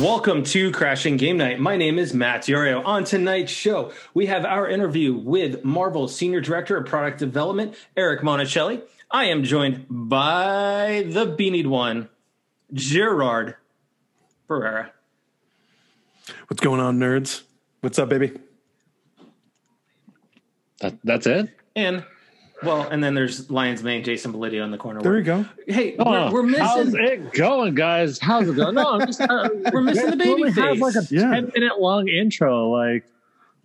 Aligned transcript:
Welcome 0.00 0.44
to 0.44 0.72
Crashing 0.72 1.18
Game 1.18 1.36
Night. 1.36 1.60
My 1.60 1.76
name 1.76 1.98
is 1.98 2.14
Matt 2.14 2.44
Diorio. 2.44 2.82
On 2.86 3.04
tonight's 3.04 3.52
show, 3.52 3.92
we 4.14 4.24
have 4.26 4.46
our 4.46 4.66
interview 4.66 5.12
with 5.12 5.62
Marvel 5.62 6.08
Senior 6.08 6.40
Director 6.40 6.78
of 6.78 6.86
Product 6.86 7.18
Development, 7.18 7.74
Eric 7.98 8.22
Monacelli. 8.22 8.80
I 9.10 9.26
am 9.26 9.44
joined 9.44 9.84
by 9.90 11.04
the 11.06 11.26
beanied 11.26 11.66
one, 11.66 12.08
Gerard 12.72 13.56
Barrera. 14.48 14.88
What's 16.46 16.62
going 16.62 16.80
on, 16.80 16.98
nerds? 16.98 17.42
What's 17.82 17.98
up, 17.98 18.08
baby? 18.08 18.32
That, 20.80 20.94
that's 21.04 21.26
it. 21.26 21.50
And 21.76 22.06
well, 22.62 22.82
and 22.88 23.02
then 23.02 23.14
there's 23.14 23.50
Lions 23.50 23.82
Mane, 23.82 24.02
Jason 24.04 24.32
Belidio 24.32 24.64
in 24.64 24.70
the 24.70 24.78
corner. 24.78 25.00
There 25.00 25.12
we 25.12 25.22
go. 25.22 25.44
Hey, 25.66 25.96
Oh, 25.98 26.30
we're, 26.32 26.42
we're 26.42 26.58
How's 26.58 26.86
missing. 26.92 27.00
it 27.26 27.32
going, 27.32 27.74
guys? 27.74 28.18
How's 28.18 28.48
it 28.48 28.56
going? 28.56 28.74
No, 28.74 28.94
I'm 28.94 29.06
just 29.06 29.20
uh, 29.20 29.48
We're 29.72 29.80
missing 29.82 30.10
the 30.10 30.16
baby 30.16 30.42
we 30.44 30.52
have 30.52 30.78
like 30.78 30.94
a 30.94 31.00
face. 31.02 31.12
Yeah. 31.12 31.30
ten 31.30 31.50
minute 31.54 31.80
long 31.80 32.08
intro, 32.08 32.68
like 32.70 33.04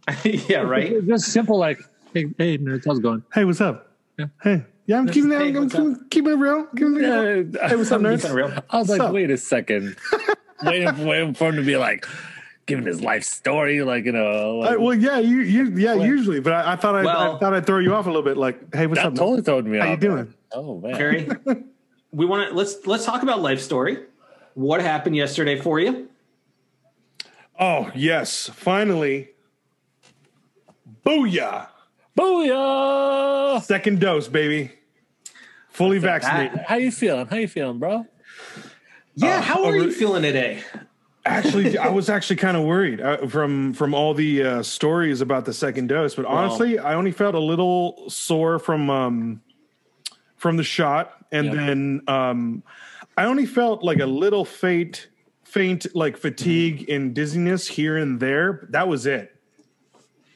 yeah, 0.24 0.58
right. 0.60 0.94
just 1.08 1.26
simple, 1.32 1.58
like 1.58 1.80
hey, 2.14 2.26
hey, 2.38 2.58
nerds, 2.58 2.86
how's 2.86 3.00
it 3.00 3.02
going? 3.02 3.24
Hey, 3.34 3.44
what's 3.46 3.62
up? 3.62 3.92
Yeah. 4.18 4.28
Hey, 4.44 4.64
yeah, 4.86 5.00
I'm 5.00 5.08
keeping 5.08 5.32
it. 5.32 5.40
Hey, 5.42 5.56
I'm 5.58 5.70
keeping, 5.70 6.00
keeping 6.10 6.32
it 6.34 6.36
real. 6.36 6.66
Keeping 6.68 6.96
it 6.98 7.00
real. 7.00 7.68
Hey, 7.68 7.76
what's 7.76 7.92
up, 7.92 8.02
Keeping 8.02 8.18
nerds? 8.18 8.64
I 8.70 8.78
was 8.78 8.88
What's 8.88 8.90
like, 8.90 9.02
up? 9.02 9.14
wait 9.14 9.32
a 9.32 9.38
second, 9.38 9.96
waiting, 10.64 11.06
waiting 11.06 11.34
for 11.34 11.50
him 11.50 11.56
to 11.56 11.64
be 11.64 11.76
like 11.78 12.06
giving 12.66 12.86
his 12.86 13.02
life 13.02 13.24
story, 13.24 13.82
like 13.84 14.06
you 14.06 14.12
know, 14.12 14.58
like, 14.58 14.78
Uh, 14.78 14.82
well, 14.82 14.94
yeah, 14.96 15.20
you, 15.20 15.40
you 15.42 15.72
yeah, 15.76 15.94
usually, 15.96 16.40
but 16.40 16.54
I, 16.54 16.74
I 16.74 16.76
thought 16.76 16.96
I, 16.96 17.04
Well- 17.04 17.36
I 17.36 17.40
thought 17.40 17.54
I'd 17.54 17.66
throw 17.66 17.80
you 17.80 17.94
off 17.94 18.06
a 18.06 18.10
little 18.10 18.24
bit. 18.24 18.38
Like, 18.38 18.74
hey, 18.74 18.88
what's 18.88 19.00
that 19.02 19.08
up? 19.08 19.14
man? 19.14 19.18
totally 19.20 19.42
throwed 19.42 19.66
me 19.66 19.78
How 19.78 19.86
off. 19.86 19.92
you 19.92 19.98
doing? 19.98 20.16
man. 20.16 20.34
Oh 20.54 20.80
man, 20.80 20.96
Jerry, 20.98 21.28
we 22.12 22.26
want 22.26 22.50
to 22.50 22.56
let's 22.56 22.86
let's 22.88 23.06
talk 23.06 23.24
about 23.24 23.42
life 23.42 23.60
story. 23.62 24.00
What 24.54 24.82
happened 24.82 25.16
yesterday 25.16 25.60
for 25.60 25.80
you? 25.80 26.08
Oh 27.60 27.92
yes, 27.96 28.50
finally, 28.54 29.30
booyah! 31.06 31.68
booyah! 32.18 33.62
Second 33.62 34.00
dose, 34.00 34.28
baby. 34.28 34.72
Fully 35.70 36.00
That's 36.00 36.26
vaccinated. 36.26 36.58
bat. 36.58 36.66
How 36.70 36.76
you 36.78 36.92
feeling? 36.92 37.26
How 37.28 37.36
you 37.36 37.48
feeling, 37.50 37.80
bro? 37.80 38.06
Yeah, 39.16 39.38
Uh, 39.38 39.42
how 39.42 39.64
are 39.66 39.68
over- 39.76 39.78
you 39.78 39.92
feeling 39.92 40.22
today? 40.24 40.64
Actually, 41.26 41.78
I 41.78 41.90
was 41.90 42.10
actually 42.10 42.36
kind 42.38 42.56
of 42.56 42.64
worried 42.64 43.02
uh, 43.02 43.28
from 43.28 43.74
from 43.74 43.94
all 43.94 44.14
the 44.14 44.44
uh, 44.44 44.64
stories 44.64 45.22
about 45.22 45.46
the 45.46 45.54
second 45.54 45.88
dose, 45.88 46.16
but 46.16 46.26
honestly, 46.26 46.78
I 46.80 46.94
only 46.94 47.12
felt 47.12 47.36
a 47.36 47.40
little 47.40 48.10
sore 48.10 48.60
from 48.60 48.90
um, 48.90 49.42
from 50.38 50.58
the 50.58 50.64
shot, 50.64 51.14
and 51.32 51.48
Yeah. 51.48 51.54
then 51.54 52.02
um, 52.08 52.64
I 53.18 53.26
only 53.26 53.46
felt 53.46 53.84
like 53.84 54.00
a 54.00 54.06
little 54.06 54.46
faint, 54.46 55.08
faint 55.44 55.88
like 55.96 56.18
fatigue 56.18 56.90
and 56.90 57.14
dizziness 57.16 57.68
here 57.68 57.98
and 57.98 58.20
there. 58.20 58.68
That 58.72 58.88
was 58.88 59.06
it. 59.06 59.36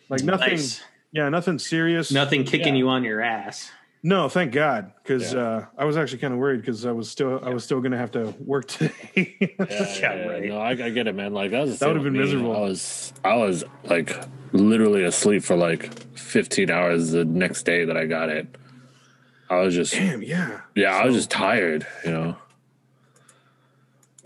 Like 0.09 0.23
nothing. 0.23 0.49
Nice. 0.51 0.81
Yeah, 1.11 1.29
nothing 1.29 1.59
serious. 1.59 2.11
Nothing 2.11 2.43
kicking 2.43 2.75
Yeah. 2.75 2.79
you 2.79 2.89
on 2.89 3.03
your 3.03 3.21
ass. 3.21 3.71
No, 4.01 4.29
thank 4.29 4.53
God, 4.53 4.93
because 5.03 5.33
Yeah. 5.33 5.39
uh, 5.41 5.65
I 5.77 5.83
was 5.83 5.97
actually 5.97 6.19
kind 6.19 6.33
of 6.33 6.39
worried 6.39 6.61
because 6.61 6.85
I 6.85 6.91
was 6.93 7.09
still 7.11 7.41
I 7.43 7.49
was 7.49 7.65
still 7.65 7.81
going 7.81 7.91
to 7.91 7.97
have 7.97 8.11
to 8.11 8.33
work 8.39 8.67
today. 8.67 9.55
Yeah, 9.99 10.25
right. 10.25 10.43
No, 10.45 10.57
I, 10.57 10.69
I 10.69 10.89
get 10.89 11.07
it, 11.07 11.15
man. 11.15 11.33
Like 11.33 11.51
that 11.51 11.61
was 11.61 11.79
That 11.79 11.87
would've 11.89 12.03
been 12.03 12.13
me. 12.13 12.19
miserable. 12.19 12.55
I 12.55 12.59
was, 12.61 13.13
I 13.25 13.35
was 13.35 13.63
like 13.83 14.15
literally 14.53 15.03
asleep 15.03 15.43
for 15.43 15.57
like 15.57 15.93
15 16.17 16.71
hours 16.71 17.11
the 17.11 17.25
next 17.25 17.63
day 17.63 17.83
that 17.85 17.97
I 17.97 18.05
got 18.05 18.29
it. 18.29 18.47
I 19.49 19.57
was 19.61 19.75
just, 19.75 19.93
Damn, 19.93 20.21
yeah. 20.23 20.61
yeah, 20.75 20.95
I 20.95 21.05
was 21.05 21.15
just 21.15 21.31
tired, 21.31 21.85
you 22.05 22.11
know. 22.11 22.35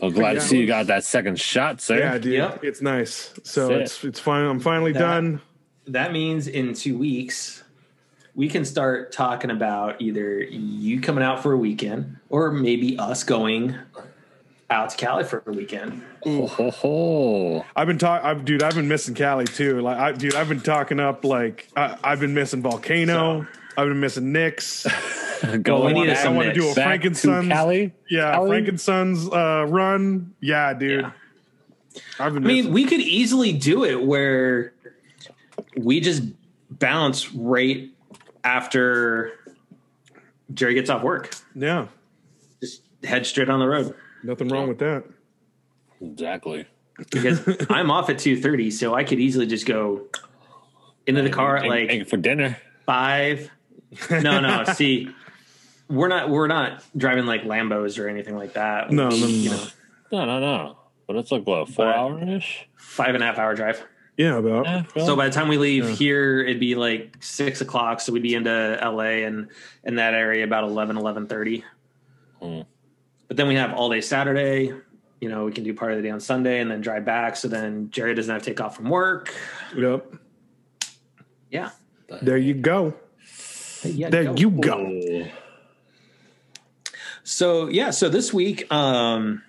I'm 0.02 0.12
glad 0.12 0.34
Yeah. 0.34 0.40
to 0.42 0.46
see 0.46 0.60
you 0.60 0.68
got 0.68 0.88
that 0.88 1.04
second 1.06 1.40
shot, 1.40 1.80
sir. 1.82 1.98
Yeah, 1.98 2.18
dude, 2.18 2.34
Yep. 2.34 2.64
it's 2.64 2.82
nice. 2.82 3.34
So 3.44 3.70
That's 3.70 3.80
it. 3.80 3.82
it's 3.84 4.04
it's 4.04 4.20
fine. 4.20 4.46
I'm 4.46 4.60
finally 4.60 4.92
That- 4.92 5.00
done. 5.00 5.42
That 5.88 6.12
means 6.14 6.48
in 6.48 6.74
two 6.74 6.98
weeks 6.98 7.63
we 8.36 8.50
can 8.50 8.66
start 8.66 9.12
talking 9.12 9.52
about 9.52 10.02
either 10.02 10.40
you 10.42 11.02
coming 11.02 11.24
out 11.24 11.44
for 11.44 11.54
a 11.54 11.58
weekend 11.58 12.18
or 12.30 12.52
maybe 12.52 12.98
us 12.98 13.24
going 13.24 13.76
out 14.70 14.90
to 14.90 14.98
Cali 14.98 15.24
for 15.24 15.44
a 15.46 15.52
weekend. 15.52 16.04
Ho, 16.24 16.48
ho, 16.48 16.72
ho. 16.72 17.66
I've 17.76 17.88
been 17.88 18.00
talking, 18.00 18.44
dude. 18.44 18.64
I've 18.64 18.76
been 18.76 18.88
missing 18.88 19.14
Cali 19.14 19.46
too. 19.46 19.82
Like, 19.82 19.98
I, 19.98 20.12
dude, 20.14 20.36
I've 20.36 20.50
been 20.50 20.62
talking 20.62 21.00
up. 21.00 21.24
Like, 21.24 21.68
I, 21.76 21.98
I've 22.04 22.20
been 22.20 22.34
missing 22.34 22.62
Volcano. 22.62 23.48
I've 23.78 23.88
been 23.88 24.00
missing 24.00 24.32
Nick's. 24.32 24.88
Going 25.62 25.94
we 25.94 26.02
needed 26.02 26.14
back- 26.14 26.24
some 26.24 26.34
I 26.34 26.38
want 26.38 26.48
to 26.48 26.54
do 26.54 26.72
a 26.72 26.74
back 26.74 27.02
to 27.02 27.10
Frankensons. 27.10 27.50
Cali. 27.50 27.94
Yeah, 28.10 28.32
Cali? 28.32 28.50
Frankensons 28.50 29.32
uh, 29.34 29.68
run. 29.68 30.34
Yeah, 30.40 30.74
dude. 30.74 31.02
Yeah. 31.02 31.12
I've. 32.18 32.36
I 32.38 32.40
mean, 32.40 32.58
missing. 32.58 32.74
we 32.74 32.86
could 32.86 33.02
easily 33.02 33.52
do 33.52 33.84
it 33.84 34.02
where 34.02 34.74
we 35.76 36.00
just 36.00 36.24
bounce 36.70 37.34
right 37.34 37.90
after 38.44 39.32
Jerry 40.54 40.74
gets 40.74 40.90
off 40.90 41.04
work. 41.04 41.34
yeah, 41.56 41.88
Just 42.62 42.82
head 43.04 43.26
straight 43.26 43.50
on 43.50 43.60
the 43.60 43.68
road. 43.68 43.96
nothing 44.24 44.48
wrong 44.50 44.68
with 44.68 44.80
that. 44.80 45.04
Exactly. 46.02 46.66
Because 47.12 47.42
I'm 47.70 47.90
off 47.90 48.10
at 48.10 48.20
two 48.20 48.40
thirty, 48.40 48.70
so 48.72 48.94
I 48.94 49.04
could 49.04 49.20
easily 49.20 49.48
just 49.48 49.66
go 49.66 50.08
into 51.08 51.22
the 51.22 51.30
car 51.30 51.58
at 51.58 51.66
like 51.68 51.90
thank 51.90 52.08
for 52.08 52.18
dinner. 52.18 52.58
five. 52.86 53.50
No, 54.12 54.40
no. 54.40 54.64
see, 54.74 55.10
we're 55.90 56.08
not 56.08 56.30
we're 56.30 56.48
not 56.48 56.84
driving 56.96 57.26
like 57.26 57.44
Lambos 57.44 57.98
or 58.00 58.08
anything 58.10 58.36
like 58.38 58.54
that. 58.54 58.92
No, 58.92 59.10
no, 59.10 59.16
no, 59.18 59.28
You 59.28 59.50
no. 59.50 59.56
know, 59.58 59.68
No, 60.12 60.26
no, 60.26 60.40
no. 60.40 60.78
But 61.08 61.16
it's 61.18 61.32
like 61.32 61.46
what 61.48 61.68
four 61.70 61.86
But- 61.86 61.96
hour 61.96 62.24
ish. 62.38 62.68
five 62.76 63.16
and 63.16 63.24
a 63.24 63.26
half 63.28 63.38
hour 63.40 63.56
drive. 63.56 63.84
Yeah, 64.18 64.38
about. 64.38 64.92
So 64.96 65.16
by 65.16 65.28
the 65.28 65.34
time 65.34 65.48
we 65.48 65.58
leave 65.58 65.90
here, 65.90 66.42
it'd 66.42 66.60
be 66.60 66.76
like 66.76 67.18
six 67.20 67.62
o'clock. 67.62 68.00
So 68.00 68.14
we'd 68.14 68.22
be 68.22 68.36
into 68.36 68.80
LA 68.82 69.26
and 69.26 69.50
in 69.84 69.96
that 69.96 70.14
area 70.14 70.44
about 70.44 70.64
11, 70.66 70.98
11.30. 70.98 71.64
Hmm. 72.40 72.62
But 73.28 73.38
then 73.38 73.48
we 73.48 73.56
have 73.56 73.74
all 73.74 73.90
day 73.90 74.02
Saturday. 74.02 74.72
You 75.20 75.30
know, 75.30 75.46
we 75.46 75.52
can 75.52 75.64
do 75.64 75.74
part 75.74 75.94
of 75.94 75.98
the 75.98 76.04
day 76.04 76.12
on 76.12 76.20
Sunday 76.20 76.60
and 76.60 76.70
then 76.70 76.82
drive 76.82 77.06
back. 77.06 77.36
So 77.38 77.48
then 77.48 77.90
Jerry 77.90 78.14
doesn't 78.14 78.32
have 78.32 78.44
to 78.44 78.50
take 78.52 78.62
off 78.62 78.76
from 78.76 78.90
work. 78.90 79.34
Yep. 79.76 80.14
Yeah. 81.50 81.70
There 82.22 82.38
you 82.38 82.54
go. 82.54 82.94
Yeah, 83.84 84.10
There 84.10 84.26
go. 84.26 84.36
you 84.36 84.52
go. 84.52 85.28
So 87.24 87.68
yeah, 87.68 87.90
so 87.90 88.10
this 88.10 88.34
week 88.34 88.72
um, 88.72 89.42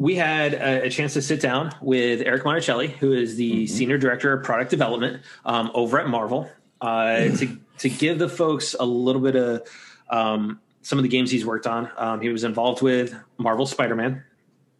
we 0.00 0.14
had 0.14 0.54
a, 0.54 0.86
a 0.86 0.90
chance 0.90 1.12
to 1.12 1.20
sit 1.20 1.42
down 1.42 1.72
with 1.82 2.22
Eric 2.22 2.44
Monacelli, 2.44 2.88
who 2.88 3.12
is 3.12 3.36
the 3.36 3.66
senior 3.66 3.98
director 3.98 4.32
of 4.32 4.42
product 4.42 4.70
development 4.70 5.22
um, 5.44 5.70
over 5.74 6.00
at 6.00 6.08
Marvel, 6.08 6.50
uh, 6.80 7.28
to 7.28 7.58
to 7.80 7.90
give 7.90 8.18
the 8.18 8.28
folks 8.28 8.74
a 8.80 8.84
little 8.84 9.20
bit 9.20 9.36
of 9.36 9.68
um, 10.08 10.58
some 10.80 10.98
of 10.98 11.02
the 11.02 11.10
games 11.10 11.30
he's 11.30 11.44
worked 11.44 11.66
on. 11.66 11.90
Um, 11.98 12.22
he 12.22 12.30
was 12.30 12.44
involved 12.44 12.80
with 12.80 13.14
Marvel 13.36 13.66
Spider 13.66 13.94
Man 13.94 14.24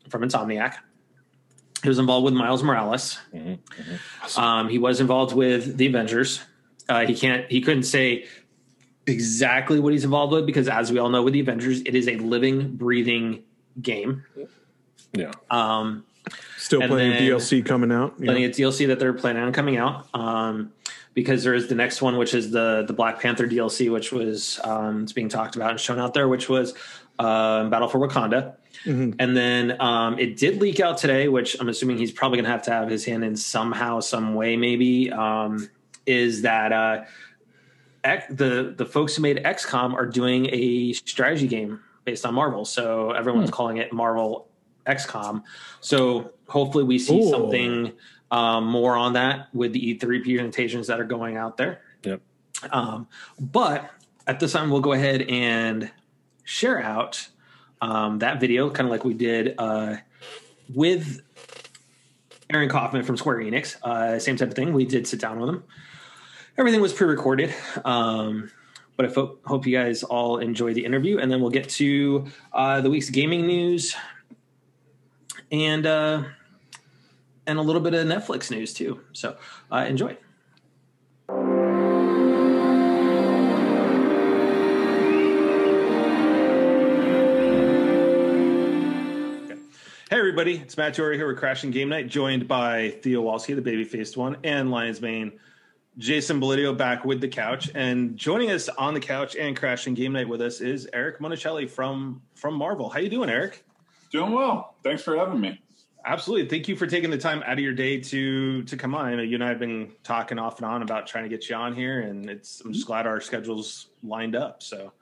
from 0.09 0.23
Insomniac. 0.23 0.77
He 1.83 1.89
was 1.91 1.99
involved 1.99 2.25
with 2.25 2.33
Miles 2.33 2.63
Morales. 2.63 3.19
Um, 4.39 4.71
he 4.71 4.79
was 4.79 5.01
involved 5.01 5.35
with 5.35 5.77
the 5.77 5.87
Avengers. 5.87 6.41
Uh, 6.89 7.05
he 7.05 7.15
can't. 7.15 7.45
He 7.51 7.61
couldn't 7.61 7.83
say 7.83 8.25
exactly 9.07 9.81
what 9.81 9.93
he's 9.93 10.05
involved 10.05 10.33
with 10.33 10.47
because, 10.47 10.67
as 10.67 10.91
we 10.91 10.99
all 10.99 11.11
know, 11.11 11.23
with 11.23 11.35
the 11.35 11.41
Avengers, 11.41 11.83
it 11.83 11.95
is 11.95 12.09
a 12.09 12.17
living, 12.17 12.77
breathing 12.77 13.43
game. 13.83 14.25
Yeah. 15.13 15.33
Um, 15.51 16.05
Still 16.59 16.87
plenty 16.87 17.31
of 17.31 17.43
DLC 17.43 17.65
coming 17.65 17.91
out. 17.91 18.19
Plenty 18.19 18.45
of 18.45 18.53
DLC 18.53 18.87
that 18.89 18.99
they're 18.99 19.13
planning 19.13 19.43
on 19.43 19.53
coming 19.53 19.77
out. 19.77 20.07
Um, 20.15 20.73
because 21.15 21.43
there 21.43 21.55
is 21.55 21.69
the 21.69 21.75
next 21.75 22.01
one, 22.01 22.17
which 22.17 22.35
is 22.35 22.51
the 22.51 22.85
the 22.87 22.93
Black 22.93 23.21
Panther 23.21 23.47
DLC, 23.47 23.91
which 23.93 24.13
was 24.13 24.61
um, 24.63 25.03
it's 25.03 25.13
being 25.13 25.29
talked 25.29 25.57
about 25.57 25.71
and 25.73 25.81
shown 25.81 25.99
out 25.99 26.15
there, 26.15 26.29
which 26.29 26.49
was 26.49 26.75
uh, 27.19 27.69
Battle 27.69 27.89
for 27.89 27.99
Wakanda. 27.99 28.55
Mhm. 28.85 29.17
And 29.19 29.37
then 29.37 29.81
um, 29.81 30.19
it 30.19 30.37
did 30.37 30.61
leak 30.61 30.81
out 30.81 30.97
today, 30.99 31.29
which 31.29 31.57
I'm 31.61 31.69
assuming 31.69 31.99
he's 31.99 32.13
probably 32.13 32.37
going 32.37 32.47
to 32.47 32.51
have 32.51 32.63
to 32.63 32.71
have 32.71 32.89
his 32.89 33.05
hand 33.05 33.25
in 33.25 33.37
somehow, 33.37 34.01
some 34.01 34.35
way, 34.35 34.57
maybe. 34.57 35.11
Um, 35.11 35.69
is 36.07 36.43
that 36.43 36.73
uh, 36.73 37.05
X, 38.05 38.27
the 38.31 38.75
the 38.77 38.87
folks 38.87 39.17
who 39.17 39.23
made 39.23 39.39
XCOM 39.39 39.95
are 39.95 40.07
doing 40.07 40.49
a 40.53 40.93
strategy 40.95 41.49
game 41.49 41.81
based 42.05 42.25
on 42.25 42.35
Marvel, 42.35 42.65
so 42.65 43.11
everyone's 43.11 43.51
calling 43.51 43.77
it 43.77 43.93
Marvel 43.93 44.47
XCOM. 44.87 45.43
So 45.81 46.33
hopefully 46.49 46.85
we 46.85 46.99
see 46.99 47.21
Ooh. 47.21 47.31
something 47.31 47.93
um, 48.31 48.67
more 48.67 48.97
on 48.97 49.15
that 49.15 49.49
with 49.55 49.73
the 49.73 49.95
E3 49.95 50.23
presentations 50.23 50.87
that 50.87 51.01
are 51.01 51.05
going 51.05 51.37
out 51.37 51.57
there. 51.57 51.83
Yep. 52.03 52.21
Um, 52.71 53.09
but 53.39 53.91
at 54.27 54.41
this 54.41 54.53
time, 54.53 54.71
we'll 54.71 54.81
go 54.81 54.93
ahead 54.93 55.23
and 55.23 55.91
share 56.45 56.81
out 56.81 57.29
um, 57.81 58.19
that 58.19 58.41
video, 58.41 58.71
kind 58.71 58.87
of 58.87 58.91
like 58.91 59.05
we 59.05 59.15
did 59.15 59.55
uh, 59.59 59.97
with 60.75 61.21
Aaron 62.51 62.69
Kaufman 62.69 63.03
from 63.03 63.17
Square 63.17 63.39
Enix. 63.39 63.83
Uh, 63.83 64.19
same 64.19 64.37
type 64.37 64.49
of 64.49 64.55
thing. 64.55 64.73
We 64.73 64.85
did 64.85 65.07
sit 65.07 65.21
down 65.21 65.41
with 65.41 65.49
him. 65.49 65.65
Everything 66.59 66.81
was 66.81 66.93
pre-recorded, 66.93 67.55
um, 67.85 68.51
but 68.97 69.07
I 69.07 69.09
fo- 69.09 69.39
hope 69.47 69.67
you 69.67 69.77
guys 69.77 70.03
all 70.03 70.39
enjoy 70.39 70.75
the 70.75 70.85
interview, 70.85 71.19
and 71.19 71.31
then 71.31 71.41
we'll 71.41 71.51
get 71.51 71.69
to 71.71 72.27
uh, 72.53 72.81
the 72.81 72.91
week's 72.91 73.09
gaming 73.09 73.47
news, 73.47 73.95
and 75.51 75.87
uh, 75.87 76.25
and 77.47 77.59
a 77.59 77.63
little 77.63 77.83
bit 77.83 77.95
of 77.95 78.07
Netflix 78.07 78.51
news 78.51 78.73
too. 78.73 79.01
So 79.13 79.37
uh, 79.71 79.85
enjoy. 79.89 80.17
Hey 90.11 90.19
everybody, 90.19 90.57
it's 90.57 90.77
Matt 90.77 90.95
Jory 90.95 91.17
here 91.17 91.29
with 91.29 91.39
Crashing 91.39 91.71
Game 91.71 91.89
Night, 91.89 92.09
joined 92.09 92.49
by 92.49 92.91
Theo 93.01 93.23
Walski, 93.23 93.55
the 93.55 93.63
baby 93.63 93.85
faced 93.85 94.17
one, 94.17 94.39
and 94.43 94.69
Lions 94.69 95.01
Mane, 95.01 95.39
Jason 95.99 96.41
Belidio 96.41 96.77
back 96.77 97.05
with 97.05 97.21
the 97.21 97.29
couch. 97.29 97.71
And 97.77 98.17
joining 98.17 98.51
us 98.51 98.69
on 98.69 98.93
the 98.93 98.99
couch 98.99 99.37
and 99.37 99.57
Crashing 99.57 99.95
Game 99.95 100.13
Night 100.13 100.29
with 100.29 100.41
us 100.41 100.61
is 100.61 100.89
Eric 100.93 101.21
Monacelli 101.21 101.71
from 101.71 102.23
from 102.35 102.55
Marvel. 102.55 102.89
How 102.89 102.99
you 102.99 103.09
doing, 103.09 103.31
Eric? 103.31 103.65
Doing 104.11 104.33
well. 104.33 104.75
Thanks 104.83 105.03
for 105.03 105.17
having 105.17 105.41
me. 105.41 105.61
Absolutely. 106.05 106.49
Thank 106.49 106.67
you 106.69 106.77
for 106.77 106.87
taking 106.87 107.11
the 107.11 107.19
time 107.19 107.43
out 107.45 107.53
of 107.55 107.59
your 107.61 107.75
day 107.75 108.01
to 108.01 108.63
to 108.65 108.77
come 108.77 108.95
on. 108.95 109.05
I 109.07 109.15
know 109.17 109.23
you 109.23 109.35
and 109.35 109.45
I 109.45 109.49
have 109.49 109.59
been 109.59 109.93
talking 110.03 110.39
off 110.39 110.57
and 110.59 110.67
on 110.67 110.83
about 110.83 111.07
trying 111.07 111.25
to 111.25 111.29
get 111.31 111.49
you 111.49 111.55
on 111.57 111.75
here, 111.75 112.01
and 112.01 112.29
it's 112.31 112.63
I'm 112.65 112.73
just 112.73 112.87
glad 112.87 113.07
our 113.07 113.21
schedules 113.21 113.89
lined 114.03 114.35
up. 114.35 114.63
So 114.63 114.93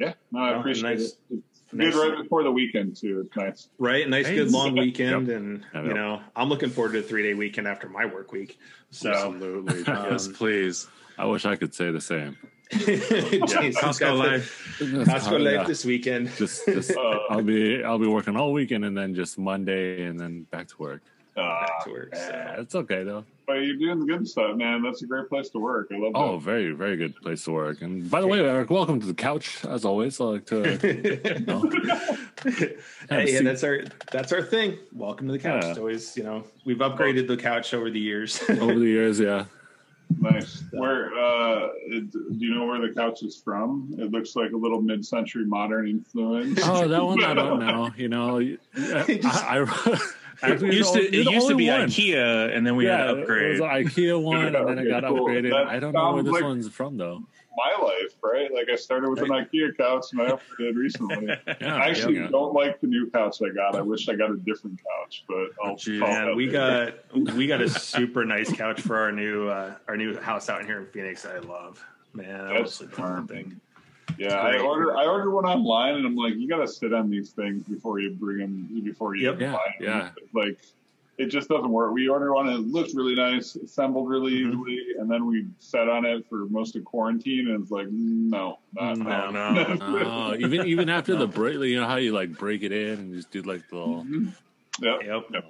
yeah, 0.00 0.14
no, 0.32 0.40
I 0.40 0.50
Well, 0.52 0.60
appreciate 0.60 0.82
nice- 0.98 1.12
it. 1.30 1.42
It's 1.70 1.74
nice- 1.74 1.92
good 1.94 2.12
right 2.14 2.22
before 2.22 2.42
the 2.44 2.50
weekend 2.50 2.96
too. 2.96 3.24
It's 3.26 3.36
nice. 3.36 3.68
right, 3.78 4.06
a 4.06 4.08
nice 4.08 4.26
Hey, 4.26 4.36
good 4.36 4.50
long 4.50 4.74
weekend, 4.74 5.28
yep. 5.28 5.36
and 5.36 5.64
Yep, 5.74 5.84
you 5.84 5.92
know 5.94 6.22
I'm 6.34 6.48
looking 6.48 6.70
forward 6.70 6.92
to 6.92 7.00
a 7.00 7.02
three 7.02 7.22
day 7.24 7.34
weekend 7.34 7.68
after 7.68 7.86
my 7.90 8.06
work 8.06 8.32
week. 8.32 8.58
So 8.90 9.10
Absolutely. 9.10 9.82
yes, 9.86 10.28
Um, 10.28 10.32
please. 10.34 10.88
I 11.18 11.26
wish 11.26 11.44
I 11.44 11.56
could 11.56 11.74
say 11.74 11.90
the 11.90 12.00
same. 12.00 12.38
Jason's 12.72 13.50
got 13.50 13.74
Costco 13.84 13.98
the- 13.98 14.14
life. 14.14 14.76
Costco 14.78 15.42
Yeah. 15.52 15.58
life 15.58 15.66
this 15.66 15.84
weekend. 15.84 16.30
Just, 16.36 16.66
just 16.66 16.90
Uh, 16.96 17.18
I'll 17.30 17.42
be 17.42 17.82
I'll 17.82 17.98
be 17.98 18.06
working 18.06 18.36
all 18.36 18.52
weekend 18.52 18.84
and 18.84 18.96
then 18.96 19.14
just 19.14 19.38
Monday 19.38 20.04
and 20.04 20.18
then 20.20 20.42
back 20.50 20.68
to 20.68 20.78
work. 20.78 21.02
Uh, 21.36 21.60
Back 21.66 21.84
to 21.84 21.90
work. 21.90 22.16
So. 22.16 22.54
It's 22.58 22.74
okay 22.74 23.04
though. 23.04 23.24
but 23.46 23.54
you're 23.62 23.76
doing 23.76 24.00
the 24.00 24.06
good 24.06 24.28
stuff, 24.28 24.56
man. 24.56 24.82
That's 24.82 25.02
a 25.02 25.06
great 25.06 25.28
place 25.28 25.48
to 25.50 25.60
work. 25.60 25.86
I 25.92 25.96
love 25.98 26.12
Oh, 26.16 26.32
that. 26.32 26.44
very 26.44 26.72
very 26.72 26.96
good 26.96 27.14
place 27.16 27.44
to 27.44 27.52
work. 27.52 27.80
And 27.80 28.10
by 28.10 28.20
the 28.20 28.26
way, 28.26 28.40
Eric, 28.40 28.70
welcome 28.70 28.98
to 29.00 29.06
the 29.06 29.14
couch 29.14 29.64
as 29.64 29.84
always. 29.84 30.20
I 30.20 30.24
like 30.24 30.46
to. 30.46 30.56
you 31.38 31.46
know, 31.46 31.70
hey, 33.08 33.26
see- 33.26 33.36
and 33.36 33.46
that's 33.46 33.62
our 33.62 33.82
that's 34.10 34.32
our 34.32 34.42
thing. 34.42 34.78
Welcome 34.92 35.28
to 35.28 35.32
the 35.32 35.38
couch. 35.38 35.62
Yeah. 35.62 35.70
It's 35.70 35.78
always, 35.78 36.16
you 36.16 36.24
know, 36.24 36.44
we've 36.64 36.78
upgraded 36.78 37.28
the 37.28 37.36
couch 37.36 37.72
over 37.72 37.88
the 37.88 38.00
years. 38.00 38.42
over 38.50 38.74
the 38.78 38.86
years, 38.86 39.20
yeah. 39.20 39.44
Nice. 40.20 40.62
Where 40.72 41.12
uh, 41.14 41.68
it- 41.86 42.10
do 42.10 42.36
you 42.38 42.54
know 42.54 42.66
where 42.66 42.80
the 42.80 42.92
couch 42.94 43.22
is 43.22 43.36
from? 43.36 43.94
It 43.98 44.10
looks 44.10 44.34
like 44.36 44.52
a 44.52 44.56
little 44.56 44.80
mid-century 44.80 45.44
modern 45.44 45.88
influence. 45.88 46.60
Oh, 46.64 46.88
that 46.88 47.04
one 47.04 47.22
I 47.22 47.34
don't 47.34 47.60
know. 47.66 47.90
You 47.96 48.08
know, 48.08 48.38
I, 48.76 49.20
I, 49.24 49.60
I 49.60 50.00
It 50.42 50.60
used 50.62 50.92
to, 50.94 51.00
it 51.00 51.30
used 51.30 51.48
to 51.48 51.56
be 51.56 51.68
one. 51.68 51.80
IKEA, 51.88 52.56
and 52.56 52.66
then 52.66 52.76
we 52.76 52.84
had 52.86 53.06
to 53.06 53.20
upgrade. 53.20 53.56
It 53.56 53.60
was 53.60 53.60
an 53.60 53.66
IKEA 53.86 54.22
one, 54.22 54.54
and 54.54 54.68
then 54.68 54.78
it 54.78 54.88
got 54.88 55.02
cool. 55.04 55.26
upgraded. 55.26 55.50
That 55.50 55.66
I 55.66 55.78
don't 55.78 55.92
know 55.92 56.14
where 56.14 56.22
this 56.22 56.32
like- 56.32 56.42
one's 56.42 56.68
from 56.68 56.96
though. 56.96 57.22
My 57.56 57.84
life, 57.84 58.14
right? 58.22 58.54
Like 58.54 58.68
I 58.72 58.76
started 58.76 59.10
with 59.10 59.20
an 59.20 59.30
IKEA 59.30 59.76
couch, 59.76 60.04
and 60.12 60.22
I 60.22 60.26
upgraded 60.30 60.76
recently. 60.76 61.26
Yeah, 61.26 61.36
I 61.74 61.88
actually 61.88 62.14
yeah, 62.14 62.22
yeah. 62.22 62.28
don't 62.28 62.54
like 62.54 62.80
the 62.80 62.86
new 62.86 63.10
couch 63.10 63.38
I 63.42 63.52
got. 63.52 63.74
I 63.74 63.80
wish 63.80 64.08
I 64.08 64.14
got 64.14 64.30
a 64.30 64.36
different 64.36 64.78
couch, 64.80 65.24
but 65.26 65.48
I'll 65.64 65.74
Gee, 65.74 65.98
Man, 65.98 66.36
we 66.36 66.46
later. 66.46 66.94
got 67.12 67.34
we 67.34 67.48
got 67.48 67.60
a 67.60 67.68
super 67.68 68.24
nice 68.24 68.52
couch 68.52 68.80
for 68.80 68.96
our 68.96 69.10
new 69.10 69.48
uh, 69.48 69.74
our 69.88 69.96
new 69.96 70.16
house 70.20 70.48
out 70.48 70.64
here 70.66 70.78
in 70.78 70.86
Phoenix. 70.86 71.26
I 71.26 71.38
love. 71.38 71.84
Man, 72.14 72.42
I 72.42 72.52
That's 72.54 72.62
was 72.62 72.74
sleeping 72.74 73.04
on 73.04 73.26
thing. 73.26 73.60
Yeah, 74.16 74.34
I 74.34 74.50
great. 74.52 74.60
order 74.62 74.96
I 74.96 75.06
ordered 75.06 75.30
one 75.30 75.44
online, 75.44 75.94
and 75.96 76.06
I'm 76.06 76.16
like, 76.16 76.34
you 76.34 76.48
got 76.48 76.58
to 76.58 76.68
sit 76.68 76.92
on 76.92 77.10
these 77.10 77.30
things 77.30 77.64
before 77.64 78.00
you 78.00 78.10
bring 78.10 78.38
them 78.38 78.82
before 78.84 79.14
you 79.14 79.24
Yep. 79.30 79.40
Yeah, 79.40 79.50
them. 79.52 79.58
yeah. 79.80 80.10
Like, 80.32 80.58
it 81.18 81.26
just 81.26 81.48
doesn't 81.48 81.70
work. 81.70 81.92
We 81.92 82.08
ordered 82.08 82.32
one, 82.32 82.48
and 82.48 82.56
it 82.64 82.68
looked 82.72 82.94
really 82.94 83.14
nice, 83.16 83.56
assembled 83.56 84.08
really 84.08 84.32
Mhm. 84.32 84.48
easily, 84.52 84.78
and 84.98 85.10
then 85.10 85.26
we 85.26 85.46
sat 85.58 85.88
on 85.88 86.04
it 86.06 86.24
for 86.28 86.46
most 86.46 86.76
of 86.76 86.84
quarantine, 86.84 87.48
and 87.48 87.60
it's 87.62 87.70
like, 87.72 87.88
no, 87.90 88.58
not 88.72 88.98
No, 88.98 89.30
now. 89.30 89.50
no. 89.62 89.78
Oh, 89.82 90.36
even 90.38 90.66
even 90.66 90.88
after 90.88 91.16
the 91.16 91.26
break, 91.26 91.58
you 91.60 91.78
know 91.80 91.86
how 91.86 91.96
you 91.96 92.12
like 92.12 92.38
break 92.38 92.62
it 92.62 92.72
in 92.72 92.98
and 92.98 93.14
just 93.14 93.30
do 93.30 93.42
like 93.42 93.68
the 93.68 93.76
little. 93.76 94.04
Mhm. 94.04 94.32
Yep. 94.80 95.02
Yep. 95.04 95.24
Yep. 95.32 95.44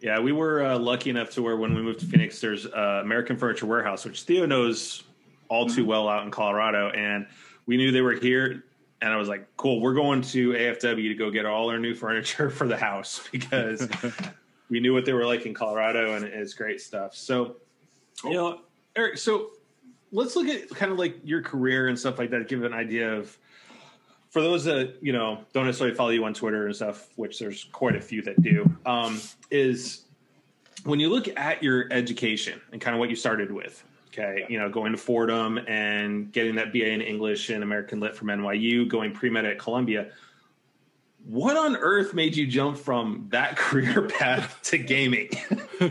Yeah, 0.00 0.18
we 0.18 0.32
were 0.32 0.62
uh, 0.62 0.78
lucky 0.78 1.08
enough 1.08 1.30
to 1.30 1.42
where 1.42 1.56
when 1.56 1.74
we 1.74 1.80
moved 1.80 2.00
to 2.00 2.06
Phoenix, 2.06 2.40
there's 2.40 2.66
uh, 2.66 3.00
American 3.02 3.36
Furniture 3.36 3.64
Warehouse, 3.66 4.04
which 4.04 4.22
Theo 4.22 4.44
knows 4.44 5.02
all 5.48 5.66
too 5.66 5.86
well 5.86 6.08
out 6.08 6.24
in 6.24 6.30
Colorado, 6.30 6.90
and 6.90 7.26
we 7.66 7.76
knew 7.76 7.90
they 7.90 8.00
were 8.00 8.12
here. 8.12 8.64
And 9.00 9.12
I 9.12 9.16
was 9.16 9.28
like, 9.28 9.46
"Cool, 9.56 9.80
we're 9.80 9.94
going 9.94 10.22
to 10.22 10.52
AFW 10.52 11.08
to 11.08 11.14
go 11.14 11.30
get 11.30 11.44
all 11.44 11.70
our 11.70 11.78
new 11.78 11.94
furniture 11.94 12.50
for 12.58 12.66
the 12.66 12.76
house 12.76 13.26
because 13.32 13.88
we 14.70 14.80
knew 14.80 14.94
what 14.94 15.04
they 15.04 15.12
were 15.12 15.26
like 15.26 15.46
in 15.46 15.54
Colorado, 15.54 16.14
and 16.14 16.24
it's 16.24 16.54
great 16.54 16.80
stuff." 16.80 17.14
So, 17.14 17.56
you 18.24 18.32
know, 18.32 18.60
Eric, 18.96 19.18
so 19.18 19.50
let's 20.12 20.36
look 20.36 20.48
at 20.48 20.70
kind 20.70 20.92
of 20.92 20.98
like 20.98 21.16
your 21.24 21.42
career 21.42 21.88
and 21.88 21.98
stuff 21.98 22.18
like 22.18 22.30
that. 22.30 22.48
Give 22.48 22.62
an 22.64 22.72
idea 22.72 23.12
of 23.12 23.36
for 24.30 24.40
those 24.40 24.64
that 24.64 24.96
you 25.00 25.12
know 25.12 25.44
don't 25.52 25.66
necessarily 25.66 25.94
follow 25.94 26.10
you 26.10 26.24
on 26.24 26.32
Twitter 26.32 26.66
and 26.66 26.74
stuff, 26.74 27.08
which 27.16 27.38
there's 27.38 27.64
quite 27.72 27.96
a 27.96 28.00
few 28.00 28.22
that 28.22 28.40
do. 28.40 28.68
Um, 28.86 29.20
is 29.50 30.04
when 30.84 31.00
you 31.00 31.08
look 31.08 31.28
at 31.38 31.62
your 31.62 31.92
education 31.92 32.60
and 32.72 32.80
kind 32.80 32.94
of 32.94 33.00
what 33.00 33.10
you 33.10 33.16
started 33.16 33.52
with. 33.52 33.84
Okay, 34.16 34.46
you 34.48 34.60
know, 34.60 34.68
going 34.68 34.92
to 34.92 34.98
Fordham 34.98 35.58
and 35.58 36.30
getting 36.30 36.54
that 36.54 36.72
BA 36.72 36.88
in 36.88 37.00
English 37.00 37.50
and 37.50 37.64
American 37.64 37.98
Lit 37.98 38.14
from 38.14 38.28
NYU, 38.28 38.86
going 38.86 39.10
pre 39.10 39.28
med 39.28 39.44
at 39.44 39.58
Columbia. 39.58 40.12
What 41.26 41.56
on 41.56 41.76
earth 41.76 42.14
made 42.14 42.36
you 42.36 42.46
jump 42.46 42.76
from 42.76 43.26
that 43.30 43.56
career 43.56 44.02
path 44.02 44.60
to 44.64 44.76
gaming? 44.78 45.30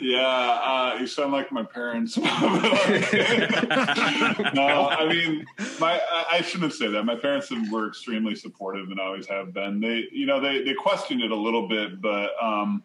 Yeah, 0.00 0.26
uh, 0.26 0.96
you 0.98 1.06
sound 1.06 1.32
like 1.32 1.52
my 1.52 1.62
parents. 1.62 2.16
no, 2.16 2.24
I 2.26 2.96
mean, 5.08 5.44
my 5.78 6.00
I, 6.00 6.24
I 6.32 6.40
shouldn't 6.40 6.72
say 6.72 6.88
that. 6.88 7.04
My 7.04 7.14
parents 7.14 7.52
were 7.70 7.86
extremely 7.86 8.34
supportive 8.34 8.90
and 8.90 8.98
always 8.98 9.26
have 9.26 9.52
been. 9.52 9.78
They, 9.80 10.08
you 10.10 10.26
know, 10.26 10.40
they 10.40 10.64
they 10.64 10.74
questioned 10.74 11.22
it 11.22 11.30
a 11.30 11.36
little 11.36 11.68
bit, 11.68 12.00
but 12.00 12.30
um, 12.42 12.82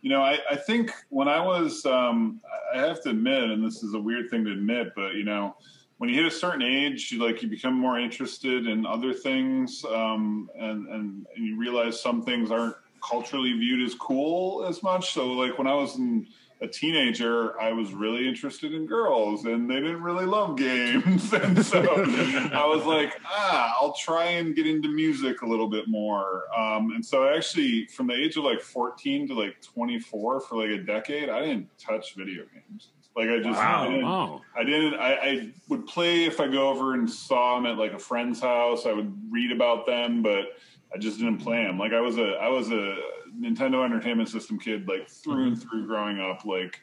you 0.00 0.10
know, 0.10 0.22
I, 0.22 0.38
I 0.50 0.56
think 0.56 0.92
when 1.08 1.28
I 1.28 1.44
was, 1.44 1.84
um, 1.84 2.40
I 2.74 2.78
have 2.78 3.02
to 3.02 3.10
admit, 3.10 3.50
and 3.50 3.64
this 3.64 3.82
is 3.82 3.94
a 3.94 3.98
weird 3.98 4.30
thing 4.30 4.44
to 4.44 4.52
admit, 4.52 4.92
but 4.96 5.14
you 5.14 5.24
know, 5.24 5.56
when 5.98 6.08
you 6.08 6.16
hit 6.16 6.24
a 6.24 6.30
certain 6.30 6.62
age, 6.62 7.12
you 7.12 7.22
like 7.22 7.42
you 7.42 7.48
become 7.48 7.74
more 7.74 7.98
interested 7.98 8.66
in 8.66 8.86
other 8.86 9.12
things, 9.12 9.84
um, 9.84 10.48
and, 10.58 10.88
and 10.88 11.26
and 11.36 11.46
you 11.46 11.58
realize 11.58 12.00
some 12.00 12.22
things 12.22 12.50
aren't 12.50 12.74
culturally 13.06 13.52
viewed 13.52 13.86
as 13.86 13.94
cool 13.94 14.64
as 14.64 14.82
much. 14.82 15.12
So, 15.12 15.28
like 15.32 15.58
when 15.58 15.66
I 15.66 15.74
was 15.74 15.96
in 15.96 16.26
a 16.62 16.68
teenager, 16.68 17.58
I 17.60 17.72
was 17.72 17.94
really 17.94 18.28
interested 18.28 18.74
in 18.74 18.86
girls, 18.86 19.46
and 19.46 19.68
they 19.68 19.76
didn't 19.76 20.02
really 20.02 20.26
love 20.26 20.58
games, 20.58 21.32
and 21.32 21.64
so 21.64 21.80
I 21.80 22.66
was 22.66 22.84
like, 22.84 23.18
ah, 23.24 23.76
I'll 23.80 23.94
try 23.94 24.24
and 24.24 24.54
get 24.54 24.66
into 24.66 24.88
music 24.88 25.42
a 25.42 25.46
little 25.46 25.68
bit 25.68 25.88
more. 25.88 26.44
Um, 26.56 26.90
and 26.92 27.04
so, 27.04 27.28
actually, 27.28 27.86
from 27.86 28.08
the 28.08 28.14
age 28.14 28.36
of 28.36 28.44
like 28.44 28.60
14 28.60 29.28
to 29.28 29.34
like 29.34 29.60
24, 29.62 30.40
for 30.40 30.56
like 30.56 30.78
a 30.78 30.82
decade, 30.82 31.30
I 31.30 31.40
didn't 31.40 31.68
touch 31.78 32.14
video 32.14 32.44
games. 32.52 32.90
Like 33.16 33.28
I 33.28 33.38
just 33.38 33.58
Wow. 33.58 33.84
I 33.84 33.88
didn't, 33.90 34.04
Oh, 34.04 34.40
I 34.56 34.64
didn't. 34.64 34.94
I, 34.94 35.12
I 35.14 35.48
would 35.68 35.86
play 35.86 36.24
if 36.24 36.40
I 36.40 36.46
go 36.46 36.68
over 36.68 36.94
and 36.94 37.10
saw 37.10 37.56
them 37.56 37.66
at 37.66 37.76
like 37.76 37.92
a 37.92 37.98
friend's 37.98 38.40
house. 38.40 38.86
I 38.86 38.92
would 38.92 39.12
read 39.30 39.50
about 39.50 39.84
them, 39.84 40.22
but 40.22 40.56
I 40.94 40.98
just 40.98 41.18
didn't 41.18 41.38
play 41.38 41.64
them. 41.64 41.78
Like 41.78 41.92
I 41.92 42.00
was 42.00 42.18
a 42.18 42.34
I 42.40 42.48
was 42.48 42.70
a 42.70 42.96
Nintendo 43.38 43.84
Entertainment 43.84 44.28
System 44.28 44.58
kid, 44.58 44.88
like 44.88 45.08
through 45.08 45.48
and 45.48 45.60
through 45.60 45.86
growing 45.86 46.20
up. 46.20 46.44
Like 46.44 46.80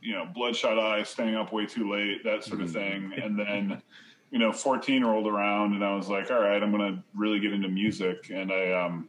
you 0.00 0.14
know, 0.14 0.26
bloodshot 0.34 0.78
eyes, 0.78 1.08
staying 1.08 1.34
up 1.34 1.52
way 1.52 1.66
too 1.66 1.90
late, 1.90 2.24
that 2.24 2.44
sort 2.44 2.60
of 2.60 2.70
thing. 2.70 3.12
And 3.22 3.38
then 3.38 3.82
you 4.30 4.38
know, 4.38 4.52
14 4.52 5.04
rolled 5.04 5.26
around, 5.26 5.74
and 5.74 5.84
I 5.84 5.94
was 5.94 6.08
like, 6.08 6.30
all 6.30 6.40
right, 6.40 6.62
I'm 6.62 6.70
gonna 6.70 7.02
really 7.14 7.40
get 7.40 7.52
into 7.52 7.68
music. 7.68 8.30
And 8.32 8.52
I 8.52 8.72
um, 8.72 9.08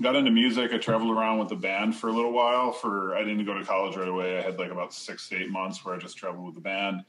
got 0.00 0.16
into 0.16 0.30
music. 0.30 0.72
I 0.72 0.78
traveled 0.78 1.10
around 1.10 1.38
with 1.38 1.48
the 1.48 1.56
band 1.56 1.96
for 1.96 2.08
a 2.08 2.12
little 2.12 2.32
while. 2.32 2.72
For 2.72 3.16
I 3.16 3.24
didn't 3.24 3.44
go 3.44 3.54
to 3.54 3.64
college 3.64 3.96
right 3.96 4.08
away. 4.08 4.38
I 4.38 4.42
had 4.42 4.58
like 4.58 4.70
about 4.70 4.94
six 4.94 5.28
to 5.30 5.40
eight 5.40 5.50
months 5.50 5.84
where 5.84 5.94
I 5.94 5.98
just 5.98 6.16
traveled 6.16 6.46
with 6.46 6.54
the 6.54 6.60
band. 6.60 7.04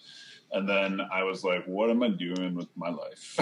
And 0.53 0.69
then 0.69 1.01
I 1.11 1.23
was 1.23 1.43
like, 1.43 1.65
"What 1.65 1.89
am 1.89 2.03
I 2.03 2.09
doing 2.09 2.53
with 2.53 2.67
my 2.75 2.89
life?" 2.89 3.19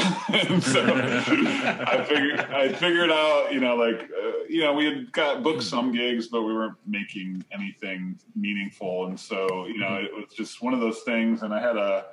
so 0.61 0.85
I 0.85 2.03
figured 2.07 2.39
I 2.39 2.71
figured 2.71 3.11
out, 3.11 3.51
you 3.51 3.59
know, 3.59 3.75
like 3.75 4.03
uh, 4.03 4.43
you 4.47 4.61
know, 4.61 4.73
we 4.73 4.85
had 4.85 5.11
got 5.11 5.43
booked 5.43 5.63
some 5.63 5.91
gigs, 5.91 6.27
but 6.27 6.43
we 6.43 6.53
weren't 6.53 6.77
making 6.87 7.43
anything 7.51 8.17
meaningful. 8.35 9.07
And 9.07 9.19
so, 9.19 9.65
you 9.67 9.79
know, 9.79 9.95
it 9.95 10.13
was 10.15 10.33
just 10.33 10.61
one 10.61 10.73
of 10.73 10.79
those 10.79 11.01
things. 11.01 11.43
And 11.43 11.53
I 11.53 11.59
had 11.61 11.75
a, 11.75 12.05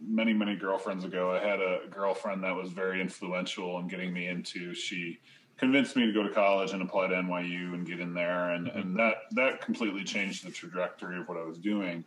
many 0.00 0.32
many 0.32 0.56
girlfriends 0.56 1.04
ago. 1.04 1.32
I 1.32 1.46
had 1.46 1.60
a 1.60 1.80
girlfriend 1.90 2.44
that 2.44 2.54
was 2.54 2.70
very 2.70 3.00
influential 3.00 3.78
in 3.78 3.88
getting 3.88 4.12
me 4.12 4.28
into. 4.28 4.74
She 4.74 5.20
convinced 5.56 5.96
me 5.96 6.06
to 6.06 6.12
go 6.12 6.22
to 6.22 6.30
college 6.30 6.72
and 6.72 6.82
apply 6.82 7.08
to 7.08 7.14
NYU 7.14 7.74
and 7.74 7.86
get 7.86 8.00
in 8.00 8.14
there, 8.14 8.50
and 8.50 8.68
and 8.68 8.96
that 8.98 9.16
that 9.32 9.60
completely 9.60 10.04
changed 10.04 10.46
the 10.46 10.50
trajectory 10.50 11.18
of 11.18 11.28
what 11.28 11.38
I 11.38 11.44
was 11.44 11.58
doing. 11.58 12.04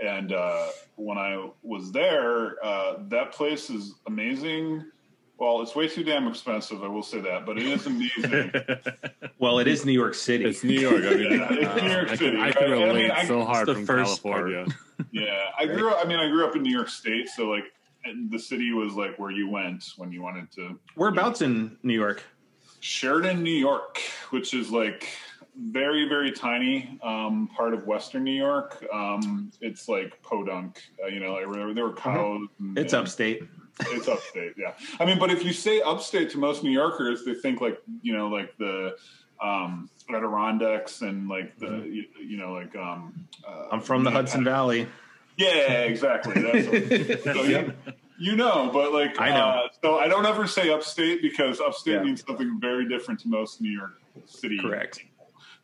And 0.00 0.32
uh, 0.32 0.66
when 0.96 1.18
I 1.18 1.50
was 1.62 1.92
there, 1.92 2.64
uh, 2.64 2.94
that 3.08 3.32
place 3.32 3.70
is 3.70 3.94
amazing. 4.06 4.84
Well, 5.38 5.62
it's 5.62 5.74
way 5.74 5.88
too 5.88 6.04
damn 6.04 6.28
expensive. 6.28 6.82
I 6.84 6.88
will 6.88 7.02
say 7.02 7.20
that, 7.20 7.44
but 7.46 7.58
it 7.58 7.66
is 7.66 7.86
amazing. 7.86 8.52
Well, 9.40 9.58
it 9.58 9.66
is 9.66 9.84
New 9.84 9.92
York 9.92 10.14
City. 10.14 10.44
It's 10.44 10.62
New 10.64 10.78
York. 10.78 11.02
I 11.04 11.14
mean, 11.16 11.32
Yeah, 11.32 11.48
it's 11.50 11.82
New 11.82 11.90
York 11.90 12.08
I 12.10 12.14
City, 12.16 12.30
can, 12.36 12.40
I 12.40 12.52
can 12.52 12.70
right? 12.70 12.88
I 12.88 12.92
mean, 12.92 13.10
I- 13.10 13.24
so 13.26 13.44
hard 13.44 13.68
from 13.68 13.84
first 13.84 14.22
California. 14.22 14.64
yeah, 15.10 15.50
I 15.58 15.66
grew 15.66 15.90
up. 15.90 15.98
I 16.02 16.08
mean, 16.08 16.18
I 16.18 16.28
grew 16.30 16.46
up 16.46 16.54
in 16.56 16.62
New 16.62 16.72
York 16.72 16.88
State, 16.88 17.28
so 17.28 17.46
like 17.50 17.64
the 18.30 18.38
city 18.38 18.72
was 18.72 18.94
like 18.94 19.18
where 19.18 19.32
you 19.32 19.50
went 19.50 19.84
when 19.96 20.12
you 20.12 20.22
wanted 20.22 20.50
to. 20.52 20.78
Whereabouts 20.94 21.42
in 21.42 21.76
New 21.82 21.92
York? 21.94 22.22
Sheridan, 22.80 23.42
New 23.42 23.50
York, 23.50 23.98
which 24.30 24.54
is 24.54 24.70
like 24.70 25.08
very 25.56 26.08
very 26.08 26.32
tiny 26.32 26.98
um, 27.02 27.48
part 27.56 27.74
of 27.74 27.86
Western 27.86 28.24
New 28.24 28.32
York. 28.36 28.84
Um, 28.92 29.50
it's 29.60 29.88
like 29.88 30.20
podunk, 30.22 30.80
uh, 31.02 31.06
you 31.08 31.20
know. 31.20 31.34
Like 31.34 31.52
there, 31.52 31.74
there 31.74 31.84
were 31.84 31.92
cows. 31.94 32.40
Mm-hmm. 32.60 32.78
It's 32.78 32.92
and- 32.92 33.02
upstate. 33.02 33.42
It's 33.80 34.06
upstate, 34.06 34.52
yeah. 34.56 34.74
I 35.00 35.04
mean, 35.04 35.18
but 35.18 35.32
if 35.32 35.44
you 35.44 35.52
say 35.52 35.80
upstate 35.80 36.30
to 36.30 36.38
most 36.38 36.62
New 36.62 36.70
Yorkers, 36.70 37.24
they 37.24 37.34
think 37.34 37.60
like 37.60 37.80
you 38.02 38.16
know, 38.16 38.28
like 38.28 38.56
the 38.56 38.96
um, 39.42 39.90
Adirondacks 40.08 41.02
and 41.02 41.28
like 41.28 41.58
the 41.58 41.78
you, 41.84 42.04
you 42.24 42.36
know, 42.36 42.52
like 42.52 42.74
um, 42.76 43.26
uh, 43.44 43.50
Mm-hmm. 43.50 43.74
I'm 43.74 43.80
from 43.80 44.04
the 44.04 44.12
Hudson 44.12 44.44
Valley. 44.44 44.86
Yeah, 45.36 45.48
exactly. 45.82 46.40
That's 46.40 47.24
so 47.24 47.42
you, 47.42 47.72
you 48.20 48.36
know, 48.36 48.70
but 48.72 48.92
like 48.92 49.20
I 49.20 49.30
know. 49.30 49.36
Uh, 49.46 49.68
so 49.82 49.98
I 49.98 50.06
don't 50.06 50.24
ever 50.26 50.46
say 50.46 50.70
upstate 50.70 51.20
because 51.20 51.60
upstate 51.60 51.94
Yeah. 51.94 52.02
means 52.04 52.24
something 52.24 52.58
very 52.60 52.88
different 52.88 53.18
to 53.22 53.28
most 53.28 53.60
New 53.60 53.72
York 53.76 54.00
City. 54.26 54.56
Correct. 54.60 55.04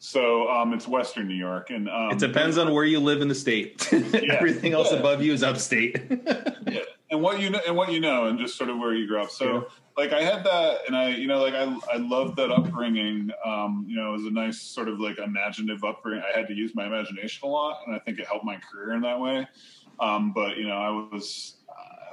So 0.02 0.49
um, 0.50 0.73
it's 0.73 0.88
Western 0.88 1.28
New 1.28 1.35
York, 1.35 1.69
and 1.69 1.87
um, 1.88 2.11
It 2.12 2.19
depends 2.19 2.57
on 2.57 2.73
where 2.73 2.85
you 2.87 2.99
live 3.00 3.21
in 3.21 3.28
the 3.28 3.35
state. 3.35 3.87
Everything 3.92 4.73
else 4.73 4.90
Yeah. 4.92 4.99
above 4.99 5.23
you 5.23 5.35
is 5.35 5.42
upstate. 5.42 6.00
yeah. 6.66 6.80
and 7.11 7.21
what 7.21 7.38
you 7.38 7.50
know 7.50 7.61
and 7.66 7.76
what 7.76 7.92
you 7.92 8.00
know 8.00 8.26
and 8.28 8.38
just 8.38 8.57
sort 8.57 8.71
of 8.71 8.78
where 8.78 8.95
you 8.95 9.07
grew 9.07 9.21
up 9.21 9.30
so 9.30 9.45
Yeah. 9.52 9.61
like 9.97 10.12
i 10.12 10.23
had 10.23 10.45
that 10.45 10.78
and 10.87 10.95
i 10.97 11.09
you 11.09 11.26
know 11.26 11.42
like 11.42 11.54
i 11.54 11.64
i 11.92 11.97
loved 11.97 12.37
that 12.37 12.50
upbringing 12.52 13.30
um 13.45 13.85
you 13.88 13.97
know 13.97 14.11
it 14.11 14.12
was 14.12 14.25
a 14.26 14.30
nice 14.30 14.61
sort 14.61 14.88
of 14.88 15.00
like 15.00 15.19
imaginative 15.19 15.83
upbringing 15.83 16.23
i 16.33 16.37
had 16.38 16.47
to 16.47 16.54
use 16.54 16.73
my 16.75 16.87
imagination 16.87 17.49
a 17.49 17.50
lot 17.50 17.80
and 17.87 17.97
i 17.97 17.99
think 17.99 18.21
it 18.21 18.26
helped 18.28 18.45
my 18.45 18.57
career 18.71 18.95
in 18.95 19.00
that 19.02 19.19
way 19.19 19.45
um 19.99 20.33
but 20.33 20.57
you 20.57 20.69
know 20.69 20.76
i 20.76 20.90
was 21.12 21.57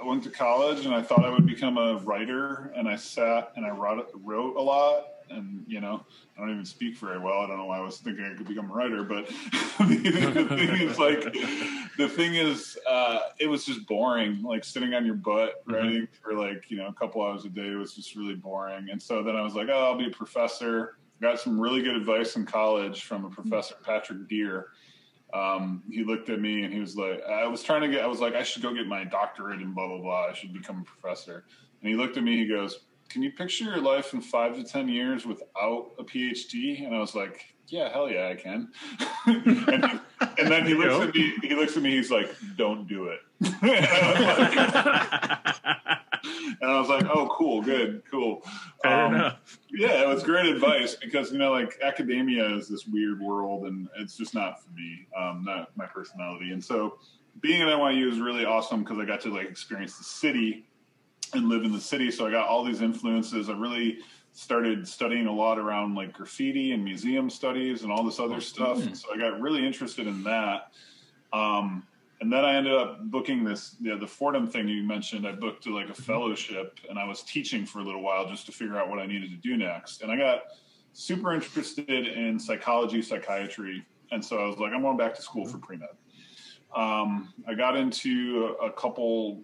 i 0.02 0.04
went 0.06 0.24
to 0.24 0.32
college 0.32 0.86
and 0.86 0.96
i 0.96 1.02
thought 1.02 1.24
i 1.24 1.30
would 1.30 1.46
become 1.46 1.78
a 1.78 1.98
writer 2.00 2.74
and 2.76 2.88
i 2.90 2.96
sat 2.96 3.52
and 3.56 3.66
i 3.66 3.70
wrote 3.70 4.10
wrote 4.24 4.56
a 4.56 4.62
lot 4.62 5.06
and 5.30 5.64
you 5.68 5.82
know 5.82 6.06
I 6.38 6.42
don't 6.42 6.52
even 6.52 6.66
speak 6.66 6.98
very 6.98 7.20
well. 7.20 7.40
I 7.40 7.48
don't 7.48 7.58
know 7.58 7.66
why 7.66 7.80
I 7.80 7.82
was 7.82 7.98
thinking 7.98 8.26
I 8.26 8.38
could 8.38 8.48
become 8.48 8.70
a 8.70 8.74
writer, 8.74 9.04
but 9.04 9.28
the, 9.28 10.46
thing 10.50 10.82
is, 10.82 11.00
like, 11.00 11.24
the 11.98 12.08
thing 12.08 12.36
is, 12.36 12.78
uh, 12.88 13.20
it 13.40 13.48
was 13.48 13.66
just 13.66 13.86
boring. 13.88 14.42
Like 14.44 14.64
sitting 14.64 14.94
on 14.94 15.06
your 15.06 15.16
butt 15.16 15.64
writing 15.66 16.08
for 16.22 16.34
like 16.34 16.70
you 16.70 16.78
know 16.78 16.88
a 16.88 16.94
couple 16.94 17.24
hours 17.24 17.46
a 17.46 17.50
day 17.50 17.72
was 17.72 17.94
just 17.94 18.16
really 18.16 18.36
boring. 18.36 18.90
And 18.92 19.02
so 19.02 19.24
then 19.24 19.36
I 19.36 19.42
was 19.42 19.56
like, 19.56 19.68
oh, 19.70 19.86
I'll 19.86 19.98
be 19.98 20.08
a 20.08 20.12
professor. 20.12 20.98
Got 21.22 21.40
some 21.40 21.60
really 21.60 21.82
good 21.82 21.96
advice 21.96 22.36
in 22.36 22.46
college 22.46 23.04
from 23.04 23.26
a 23.26 23.30
professor, 23.30 23.76
Patrick 23.84 24.28
Deer. 24.28 24.68
Um, 25.34 25.84
he 25.92 26.04
looked 26.04 26.30
at 26.30 26.40
me 26.40 26.64
and 26.64 26.74
he 26.74 26.80
was 26.80 26.96
like, 26.96 27.22
I 27.24 27.48
was 27.48 27.64
trying 27.64 27.82
to 27.82 27.90
get, 27.90 28.02
I 28.02 28.08
was 28.08 28.22
like, 28.22 28.36
I 28.36 28.44
should 28.44 28.62
go 28.62 28.74
get 28.74 28.88
my 28.88 29.04
doctorate 29.04 29.60
and 29.60 29.74
blah 29.74 29.88
blah 29.88 29.98
blah. 29.98 30.28
I 30.28 30.34
should 30.34 30.54
become 30.54 30.82
a 30.82 30.84
professor. 30.84 31.44
And 31.82 31.90
he 31.90 31.96
looked 31.96 32.18
at 32.18 32.24
me. 32.24 32.38
He 32.38 32.48
goes, 32.48 32.80
can 33.10 33.24
you 33.24 33.32
picture 33.32 33.66
your 33.66 33.82
life 33.82 34.14
in 34.14 34.22
five 34.22 34.56
to 34.56 34.64
ten 34.64 34.88
years 34.88 35.26
without 35.26 35.92
a 36.00 36.04
PhD? 36.04 36.86
And 36.86 36.96
I 36.96 37.00
was 37.00 37.16
like, 37.16 37.54
yeah, 37.68 37.92
hell 37.92 38.10
yeah, 38.10 38.30
I 38.30 38.36
can. 38.36 38.70
and, 39.26 40.00
and 40.38 40.52
then 40.52 40.66
he 40.66 40.74
looks 40.74 40.90
go. 40.90 41.02
at 41.04 41.14
me. 41.14 41.34
He 41.42 41.56
looks 41.56 41.76
at 41.76 41.84
me. 41.84 41.92
He's 41.92 42.12
like, 42.12 42.34
don't 42.56 42.88
do 42.88 43.06
it. 43.10 43.20
and, 43.62 43.86
I 43.86 44.12
was 44.12 44.40
like, 44.40 45.98
and 46.62 46.72
I 46.72 46.80
was 46.80 46.90
like, 46.90 47.06
oh, 47.06 47.28
cool, 47.32 47.62
good, 47.62 48.04
cool. 48.10 48.42
Um, 48.86 49.34
yeah, 49.70 50.02
it 50.02 50.08
was 50.08 50.24
great 50.24 50.46
advice 50.46 50.96
because 50.96 51.32
you 51.32 51.38
know, 51.38 51.52
like 51.52 51.78
academia 51.84 52.56
is 52.56 52.68
this 52.68 52.86
weird 52.88 53.22
world, 53.22 53.66
and 53.66 53.88
it's 53.98 54.16
just 54.16 54.34
not 54.34 54.64
for 54.64 54.72
me, 54.72 55.08
um, 55.18 55.44
not 55.46 55.76
my 55.76 55.86
personality. 55.86 56.52
And 56.52 56.64
so, 56.64 57.00
being 57.42 57.62
at 57.62 57.68
NYU 57.68 58.12
is 58.12 58.20
really 58.20 58.46
awesome 58.46 58.84
because 58.84 58.98
I 58.98 59.06
got 59.06 59.22
to 59.22 59.34
like 59.34 59.50
experience 59.50 59.98
the 59.98 60.06
city 60.06 60.67
and 61.34 61.50
live 61.50 61.64
in 61.64 61.72
the 61.72 61.82
city. 61.82 62.12
So 62.12 62.28
I 62.28 62.32
got 62.32 62.48
all 62.48 62.64
these 62.64 62.82
influences. 62.82 63.50
I 63.50 63.54
really 63.54 64.00
started 64.34 64.88
studying 64.88 65.26
a 65.26 65.34
lot 65.34 65.58
around 65.58 65.96
like 65.96 66.14
graffiti 66.14 66.72
and 66.72 66.84
museum 66.84 67.30
studies 67.30 67.84
and 67.84 67.92
all 67.92 68.04
this 68.04 68.20
other 68.20 68.40
stuff. 68.40 68.78
So 68.96 69.14
I 69.14 69.18
got 69.18 69.42
really 69.42 69.66
interested 69.66 70.06
in 70.06 70.24
that. 70.24 70.72
Um, 71.34 71.88
and 72.22 72.32
then 72.32 72.46
I 72.46 72.56
ended 72.56 72.74
up 72.74 73.04
booking 73.12 73.44
this, 73.44 73.76
yeah, 73.80 73.96
the 73.96 74.08
Fordham 74.08 74.48
thing 74.48 74.68
you 74.68 74.84
mentioned. 74.84 75.28
I 75.28 75.32
booked 75.32 75.68
like 75.68 75.90
a 75.90 75.94
fellowship 75.94 76.80
and 76.90 76.98
I 76.98 77.06
was 77.06 77.24
teaching 77.24 77.66
for 77.66 77.80
a 77.80 77.84
little 77.84 78.02
while 78.02 78.28
just 78.28 78.46
to 78.48 78.52
figure 78.52 78.78
out 78.78 78.90
what 78.90 79.00
I 79.00 79.06
needed 79.06 79.30
to 79.30 79.38
do 79.38 79.58
next. 79.58 80.02
And 80.02 80.12
I 80.12 80.18
got 80.18 80.44
super 80.94 81.34
interested 81.34 82.08
in 82.08 82.40
psychology, 82.40 83.02
psychiatry. 83.02 83.86
And 84.12 84.24
so 84.24 84.38
I 84.38 84.48
was 84.48 84.58
like, 84.58 84.74
I'm 84.74 84.82
going 84.82 84.98
back 84.98 85.16
to 85.16 85.22
school 85.22 85.48
for 85.48 85.58
pre 85.60 85.78
med. 85.78 85.90
Um, 86.76 87.34
I 87.48 87.54
got 87.54 87.76
into 87.76 88.56
a, 88.62 88.68
a 88.68 88.72
couple 88.72 89.44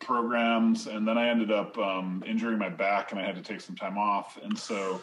programs 0.00 0.86
and 0.86 1.06
then 1.06 1.18
I 1.18 1.28
ended 1.28 1.50
up 1.50 1.76
um, 1.78 2.22
injuring 2.26 2.58
my 2.58 2.68
back 2.68 3.12
and 3.12 3.20
I 3.20 3.24
had 3.24 3.34
to 3.36 3.42
take 3.42 3.60
some 3.60 3.76
time 3.76 3.98
off. 3.98 4.38
And 4.42 4.58
so 4.58 5.00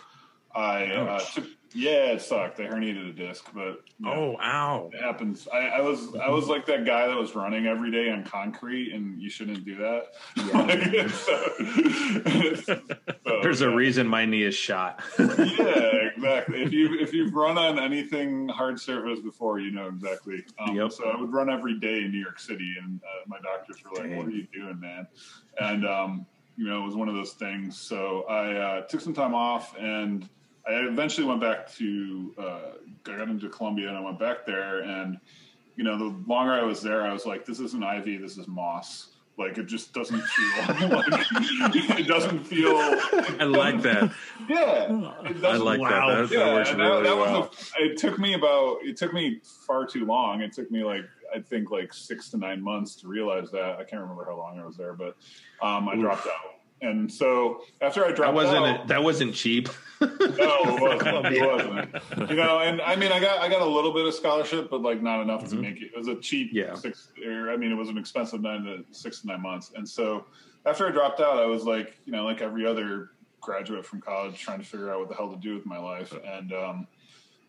I 0.56 0.86
uh, 0.86 1.20
took, 1.20 1.46
yeah, 1.74 2.14
it 2.14 2.22
sucked. 2.22 2.62
I 2.62 2.64
herniated 2.64 3.10
a 3.10 3.14
disc, 3.14 3.46
but 3.54 3.82
you 4.00 4.06
know, 4.06 4.14
Oh, 4.14 4.38
ow. 4.42 4.90
it 4.94 5.02
happens. 5.02 5.48
I, 5.54 5.58
I 5.68 5.82
was 5.82 6.16
I 6.16 6.30
was 6.30 6.48
like 6.48 6.66
that 6.68 6.86
guy 6.86 7.08
that 7.08 7.18
was 7.18 7.36
running 7.36 7.66
every 7.68 7.92
day 7.92 8.10
on 8.10 8.24
concrete, 8.24 8.94
and 8.94 9.22
you 9.22 9.30
shouldn't 9.30 9.66
do 9.66 9.76
that. 9.76 10.14
So- 11.18 12.56
so, 12.64 12.80
There's 13.42 13.62
a 13.62 13.70
reason 13.70 14.08
my 14.08 14.26
knee 14.26 14.44
is 14.44 14.56
shot. 14.56 15.02
Yeah, 15.20 16.10
exactly. 16.16 16.64
If 16.64 16.72
you 16.72 16.98
if 17.00 17.14
you've 17.14 17.34
run 17.34 17.58
on 17.58 17.78
anything 17.80 18.48
hard 18.48 18.80
surface 18.80 19.20
before, 19.20 19.60
you 19.60 19.72
know 19.72 19.88
exactly. 19.88 20.44
Um, 20.60 20.76
Yep. 20.76 20.92
So 20.94 21.10
I 21.10 21.20
would 21.20 21.34
run 21.34 21.50
every 21.50 21.80
day 21.80 22.02
in 22.04 22.12
New 22.12 22.20
York 22.20 22.40
City, 22.40 22.74
and 22.82 23.02
uh, 23.04 23.24
my 23.28 23.38
doctors 23.44 23.78
were 23.84 23.92
like, 24.02 24.16
"What 24.18 24.28
are 24.28 24.32
you 24.32 24.48
doing, 24.54 24.80
man?" 24.80 25.08
And 25.60 25.86
um, 25.86 26.26
you 26.58 26.66
know, 26.68 26.82
it 26.84 26.86
was 26.86 26.96
one 26.96 27.10
of 27.10 27.16
those 27.16 27.34
things. 27.34 27.78
So 27.78 28.24
I 28.30 28.54
uh, 28.56 28.82
took 28.88 29.02
some 29.02 29.14
time 29.14 29.34
off, 29.34 29.76
and 29.78 30.28
I 30.68 30.74
eventually 30.88 31.28
went 31.28 31.42
back 31.42 31.72
to. 31.76 32.34
Uh, 32.38 32.42
I 33.08 33.18
got 33.18 33.28
into 33.30 33.50
Columbia, 33.50 33.90
and 33.90 33.98
I 33.98 34.02
went 34.02 34.20
back 34.20 34.46
there, 34.46 34.80
and 34.80 35.20
you 35.76 35.84
know, 35.84 35.98
the 35.98 36.16
longer 36.28 36.54
I 36.54 36.64
was 36.64 36.82
there, 36.82 37.04
I 37.04 37.14
was 37.14 37.26
like, 37.26 37.46
"This 37.46 37.60
isn't 37.60 37.84
ivy. 37.84 38.18
This 38.18 38.38
is 38.38 38.48
moss." 38.48 39.10
Like 39.38 39.58
it 39.58 39.66
just 39.66 39.94
doesn't 39.94 40.22
feel 40.24 40.88
like 40.90 41.06
it 42.00 42.08
doesn't 42.08 42.46
feel 42.46 42.70
I 42.74 43.44
like 43.44 43.82
that. 43.82 44.14
yeah, 44.48 44.86
it 45.30 45.44
I 45.44 45.58
like 45.58 45.82
Wow. 45.82 45.90
that. 45.90 46.16
That, 46.16 46.30
that 46.30 46.36
yeah, 46.40 46.54
works 46.54 46.70
and 46.70 46.80
really 46.80 47.04
that, 47.04 47.10
that 47.10 47.18
well. 47.18 47.42
was 47.50 47.72
a, 47.78 47.84
it 47.84 47.98
took 47.98 48.18
me 48.18 48.34
about 48.36 48.78
it 48.84 48.96
took 48.96 49.12
me 49.14 49.42
far 49.68 49.86
too 49.86 50.06
long. 50.06 50.42
It 50.42 50.54
took 50.54 50.72
me 50.72 50.86
like 50.86 51.04
I 51.36 51.40
think 51.42 51.70
like 51.70 51.94
six 51.94 52.30
to 52.30 52.38
nine 52.38 52.62
months 52.62 52.96
to 53.02 53.10
realize 53.10 53.52
that. 53.52 53.76
I 53.78 53.84
can't 53.84 54.02
remember 54.02 54.24
how 54.24 54.38
long 54.38 54.58
I 54.58 54.66
was 54.66 54.78
there, 54.78 54.94
but 54.94 55.18
um, 55.62 55.90
I 55.90 55.96
dropped 55.98 56.28
out. 56.28 56.54
And 56.82 57.12
so 57.12 57.62
after 57.82 58.06
I 58.06 58.10
that 58.10 58.16
dropped 58.16 58.36
wasn't 58.36 58.66
out, 58.66 58.80
it, 58.82 58.88
that 58.88 59.04
wasn't 59.04 59.34
cheap. 59.36 59.68
No, 60.02 60.08
it 60.10 60.82
wasn't. 60.82 61.26
It 61.36 61.46
wasn't. 61.46 62.30
You 62.30 62.36
know, 62.36 62.60
and 62.60 62.82
I 62.82 62.96
mean, 62.96 63.12
I 63.12 63.20
got 63.20 63.40
I 63.40 63.50
got 63.50 63.62
a 63.62 63.66
little 63.66 63.94
bit 63.94 64.06
of 64.06 64.14
scholarship, 64.14 64.70
but 64.70 64.82
like 64.82 65.02
not 65.02 65.22
enough 65.22 65.48
to 65.50 65.56
make 65.56 65.78
it. 65.82 65.92
It 65.94 65.98
was 65.98 66.08
a 66.08 66.16
cheap 66.16 66.50
Mm-hmm. 66.54 66.58
Yeah. 66.58 66.76
six. 66.76 67.10
Or, 67.26 67.52
I 67.52 67.58
mean, 67.58 67.72
it 67.72 67.76
was 67.76 67.90
an 67.90 67.98
expensive 67.98 68.42
nine 68.42 68.64
to 68.64 68.84
six 68.92 69.22
to 69.22 69.28
nine 69.28 69.42
months. 69.42 69.72
And 69.76 69.88
so 69.88 70.26
after 70.66 70.88
I 70.88 70.92
dropped 70.92 71.20
out, 71.22 71.38
I 71.38 71.46
was 71.46 71.64
like, 71.64 71.98
you 72.06 72.12
know, 72.12 72.24
like 72.26 72.42
every 72.42 72.66
other 72.66 73.12
graduate 73.42 73.86
from 73.86 74.02
college, 74.02 74.40
trying 74.40 74.60
to 74.60 74.66
figure 74.66 74.92
out 74.92 75.00
what 75.00 75.10
the 75.10 75.16
hell 75.16 75.30
to 75.32 75.38
do 75.38 75.54
with 75.56 75.66
my 75.66 75.78
life. 75.78 76.14
And 76.26 76.52
um, 76.54 76.88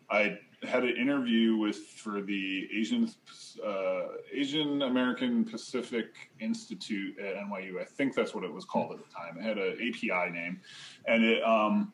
I 0.09 0.37
had 0.63 0.83
an 0.83 0.95
interview 0.95 1.57
with 1.57 1.77
for 1.77 2.21
the 2.21 2.67
Asian 2.73 3.09
uh, 3.65 4.01
Asian 4.33 4.81
American 4.83 5.43
Pacific 5.43 6.07
Institute 6.39 7.17
at 7.19 7.35
NYU. 7.35 7.79
I 7.81 7.83
think 7.85 8.15
that's 8.15 8.33
what 8.33 8.43
it 8.43 8.51
was 8.53 8.65
called 8.65 8.93
at 8.93 8.99
the 8.99 9.13
time. 9.13 9.37
It 9.37 9.43
had 9.43 9.57
an 9.57 9.73
API 9.73 10.31
name, 10.31 10.61
and 11.07 11.23
it. 11.23 11.43
Um, 11.43 11.93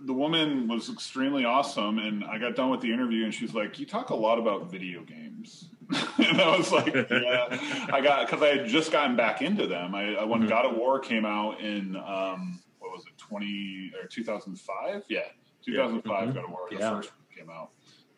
the 0.00 0.12
woman 0.12 0.68
was 0.68 0.88
extremely 0.90 1.44
awesome, 1.44 1.98
and 1.98 2.24
I 2.24 2.38
got 2.38 2.56
done 2.56 2.70
with 2.70 2.80
the 2.80 2.92
interview, 2.92 3.24
and 3.24 3.34
she's 3.34 3.54
like, 3.54 3.78
"You 3.78 3.86
talk 3.86 4.10
a 4.10 4.14
lot 4.14 4.38
about 4.38 4.70
video 4.70 5.02
games," 5.02 5.68
and 6.18 6.40
I 6.40 6.56
was 6.56 6.72
like, 6.72 6.94
"Yeah, 6.94 7.86
I 7.92 8.00
got 8.00 8.26
because 8.26 8.42
I 8.42 8.56
had 8.56 8.66
just 8.68 8.90
gotten 8.90 9.16
back 9.16 9.42
into 9.42 9.66
them. 9.66 9.94
I, 9.94 10.14
I 10.16 10.24
when 10.24 10.46
God 10.46 10.64
of 10.66 10.76
War 10.76 10.98
came 10.98 11.24
out 11.24 11.60
in 11.60 11.96
um, 11.96 12.60
what 12.78 12.92
was 12.92 13.02
it, 13.06 13.16
twenty 13.18 13.92
or 14.00 14.06
two 14.08 14.24
thousand 14.24 14.58
five? 14.58 15.02
Yeah, 15.08 15.20
two 15.64 15.76
thousand 15.76 16.02
five. 16.02 16.34
God 16.34 16.44
of 16.44 16.50
War, 16.50 16.68
the 16.70 16.78
Yeah. 16.78 16.90
first 16.96 17.10
one 17.10 17.46
came 17.46 17.50
out, 17.54 17.70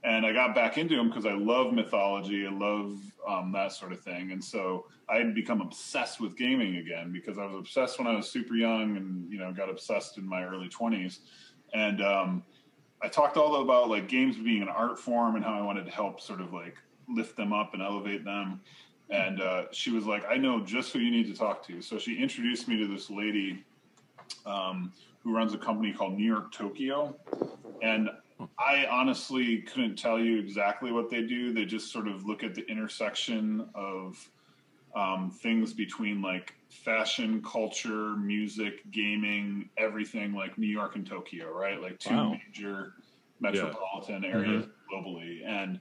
and 0.05 0.25
I 0.25 0.33
got 0.33 0.55
back 0.55 0.79
into 0.79 0.97
them 0.97 1.09
because 1.09 1.27
I 1.27 1.33
love 1.35 1.73
mythology, 1.73 2.47
I 2.47 2.51
love 2.51 2.99
um, 3.29 3.53
that 3.53 3.73
sort 3.73 3.93
of 3.93 4.01
thing, 4.01 4.31
and 4.31 4.43
so 4.43 4.87
I 5.09 5.17
had 5.17 5.35
become 5.35 5.61
obsessed 5.61 6.21
with 6.21 6.37
gaming 6.37 6.77
again 6.77 7.13
because 7.13 7.37
I 7.39 7.47
was 7.47 7.57
obsessed 7.57 7.99
when 7.99 8.07
I 8.07 8.15
was 8.15 8.31
super 8.31 8.55
young, 8.55 8.97
and 8.97 9.31
you 9.31 9.39
know, 9.39 9.53
got 9.53 9.69
obsessed 9.69 10.19
in 10.19 10.27
my 10.29 10.45
early 10.45 10.69
twenties 10.69 11.21
and 11.75 12.01
um, 12.03 12.43
I 13.03 13.09
talked 13.09 13.37
all 13.37 13.61
about 13.61 13.91
like 13.91 14.09
games 14.09 14.37
being 14.37 14.63
an 14.63 14.69
art 14.69 14.99
form 14.99 15.37
and 15.37 15.45
how 15.45 15.53
I 15.53 15.63
wanted 15.63 15.85
to 15.85 15.91
help 15.91 16.21
sort 16.21 16.41
of 16.41 16.55
like 16.55 16.77
lift 17.09 17.37
them 17.37 17.53
up 17.53 17.75
and 17.75 17.83
elevate 17.83 18.25
them. 18.25 18.61
and 19.11 19.43
uh, 19.43 19.65
she 19.73 19.91
was 19.91 20.07
like, 20.07 20.25
"I 20.31 20.37
know 20.39 20.61
just 20.65 20.93
who 20.93 21.01
you 21.01 21.11
need 21.11 21.27
to 21.27 21.39
talk 21.39 21.67
to." 21.67 21.83
So 21.83 21.99
she 21.99 22.17
introduced 22.17 22.69
me 22.69 22.79
to 22.79 22.87
this 22.87 23.11
lady 23.11 23.63
um, 24.47 24.93
who 25.23 25.35
runs 25.35 25.53
a 25.53 25.59
company 25.59 25.93
called 25.93 26.15
New 26.15 26.25
York 26.25 26.53
Tokyo, 26.53 27.15
and 27.83 28.09
I 28.59 28.87
honestly 28.87 29.59
couldn't 29.59 29.97
tell 29.97 30.19
you 30.19 30.39
exactly 30.39 30.91
what 30.91 31.11
they 31.11 31.23
do. 31.23 31.53
They 31.53 31.67
just 31.67 31.93
sort 31.93 32.09
of 32.09 32.25
look 32.25 32.43
at 32.43 32.55
the 32.55 32.67
intersection 32.71 33.69
of 33.75 34.29
um, 34.95 35.31
things 35.43 35.73
between 35.73 36.23
like 36.23 36.53
fashion, 36.71 37.43
culture, 37.43 38.17
music, 38.17 38.75
gaming, 38.91 39.71
everything 39.77 40.35
like 40.35 40.57
New 40.57 40.69
York 40.69 40.97
and 40.97 41.07
Tokyo, 41.07 41.51
right? 41.51 41.81
Like 41.81 41.99
two 41.99 42.15
Wow. 42.15 42.37
major 42.47 42.93
metropolitan 43.41 44.25
areas 44.25 44.67
globally. 44.93 45.45
And 45.47 45.81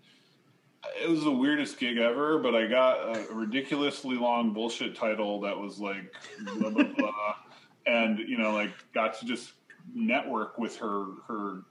it 1.02 1.10
was 1.10 1.24
the 1.24 1.32
weirdest 1.32 1.80
gig 1.80 1.98
ever, 1.98 2.40
but 2.40 2.56
I 2.56 2.68
got 2.68 2.98
a 2.98 3.34
ridiculously 3.34 4.16
long 4.16 4.54
bullshit 4.54 4.96
title 4.96 5.42
that 5.42 5.58
was 5.58 5.80
like 5.80 6.12
blah 6.60 6.70
blah 6.70 6.84
blah, 6.84 7.36
and 7.86 8.20
you 8.20 8.38
know, 8.38 8.54
like 8.54 8.72
got 8.94 9.18
to 9.20 9.26
just 9.26 9.54
network 9.94 10.58
with 10.58 10.78
her 10.78 11.06
her 11.28 11.62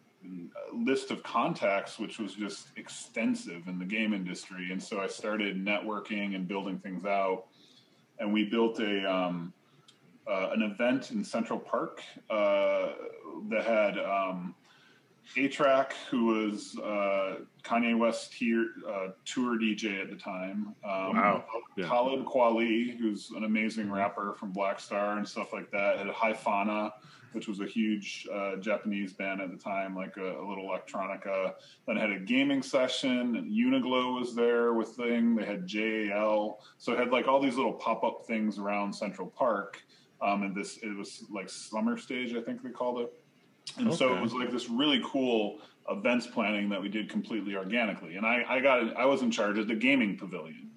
list 0.73 1.11
of 1.11 1.23
contacts, 1.23 1.99
which 1.99 2.19
was 2.19 2.35
just 2.35 2.69
extensive 2.77 3.67
in 3.67 3.79
the 3.79 3.85
game 3.85 4.13
industry. 4.13 4.71
And 4.73 4.83
so 4.83 5.01
I 5.01 5.07
started 5.07 5.65
networking 5.65 6.35
and 6.35 6.47
building 6.47 6.79
things 6.79 7.05
out, 7.05 7.45
and 8.19 8.33
we 8.33 8.45
built 8.45 8.81
a 8.81 9.11
um, 9.11 9.53
uh, 10.31 10.51
an 10.53 10.63
event 10.63 11.11
in 11.11 11.25
Central 11.25 11.59
Park 11.59 12.03
uh, 12.31 12.93
that 13.49 13.65
had. 13.65 13.99
Um, 13.99 14.55
A-Trak, 15.37 15.93
who 16.11 16.27
was 16.27 16.77
uh, 16.81 17.37
Kanye 17.63 17.97
West 17.97 18.33
tier, 18.33 18.67
uh, 18.87 19.09
tour 19.25 19.57
DJ 19.57 20.03
at 20.03 20.11
the 20.11 20.17
time. 20.17 20.75
Um, 20.85 21.17
Wow. 21.17 21.45
Yeah. 21.77 21.87
Talib 21.87 22.25
Kweli, 22.27 22.99
who's 22.99 23.31
an 23.31 23.45
amazing 23.45 23.91
rapper 23.91 24.35
from 24.35 24.51
Black 24.51 24.81
Star 24.81 25.17
and 25.19 25.27
stuff 25.27 25.53
like 25.53 25.71
that. 25.71 25.99
Had 25.99 26.09
a 26.09 26.13
Hifana, 26.13 26.91
which 27.35 27.49
was 27.49 27.61
a 27.61 27.67
huge 27.67 28.27
uh, 28.33 28.57
Japanese 28.57 29.13
band 29.13 29.41
at 29.41 29.51
the 29.51 29.57
time, 29.57 29.95
like 29.95 30.17
a, 30.17 30.41
a 30.41 30.45
little 30.47 30.69
electronica. 30.69 31.55
Then 31.87 31.97
had 31.97 32.11
a 32.11 32.19
gaming 32.19 32.63
session, 32.63 33.37
and 33.37 33.51
Uniqlo 33.51 34.19
was 34.19 34.35
there 34.35 34.73
with 34.75 34.89
thing. 34.89 35.35
They 35.35 35.45
had 35.45 35.67
JAL, 35.67 36.61
so 36.79 36.93
it 36.93 36.99
had 36.99 37.11
like 37.11 37.29
all 37.29 37.41
these 37.41 37.57
little 37.57 37.73
pop 37.75 38.05
up 38.05 38.27
things 38.27 38.59
around 38.59 38.93
Central 38.93 39.29
Park. 39.29 39.83
Um, 40.21 40.45
and 40.45 40.55
this 40.55 40.79
it 40.83 40.97
was 40.97 41.25
like 41.31 41.49
summer 41.49 41.99
stage, 41.99 42.35
I 42.35 42.41
think 42.41 42.63
they 42.63 42.71
called 42.71 43.01
it. 43.01 43.13
And 43.79 43.93
so 43.95 44.15
it 44.15 44.21
was 44.21 44.33
like 44.33 44.51
this 44.51 44.69
really 44.69 45.01
cool 45.05 45.61
events 45.91 46.27
planning 46.27 46.69
that 46.69 46.81
we 46.81 46.89
did 46.89 47.09
completely 47.09 47.57
organically. 47.57 48.17
And 48.17 48.27
I, 48.27 48.45
I 48.49 48.61
got 48.61 48.97
I 48.97 49.05
was 49.05 49.23
in 49.23 49.31
charge 49.31 49.59
of 49.59 49.69
the 49.69 49.75
gaming 49.75 50.17
pavilion. 50.17 50.71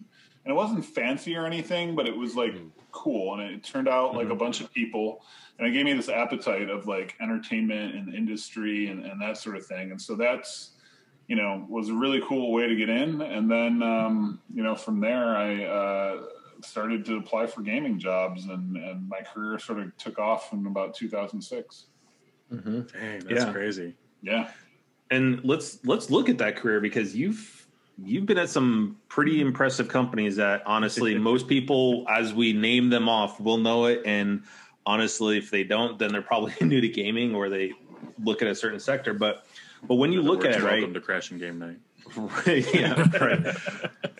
And 0.46 0.52
it 0.52 0.56
wasn't 0.56 0.86
fancy 0.86 1.36
or 1.36 1.46
anything, 1.48 1.96
but 1.96 2.08
it 2.08 2.16
was 2.16 2.36
like 2.36 2.54
cool. 2.92 3.34
And 3.34 3.42
it 3.52 3.64
turned 3.64 3.88
out 3.88 4.14
like 4.16 4.30
a 4.30 4.36
bunch 4.36 4.62
of 4.62 4.72
people. 4.72 5.24
And 5.58 5.68
it 5.68 5.72
gave 5.72 5.86
me 5.86 5.94
this 5.94 6.08
appetite 6.10 6.70
of 6.70 6.86
like 6.88 7.16
entertainment 7.20 7.96
and 7.96 8.14
industry 8.14 8.88
and, 8.90 9.04
and 9.04 9.20
that 9.22 9.38
sort 9.38 9.56
of 9.56 9.66
thing. 9.66 9.90
And 9.92 10.00
so 10.00 10.16
that's, 10.16 10.72
you 11.28 11.36
know, 11.36 11.66
was 11.68 11.90
a 11.90 11.94
really 11.94 12.22
cool 12.28 12.52
way 12.52 12.68
to 12.68 12.76
get 12.76 12.90
in. 12.90 13.22
And 13.22 13.50
then, 13.50 13.82
um, 13.82 14.40
you 14.54 14.62
know, 14.62 14.76
from 14.76 15.00
there, 15.00 15.36
I 15.36 15.64
uh, 15.64 16.22
started 16.62 17.04
to 17.06 17.18
apply 17.18 17.48
for 17.48 17.62
gaming 17.62 17.98
jobs 17.98 18.46
and, 18.46 18.78
and 18.78 19.10
my 19.10 19.22
career 19.22 19.58
sort 19.58 19.80
of 19.80 19.98
took 19.98 20.20
off 20.20 20.54
in 20.54 20.68
about 20.68 20.94
2006. 20.94 21.86
Dang, 22.52 22.86
that's 22.94 23.24
Yeah. 23.30 23.52
crazy. 23.52 23.96
Yeah. 24.22 24.52
and 25.12 25.44
let's 25.44 25.84
let's 25.86 26.10
look 26.10 26.30
at 26.30 26.38
that 26.40 26.56
career 26.56 26.80
because 26.80 27.16
you've 27.16 27.65
you've 28.04 28.26
been 28.26 28.38
at 28.38 28.50
some 28.50 28.98
pretty 29.08 29.40
impressive 29.42 29.88
companies 29.88 30.36
that 30.36 30.62
honestly 30.66 31.16
most 31.20 31.48
people 31.48 32.06
as 32.10 32.34
we 32.34 32.54
name 32.54 32.90
them 32.90 33.08
off 33.08 33.40
will 33.40 33.58
know 33.58 33.86
it 33.86 34.02
and 34.06 34.44
honestly 34.86 35.38
if 35.38 35.50
they 35.50 35.64
don't 35.64 35.98
then 36.00 36.12
they're 36.12 36.22
probably 36.22 36.54
new 36.62 36.82
to 36.82 36.90
gaming 36.90 37.34
or 37.34 37.50
they 37.50 37.72
look 38.24 38.42
at 38.42 38.48
a 38.48 38.56
certain 38.56 38.80
sector 38.80 39.14
but 39.14 39.46
but 39.88 39.96
when 39.96 40.12
you 40.12 40.22
look 40.22 40.44
at 40.46 40.52
it 40.56 40.62
right 40.64 40.74
Welcome 40.80 40.94
to 40.96 41.02
Crashing 41.02 41.38
Game 41.38 41.60
Night. 41.60 41.78
yeah, 42.74 43.04
right. 43.20 43.58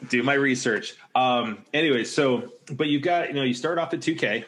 Do 0.10 0.24
my 0.24 0.34
research. 0.34 0.96
Um, 1.14 1.60
anyway, 1.72 2.04
so 2.04 2.52
but 2.72 2.88
you've 2.88 3.04
got 3.04 3.28
you 3.30 3.34
know 3.36 3.44
you 3.44 3.54
start 3.54 3.78
off 3.78 3.94
at 3.94 4.00
2K 4.02 4.46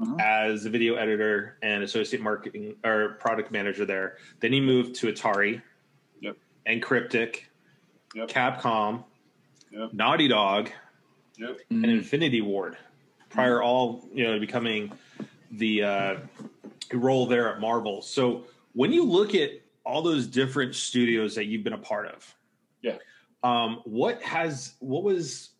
Mhm. 0.00 0.20
as 0.20 0.66
a 0.66 0.70
video 0.70 0.94
editor 0.96 1.56
and 1.62 1.82
associate 1.82 2.22
marketing 2.22 2.76
or 2.84 3.16
product 3.20 3.50
manager 3.50 3.84
there. 3.86 4.18
Then 4.40 4.52
you 4.52 4.60
moved 4.62 4.94
to 4.96 5.06
Atari, 5.08 5.62
Yep. 6.20 6.36
and 6.66 6.82
Cryptic, 6.82 7.48
Yep. 8.16 8.28
Capcom, 8.28 9.04
Yep. 9.70 9.92
Naughty 9.92 10.26
Dog, 10.26 10.70
Yep. 11.38 11.58
and 11.70 11.84
Infinity 11.84 12.40
Ward. 12.40 12.78
Prior 13.28 13.62
all 13.62 14.08
you 14.14 14.24
know 14.24 14.34
to 14.34 14.40
becoming 14.40 14.90
the 15.50 15.82
uh, 15.82 16.16
role 16.94 17.26
there 17.26 17.52
at 17.52 17.60
Marvel. 17.60 18.00
So 18.00 18.44
when 18.72 18.90
you 18.92 19.04
look 19.04 19.34
at 19.34 19.50
all 19.84 20.00
those 20.00 20.26
different 20.26 20.74
studios 20.74 21.34
that 21.34 21.44
you've 21.44 21.62
been 21.62 21.74
a 21.74 21.78
part 21.78 22.06
of, 22.08 22.34
Yeah. 22.80 22.96
um, 23.42 23.82
what 23.84 24.22
has 24.22 24.74
what 24.78 25.02
was 25.02 25.50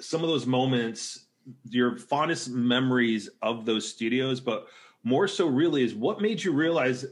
some 0.00 0.22
of 0.22 0.28
those 0.28 0.46
moments 0.46 1.24
your 1.68 1.96
fondest 1.96 2.50
memories 2.50 3.28
of 3.40 3.64
those 3.64 3.88
studios 3.88 4.40
but 4.40 4.66
more 5.04 5.28
so 5.28 5.46
really 5.46 5.84
is 5.84 5.94
what 5.94 6.20
made 6.20 6.42
you 6.42 6.50
realize 6.52 7.06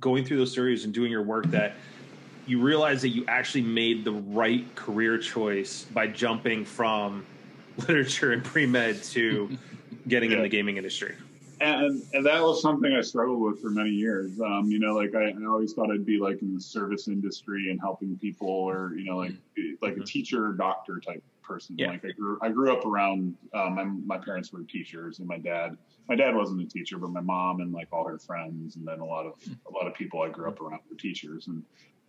going 0.00 0.24
through 0.24 0.38
those 0.38 0.50
studios 0.52 0.84
and 0.84 0.94
doing 0.94 1.10
your 1.10 1.22
work 1.22 1.44
that 1.50 1.74
you 2.46 2.60
realize 2.60 3.02
that 3.02 3.08
you 3.08 3.24
actually 3.26 3.62
made 3.62 4.04
the 4.04 4.12
right 4.12 4.74
career 4.74 5.18
choice 5.18 5.84
by 5.84 6.06
jumping 6.06 6.64
from 6.64 7.24
literature 7.76 8.32
and 8.32 8.44
pre-med 8.44 9.02
to 9.02 9.56
getting 10.08 10.32
in 10.32 10.42
the 10.42 10.48
gaming 10.48 10.76
industry 10.76 11.14
and 11.60 12.02
and 12.12 12.26
that 12.26 12.42
was 12.42 12.60
something 12.60 12.92
I 12.92 13.00
struggled 13.00 13.40
with 13.40 13.60
for 13.60 13.70
many 13.70 13.90
years. 13.90 14.40
Um, 14.40 14.70
you 14.70 14.78
know, 14.78 14.94
like 14.94 15.14
I, 15.14 15.30
I 15.30 15.46
always 15.46 15.72
thought 15.72 15.90
I'd 15.90 16.04
be 16.04 16.18
like 16.18 16.42
in 16.42 16.54
the 16.54 16.60
service 16.60 17.08
industry 17.08 17.70
and 17.70 17.80
helping 17.80 18.18
people, 18.18 18.48
or 18.48 18.94
you 18.94 19.04
know, 19.04 19.16
like 19.16 19.34
like 19.80 19.96
a 19.96 20.04
teacher, 20.04 20.52
doctor 20.52 21.00
type 21.00 21.22
person. 21.42 21.76
Yeah. 21.78 21.90
Like 21.90 22.04
I 22.04 22.10
grew 22.10 22.38
I 22.42 22.50
grew 22.50 22.72
up 22.72 22.84
around. 22.84 23.36
Um, 23.52 23.74
my 23.74 23.84
my 23.84 24.18
parents 24.18 24.52
were 24.52 24.62
teachers, 24.62 25.18
and 25.18 25.28
my 25.28 25.38
dad 25.38 25.76
my 26.08 26.16
dad 26.16 26.34
wasn't 26.34 26.60
a 26.60 26.66
teacher, 26.66 26.98
but 26.98 27.10
my 27.10 27.20
mom 27.20 27.60
and 27.60 27.72
like 27.72 27.88
all 27.92 28.06
her 28.06 28.18
friends, 28.18 28.76
and 28.76 28.86
then 28.86 29.00
a 29.00 29.04
lot 29.04 29.26
of 29.26 29.34
a 29.68 29.72
lot 29.72 29.86
of 29.86 29.94
people 29.94 30.22
I 30.22 30.28
grew 30.28 30.48
up 30.48 30.60
around 30.60 30.80
were 30.90 30.96
teachers, 30.96 31.46
and 31.46 31.62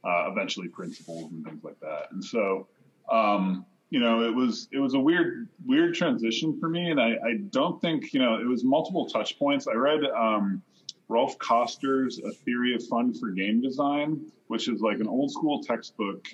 uh, 0.05 0.29
eventually 0.31 0.67
principals 0.67 1.31
and 1.31 1.45
things 1.45 1.63
like 1.63 1.79
that. 1.81 2.11
And 2.11 2.23
so. 2.23 2.67
Um, 3.11 3.65
you 3.91 3.99
know, 3.99 4.23
it 4.23 4.33
was 4.33 4.67
it 4.71 4.79
was 4.79 4.95
a 4.95 4.99
weird 4.99 5.47
weird 5.65 5.93
transition 5.93 6.59
for 6.59 6.67
me, 6.67 6.89
and 6.89 6.99
I, 6.99 7.11
I 7.11 7.37
don't 7.51 7.79
think 7.79 8.13
you 8.13 8.19
know 8.19 8.35
it 8.35 8.45
was 8.45 8.63
multiple 8.63 9.05
touch 9.05 9.37
points. 9.37 9.67
I 9.67 9.73
read 9.73 10.03
um, 10.05 10.63
Raph 11.09 11.37
Koster's 11.37 12.19
A 12.19 12.31
Theory 12.31 12.73
of 12.73 12.85
Fun 12.87 13.13
for 13.13 13.29
Game 13.29 13.61
Design, 13.61 14.25
which 14.47 14.67
is 14.67 14.81
like 14.81 14.99
an 14.99 15.07
old 15.07 15.31
school 15.31 15.61
textbook 15.61 16.27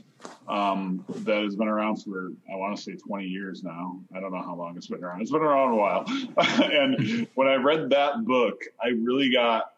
um, 0.48 1.04
that 1.10 1.44
has 1.44 1.56
been 1.56 1.68
around 1.68 1.98
for 1.98 2.32
I 2.52 2.56
want 2.56 2.78
to 2.78 2.82
say 2.82 2.94
20 2.94 3.26
years 3.26 3.64
now. 3.64 4.00
I 4.16 4.20
don't 4.20 4.32
know 4.32 4.42
how 4.42 4.56
long 4.56 4.78
it's 4.78 4.88
been 4.88 5.04
around. 5.04 5.22
It's 5.22 5.32
been 5.32 5.42
around 5.42 5.74
a 5.74 5.76
while. 5.76 6.06
and 6.38 7.28
when 7.36 7.48
I 7.48 7.56
read 7.56 7.90
that 7.90 8.24
book, 8.26 8.62
I 8.82 8.90
really 8.90 9.32
got 9.32 9.74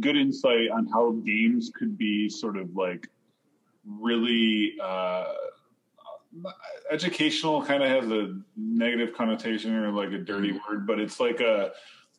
good 0.00 0.16
insight 0.16 0.70
on 0.70 0.86
how 0.86 1.10
games 1.24 1.70
could 1.74 1.98
be 1.98 2.30
sort 2.30 2.56
of 2.56 2.74
like 2.74 3.08
really 3.86 4.74
uh, 4.82 5.24
educational 6.90 7.62
kind 7.62 7.82
of 7.82 7.88
has 7.88 8.10
a 8.10 8.38
negative 8.56 9.14
connotation 9.14 9.74
or 9.74 9.90
like 9.92 10.12
a 10.12 10.18
dirty 10.18 10.52
word, 10.52 10.86
but 10.86 10.98
it's 10.98 11.20
like 11.20 11.40
a 11.40 11.72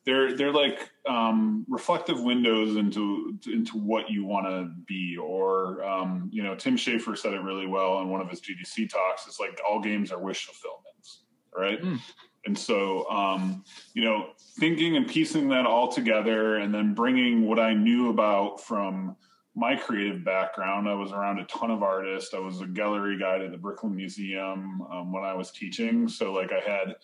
they're 0.04 0.36
they're 0.36 0.52
like 0.52 0.90
um, 1.08 1.64
reflective 1.68 2.20
windows 2.22 2.76
into 2.76 3.38
into 3.50 3.78
what 3.78 4.10
you 4.10 4.24
want 4.24 4.46
to 4.46 4.70
be. 4.86 5.16
Or 5.16 5.82
um, 5.82 6.28
you 6.32 6.42
know, 6.42 6.54
Tim 6.54 6.76
Schafer 6.76 7.16
said 7.16 7.32
it 7.32 7.40
really 7.40 7.66
well 7.66 8.00
in 8.00 8.08
one 8.08 8.20
of 8.20 8.28
his 8.28 8.40
GDC 8.40 8.90
talks. 8.90 9.26
It's 9.26 9.40
like 9.40 9.60
all 9.68 9.80
games 9.80 10.12
are 10.12 10.18
wish 10.18 10.44
fulfillments, 10.44 11.22
right? 11.56 11.82
Mm. 11.82 12.00
And 12.46 12.58
so, 12.58 13.08
um, 13.08 13.64
you 13.94 14.04
know, 14.04 14.28
thinking 14.58 14.96
and 14.96 15.08
piecing 15.08 15.48
that 15.48 15.64
all 15.64 15.88
together, 15.88 16.56
and 16.56 16.74
then 16.74 16.92
bringing 16.92 17.46
what 17.46 17.58
I 17.58 17.72
knew 17.72 18.10
about 18.10 18.60
from 18.60 19.16
my 19.54 19.76
creative 19.76 20.24
background. 20.24 20.88
I 20.88 20.94
was 20.94 21.12
around 21.12 21.38
a 21.38 21.44
ton 21.44 21.70
of 21.70 21.82
artists. 21.82 22.34
I 22.34 22.38
was 22.38 22.60
a 22.60 22.66
gallery 22.66 23.18
guide 23.18 23.42
at 23.42 23.52
the 23.52 23.58
Brooklyn 23.58 23.94
Museum 23.94 24.82
um, 24.92 25.12
when 25.12 25.24
I 25.24 25.34
was 25.34 25.50
teaching. 25.50 26.08
So, 26.08 26.32
like, 26.32 26.50
I 26.52 26.60
had, 26.60 26.96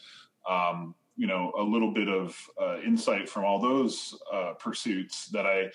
um, 0.48 0.94
you 1.16 1.26
know, 1.26 1.52
a 1.58 1.62
little 1.62 1.92
bit 1.92 2.08
of 2.08 2.36
uh, 2.60 2.80
insight 2.80 3.28
from 3.28 3.44
all 3.44 3.60
those 3.60 4.18
uh, 4.32 4.54
pursuits 4.58 5.26
that 5.28 5.46
I 5.46 5.70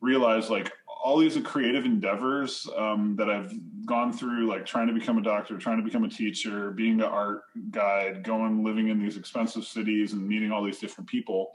realized, 0.00 0.50
like, 0.50 0.72
all 1.02 1.16
these 1.16 1.36
creative 1.38 1.84
endeavors 1.84 2.68
um, 2.76 3.14
that 3.16 3.30
I've 3.30 3.52
gone 3.86 4.12
through, 4.12 4.48
like 4.48 4.66
trying 4.66 4.88
to 4.88 4.92
become 4.92 5.16
a 5.16 5.22
doctor, 5.22 5.56
trying 5.56 5.78
to 5.78 5.84
become 5.84 6.04
a 6.04 6.08
teacher, 6.08 6.72
being 6.72 6.94
an 6.94 7.06
art 7.06 7.42
guide, 7.70 8.24
going 8.24 8.64
living 8.64 8.88
in 8.88 9.00
these 9.00 9.16
expensive 9.16 9.64
cities 9.64 10.12
and 10.12 10.26
meeting 10.26 10.50
all 10.50 10.64
these 10.64 10.78
different 10.78 11.08
people. 11.08 11.52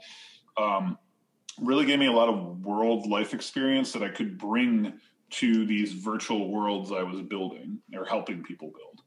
Um, 0.56 0.98
really 1.60 1.84
gave 1.84 1.98
me 1.98 2.06
a 2.06 2.12
lot 2.12 2.28
of 2.28 2.64
world 2.64 3.06
life 3.06 3.34
experience 3.34 3.92
that 3.92 4.02
I 4.02 4.08
could 4.08 4.38
bring 4.38 4.94
to 5.30 5.66
these 5.66 5.92
virtual 5.92 6.48
worlds 6.48 6.92
I 6.92 7.02
was 7.02 7.20
building 7.22 7.78
or 7.94 8.04
helping 8.04 8.42
people 8.42 8.68
build. 8.68 9.00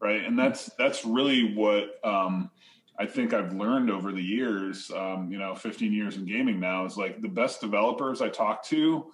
right? 0.00 0.24
And 0.24 0.38
that's 0.38 0.70
that's 0.78 1.04
really 1.04 1.54
what 1.54 1.98
um, 2.04 2.50
I 2.98 3.06
think 3.06 3.32
I've 3.32 3.54
learned 3.54 3.90
over 3.90 4.12
the 4.12 4.22
years. 4.22 4.90
Um, 4.94 5.30
you 5.30 5.38
know, 5.38 5.54
15 5.54 5.92
years 5.92 6.16
in 6.16 6.26
gaming 6.26 6.60
now 6.60 6.84
is 6.84 6.96
like 6.96 7.22
the 7.22 7.28
best 7.28 7.60
developers 7.60 8.20
I 8.20 8.28
talk 8.28 8.62
to. 8.66 9.10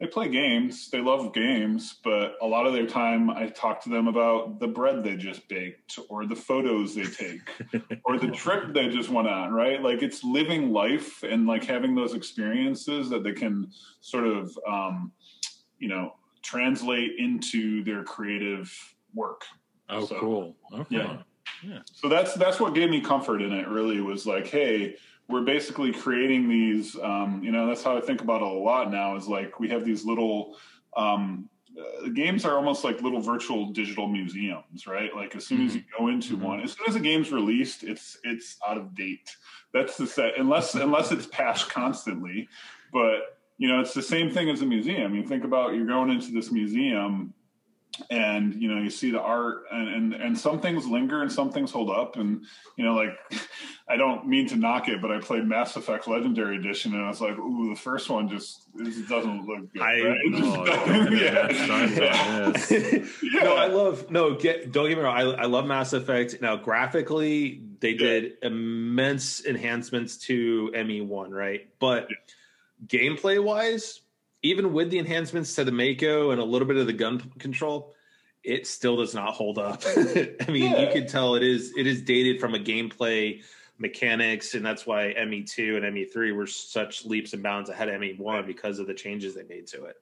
They 0.00 0.06
play 0.06 0.28
games, 0.28 0.90
they 0.90 1.00
love 1.00 1.34
games, 1.34 1.96
but 2.04 2.36
a 2.40 2.46
lot 2.46 2.66
of 2.66 2.72
their 2.72 2.86
time 2.86 3.30
I 3.30 3.48
talk 3.48 3.82
to 3.82 3.88
them 3.88 4.06
about 4.06 4.60
the 4.60 4.68
bread 4.68 5.02
they 5.02 5.16
just 5.16 5.48
baked 5.48 5.98
or 6.08 6.24
the 6.24 6.36
photos 6.36 6.94
they 6.94 7.02
take 7.04 7.40
or 8.04 8.16
the 8.16 8.28
trip 8.30 8.72
they 8.72 8.88
just 8.90 9.08
went 9.10 9.26
on, 9.26 9.52
right? 9.52 9.82
Like 9.82 10.02
it's 10.02 10.22
living 10.22 10.72
life 10.72 11.24
and 11.24 11.48
like 11.48 11.64
having 11.64 11.96
those 11.96 12.14
experiences 12.14 13.10
that 13.10 13.24
they 13.24 13.32
can 13.32 13.72
sort 14.00 14.26
of, 14.28 14.56
um, 14.68 15.10
you 15.78 15.88
know, 15.88 16.14
translate 16.42 17.18
into 17.18 17.82
their 17.82 18.04
creative 18.04 18.72
work. 19.14 19.44
Oh, 19.88 20.06
So, 20.06 20.20
cool. 20.20 20.56
Okay. 20.72 20.96
yeah. 20.96 21.80
So 21.92 22.08
that's 22.08 22.34
that's 22.34 22.60
what 22.60 22.74
gave 22.74 22.90
me 22.90 23.00
comfort 23.00 23.42
in 23.42 23.52
it. 23.52 23.66
Really 23.66 24.00
was 24.00 24.26
like, 24.26 24.46
hey, 24.46 24.96
we're 25.28 25.42
basically 25.42 25.92
creating 25.92 26.48
these. 26.48 26.96
Um, 27.02 27.42
you 27.44 27.52
know, 27.52 27.66
that's 27.66 27.82
how 27.82 27.96
I 27.96 28.00
think 28.00 28.20
about 28.22 28.40
it 28.40 28.48
a 28.48 28.50
lot 28.50 28.90
now. 28.90 29.16
Is 29.16 29.28
like 29.28 29.60
we 29.60 29.68
have 29.68 29.84
these 29.84 30.04
little. 30.04 30.56
Um, 30.96 31.48
uh, 31.78 32.08
games 32.08 32.44
are 32.44 32.56
almost 32.56 32.82
like 32.82 33.02
little 33.02 33.20
virtual 33.20 33.66
digital 33.66 34.08
museums, 34.08 34.86
right? 34.88 35.14
Like 35.14 35.36
as 35.36 35.46
soon 35.46 35.64
as 35.64 35.76
you 35.76 35.84
go 35.96 36.08
into 36.08 36.36
one, 36.36 36.60
as 36.60 36.72
soon 36.72 36.88
as 36.88 36.96
a 36.96 37.00
game's 37.00 37.30
released, 37.30 37.84
it's 37.84 38.18
it's 38.24 38.56
out 38.66 38.78
of 38.78 38.96
date. 38.96 39.36
That's 39.72 39.96
the 39.96 40.06
set, 40.06 40.38
unless 40.38 40.74
unless 40.74 41.12
it's 41.12 41.26
patched 41.26 41.68
constantly. 41.68 42.48
But 42.92 43.38
you 43.58 43.68
know, 43.68 43.80
it's 43.80 43.94
the 43.94 44.02
same 44.02 44.30
thing 44.30 44.48
as 44.48 44.62
a 44.62 44.66
museum. 44.66 45.14
You 45.14 45.22
think 45.24 45.44
about 45.44 45.74
you're 45.74 45.86
going 45.86 46.10
into 46.10 46.32
this 46.32 46.50
museum 46.50 47.34
and 48.10 48.54
you 48.62 48.72
know 48.72 48.80
you 48.80 48.90
see 48.90 49.10
the 49.10 49.20
art 49.20 49.64
and, 49.72 49.88
and 49.88 50.14
and 50.14 50.38
some 50.38 50.60
things 50.60 50.86
linger 50.86 51.22
and 51.22 51.32
some 51.32 51.50
things 51.50 51.70
hold 51.72 51.90
up 51.90 52.16
and 52.16 52.44
you 52.76 52.84
know 52.84 52.94
like 52.94 53.10
i 53.88 53.96
don't 53.96 54.26
mean 54.28 54.46
to 54.46 54.56
knock 54.56 54.88
it 54.88 55.00
but 55.02 55.10
i 55.10 55.18
played 55.18 55.44
mass 55.44 55.74
effect 55.74 56.06
legendary 56.06 56.56
edition 56.56 56.94
and 56.94 57.02
i 57.04 57.08
was 57.08 57.20
like 57.20 57.36
ooh 57.38 57.70
the 57.70 57.80
first 57.80 58.08
one 58.08 58.28
just 58.28 58.66
this 58.74 59.00
doesn't 59.08 59.46
look 59.46 59.72
good 59.72 59.82
I- 59.82 60.00
right? 60.00 60.18
It 60.22 60.32
just 60.36 60.64
doesn't- 60.64 61.12
yeah. 61.18 61.50
yeah. 61.50 62.52
Yes. 62.54 62.70
Yeah. 63.22 63.42
No, 63.42 63.56
I 63.56 63.66
love 63.66 64.10
no. 64.10 64.34
Get 64.36 64.70
don't 64.70 64.88
get 64.88 64.96
me 64.98 65.02
wrong. 65.02 65.16
I, 65.16 65.42
I 65.42 65.46
love 65.46 65.66
Mass 65.66 65.92
Effect. 65.92 66.40
Now, 66.40 66.56
graphically, 66.56 67.62
they 67.80 67.94
did 67.94 68.34
immense 68.42 69.44
enhancements 69.44 70.16
to 70.26 70.70
ME 70.72 71.00
one, 71.00 71.30
right? 71.32 71.68
But 71.80 72.08
gameplay 72.86 73.42
wise, 73.42 74.00
even 74.42 74.72
with 74.72 74.90
the 74.90 74.98
enhancements 74.98 75.54
to 75.56 75.64
the 75.64 75.72
Mako 75.72 76.30
and 76.30 76.40
a 76.40 76.44
little 76.44 76.68
bit 76.68 76.76
of 76.76 76.86
the 76.86 76.92
gun 76.92 77.18
control, 77.38 77.94
it 78.44 78.66
still 78.66 78.96
does 78.96 79.14
not 79.14 79.34
hold 79.34 79.58
up. 79.58 79.82
I 79.96 80.34
mean, 80.48 80.70
you 80.72 80.86
Yeah. 80.86 80.92
can 80.92 81.06
tell 81.06 81.34
it 81.34 81.42
is 81.42 81.72
it 81.76 81.86
is 81.86 82.02
dated 82.02 82.40
from 82.40 82.54
a 82.54 82.58
gameplay 82.58 83.42
mechanics, 83.78 84.54
and 84.54 84.64
that's 84.64 84.86
why 84.86 85.12
ME 85.26 85.42
two 85.42 85.76
and 85.76 85.94
ME 85.94 86.04
three 86.04 86.32
were 86.32 86.46
such 86.46 87.04
leaps 87.04 87.32
and 87.32 87.42
bounds 87.42 87.68
ahead 87.70 87.88
of 87.88 88.00
ME 88.00 88.14
one 88.14 88.46
because 88.46 88.78
of 88.78 88.86
the 88.86 88.94
changes 88.94 89.34
they 89.34 89.44
made 89.44 89.66
to 89.68 89.84
it. 89.84 89.96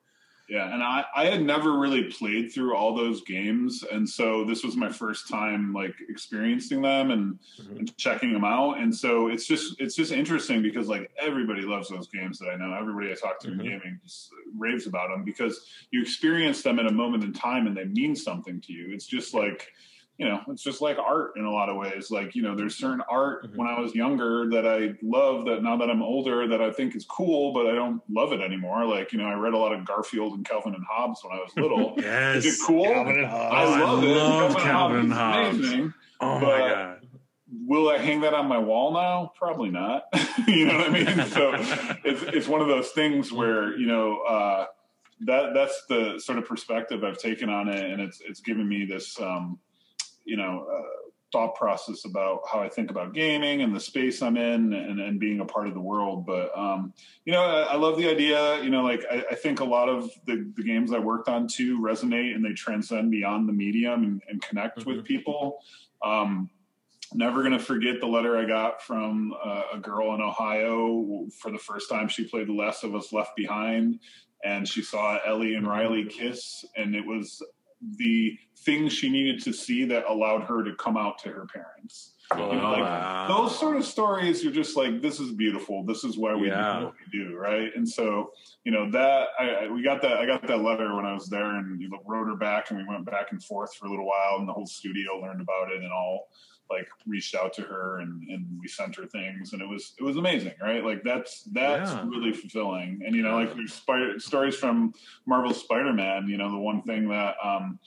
Yeah, 0.49 0.73
and 0.73 0.81
I, 0.81 1.05
I 1.15 1.25
had 1.27 1.43
never 1.43 1.77
really 1.77 2.05
played 2.05 2.53
through 2.53 2.77
all 2.77 2.95
those 2.95 3.23
games, 3.23 3.83
and 3.91 4.09
so 4.09 4.45
this 4.45 4.63
was 4.63 4.77
my 4.77 4.89
first 4.89 5.29
time 5.29 5.73
like 5.73 5.95
experiencing 6.09 6.83
them 6.83 7.11
and, 7.11 7.39
Mhm. 7.61 7.79
and 7.81 7.97
checking 7.97 8.33
them 8.33 8.45
out. 8.45 8.79
And 8.79 8.95
so 8.95 9.27
it's 9.27 9.45
just 9.45 9.81
it's 9.81 9.97
just 9.97 10.13
interesting 10.13 10.63
because 10.63 10.87
like 10.89 11.11
everybody 11.19 11.63
loves 11.63 11.89
those 11.89 12.07
games 12.07 12.39
that 12.39 12.49
I 12.49 12.57
know. 12.57 12.73
Everybody 12.75 13.11
I 13.11 13.15
talk 13.15 13.41
to 13.41 13.49
Mhm. 13.49 13.53
in 13.53 13.59
gaming 13.67 14.01
just 14.05 14.31
raves 14.57 14.87
about 14.87 15.09
them 15.11 15.25
because 15.25 15.67
you 15.91 16.01
experience 16.01 16.63
them 16.63 16.79
at 16.79 16.87
a 16.87 16.93
moment 16.93 17.25
in 17.25 17.33
time 17.33 17.67
and 17.67 17.77
they 17.77 17.85
mean 17.85 18.15
something 18.15 18.61
to 18.63 18.73
you. 18.73 18.93
It's 18.93 19.07
just 19.07 19.35
like 19.35 19.73
you 20.19 20.27
know, 20.27 20.41
it's 20.49 20.63
just 20.63 20.81
like 20.81 20.99
art 20.99 21.33
in 21.37 21.45
a 21.45 21.51
lot 21.51 21.69
of 21.69 21.77
ways. 21.77 22.11
Like, 22.11 22.35
you 22.35 22.43
know, 22.43 22.55
there's 22.57 22.75
certain 22.77 23.03
art 23.11 23.53
Mhm. 23.53 23.57
when 23.57 23.69
I 23.69 23.79
was 23.79 23.95
younger 23.95 24.49
that 24.51 24.67
I 24.67 24.95
love 25.03 25.45
that 25.47 25.63
now 25.63 25.77
that 25.77 25.91
I'm 25.91 26.03
older 26.03 26.47
that 26.49 26.63
I 26.63 26.71
think 26.73 26.97
is 26.97 27.05
cool, 27.05 27.53
but 27.53 27.67
I 27.67 27.75
don't 27.75 28.01
love 28.11 28.33
it 28.33 28.41
anymore. 28.41 28.87
Like, 28.87 29.13
you 29.13 29.19
know, 29.19 29.27
I 29.27 29.35
read 29.35 29.53
a 29.53 29.59
lot 29.59 29.73
of 29.75 29.85
Garfield 29.85 30.33
and 30.35 30.45
Calvin 30.49 30.75
and 30.75 30.85
Hobbes 30.89 31.23
when 31.23 31.37
I 31.39 31.43
was 31.43 31.53
little. 31.57 31.95
Yes. 31.99 32.45
Is 32.45 32.61
it 32.61 32.67
cool? 32.67 32.85
Calvin 32.85 33.17
and 33.19 33.27
Hobbes. 33.27 33.55
I 33.55 33.65
Oh, 33.65 33.73
I 33.75 33.81
love 33.93 34.05
it. 34.05 34.57
Calvin 34.57 34.63
Calvin 34.63 34.99
and 35.01 35.11
is 35.13 35.17
Hobbes. 35.19 35.59
amazing. 35.59 35.95
Oh 36.21 36.41
But- 36.41 36.59
my 36.61 36.69
god. 36.69 37.01
Will 37.69 37.89
I 37.89 37.99
hang 37.99 38.21
that 38.23 38.35
on 38.35 38.49
my 38.49 38.59
wall 38.59 38.93
now? 38.93 39.33
Probably 39.37 39.71
not. 39.71 40.05
you 40.49 40.67
know 40.67 40.79
what 40.79 40.87
I 40.89 40.91
mean? 40.91 41.27
So 41.29 41.53
it's 42.05 42.23
it's 42.23 42.49
one 42.49 42.61
of 42.61 42.67
those 42.69 42.91
things 42.91 43.33
where 43.33 43.77
you 43.77 43.87
know 43.87 44.19
uh, 44.23 44.67
that 45.21 45.55
that's 45.55 45.85
the 45.89 46.19
sort 46.19 46.39
of 46.39 46.45
perspective 46.47 47.05
I've 47.05 47.19
taken 47.19 47.49
on 47.49 47.69
it, 47.69 47.89
and 47.91 48.01
it's 48.01 48.21
it's 48.21 48.41
given 48.41 48.69
me 48.69 48.85
this 48.85 49.19
um, 49.21 49.59
you 50.27 50.37
know 50.37 50.67
uh, 50.71 51.11
thought 51.33 51.57
process 51.57 52.05
about 52.05 52.41
how 52.51 52.61
I 52.61 52.69
think 52.69 52.91
about 52.91 53.13
gaming 53.13 53.61
and 53.63 53.75
the 53.75 53.81
space 53.81 54.23
I'm 54.23 54.37
in, 54.37 54.73
and, 54.73 55.01
and 55.01 55.19
being 55.19 55.41
a 55.41 55.45
part 55.45 55.67
of 55.67 55.75
the 55.75 55.81
world. 55.81 56.25
But 56.25 56.57
um, 56.57 56.93
you 57.25 57.33
know, 57.33 57.43
I, 57.43 57.73
I 57.73 57.77
love 57.77 57.97
the 57.99 58.09
idea. 58.09 58.63
You 58.63 58.71
know, 58.71 58.83
like 58.83 59.05
I, 59.11 59.25
I 59.33 59.35
think 59.35 59.61
a 59.61 59.65
lot 59.65 59.89
of 59.89 60.11
the, 60.27 60.51
the 60.57 60.63
games 60.63 60.93
I 60.93 60.99
worked 60.99 61.29
on 61.29 61.49
too 61.49 61.81
resonate, 61.81 62.35
and 62.35 62.45
they 62.45 62.53
transcend 62.53 63.11
beyond 63.11 63.49
the 63.49 63.53
medium 63.53 64.05
and, 64.05 64.23
and 64.29 64.43
connect 64.43 64.85
with 64.87 64.99
Mhm. 64.99 65.05
people. 65.05 65.59
Um, 66.03 66.51
never 67.15 67.41
going 67.41 67.53
to 67.53 67.59
forget 67.59 68.01
the 68.01 68.07
letter 68.07 68.37
I 68.37 68.45
got 68.45 68.83
from 68.83 69.33
uh, 69.45 69.63
a 69.75 69.79
girl 69.79 70.15
in 70.15 70.21
Ohio 70.21 71.27
for 71.41 71.51
the 71.51 71.59
first 71.59 71.89
time 71.89 72.09
she 72.09 72.25
played 72.25 72.49
The 72.49 72.53
Last 72.53 72.83
of 72.85 72.95
Us 72.95 73.13
Left 73.13 73.37
Behind, 73.37 74.01
and 74.45 74.67
she 74.69 74.83
saw 74.83 75.19
Ellie 75.27 75.55
and 75.55 75.67
Riley 75.67 76.05
kiss, 76.05 76.65
and 76.77 76.95
it 76.95 77.05
was 77.07 77.43
the 77.97 78.39
things 78.59 78.93
she 78.93 79.09
needed 79.09 79.43
to 79.45 79.53
see 79.53 79.85
that 79.85 80.05
allowed 80.09 80.43
her 80.43 80.65
to 80.65 80.75
come 80.77 80.97
out 80.97 81.19
to 81.19 81.29
her 81.29 81.47
parents. 81.47 82.13
You 82.33 82.39
know, 82.57 82.71
like 82.73 82.81
Wow. 82.83 83.27
those 83.29 83.57
sort 83.57 83.77
of 83.77 83.85
stories, 83.85 84.43
you're 84.43 84.53
just 84.53 84.77
like, 84.77 85.01
this 85.01 85.21
is 85.21 85.31
beautiful. 85.33 85.85
This 85.85 86.03
is 86.03 86.19
why 86.19 86.35
we 86.35 86.49
Yeah. 86.49 86.81
do 86.81 86.85
what 86.87 86.95
we 86.99 87.19
do, 87.19 87.37
right? 87.37 87.71
And 87.77 87.89
so, 87.89 88.33
you 88.65 88.73
know, 88.73 88.91
that 88.91 89.29
I, 89.39 89.51
I 89.51 89.69
we 89.69 89.83
got 89.83 90.03
that. 90.03 90.15
I 90.15 90.27
got 90.27 90.45
that 90.49 90.59
letter 90.61 90.97
when 90.97 91.07
I 91.07 91.13
was 91.15 91.29
there, 91.29 91.55
and 91.57 91.81
you 91.81 91.89
wrote 92.05 92.27
her 92.27 92.35
back, 92.37 92.71
and 92.71 92.79
we 92.81 92.85
went 92.85 93.05
back 93.05 93.31
and 93.31 93.43
forth 93.45 93.75
for 93.77 93.87
a 93.87 93.91
little 93.91 94.07
while, 94.07 94.39
and 94.41 94.49
the 94.49 94.53
whole 94.53 94.67
studio 94.67 95.21
learned 95.21 95.41
about 95.41 95.71
it, 95.71 95.83
and 95.83 95.93
all 95.93 96.27
like 96.71 96.89
reached 97.07 97.35
out 97.35 97.53
to 97.55 97.63
her, 97.63 97.99
and 97.99 98.23
and 98.29 98.47
we 98.61 98.69
sent 98.69 98.97
her 98.97 99.07
things, 99.07 99.53
and 99.53 99.63
it 99.63 99.69
was 99.69 99.95
it 99.99 100.03
was 100.03 100.17
amazing, 100.17 100.55
right? 100.61 100.85
Like 100.85 101.03
that's 101.05 101.43
that's 101.53 101.91
Yeah. 101.93 102.05
really 102.07 102.33
fulfilling, 102.33 103.03
and 103.07 103.15
you 103.15 103.23
know, 103.23 103.35
like 103.35 103.55
there's 103.55 103.75
spider, 103.75 104.19
stories 104.19 104.57
from 104.57 104.93
marvel 105.27 105.53
Spider-Man. 105.55 106.29
You 106.29 106.39
know, 106.39 106.51
the 106.51 106.59
one 106.59 106.83
thing 106.83 107.09
that. 107.09 107.37
um 107.43 107.79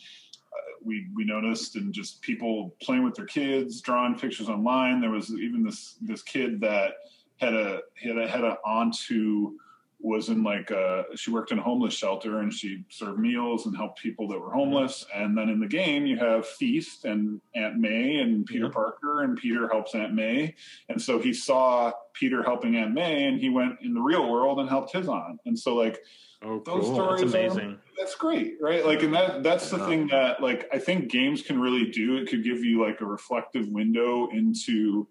we 0.84 1.08
we 1.13 1.26
noticed 1.26 1.76
and 1.76 1.94
just 1.94 2.22
people 2.22 2.74
playing 2.82 3.04
with 3.04 3.13
their 3.13 3.26
kids, 3.26 3.82
drawing 3.82 4.15
pictures 4.18 4.48
online. 4.48 5.02
There 5.02 5.10
was 5.10 5.30
even 5.32 5.62
this 5.62 5.98
this 6.02 6.22
kid 6.24 6.62
that 6.62 6.94
had 7.38 7.54
a 7.54 7.82
had 8.02 8.18
a 8.18 8.28
had 8.28 8.44
a 8.46 8.58
aunt 8.65 8.96
who 9.08 9.58
was 10.01 10.29
in 10.29 10.43
like 10.43 10.71
a 10.71 11.03
she 11.15 11.29
worked 11.29 11.51
in 11.51 11.59
a 11.59 11.62
homeless 11.62 11.93
shelter 11.93 12.39
and 12.39 12.53
she 12.53 12.83
served 12.89 13.19
meals 13.19 13.65
and 13.65 13.75
helped 13.75 14.01
people 14.01 14.27
that 14.29 14.39
were 14.39 14.51
homeless. 14.51 15.05
And 15.13 15.38
then 15.38 15.49
in 15.49 15.59
the 15.59 15.67
game 15.67 16.05
you 16.05 16.17
have 16.17 16.47
Feast 16.47 17.03
and 17.03 17.41
Aunt 17.53 17.77
May 17.77 18.17
and 18.17 18.45
Peter 18.45 18.65
Yeah. 18.65 18.71
Parker 18.71 19.23
and 19.23 19.38
Peter 19.38 19.67
helps 19.67 19.93
Aunt 19.95 20.13
May. 20.13 20.55
And 20.88 21.01
so 21.01 21.19
he 21.19 21.33
saw 21.33 21.91
Peter 22.13 22.41
helping 22.43 22.77
Aunt 22.77 22.93
May 22.93 23.25
and 23.25 23.39
he 23.39 23.49
went 23.49 23.73
in 23.81 23.93
the 23.93 23.99
real 24.01 24.29
world 24.31 24.59
and 24.59 24.69
helped 24.69 24.93
his 24.93 25.09
aunt. 25.09 25.39
And 25.45 25.57
so 25.59 25.75
like 25.75 25.99
Oh, 26.41 26.62
those 26.65 26.85
cool. 26.85 26.93
stories 26.95 27.21
That's 27.33 27.35
are- 27.35 27.59
amazing. 27.59 27.77
that's 27.97 28.15
great 28.15 28.53
right 28.62 28.85
like 28.85 29.03
and 29.03 29.13
that 29.13 29.43
that's 29.43 29.69
the 29.69 29.77
Yeah. 29.77 29.88
thing 29.89 30.07
that 30.07 30.41
like 30.41 30.69
i 30.71 30.79
think 30.79 31.12
games 31.12 31.41
can 31.41 31.59
really 31.59 31.91
do 31.91 32.15
it 32.15 32.29
could 32.29 32.45
give 32.45 32.63
you 32.63 32.81
like 32.81 33.01
a 33.01 33.05
reflective 33.05 33.67
window 33.67 34.29
into 34.29 35.05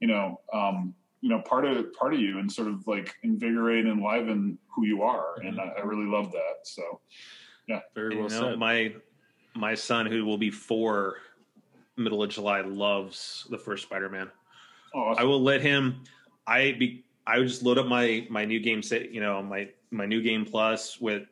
you 0.00 0.08
know 0.08 0.40
um 0.52 0.92
you 1.22 1.30
know 1.30 1.40
part 1.40 1.64
of 1.64 1.92
part 1.94 2.12
of 2.12 2.20
you 2.20 2.38
and 2.38 2.52
sort 2.52 2.68
of 2.68 2.86
like 2.86 3.14
invigorate 3.22 3.86
and 3.86 4.00
enliven 4.00 4.58
who 4.68 4.84
you 4.84 5.02
are 5.02 5.36
mm-hmm. 5.38 5.48
and 5.48 5.60
I, 5.60 5.72
I 5.78 5.80
really 5.80 6.06
love 6.06 6.30
that 6.32 6.56
so 6.64 7.00
yeah 7.68 7.80
Very 7.94 8.16
well 8.16 8.24
you 8.24 8.40
know, 8.40 8.50
said. 8.50 8.58
my 8.58 8.92
my 9.54 9.74
son, 9.74 10.06
who 10.06 10.24
will 10.24 10.38
be 10.38 10.50
four, 10.50 11.16
middle 11.96 12.22
of 12.22 12.30
July, 12.30 12.60
loves 12.62 13.46
the 13.50 13.58
first 13.58 13.84
Spider-Man. 13.84 14.30
oh 14.94 15.00
awesome. 15.00 15.22
I 15.22 15.26
will 15.26 15.42
let 15.42 15.60
him. 15.60 16.02
I 16.46 16.72
be. 16.78 17.04
I 17.26 17.38
would 17.38 17.48
just 17.48 17.62
load 17.62 17.78
up 17.78 17.86
my 17.86 18.26
my 18.30 18.44
new 18.44 18.60
game 18.60 18.82
set. 18.82 19.12
You 19.12 19.20
know, 19.20 19.42
my 19.42 19.68
my 19.90 20.06
new 20.06 20.22
game 20.22 20.44
plus 20.44 21.00
with 21.00 21.24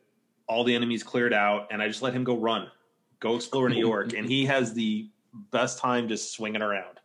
all 0.47 0.63
the 0.63 0.75
enemies 0.75 1.03
cleared 1.03 1.33
out, 1.33 1.67
and 1.71 1.81
I 1.81 1.87
just 1.87 2.01
let 2.01 2.13
him 2.13 2.23
go 2.23 2.37
run, 2.37 2.67
go 3.19 3.35
explore 3.35 3.69
New 3.69 3.79
York, 3.79 4.13
and 4.13 4.27
he 4.27 4.45
has 4.45 4.73
the 4.73 5.09
best 5.51 5.79
time 5.79 6.07
just 6.07 6.33
swinging 6.33 6.61
around. 6.61 6.99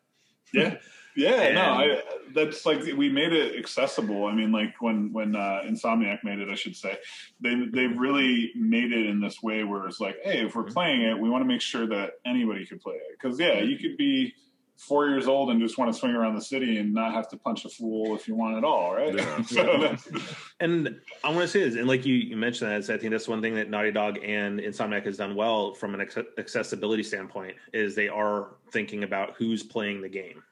yeah 0.53 0.77
yeah 1.17 1.53
no 1.53 1.63
I, 1.63 2.03
that's 2.35 2.65
like 2.67 2.81
we 2.97 3.09
made 3.09 3.33
it 3.33 3.57
accessible 3.59 4.27
i 4.27 4.35
mean 4.35 4.53
like 4.53 4.75
when 4.81 5.13
when 5.13 5.35
uh 5.37 5.61
insomniac 5.67 6.23
made 6.25 6.39
it 6.39 6.49
i 6.49 6.55
should 6.55 6.77
say 6.77 6.97
they 7.41 7.55
they 7.73 7.87
really 7.87 8.53
made 8.57 8.93
it 8.93 9.07
in 9.07 9.21
this 9.21 9.43
way 9.43 9.65
where 9.65 9.87
it's 9.87 10.01
like 10.01 10.17
hey 10.25 10.45
if 10.45 10.55
we're 10.55 10.65
Mhm. 10.65 10.73
playing 10.73 11.01
it 11.03 11.19
we 11.19 11.29
want 11.31 11.43
to 11.43 11.49
make 11.49 11.61
sure 11.61 11.87
that 11.87 12.13
anybody 12.25 12.65
could 12.67 12.81
play 12.81 12.95
it 12.95 13.19
because 13.21 13.39
yeah 13.39 13.61
you 13.61 13.79
could 13.79 13.97
be 13.97 14.35
four 14.79 15.09
years 15.09 15.27
old 15.27 15.49
and 15.51 15.59
just 15.59 15.79
want 15.79 15.91
to 15.91 15.99
swing 15.99 16.13
around 16.13 16.35
the 16.35 16.41
city 16.43 16.77
and 16.77 16.93
not 16.93 17.15
have 17.15 17.27
to 17.31 17.37
punch 17.39 17.65
a 17.65 17.69
fool 17.71 18.15
if 18.15 18.29
you 18.29 18.35
want 18.35 18.59
at 18.59 18.63
all, 18.63 18.95
right? 18.95 19.15
Yeah. 19.15 19.43
so 19.47 19.97
And 20.61 21.01
I 21.25 21.29
want 21.31 21.41
to 21.41 21.49
say 21.49 21.61
this, 21.61 21.77
and 21.77 21.89
like 21.89 22.05
you, 22.05 22.15
you 22.15 22.37
mentioned 22.37 22.71
that, 22.71 22.93
I 22.93 22.99
think 22.99 23.11
that's 23.11 23.27
one 23.27 23.41
thing 23.41 23.55
that 23.55 23.71
Naughty 23.71 23.91
Dog 23.91 24.19
and 24.23 24.61
Insomniac 24.61 25.07
has 25.07 25.17
done 25.17 25.35
well 25.35 25.73
from 25.73 25.95
an 25.95 26.07
acce- 26.07 26.27
accessibility 26.37 27.03
standpoint 27.03 27.57
is 27.73 27.95
they 27.95 28.09
are 28.09 28.49
thinking 28.71 29.03
about 29.03 29.35
who's 29.39 29.63
playing 29.63 30.03
the 30.03 30.11
game. 30.11 30.43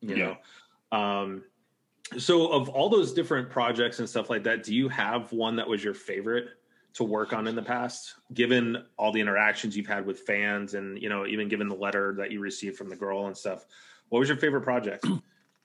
You 0.00 0.14
Yeah. 0.16 0.24
know, 0.26 0.36
um, 0.92 1.42
so 2.18 2.52
of 2.52 2.68
all 2.68 2.88
those 2.88 3.12
different 3.12 3.50
projects 3.50 3.98
and 3.98 4.08
stuff 4.08 4.30
like 4.30 4.44
that, 4.44 4.62
do 4.62 4.74
you 4.74 4.88
have 4.88 5.32
one 5.32 5.56
that 5.56 5.66
was 5.66 5.82
your 5.82 5.94
favorite 5.94 6.48
to 6.94 7.04
work 7.04 7.32
on 7.32 7.46
in 7.46 7.56
the 7.56 7.62
past? 7.62 8.14
Given 8.34 8.84
all 8.98 9.10
the 9.10 9.20
interactions 9.20 9.76
you've 9.76 9.86
had 9.86 10.04
with 10.04 10.20
fans, 10.20 10.74
and 10.74 11.00
you 11.00 11.08
know, 11.08 11.26
even 11.26 11.48
given 11.48 11.68
the 11.68 11.74
letter 11.74 12.14
that 12.18 12.30
you 12.30 12.40
received 12.40 12.76
from 12.76 12.90
the 12.90 12.96
girl 12.96 13.26
and 13.26 13.36
stuff, 13.36 13.64
what 14.10 14.18
was 14.18 14.28
your 14.28 14.38
favorite 14.38 14.62
project? 14.62 15.06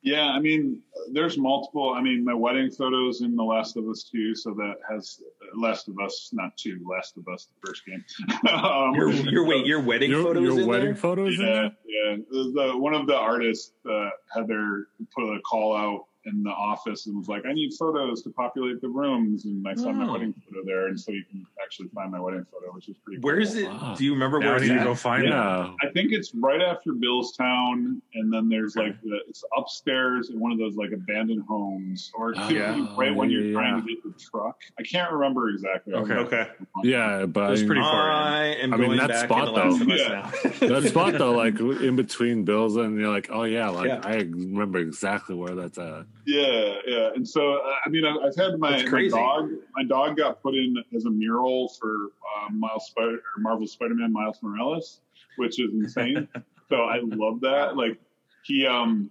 Yeah, 0.04 0.28
I 0.30 0.40
mean, 0.40 0.82
there's 1.12 1.38
multiple. 1.38 1.94
I 1.94 2.02
mean, 2.02 2.24
my 2.24 2.34
wedding 2.34 2.70
photos 2.72 3.22
in 3.22 3.36
The 3.36 3.44
Last 3.44 3.78
of 3.78 3.88
Us 3.90 4.10
2, 4.12 4.36
so 4.36 4.54
that 4.54 4.76
has 4.90 5.22
Last 5.56 5.88
of 5.88 6.00
Us, 6.00 6.30
not 6.34 6.56
2, 6.58 6.80
Last 6.90 7.18
of 7.18 7.28
Us, 7.28 7.48
the 7.62 7.68
first 7.68 7.86
game. 7.86 8.04
um, 8.54 8.94
Your, 8.96 9.12
your 9.12 9.46
wait, 9.46 9.66
your 9.66 9.82
wedding 9.82 10.12
Your, 10.12 10.24
photos 10.24 10.44
your 10.44 10.60
in 10.62 10.68
wedding 10.68 10.86
there? 10.88 10.96
photos 10.96 11.40
in 11.40 11.46
Yeah, 11.46 11.54
there? 11.54 11.72
yeah. 11.88 12.16
The, 12.30 12.52
the- 12.74 12.78
one 12.78 12.94
of 12.94 13.08
the 13.08 13.16
artists 13.16 13.74
uh, 13.90 14.10
had 14.34 14.48
their 14.48 14.88
put 15.16 15.34
a 15.36 15.40
call 15.42 15.76
out 15.76 16.06
in 16.28 16.44
the 16.44 16.50
office 16.50 17.08
and 17.08 17.18
was 17.18 17.28
like, 17.28 17.46
"I 17.46 17.54
need 17.54 17.72
photos 17.74 18.22
to 18.24 18.30
populate 18.30 18.82
the 18.82 18.90
rooms," 18.90 19.46
and 19.46 19.66
I 19.68 19.74
saw 19.76 19.92
my 19.92 20.06
Oh. 20.08 20.14
wedding 20.14 20.34
photo 20.34 20.64
there, 20.66 20.88
and 20.88 21.00
so 21.00 21.12
you 21.12 21.24
can 21.30 21.46
actually 21.64 21.88
find 21.90 22.12
my 22.12 22.20
wedding 22.20 22.46
photo, 22.52 22.74
which 22.74 22.90
is 22.90 22.98
pretty. 22.98 23.22
Where 23.22 23.36
cool. 23.36 23.44
is 23.44 23.56
it? 23.56 23.70
Wow. 23.70 23.96
Do 23.98 24.04
you 24.06 24.14
remember 24.14 24.40
Now 24.40 24.48
where 24.48 24.54
I 24.56 24.58
it's 24.58 24.68
need 24.68 24.76
to 24.76 24.82
at? 24.82 24.86
go 24.86 24.96
find 24.96 25.24
it. 25.26 25.30
Yeah. 25.30 25.74
I 25.82 25.88
think 25.94 26.12
it's 26.12 26.36
right 26.36 26.62
after 26.62 26.92
Billstown, 26.94 28.02
and 28.16 28.32
then 28.34 28.50
there's 28.50 28.76
like 28.76 29.00
the, 29.02 29.20
it's 29.28 29.44
upstairs 29.58 30.30
in 30.30 30.40
one 30.40 30.52
of 30.52 30.58
those 30.58 30.76
like 30.76 30.92
abandoned 30.92 31.44
homes, 31.48 32.12
or 32.16 32.34
Oh, 32.38 32.50
yeah. 32.50 32.74
be 32.76 32.88
right 32.98 33.16
when 33.16 33.30
you're 33.30 33.42
yeah, 33.44 33.54
trying 33.54 33.82
to 33.82 33.88
get 33.88 34.04
the 34.04 34.14
truck. 34.20 34.58
I 34.80 34.84
can't 34.84 35.12
remember 35.12 35.50
exactly. 35.50 35.94
Okay. 35.94 36.14
Okay. 36.14 36.48
Yeah, 36.84 37.26
but 37.26 37.50
That's 37.50 37.60
I 37.60 37.64
mean, 37.64 37.68
pretty 37.68 37.82
far 37.82 38.08
in. 38.10 38.16
I 38.16 38.46
am 38.56 38.74
I 38.74 38.78
mean, 38.78 38.86
going 38.88 38.98
that 39.00 39.10
back 39.10 39.26
spot, 39.26 39.56
though. 39.56 39.76
Yeah. 39.96 40.32
that 40.68 40.84
spot 40.90 41.14
though, 41.18 41.32
like 41.32 41.60
in 41.60 41.96
between 41.96 42.44
bills, 42.44 42.76
and 42.76 43.00
you're 43.00 43.10
like, 43.10 43.30
oh 43.32 43.44
yeah, 43.44 43.70
like 43.70 43.88
Yeah. 43.88 44.02
I 44.04 44.16
remember 44.18 44.80
exactly 44.80 45.36
where 45.36 45.56
that's 45.56 45.78
at. 45.78 46.06
Yeah, 46.28 46.74
yeah. 46.86 47.10
And 47.16 47.26
so, 47.26 47.54
uh, 47.54 47.72
I 47.86 47.90
mean, 47.90 48.04
I've, 48.06 48.18
I've 48.18 48.36
had 48.36 48.60
my, 48.60 48.84
my 48.84 49.08
dog. 49.08 49.50
My 49.78 49.84
dog 49.86 50.18
got 50.18 50.42
put 50.42 50.56
in 50.56 50.76
as 50.94 51.06
a 51.06 51.10
mural 51.10 51.70
for 51.70 52.12
uh, 52.36 52.52
Miles 52.52 52.88
Spider 52.88 53.16
or 53.16 53.40
Marvel 53.42 53.66
Spider-Man 53.66 54.12
Miles 54.12 54.38
Morales, 54.44 55.00
which 55.38 55.58
is 55.62 55.72
insane. 55.74 56.28
so 56.70 56.76
I 56.76 57.00
love 57.02 57.40
that. 57.42 57.78
Like 57.78 57.98
he, 58.44 58.68
um, 58.68 59.10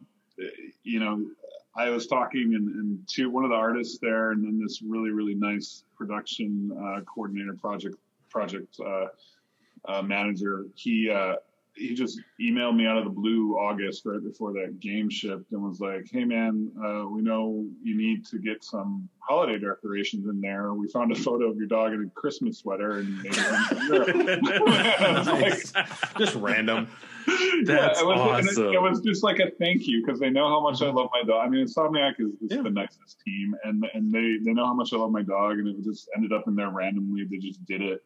you 0.83 1.01
know, 1.01 1.25
I 1.75 1.89
was 1.89 2.07
talking 2.07 2.55
and, 2.55 2.69
and 2.69 3.09
to 3.15 3.31
one 3.31 3.45
of 3.45 3.51
the 3.51 3.57
artists 3.57 3.99
there, 3.99 4.33
and 4.33 4.45
then 4.45 4.61
this 4.63 4.83
really 4.83 5.11
really 5.11 5.35
nice 5.35 5.85
production 5.97 6.71
uh, 6.79 7.01
coordinator 7.03 7.55
project 7.55 7.97
project 8.29 8.77
uh, 8.85 9.07
uh, 9.87 10.03
manager. 10.03 10.67
He 10.75 11.11
uh, 11.11 11.37
he 11.77 11.95
just 11.95 12.21
emailed 12.41 12.75
me 12.77 12.87
out 12.87 12.97
of 12.97 13.05
the 13.05 13.11
blue 13.11 13.55
August 13.59 14.03
right 14.07 14.23
before 14.23 14.53
that 14.55 14.81
game 14.81 15.11
shipped 15.11 15.53
and 15.53 15.62
was 15.62 15.79
like, 15.81 16.07
"Hey 16.11 16.25
man, 16.25 16.71
uh, 16.83 17.07
we 17.09 17.21
know 17.23 17.67
you 17.83 17.97
need 17.97 18.25
to 18.27 18.39
get 18.39 18.65
some 18.65 19.09
holiday 19.19 19.59
decorations 19.59 20.27
in 20.27 20.41
there. 20.41 20.73
We 20.75 20.89
found 20.89 21.12
a 21.12 21.15
photo 21.15 21.51
of 21.51 21.57
your 21.57 21.67
dog 21.67 21.93
in 21.93 22.05
a 22.05 22.11
Christmas 22.21 22.59
sweater 22.59 22.99
and 22.99 23.23
made 23.23 23.33
it." 23.37 24.43
Like, 25.27 26.19
Just 26.19 26.35
random. 26.37 26.89
That's 27.65 28.01
it 28.01 28.07
was, 28.07 28.21
and 28.21 28.47
it- 28.47 28.51
awesome. 28.51 28.73
It, 28.75 28.81
was 28.83 29.01
just 29.01 29.23
like 29.23 29.39
a 29.41 29.51
thank 29.59 29.87
you 29.87 30.05
because 30.05 30.21
they 30.21 30.31
know 30.31 30.49
how 30.49 30.61
much 30.61 30.81
I 30.83 30.87
love 30.91 31.09
my 31.12 31.23
dog. 31.27 31.45
I 31.45 31.49
mean, 31.49 31.67
Insomniac 31.67 32.15
is, 32.21 32.35
is 32.35 32.51
Yeah. 32.51 32.62
the 32.62 32.71
nicest 32.71 33.21
team, 33.27 33.55
and 33.65 33.85
and 33.95 34.12
they 34.12 34.37
they 34.45 34.53
know 34.53 34.65
how 34.67 34.75
much 34.75 34.93
I 34.93 34.97
love 34.97 35.11
my 35.11 35.23
dog, 35.23 35.59
and 35.59 35.69
it 35.69 35.83
just 35.85 36.09
ended 36.17 36.33
up 36.33 36.45
in 36.47 36.55
there 36.55 36.71
randomly. 36.71 37.25
They 37.25 37.39
just 37.39 37.65
did 37.67 37.83
it. 37.83 38.05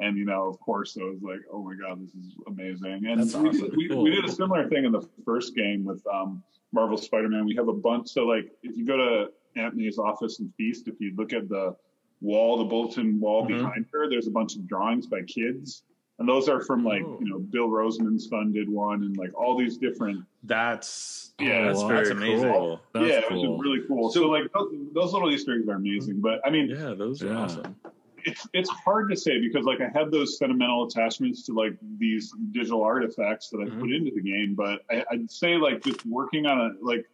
And 0.00 0.16
you 0.16 0.24
know, 0.24 0.48
of 0.48 0.58
course, 0.60 0.96
I 0.98 1.04
was 1.04 1.20
like, 1.22 1.40
"Oh 1.52 1.62
my 1.62 1.74
god, 1.74 2.00
this 2.02 2.10
is 2.14 2.34
amazing!" 2.46 3.04
And 3.06 3.20
That's 3.20 3.34
we, 3.34 3.48
awesome. 3.50 3.70
we, 3.76 3.88
we 3.88 4.10
did 4.10 4.24
a 4.24 4.32
similar 4.32 4.66
thing 4.68 4.84
in 4.86 4.92
the 4.92 5.06
first 5.26 5.54
game 5.54 5.84
with 5.84 6.02
um, 6.06 6.42
Marvel 6.72 6.96
Spider-Man. 6.96 7.44
We 7.44 7.54
have 7.56 7.68
a 7.68 7.72
bunch. 7.74 8.08
So, 8.08 8.24
like, 8.26 8.50
if 8.62 8.76
you 8.78 8.86
go 8.86 8.96
to 8.96 9.30
Aunt 9.60 9.76
May's 9.76 9.98
office 9.98 10.40
and 10.40 10.50
feast, 10.56 10.88
if 10.88 10.94
you 11.00 11.14
look 11.16 11.34
at 11.34 11.48
the 11.50 11.76
wall, 12.22 12.56
the 12.58 12.64
bulletin 12.64 13.20
wall 13.20 13.44
Mhm. 13.44 13.48
behind 13.48 13.86
her, 13.92 14.08
there's 14.08 14.26
a 14.26 14.30
bunch 14.30 14.56
of 14.56 14.66
drawings 14.66 15.06
by 15.06 15.20
kids, 15.22 15.82
and 16.18 16.26
those 16.26 16.48
are 16.48 16.60
from 16.62 16.82
like 16.82 17.02
Oh. 17.04 17.18
you 17.20 17.28
know 17.28 17.38
Bill 17.38 17.68
Rosemann's 17.68 18.26
son 18.26 18.52
did 18.52 18.70
one, 18.70 19.02
and 19.02 19.14
like 19.18 19.34
all 19.38 19.54
these 19.58 19.76
different. 19.76 20.24
That's 20.44 21.34
Yeah, 21.38 21.64
that's 21.66 21.82
very 21.82 21.96
That's 21.98 22.10
amazing. 22.10 22.52
cool. 22.52 22.80
That's 22.94 23.06
yeah, 23.06 23.20
cool. 23.28 23.44
it 23.44 23.48
was 23.50 23.60
really 23.62 23.80
cool. 23.86 24.10
So, 24.10 24.28
like 24.30 24.50
those, 24.54 24.72
those 24.94 25.12
little 25.12 25.30
Easter 25.30 25.54
eggs 25.58 25.68
are 25.68 25.74
amazing. 25.76 26.20
But 26.22 26.40
I 26.46 26.48
mean, 26.50 26.70
Yeah, 26.70 26.94
those 26.94 27.22
are 27.22 27.26
Yeah. 27.28 27.38
awesome. 27.42 27.76
It's 28.24 28.46
it's 28.52 28.70
hard 28.70 29.10
to 29.10 29.16
say 29.16 29.40
because 29.40 29.64
like 29.64 29.80
I 29.80 29.88
had 29.98 30.10
those 30.10 30.38
sentimental 30.38 30.86
attachments 30.86 31.44
to 31.46 31.52
like 31.52 31.74
these 31.98 32.32
digital 32.52 32.82
artifacts 32.82 33.48
that 33.50 33.58
I 33.58 33.64
Mhm. 33.66 33.80
put 33.80 33.90
into 33.92 34.10
the 34.14 34.20
game, 34.22 34.54
but 34.54 34.82
I, 34.90 35.04
I'd 35.10 35.30
say 35.30 35.56
like 35.56 35.82
just 35.82 36.04
working 36.06 36.46
on 36.46 36.58
a 36.60 36.70
like 36.84 37.08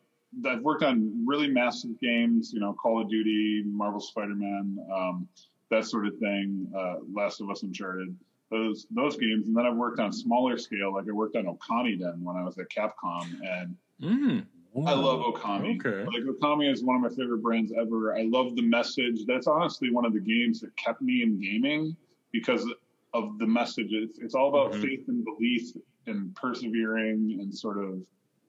I've 0.44 0.60
worked 0.62 0.82
on 0.82 1.24
really 1.26 1.48
massive 1.48 1.98
games, 2.00 2.52
you 2.52 2.60
know, 2.60 2.74
Call 2.74 3.00
of 3.00 3.08
Duty, 3.08 3.62
Marvel 3.64 4.00
Spider-Man, 4.00 4.78
um, 4.94 5.28
that 5.70 5.84
sort 5.86 6.06
of 6.06 6.18
thing, 6.18 6.70
uh, 6.76 6.96
Last 7.12 7.40
of 7.40 7.48
Us 7.48 7.62
Uncharted, 7.62 8.14
those 8.50 8.86
those 8.90 9.16
games, 9.16 9.46
and 9.48 9.56
then 9.56 9.64
I've 9.66 9.76
worked 9.76 9.98
on 10.00 10.12
smaller 10.12 10.58
scale, 10.58 10.92
like 10.94 11.08
I 11.08 11.12
worked 11.12 11.36
on 11.36 11.44
Okamiden 11.46 12.22
when 12.22 12.36
I 12.36 12.44
was 12.44 12.58
at 12.58 12.68
Capcom, 12.68 13.26
and 13.44 13.76
Mm, 14.02 14.44
I 14.84 14.92
love 14.92 15.20
Okami. 15.20 15.80
Okay. 15.84 16.04
Like 16.04 16.22
Okami 16.24 16.70
is 16.70 16.82
one 16.84 16.96
of 16.96 17.02
my 17.02 17.08
favorite 17.08 17.38
brands 17.42 17.72
ever. 17.80 18.14
I 18.16 18.22
love 18.22 18.56
the 18.56 18.62
message. 18.62 19.24
That's 19.26 19.46
honestly 19.46 19.90
one 19.90 20.04
of 20.04 20.12
the 20.12 20.20
games 20.20 20.60
that 20.60 20.76
kept 20.76 21.00
me 21.00 21.22
in 21.22 21.40
gaming 21.40 21.96
because 22.32 22.68
of 23.14 23.38
the 23.38 23.46
message. 23.46 23.88
It's, 23.90 24.18
it's 24.18 24.34
all 24.34 24.48
about 24.48 24.72
Mhm. 24.72 24.82
faith 24.82 25.08
and 25.08 25.24
belief 25.24 25.72
and 26.06 26.34
persevering 26.34 27.38
and 27.40 27.54
sort 27.54 27.82
of, 27.82 28.02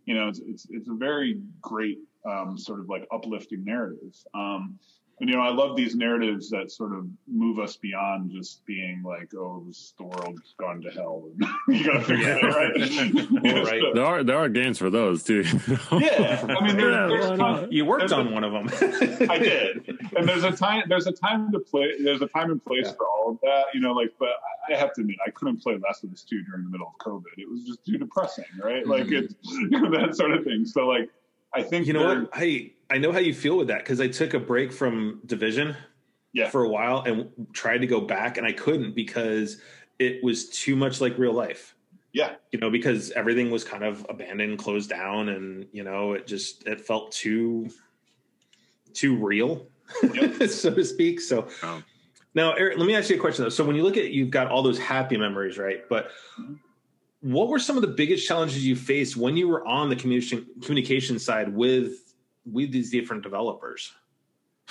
you 0.06 0.16
know, 0.16 0.28
it's 0.28 0.40
it's, 0.40 0.68
it's 0.70 0.90
a 0.90 0.94
very 0.94 1.42
great 1.62 2.00
um, 2.26 2.58
sort 2.58 2.80
of 2.82 2.90
like 2.90 3.08
uplifting 3.12 3.64
narrative. 3.64 4.14
Um, 4.34 4.78
and 5.20 5.30
you 5.30 5.36
know, 5.36 5.42
I 5.42 5.50
love 5.50 5.76
these 5.76 5.96
narratives 5.96 6.50
that 6.52 6.70
sort 6.72 6.94
of 6.94 7.08
move 7.28 7.58
us 7.60 7.76
beyond 7.76 8.30
just 8.32 8.64
being 8.68 9.02
like, 9.04 9.34
oh, 9.36 9.64
this, 9.68 9.94
the 9.98 10.04
world's 10.04 10.54
gone 10.60 10.82
to 10.84 10.92
hell. 10.92 11.28
you 11.68 11.84
gotta 11.84 12.02
fix 12.04 12.22
Yeah. 12.22 12.38
it, 12.38 12.44
right? 12.44 13.64
Right. 13.66 13.82
There 13.96 14.06
are 14.06 14.24
there 14.24 14.38
are 14.38 14.48
games 14.50 14.78
for 14.78 14.90
those 14.90 15.24
too. 15.24 15.44
Yeah, 15.92 16.46
I 16.48 16.64
mean, 16.66 16.78
there, 16.78 16.92
Yeah, 16.92 17.08
there's 17.08 17.40
why 17.40 17.68
you 17.72 17.86
worked 17.86 18.02
There's 18.02 18.12
on 18.12 18.28
a- 18.28 18.32
one 18.32 18.44
of 18.44 18.52
them. 18.54 18.68
I 19.30 19.38
did, 19.40 19.90
and 20.16 20.28
there's 20.30 20.44
a 20.44 20.52
time. 20.52 20.84
There's 20.88 21.08
a 21.08 21.12
time 21.12 21.52
to 21.52 21.60
play. 21.60 21.94
There's 22.04 22.22
a 22.22 22.28
time 22.28 22.52
and 22.52 22.64
place 22.64 22.86
Yeah. 22.86 22.92
for 22.94 23.08
all 23.08 23.32
of 23.32 23.40
that. 23.42 23.66
You 23.74 23.80
know, 23.82 23.94
like, 23.94 24.14
but 24.20 24.30
I 24.72 24.76
have 24.78 24.94
to 24.94 25.02
admit, 25.02 25.18
I 25.26 25.32
couldn't 25.32 25.58
play 25.64 25.78
Last 25.84 26.04
of 26.04 26.12
Us 26.14 26.22
Two 26.24 26.44
during 26.44 26.64
the 26.66 26.70
middle 26.70 26.88
of 26.88 27.06
COVID. 27.06 27.24
It 27.38 27.50
was 27.50 27.64
just 27.64 27.84
too 27.86 27.98
depressing, 27.98 28.46
right? 28.64 28.84
Mm-hmm. 28.84 28.92
Like 28.92 29.08
it's 29.12 29.34
that 29.98 30.16
sort 30.16 30.32
of 30.34 30.44
thing. 30.44 30.66
So, 30.66 30.86
like, 30.88 31.10
I 31.58 31.64
think 31.64 31.88
You 31.88 31.94
know 31.94 32.06
what? 32.22 32.30
I 32.34 32.72
I 32.90 32.98
know 32.98 33.12
how 33.12 33.20
you 33.20 33.34
feel 33.34 33.58
with 33.58 33.68
that 33.68 33.80
because 33.80 34.00
I 34.00 34.08
took 34.08 34.34
a 34.34 34.40
break 34.40 34.72
from 34.72 35.22
Division 35.26 35.76
Yeah. 36.34 36.50
for 36.50 36.64
a 36.64 36.70
while 36.70 37.02
and 37.02 37.30
tried 37.54 37.80
to 37.80 37.88
go 37.88 38.00
back 38.00 38.38
and 38.38 38.46
I 38.48 38.52
couldn't 38.54 38.96
because 38.96 39.62
it 40.00 40.24
was 40.24 40.50
too 40.50 40.76
much 40.76 41.02
like 41.02 41.18
real 41.18 41.34
life. 41.34 41.76
Yeah, 42.14 42.36
You 42.52 42.60
know, 42.60 42.70
because 42.72 43.12
everything 43.12 43.52
was 43.52 43.64
kind 43.64 43.84
of 43.84 44.04
abandoned, 44.10 44.58
closed 44.58 44.90
down, 44.90 45.30
and 45.30 45.68
you 45.72 45.84
know, 45.84 46.14
it 46.14 46.26
just 46.26 46.66
it 46.66 46.82
felt 46.82 47.12
too 47.12 47.70
too 48.94 49.16
real, 49.16 49.68
Yep. 50.14 50.44
so 50.50 50.74
to 50.74 50.84
speak. 50.84 51.20
So 51.20 51.48
Oh. 51.64 51.84
now, 52.34 52.54
Eric, 52.54 52.78
let 52.78 52.88
me 52.88 52.96
ask 52.96 53.10
you 53.10 53.18
a 53.18 53.20
question 53.20 53.44
though. 53.44 53.50
So 53.50 53.64
when 53.66 53.76
you 53.76 53.84
look 53.84 53.98
at 53.98 54.12
you've 54.12 54.32
got 54.32 54.48
all 54.48 54.64
those 54.64 54.80
happy 54.80 55.18
memories, 55.18 55.58
right? 55.58 55.88
But 55.90 56.10
mm-hmm. 56.40 56.54
What 57.28 57.50
were 57.50 57.60
some 57.60 57.76
of 57.76 57.82
the 57.82 57.90
biggest 57.90 58.26
challenges 58.26 58.66
you 58.66 58.76
faced 58.76 59.18
when 59.18 59.36
you 59.36 59.50
were 59.50 59.66
on 59.68 59.90
the 59.90 59.96
communication 59.98 60.48
communication 60.62 61.20
side 61.20 61.54
with 61.54 62.14
with 62.46 62.72
these 62.72 62.90
different 62.90 63.22
developers? 63.22 63.92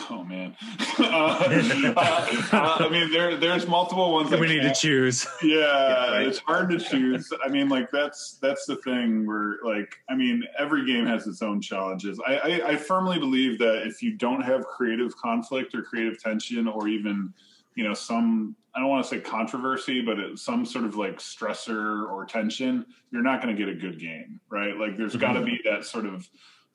Oh 0.08 0.24
man. 0.24 0.56
uh, 0.98 1.92
uh, 1.96 2.76
I 2.80 2.88
mean, 2.90 3.10
there 3.12 3.36
there's 3.36 3.66
multiple 3.66 4.10
ones. 4.10 4.32
I 4.32 4.40
we 4.40 4.46
need 4.46 4.56
to 4.56 4.62
can't- 4.62 4.76
choose. 4.76 5.26
yeah, 5.42 6.12
right. 6.12 6.26
it's 6.26 6.38
hard 6.38 6.70
to 6.70 6.78
choose. 6.78 7.30
I 7.44 7.48
mean, 7.48 7.68
like 7.68 7.90
that's 7.90 8.38
that's 8.40 8.64
the 8.64 8.76
thing 8.76 9.26
where 9.26 9.56
like 9.62 9.94
I 10.08 10.14
mean, 10.14 10.42
every 10.58 10.86
game 10.86 11.04
has 11.04 11.26
its 11.26 11.42
own 11.42 11.60
challenges. 11.60 12.18
I, 12.26 12.36
I, 12.36 12.68
I 12.68 12.76
firmly 12.76 13.18
believe 13.18 13.58
that 13.58 13.86
if 13.86 14.02
you 14.02 14.12
don't 14.12 14.42
have 14.42 14.66
creative 14.66 15.14
conflict 15.16 15.74
or 15.74 15.82
creative 15.82 16.22
tension 16.22 16.68
or 16.68 16.88
even 16.88 17.34
you 17.76 17.84
know 17.84 17.94
some 17.94 18.56
I 18.74 18.80
don't 18.80 18.88
want 18.88 19.04
to 19.04 19.08
say 19.08 19.20
controversy, 19.20 20.02
but 20.02 20.18
it, 20.18 20.38
some 20.38 20.66
sort 20.66 20.84
of 20.84 20.96
like 20.96 21.18
stressor 21.18 22.10
or 22.10 22.26
tension, 22.26 22.84
you're 23.10 23.22
not 23.22 23.42
going 23.42 23.56
to 23.56 23.58
get 23.58 23.72
a 23.72 23.78
good 23.78 23.98
game, 23.98 24.38
right? 24.50 24.76
Like 24.76 24.98
there's 24.98 25.16
got 25.26 25.32
to 25.32 25.42
be 25.42 25.60
that 25.64 25.84
sort 25.84 26.04
of 26.04 26.28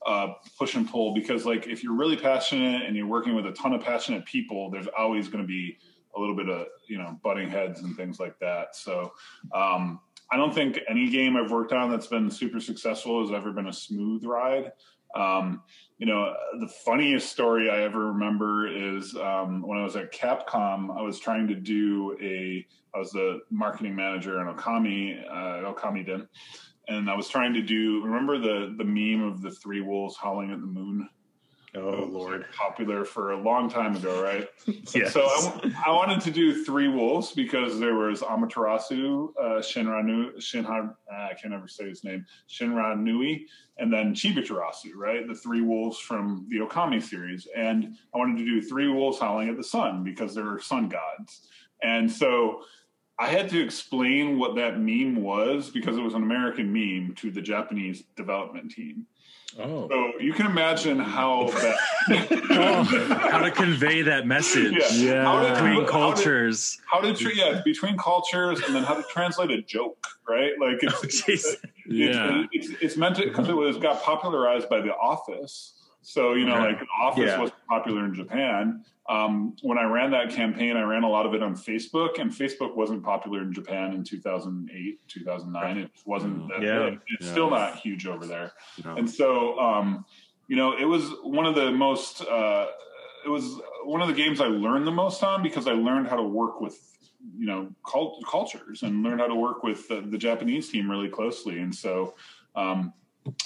uh, 0.07 0.33
push 0.57 0.73
and 0.73 0.89
pull 0.89 1.13
because 1.13 1.45
like 1.45 1.67
if 1.67 1.83
you're 1.83 1.95
really 1.95 2.17
passionate 2.17 2.83
and 2.87 2.95
you're 2.95 3.05
working 3.05 3.35
with 3.35 3.45
a 3.45 3.51
ton 3.51 3.73
of 3.73 3.81
passionate 3.81 4.25
people, 4.25 4.71
there's 4.71 4.87
always 4.97 5.27
going 5.27 5.43
to 5.43 5.47
be 5.47 5.77
a 6.15 6.19
little 6.19 6.35
bit 6.35 6.49
of 6.49 6.65
you 6.87 6.97
know 6.97 7.19
butting 7.23 7.49
heads 7.49 7.81
and 7.81 7.95
things 7.95 8.19
like 8.19 8.37
that. 8.39 8.75
So 8.75 9.11
um, 9.53 9.99
I 10.31 10.37
don't 10.37 10.53
think 10.53 10.79
any 10.89 11.09
game 11.09 11.37
I've 11.37 11.51
worked 11.51 11.71
on 11.71 11.91
that's 11.91 12.07
been 12.07 12.31
super 12.31 12.59
successful 12.59 13.21
has 13.21 13.31
ever 13.31 13.51
been 13.51 13.67
a 13.67 13.73
smooth 13.73 14.23
ride. 14.23 14.71
Um, 15.15 15.63
you 15.97 16.05
know, 16.05 16.33
the 16.59 16.67
funniest 16.67 17.31
story 17.31 17.69
I 17.69 17.83
ever 17.83 18.07
remember 18.07 18.67
is 18.67 19.15
um, 19.15 19.61
when 19.65 19.77
I 19.77 19.83
was 19.83 19.95
at 19.95 20.13
Capcom. 20.13 20.97
I 20.97 21.01
was 21.01 21.19
trying 21.19 21.47
to 21.47 21.55
do 21.55 22.17
a. 22.21 22.65
I 22.93 22.99
was 22.99 23.11
the 23.11 23.39
marketing 23.49 23.95
manager 23.95 24.41
in 24.41 24.53
Okami, 24.53 25.23
uh, 25.29 25.71
Okamiden, 25.71 26.27
and 26.87 27.09
I 27.09 27.15
was 27.15 27.29
trying 27.29 27.53
to 27.53 27.61
do. 27.61 28.03
Remember 28.03 28.37
the 28.37 28.75
the 28.77 28.83
meme 28.83 29.23
of 29.23 29.41
the 29.41 29.51
three 29.51 29.81
wolves 29.81 30.17
howling 30.17 30.51
at 30.51 30.59
the 30.59 30.67
moon? 30.67 31.07
Oh 31.73 32.05
Lord, 32.09 32.45
popular 32.51 33.05
for 33.05 33.31
a 33.31 33.41
long 33.41 33.69
time 33.69 33.95
ago, 33.95 34.21
right? 34.21 34.49
Yes. 34.93 35.13
So 35.13 35.21
I, 35.21 35.83
I 35.87 35.91
wanted 35.91 36.19
to 36.21 36.31
do 36.31 36.65
three 36.65 36.89
wolves 36.89 37.31
because 37.31 37.79
there 37.79 37.95
was 37.95 38.19
Amaterasu, 38.21 39.29
uh, 39.39 39.43
Shinranu, 39.61 40.35
Shinha, 40.37 40.89
uh, 40.89 41.15
I 41.15 41.33
can't 41.41 41.53
ever 41.53 41.69
say 41.69 41.87
his 41.87 42.03
name, 42.03 42.25
Shinranui, 42.49 43.45
and 43.77 43.91
then 43.91 44.13
Chibiterasu, 44.13 44.95
right? 44.95 45.25
The 45.25 45.35
three 45.35 45.61
wolves 45.61 45.97
from 45.97 46.45
the 46.49 46.57
Okami 46.57 47.01
series. 47.01 47.47
And 47.55 47.95
I 48.13 48.17
wanted 48.17 48.37
to 48.39 48.45
do 48.45 48.61
three 48.61 48.89
wolves 48.89 49.19
howling 49.19 49.47
at 49.47 49.55
the 49.55 49.63
sun 49.63 50.03
because 50.03 50.35
they're 50.35 50.59
sun 50.59 50.89
gods. 50.89 51.47
And 51.81 52.11
so 52.11 52.63
I 53.17 53.27
had 53.27 53.49
to 53.49 53.63
explain 53.63 54.37
what 54.39 54.55
that 54.55 54.79
meme 54.79 55.21
was 55.21 55.69
because 55.69 55.97
it 55.97 56.01
was 56.01 56.15
an 56.15 56.23
American 56.23 56.73
meme 56.73 57.15
to 57.15 57.31
the 57.31 57.41
Japanese 57.41 58.03
development 58.15 58.71
team. 58.71 59.05
Oh, 59.59 59.87
So 59.89 60.19
you 60.19 60.33
can 60.33 60.45
imagine 60.45 60.97
how 60.99 61.49
that. 62.07 63.27
How 63.31 63.39
to 63.39 63.51
convey 63.51 64.01
that 64.03 64.25
message 64.25 64.73
Yeah. 64.93 65.23
How 65.25 65.41
did- 65.43 65.53
between 65.55 65.73
how 65.73 65.79
did- 65.81 65.89
cultures. 65.89 66.79
how 66.91 66.99
to 67.01 67.13
treat 67.13 67.35
yeah 67.35 67.61
between 67.63 67.97
cultures 67.97 68.61
and 68.61 68.75
then 68.75 68.83
how 68.83 68.93
to 68.95 69.03
translate 69.11 69.51
a 69.51 69.61
joke 69.61 70.07
right 70.27 70.53
like 70.59 70.79
it's 70.81 70.93
oh, 71.27 71.27
it's, 71.27 71.55
Yeah. 71.85 72.45
it's, 72.51 72.69
it's, 72.69 72.81
it's 72.81 72.97
meant 72.97 73.15
to 73.17 73.23
because 73.23 73.49
it 73.49 73.55
was 73.55 73.77
got 73.77 74.01
popularized 74.03 74.69
by 74.69 74.79
the 74.81 74.93
office 74.95 75.73
so 76.01 76.33
you 76.33 76.45
know 76.45 76.55
Okay. 76.55 76.73
like 76.79 76.87
office 76.99 77.25
Yeah. 77.25 77.39
was 77.39 77.51
popular 77.69 78.05
in 78.05 78.13
japan 78.13 78.83
um, 79.09 79.55
when 79.61 79.77
i 79.77 79.83
ran 79.83 80.11
that 80.11 80.29
campaign 80.31 80.75
i 80.77 80.81
ran 80.81 81.03
a 81.03 81.09
lot 81.09 81.25
of 81.25 81.33
it 81.33 81.43
on 81.43 81.55
facebook 81.55 82.19
and 82.19 82.31
facebook 82.31 82.75
wasn't 82.75 83.03
popular 83.03 83.41
in 83.41 83.53
japan 83.53 83.93
in 83.93 84.03
2008 84.03 84.99
2009 85.07 85.77
it 85.77 85.91
wasn't 86.05 86.47
that 86.49 86.61
Yeah. 86.61 86.89
big. 86.89 86.99
it's 87.07 87.25
Yeah. 87.27 87.31
still 87.31 87.49
not 87.49 87.75
huge 87.77 88.07
over 88.07 88.25
there 88.25 88.53
No. 88.83 88.95
and 88.95 89.09
so, 89.09 89.59
um, 89.59 90.05
you 90.47 90.57
know, 90.57 90.73
it 90.77 90.83
was 90.85 91.09
one 91.23 91.45
of 91.45 91.55
the 91.55 91.71
most, 91.71 92.21
uh, 92.27 92.67
it 93.25 93.29
was 93.29 93.57
one 93.85 94.01
of 94.01 94.09
the 94.09 94.13
games 94.13 94.41
I 94.41 94.47
learned 94.47 94.85
the 94.85 94.91
most 94.91 95.23
on 95.23 95.41
because 95.41 95.65
I 95.65 95.71
learned 95.71 96.07
how 96.09 96.17
to 96.17 96.23
work 96.23 96.59
with, 96.59 96.77
you 97.37 97.45
know, 97.45 97.69
cult- 97.89 98.21
cultures 98.29 98.83
and 98.83 99.01
learned 99.01 99.21
how 99.21 99.27
to 99.27 99.35
work 99.35 99.63
with 99.63 99.87
the, 99.87 100.01
the 100.01 100.17
Japanese 100.17 100.67
team 100.69 100.91
really 100.91 101.07
closely. 101.07 101.59
And 101.59 101.73
so, 101.73 102.15
um, 102.55 102.91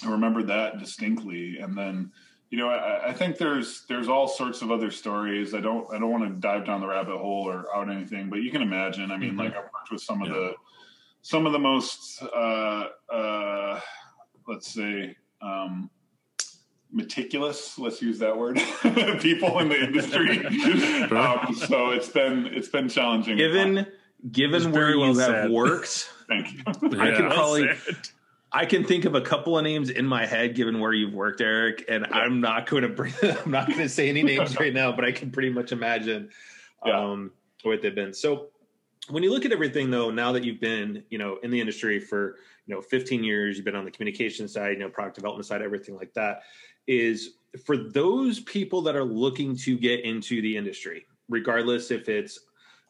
I 0.04 0.10
remember 0.10 0.42
that 0.44 0.80
distinctly. 0.80 1.60
And 1.60 1.78
then, 1.78 2.12
you 2.50 2.58
know, 2.58 2.70
I, 2.70 3.10
I 3.10 3.14
think 3.14 3.38
there's 3.38 3.86
there's 3.90 4.08
all 4.08 4.28
sorts 4.28 4.62
of 4.62 4.72
other 4.72 4.92
stories. 4.92 5.54
I 5.54 5.62
don't 5.62 5.92
I 5.94 6.00
don't 6.00 6.12
want 6.12 6.24
to 6.24 6.30
dive 6.40 6.66
down 6.66 6.80
the 6.82 6.88
rabbit 6.88 7.18
hole 7.18 7.48
or 7.50 7.66
out 7.76 7.90
anything, 7.90 8.30
but 8.30 8.38
you 8.42 8.52
can 8.52 8.62
imagine. 8.62 9.12
I 9.12 9.18
mean, 9.18 9.34
Mhm. 9.34 9.40
like 9.40 9.52
I've 9.56 9.64
worked 9.74 9.92
with 9.92 10.02
some 10.02 10.22
of 10.22 10.28
Yeah. 10.30 10.34
the 10.36 10.54
some 11.22 11.46
of 11.48 11.54
the 11.54 11.60
most 11.60 12.22
uh, 12.22 12.86
uh, 13.12 13.80
let's 14.48 14.72
say 14.72 15.16
um, 15.42 15.90
meticulous 16.92 17.78
let's 17.80 18.02
use 18.02 18.20
that 18.20 18.38
word 18.38 18.56
people 19.22 19.60
in 19.60 19.68
the 19.68 19.84
industry 19.84 20.46
um, 21.12 21.54
so 21.54 21.90
it's 21.90 22.08
been 22.08 22.46
it's 22.54 22.70
been 22.70 22.88
challenging 22.88 23.36
given 23.36 23.86
given 24.32 24.72
where 24.72 24.98
well 24.98 25.12
you 25.12 25.18
have 25.20 25.50
worked, 25.52 26.10
thank 26.30 26.54
you 26.54 26.64
I 26.68 26.72
could 27.12 27.26
Yeah. 27.26 27.34
probably 27.34 27.68
I 28.56 28.66
can 28.66 28.86
think 28.86 29.04
of 29.04 29.16
a 29.16 29.22
couple 29.22 29.58
of 29.58 29.66
names 29.66 29.90
in 29.90 30.06
my 30.08 30.26
head 30.26 30.56
given 30.56 30.80
where 30.80 30.94
you've 30.94 31.14
worked, 31.14 31.42
Eric, 31.42 31.84
and 31.90 32.08
I'm 32.08 32.40
not 32.40 32.70
going 32.70 32.84
to 32.84 32.90
bring 32.90 33.14
I'm 33.22 33.52
not 33.52 33.68
going 33.68 33.80
to 33.80 33.90
say 33.90 34.08
any 34.08 34.24
names 34.24 34.58
right 34.60 34.74
now, 34.74 34.94
but 34.94 35.04
I 35.04 35.12
can 35.12 35.30
pretty 35.30 35.50
much 35.50 35.74
imagine 35.74 36.30
Yeah. 36.86 36.98
um, 36.98 37.32
what 37.64 37.82
they've 37.82 37.94
been. 37.94 38.14
So 38.14 38.48
when 39.10 39.24
you 39.24 39.32
look 39.32 39.44
at 39.44 39.52
everything 39.52 39.92
though, 39.92 40.10
now 40.10 40.32
that 40.32 40.46
you've 40.46 40.62
been, 40.62 41.04
you 41.10 41.18
know, 41.18 41.38
in 41.44 41.52
the 41.52 41.60
industry 41.60 42.00
for, 42.00 42.38
you 42.66 42.74
know, 42.74 42.82
15 42.82 43.26
years, 43.26 43.58
you've 43.58 43.66
been 43.66 43.76
on 43.76 43.84
the 43.84 43.92
communication 43.92 44.48
side, 44.48 44.72
you 44.72 44.80
know, 44.80 44.90
product 44.90 45.16
development 45.16 45.46
side, 45.46 45.62
everything 45.62 45.98
like 45.98 46.14
that, 46.14 46.44
is 46.88 47.32
for 47.66 47.76
those 47.76 48.40
people 48.40 48.82
that 48.84 48.96
are 48.96 49.04
looking 49.04 49.58
to 49.58 49.78
get 49.78 50.06
into 50.06 50.42
the 50.42 50.56
industry, 50.56 51.06
regardless 51.28 51.92
if 51.92 52.08
it's 52.08 52.40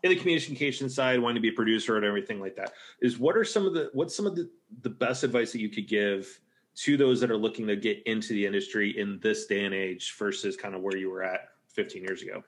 in 0.04 0.10
the 0.10 0.16
communication 0.16 0.90
side, 0.90 1.20
wanting 1.20 1.36
to 1.36 1.42
be 1.42 1.50
a 1.50 1.54
producer 1.54 1.96
and 1.96 2.06
everything 2.06 2.40
like 2.40 2.56
that, 2.56 2.74
is 3.02 3.18
what 3.18 3.36
are 3.36 3.44
some 3.44 3.66
of 3.66 3.74
the 3.74 3.90
what's 3.94 4.16
some 4.16 4.28
of 4.28 4.36
the, 4.36 4.50
the 4.82 4.90
best 4.90 5.24
advice 5.24 5.52
that 5.52 5.60
you 5.60 5.70
could 5.70 5.88
give 5.88 6.40
to 6.76 6.98
those 6.98 7.22
that 7.22 7.32
are 7.32 7.38
looking 7.38 7.66
to 7.68 7.76
get 7.76 8.04
into 8.06 8.34
the 8.34 8.46
industry 8.46 8.98
in 8.98 9.20
this 9.22 9.46
day 9.46 9.64
and 9.64 9.74
age 9.74 10.14
versus 10.18 10.56
kind 10.58 10.76
of 10.76 10.82
where 10.82 10.98
you 10.98 11.10
were 11.10 11.24
at 11.24 11.50
15 11.70 12.04
years 12.04 12.22
ago? 12.22 12.44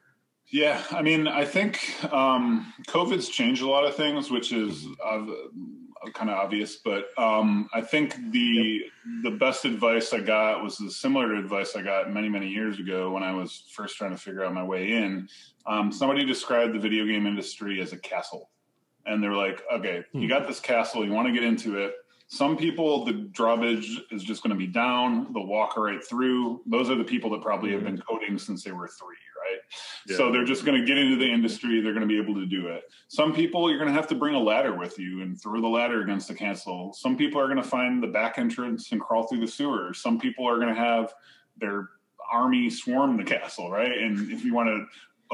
Yeah, 0.50 0.82
I 0.92 1.02
mean, 1.02 1.28
I 1.28 1.44
think 1.44 1.80
um, 2.14 2.74
COVID's 2.88 3.28
changed 3.28 3.62
a 3.62 3.70
lot 3.70 3.86
of 3.86 3.96
things, 3.96 4.32
which 4.32 4.54
is 4.54 4.86
uh, 5.04 5.26
kind 6.14 6.30
of 6.30 6.38
obvious. 6.38 6.78
But 6.78 7.08
um, 7.18 7.70
I 7.74 7.82
think 7.82 8.16
the 8.32 8.84
the 9.24 9.32
best 9.32 9.66
advice 9.66 10.14
I 10.14 10.20
got 10.20 10.64
was 10.64 10.78
the 10.78 10.92
similar 10.92 11.36
advice 11.36 11.76
I 11.76 11.82
got 11.82 12.12
many 12.12 12.30
many 12.30 12.50
years 12.50 12.80
ago 12.80 13.12
when 13.12 13.24
I 13.24 13.34
was 13.34 13.64
first 13.74 13.98
trying 13.98 14.12
to 14.12 14.18
figure 14.18 14.44
out 14.44 14.54
my 14.54 14.64
way 14.64 14.94
in. 14.94 15.28
Um, 15.66 15.92
somebody 15.92 16.26
described 16.26 16.74
the 16.74 16.80
video 16.80 17.06
game 17.06 17.26
industry 17.26 17.82
as 17.82 17.94
a 17.94 17.98
castle, 17.98 18.50
and 19.06 19.24
they're 19.24 19.34
like, 19.34 19.62
"Okay, 19.72 20.04
you 20.14 20.28
got 20.28 20.48
this 20.48 20.60
castle, 20.60 21.06
you 21.06 21.12
want 21.12 21.28
to 21.28 21.34
get 21.34 21.44
into 21.44 21.78
it." 21.78 21.94
Some 22.30 22.58
people, 22.58 23.06
the 23.06 23.14
drawbridge 23.14 24.02
is 24.12 24.22
just 24.22 24.44
going 24.44 24.52
to 24.52 24.58
be 24.58 24.68
down. 24.68 25.32
They'll 25.34 25.48
walk 25.48 25.78
right 25.78 26.04
through. 26.04 26.62
Those 26.66 26.90
are 26.90 26.96
the 26.96 27.04
people 27.06 27.30
that 27.32 27.42
probably 27.42 27.72
have 27.72 27.86
been 27.86 27.98
coding 27.98 28.38
since 28.38 28.66
they 28.66 28.74
were 28.74 28.88
three, 28.88 29.16
So 30.16 30.32
they're 30.32 30.46
just 30.46 30.66
going 30.66 30.80
to 30.80 30.86
get 30.86 30.98
into 30.98 31.18
the 31.18 31.30
industry. 31.30 31.82
They're 31.82 31.94
going 31.94 32.08
to 32.08 32.08
be 32.08 32.20
able 32.20 32.36
to 32.36 32.46
do 32.46 32.68
it. 32.68 32.84
Some 33.08 33.34
people, 33.34 33.70
you're 33.70 33.80
going 33.80 33.90
to 33.90 33.96
have 33.96 34.08
to 34.08 34.16
bring 34.16 34.36
a 34.36 34.40
ladder 34.40 34.78
with 34.78 34.98
you 34.98 35.22
and 35.22 35.40
throw 35.40 35.60
the 35.60 35.68
ladder 35.68 36.02
against 36.02 36.28
the 36.28 36.34
castle. 36.34 36.94
Some 36.94 37.18
people 37.18 37.42
are 37.42 37.48
going 37.48 37.58
to 37.58 37.64
find 37.64 38.02
the 38.02 38.08
back 38.08 38.38
entrance 38.38 38.92
and 38.92 39.02
crawl 39.02 39.28
through 39.28 39.42
the 39.42 39.48
sewers. 39.48 40.02
Some 40.02 40.20
people 40.20 40.48
are 40.48 40.56
going 40.56 40.74
to 40.74 40.80
have 40.80 41.14
their 41.58 41.90
army 42.32 42.70
swarm 42.70 43.18
the 43.18 43.24
castle, 43.24 43.70
right? 43.70 43.92
And 43.92 44.32
if 44.32 44.44
you 44.44 44.54
want 44.54 44.70
to 44.70 44.86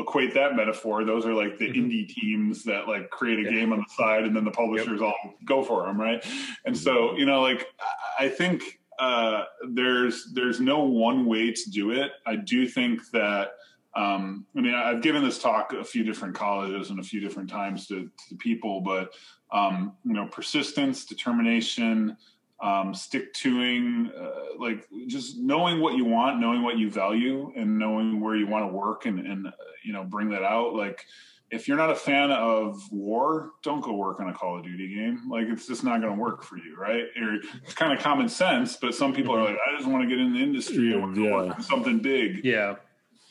equate 0.02 0.34
that 0.34 0.56
metaphor, 0.56 1.06
those 1.06 1.26
are 1.26 1.34
like 1.34 1.58
the 1.58 1.68
indie 1.68 2.08
teams 2.08 2.64
that 2.64 2.88
like 2.88 3.10
create 3.10 3.46
a 3.46 3.50
game 3.50 3.72
on 3.72 3.80
the 3.80 3.94
side 3.96 4.24
and 4.24 4.36
then 4.36 4.44
the 4.44 4.52
publishers 4.52 5.02
all 5.02 5.14
go 5.46 5.64
for 5.64 5.86
them, 5.86 6.00
right? 6.00 6.26
And 6.66 6.76
so, 6.76 7.16
you 7.16 7.26
know, 7.26 7.42
like 7.42 7.68
I 7.80 8.26
I 8.26 8.30
think 8.30 8.80
uh, 9.00 9.44
there's 9.70 10.32
there's 10.34 10.60
no 10.60 10.84
one 10.84 11.26
way 11.26 11.52
to 11.52 11.70
do 11.72 11.92
it. 11.92 12.12
I 12.26 12.36
do 12.36 12.68
think 12.68 13.02
that 13.12 13.54
um, 13.96 14.46
I 14.58 14.62
mean, 14.62 14.74
I've 14.74 15.02
given 15.02 15.24
this 15.24 15.40
talk 15.40 15.74
a 15.74 15.84
few 15.84 16.04
different 16.04 16.36
colleges 16.36 16.90
and 16.90 17.00
a 17.00 17.04
few 17.04 17.20
different 17.20 17.50
times 17.50 17.88
to, 17.88 18.10
to 18.30 18.36
people, 18.36 18.82
but 18.82 19.14
um, 19.52 19.94
you 20.04 20.14
know, 20.14 20.28
persistence, 20.28 21.06
determination, 21.06 22.18
um, 22.62 22.94
stick 22.94 23.34
toing, 23.34 24.10
uh, 24.20 24.58
like 24.60 24.88
just 25.08 25.38
knowing 25.38 25.80
what 25.82 25.96
you 25.96 26.06
want, 26.06 26.40
knowing 26.40 26.64
what 26.64 26.78
you 26.78 26.90
value, 26.90 27.52
and 27.56 27.78
knowing 27.78 28.20
where 28.20 28.36
you 28.36 28.48
want 28.48 28.64
to 28.64 28.76
work, 28.76 29.06
and, 29.06 29.20
and 29.20 29.48
uh, 29.48 29.52
you 29.84 29.94
know, 29.94 30.04
bring 30.04 30.30
that 30.30 30.44
out. 30.44 30.74
Like, 30.74 31.06
if 31.52 31.68
you're 31.68 31.78
not 31.78 31.92
a 31.92 31.96
fan 31.96 32.32
of 32.32 32.82
war, 32.92 33.52
don't 33.62 33.82
go 33.82 33.94
work 33.94 34.20
on 34.20 34.28
a 34.30 34.34
Call 34.34 34.58
of 34.58 34.64
Duty 34.64 34.96
game. 34.96 35.30
Like, 35.30 35.48
it's 35.50 35.68
just 35.68 35.84
not 35.84 36.02
going 36.02 36.16
to 36.16 36.20
work 36.20 36.42
for 36.42 36.58
you, 36.58 36.76
right? 36.80 37.04
Or 37.22 37.36
it's 37.64 37.76
kind 37.76 37.94
of 37.94 38.00
common 38.00 38.28
sense, 38.28 38.76
but 38.76 38.96
some 38.96 39.14
people 39.14 39.36
are 39.36 39.44
like, 39.44 39.58
I 39.68 39.78
just 39.78 39.88
want 39.88 40.02
to 40.04 40.10
get 40.10 40.20
in 40.20 40.34
the 40.34 40.40
industry. 40.40 40.96
I 40.96 40.98
want 40.98 41.14
to 41.16 41.22
Yeah. 41.22 41.32
work 41.32 41.56
on 41.58 41.62
something 41.62 42.00
big 42.00 42.44
Yeah. 42.44 42.76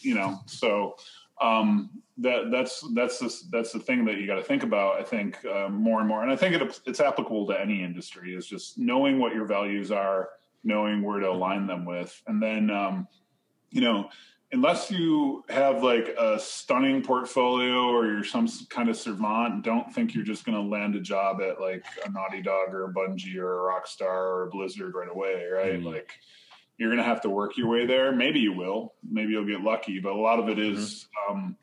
You 0.05 0.15
know 0.15 0.39
so 0.47 0.97
um 1.41 1.91
that 2.19 2.51
that's 2.51 2.85
that's 2.95 3.19
the, 3.19 3.35
that's 3.51 3.73
the 3.73 3.79
thing 3.79 4.05
that 4.05 4.19
you 4.19 4.27
got 4.27 4.37
to 4.37 4.43
think 4.43 4.63
about 4.63 5.01
i 5.01 5.03
think 5.03 5.39
uh, 5.45 5.69
more 5.69 6.01
and 6.01 6.09
more. 6.09 6.23
And 6.23 6.31
i 6.31 6.37
think 6.37 6.55
it, 6.55 6.81
it's 6.87 7.01
applicable 7.01 7.47
to 7.49 7.61
any 7.61 7.83
industry 7.83 8.35
is 8.35 8.47
just 8.47 8.79
knowing 8.79 9.19
what 9.19 9.35
your 9.35 9.47
values 9.47 9.91
are 9.91 10.29
knowing 10.65 11.03
where 11.03 11.19
to 11.19 11.29
align 11.29 11.67
them 11.67 11.85
with. 11.85 12.21
And 12.27 12.43
then 12.43 12.71
um 12.71 13.09
you 13.71 13.81
know 13.81 14.09
unless 14.53 14.91
you 14.91 15.43
have 15.49 15.83
like 15.83 16.15
a 16.19 16.39
stunning 16.39 17.03
portfolio 17.03 17.89
or 17.89 18.07
you're 18.07 18.23
some 18.25 18.47
kind 18.69 18.91
of 18.91 18.97
savant 18.97 19.65
don't 19.65 19.93
think 19.95 20.15
you're 20.15 20.25
just 20.25 20.45
going 20.45 20.55
to 20.55 20.63
land 20.63 20.95
a 20.95 21.01
job 21.01 21.41
at 21.41 21.59
like 21.59 21.83
a 22.05 22.11
naughty 22.11 22.43
dog 22.43 22.69
or 22.75 22.85
a 22.85 22.93
bungie 22.93 23.37
or 23.37 23.71
a 23.71 23.73
rockstar 23.73 24.11
or 24.11 24.43
a 24.43 24.51
blizzard 24.51 24.95
right 24.95 25.09
away 25.11 25.47
right? 25.51 25.81
Mm. 25.81 25.85
like 25.85 26.13
you're 26.83 26.91
going 26.91 27.03
to 27.03 27.09
have 27.09 27.23
to 27.23 27.31
work 27.31 27.57
your 27.57 27.69
way 27.69 27.87
there. 27.87 28.13
Maybe 28.13 28.41
you 28.41 28.53
will. 28.53 28.95
Maybe 29.09 29.33
you'll 29.33 29.47
get 29.47 29.61
lucky, 29.61 30.01
but 30.01 30.13
a 30.13 30.21
lot 30.21 30.41
of 30.41 30.49
it 30.49 30.59
is, 30.59 31.07
um, 31.29 31.57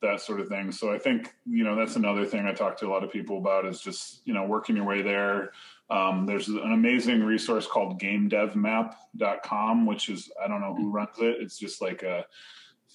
that 0.00 0.20
sort 0.20 0.40
of 0.40 0.48
thing. 0.48 0.70
So 0.72 0.92
I 0.92 0.98
think 0.98 1.34
you 1.46 1.64
know 1.64 1.74
that's 1.76 1.96
another 1.96 2.24
thing 2.24 2.46
I 2.46 2.52
talk 2.52 2.76
to 2.78 2.86
a 2.86 2.90
lot 2.90 3.04
of 3.04 3.10
people 3.10 3.38
about 3.38 3.66
is 3.66 3.80
just 3.80 4.20
you 4.24 4.34
know 4.34 4.44
working 4.44 4.76
your 4.76 4.84
way 4.84 5.02
there. 5.02 5.52
Um, 5.90 6.26
there's 6.26 6.48
an 6.48 6.72
amazing 6.72 7.24
resource 7.24 7.66
called 7.66 8.00
GameDevMap.com, 8.00 9.86
which 9.86 10.08
is 10.08 10.30
I 10.42 10.48
don't 10.48 10.60
know 10.60 10.74
who 10.74 10.90
runs 10.90 11.18
it. 11.18 11.36
It's 11.40 11.58
just 11.58 11.80
like 11.80 12.02
a 12.02 12.26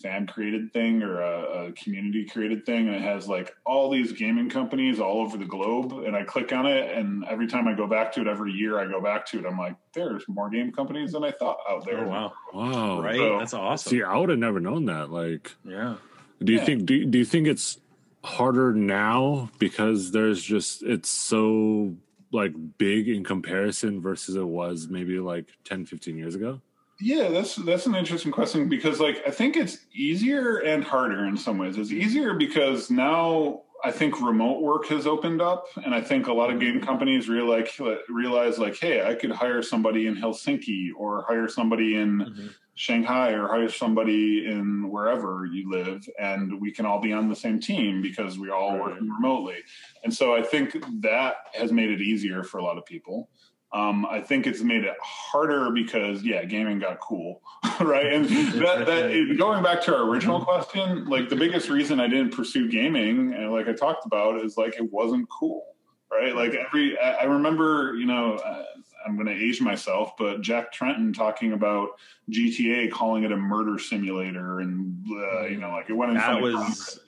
fan 0.04 0.28
created 0.28 0.72
thing 0.74 1.02
or 1.02 1.22
a, 1.22 1.68
a 1.68 1.72
community 1.72 2.26
created 2.26 2.66
thing, 2.66 2.88
and 2.88 2.96
it 2.98 3.02
has 3.02 3.28
like 3.28 3.56
all 3.66 3.90
these 3.90 4.12
gaming 4.12 4.50
companies 4.50 5.00
all 5.00 5.22
over 5.22 5.38
the 5.38 5.46
globe. 5.46 5.94
And 6.06 6.16
I 6.16 6.24
click 6.24 6.52
on 6.54 6.68
it, 6.68 6.96
and 6.96 7.24
every 7.26 7.48
time 7.48 7.68
I 7.68 7.74
go 7.74 7.88
back 7.88 8.12
to 8.14 8.22
it, 8.22 8.28
every 8.28 8.52
year 8.52 8.78
I 8.78 8.86
go 8.86 9.02
back 9.02 9.26
to 9.28 9.40
it, 9.40 9.46
I'm 9.46 9.58
like, 9.58 9.76
there's 9.94 10.24
more 10.28 10.50
game 10.50 10.72
companies 10.72 11.14
than 11.14 11.24
I 11.24 11.32
thought 11.32 11.58
out 11.68 11.86
there. 11.86 12.06
Oh 12.06 12.10
wow! 12.10 12.34
Wow. 12.54 13.02
Right, 13.02 13.16
So- 13.16 13.40
that's 13.40 13.54
awesome. 13.56 13.90
See, 13.90 14.04
I 14.04 14.16
would 14.18 14.30
have 14.30 14.38
never 14.40 14.60
known 14.60 14.86
that. 14.86 15.10
Like, 15.10 15.52
Yeah. 15.66 15.96
do 16.44 16.52
you 16.52 16.60
Yeah. 16.60 16.66
think 16.66 16.86
do, 16.86 17.06
do 17.06 17.18
you 17.18 17.26
think 17.26 17.48
it's 17.48 17.80
harder 18.24 18.74
now 18.74 19.50
because 19.60 20.12
there's 20.12 20.42
just 20.44 20.84
it's 20.84 21.10
so 21.10 21.96
like 22.32 22.54
big 22.78 23.08
in 23.10 23.24
comparison 23.24 24.02
versus 24.02 24.36
it 24.36 24.48
was 24.48 24.88
maybe 24.90 25.20
like 25.20 25.46
10 25.66 25.86
15 25.86 26.18
years 26.18 26.36
ago? 26.36 26.60
Yeah, 27.06 27.28
that's 27.30 27.56
that's 27.58 27.86
an 27.86 27.96
interesting 27.96 28.32
question 28.32 28.70
because 28.70 29.02
like 29.02 29.22
I 29.28 29.32
think 29.32 29.58
it's 29.58 29.80
easier 29.94 30.60
and 30.60 30.84
harder 30.84 31.26
in 31.26 31.36
some 31.36 31.58
ways. 31.58 31.78
It's 31.78 31.92
easier 31.92 32.34
because 32.34 32.90
now 32.90 33.64
I 33.84 33.92
think 33.92 34.22
remote 34.22 34.62
work 34.62 34.86
has 34.88 35.06
opened 35.06 35.42
up, 35.42 35.66
and 35.84 35.94
I 35.94 36.00
think 36.00 36.28
a 36.28 36.34
lot 36.34 36.50
of 36.50 36.62
game 36.62 36.80
companies 36.80 37.28
realize 37.28 37.78
realize 38.08 38.58
like, 38.58 38.78
hey, 38.78 39.06
I 39.06 39.16
could 39.16 39.32
hire 39.32 39.62
somebody 39.62 40.08
in 40.08 40.16
Helsinki 40.16 40.92
or 40.96 41.26
hire 41.28 41.50
somebody 41.50 41.96
in 41.98 42.20
Mhm. 42.20 42.56
Shanghai 42.76 43.32
or 43.34 43.50
hire 43.50 43.70
somebody 43.70 44.46
in 44.46 44.90
wherever 44.90 45.46
you 45.46 45.70
live, 45.70 46.08
and 46.18 46.62
we 46.62 46.72
can 46.72 46.86
all 46.86 47.02
be 47.02 47.12
on 47.12 47.28
the 47.28 47.36
same 47.36 47.60
team 47.60 48.02
because 48.02 48.40
we're 48.40 48.56
all 48.56 48.78
Right. 48.78 48.80
working 48.80 49.10
remotely. 49.10 49.58
And 50.04 50.14
so 50.14 50.34
I 50.34 50.42
think 50.42 50.78
that 51.02 51.36
has 51.54 51.72
made 51.74 51.90
it 51.92 52.02
easier 52.02 52.44
for 52.44 52.60
a 52.60 52.64
lot 52.64 52.78
of 52.78 52.86
people. 52.86 53.30
Um, 53.74 54.06
I 54.06 54.22
think 54.22 54.46
it's 54.46 54.62
made 54.62 54.84
it 54.84 54.96
harder 55.02 55.72
because 55.72 56.22
yeah, 56.24 56.46
gaming 56.46 56.78
got 56.80 57.00
cool, 57.00 57.42
right? 57.82 58.14
And 58.14 58.26
that, 58.26 58.86
that 58.86 59.36
going 59.38 59.64
back 59.64 59.82
to 59.84 59.96
our 59.96 60.04
original 60.08 60.44
question, 60.46 61.06
like 61.06 61.30
the 61.30 61.36
biggest 61.36 61.70
reason 61.70 62.00
I 62.00 62.08
didn't 62.08 62.36
pursue 62.36 62.70
gaming, 62.70 63.34
and 63.34 63.52
like 63.52 63.68
I 63.68 63.74
talked 63.74 64.06
about, 64.06 64.44
is 64.46 64.58
like 64.58 64.76
it 64.78 64.92
wasn't 64.92 65.28
cool, 65.30 65.66
right? 66.12 66.36
Like 66.36 66.54
every 66.54 67.00
I 67.00 67.14
I 67.14 67.24
remember, 67.24 67.96
you 67.96 68.06
know, 68.06 68.36
uh, 68.36 68.64
I'm 69.06 69.16
going 69.16 69.28
to 69.28 69.34
age 69.34 69.60
myself, 69.60 70.16
but 70.18 70.42
Jack 70.42 70.72
Trenton 70.72 71.12
talking 71.12 71.54
about 71.54 72.00
GTA, 72.30 72.90
calling 72.92 73.24
it 73.24 73.32
a 73.32 73.38
murder 73.38 73.80
simulator, 73.80 74.60
and 74.60 75.04
uh, 75.12 75.46
you 75.48 75.58
know, 75.58 75.72
like 75.72 75.90
it 75.90 75.94
went 75.94 76.12
in 76.12 76.18
That 76.18 76.26
front 76.40 76.46
of 76.46 76.54
was 76.54 77.00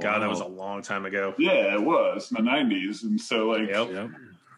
God. 0.00 0.20
That 0.20 0.30
was 0.30 0.40
a 0.40 0.46
long 0.46 0.80
time 0.80 1.06
ago. 1.06 1.34
yeah, 1.38 1.74
it 1.74 1.82
was 1.82 2.30
in 2.30 2.44
the 2.44 2.50
'90s, 2.50 3.02
and 3.02 3.20
so 3.20 3.48
like 3.48 3.68
Yep. 3.68 4.10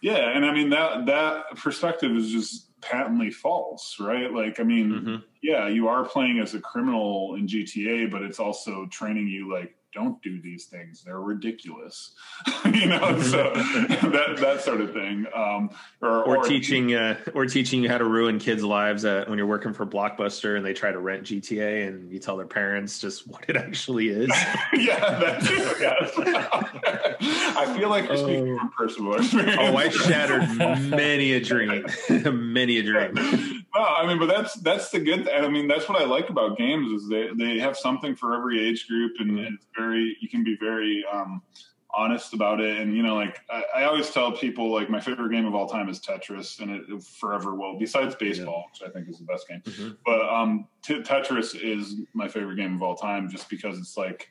Yeah, 0.06 0.30
and 0.36 0.46
I 0.46 0.52
mean 0.52 0.70
that 0.70 1.06
that 1.06 1.56
perspective 1.56 2.12
is 2.12 2.30
just 2.30 2.80
patently 2.80 3.28
false, 3.28 3.96
right? 3.98 4.32
Like, 4.32 4.60
I 4.60 4.62
mean, 4.62 4.92
Mhm. 4.92 5.24
yeah, 5.42 5.66
you 5.66 5.88
are 5.88 6.04
playing 6.04 6.38
as 6.38 6.54
a 6.54 6.60
criminal 6.60 7.34
in 7.34 7.48
GTA, 7.48 8.06
but 8.06 8.22
it's 8.22 8.38
also 8.38 8.86
training 8.86 9.26
you 9.26 9.50
like 9.52 9.75
don't 9.92 10.20
do 10.22 10.40
these 10.40 10.66
things; 10.66 11.02
they're 11.04 11.20
ridiculous, 11.20 12.12
you 12.64 12.86
know. 12.86 13.20
So 13.20 13.52
that 13.54 14.36
that 14.40 14.60
sort 14.62 14.80
of 14.80 14.92
thing, 14.92 15.26
um, 15.34 15.70
or, 16.02 16.24
Or 16.24 16.42
teaching, 16.44 16.94
uh, 16.94 17.18
or 17.34 17.46
teaching 17.46 17.82
you 17.82 17.88
how 17.88 17.98
to 17.98 18.04
ruin 18.04 18.38
kids' 18.38 18.62
lives 18.62 19.04
uh, 19.04 19.24
when 19.26 19.38
you're 19.38 19.46
working 19.46 19.72
for 19.72 19.86
Blockbuster 19.86 20.56
and 20.56 20.64
they 20.64 20.72
try 20.72 20.92
to 20.92 20.98
rent 20.98 21.24
GTA 21.24 21.88
and 21.88 22.12
you 22.12 22.18
tell 22.18 22.36
their 22.36 22.46
parents 22.46 22.98
just 22.98 23.26
what 23.26 23.44
it 23.48 23.56
actually 23.56 24.08
is. 24.08 24.28
yeah, 24.74 25.18
that 25.18 25.42
too. 25.42 25.74
Yes. 25.80 26.12
I 27.56 27.76
feel 27.78 27.88
like 27.88 28.08
you're 28.08 28.16
speaking 28.16 28.58
from 28.58 28.70
personal 28.76 29.14
experience. 29.14 29.56
Oh, 29.58 29.76
I 29.76 29.88
shattered 29.88 30.88
many 30.90 31.32
a 31.32 31.40
dream, 31.40 31.86
many 32.10 32.78
a 32.78 32.82
dream. 32.82 33.64
No, 33.76 33.84
I 33.84 34.06
mean, 34.06 34.18
but 34.18 34.26
that's 34.26 34.54
that's 34.54 34.90
the 34.90 35.00
good. 35.00 35.28
I 35.28 35.48
mean, 35.48 35.68
that's 35.68 35.88
what 35.88 36.00
I 36.00 36.04
like 36.04 36.30
about 36.30 36.56
games 36.56 36.90
is 36.92 37.08
they 37.08 37.28
they 37.36 37.58
have 37.58 37.76
something 37.76 38.14
for 38.16 38.34
every 38.34 38.66
age 38.66 38.86
group, 38.88 39.12
and 39.18 39.38
it's 39.38 39.66
very 39.76 40.16
you 40.20 40.28
can 40.28 40.42
be 40.44 40.56
very 40.58 41.04
um, 41.12 41.42
honest 41.94 42.32
about 42.34 42.60
it. 42.60 42.78
And 42.80 42.96
you 42.96 43.02
know, 43.02 43.14
like 43.14 43.40
I, 43.50 43.64
I 43.76 43.84
always 43.84 44.10
tell 44.10 44.32
people, 44.32 44.72
like 44.72 44.88
my 44.88 45.00
favorite 45.00 45.30
game 45.30 45.46
of 45.46 45.54
all 45.54 45.68
time 45.68 45.88
is 45.88 46.00
Tetris, 46.00 46.60
and 46.60 46.70
it, 46.70 46.82
it 46.88 47.02
forever 47.02 47.54
will. 47.54 47.78
Besides 47.78 48.14
baseball, 48.14 48.64
which 48.72 48.88
I 48.88 48.92
think 48.92 49.08
is 49.08 49.18
the 49.18 49.24
best 49.24 49.46
game, 49.48 49.60
Mhm. 49.64 49.96
but 50.06 50.20
um, 50.22 50.68
t- 50.82 51.00
Tetris 51.02 51.54
is 51.60 51.96
my 52.14 52.28
favorite 52.28 52.56
game 52.56 52.74
of 52.76 52.82
all 52.82 52.96
time, 52.96 53.28
just 53.28 53.50
because 53.50 53.78
it's 53.78 53.96
like 53.96 54.28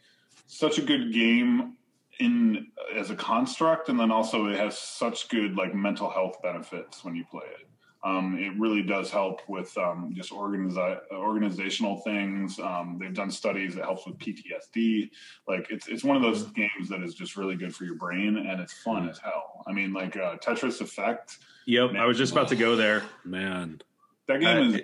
such 0.48 0.78
a 0.80 0.82
good 0.82 1.14
game 1.14 1.74
in 2.20 2.68
as 2.96 3.10
a 3.10 3.16
construct, 3.16 3.89
and 3.89 4.00
then 4.00 4.10
also 4.12 4.46
it 4.48 4.58
has 4.58 4.78
such 4.78 5.30
good 5.30 5.56
like 5.56 5.76
mental 5.76 6.10
health 6.10 6.41
benefits 6.41 7.04
when 7.04 7.16
you 7.16 7.26
play 7.30 7.46
it. 7.60 7.68
Um, 8.06 8.38
it 8.38 8.53
really 8.60 8.84
does 8.84 9.10
help 9.10 9.41
with 9.49 9.76
um, 9.80 10.12
just 10.16 10.30
organizi- 10.32 10.99
organizational 11.12 12.01
things. 12.01 12.60
Um, 12.60 12.97
they've 13.01 13.14
done 13.16 13.32
studies 13.32 13.74
that 13.76 13.84
helps 13.86 14.06
with 14.06 14.20
PTSD. 14.20 15.10
Like 15.47 15.68
it's 15.72 15.88
it's 15.88 16.03
one 16.03 16.16
of 16.16 16.22
those 16.22 16.43
games 16.51 16.88
that 16.89 17.01
is 17.01 17.16
just 17.16 17.36
really 17.36 17.56
good 17.56 17.76
for 17.76 17.84
your 17.84 17.95
brain 17.95 18.38
and 18.38 18.62
it's 18.62 18.74
fun 18.84 19.10
as 19.10 19.18
hell. 19.18 19.64
I 19.68 19.74
mean, 19.74 19.91
like 19.91 20.16
uh, 20.16 20.36
Tetris 20.38 20.82
Effect. 20.82 21.39
Yep, 21.66 21.95
I 21.97 22.06
was 22.06 22.16
just 22.20 22.32
about 22.32 22.49
to 22.49 22.56
go 22.56 22.76
there. 22.76 23.01
Man. 23.24 23.82
That 24.28 24.39
game 24.39 24.58
Uh, 24.58 24.76
is 24.76 24.82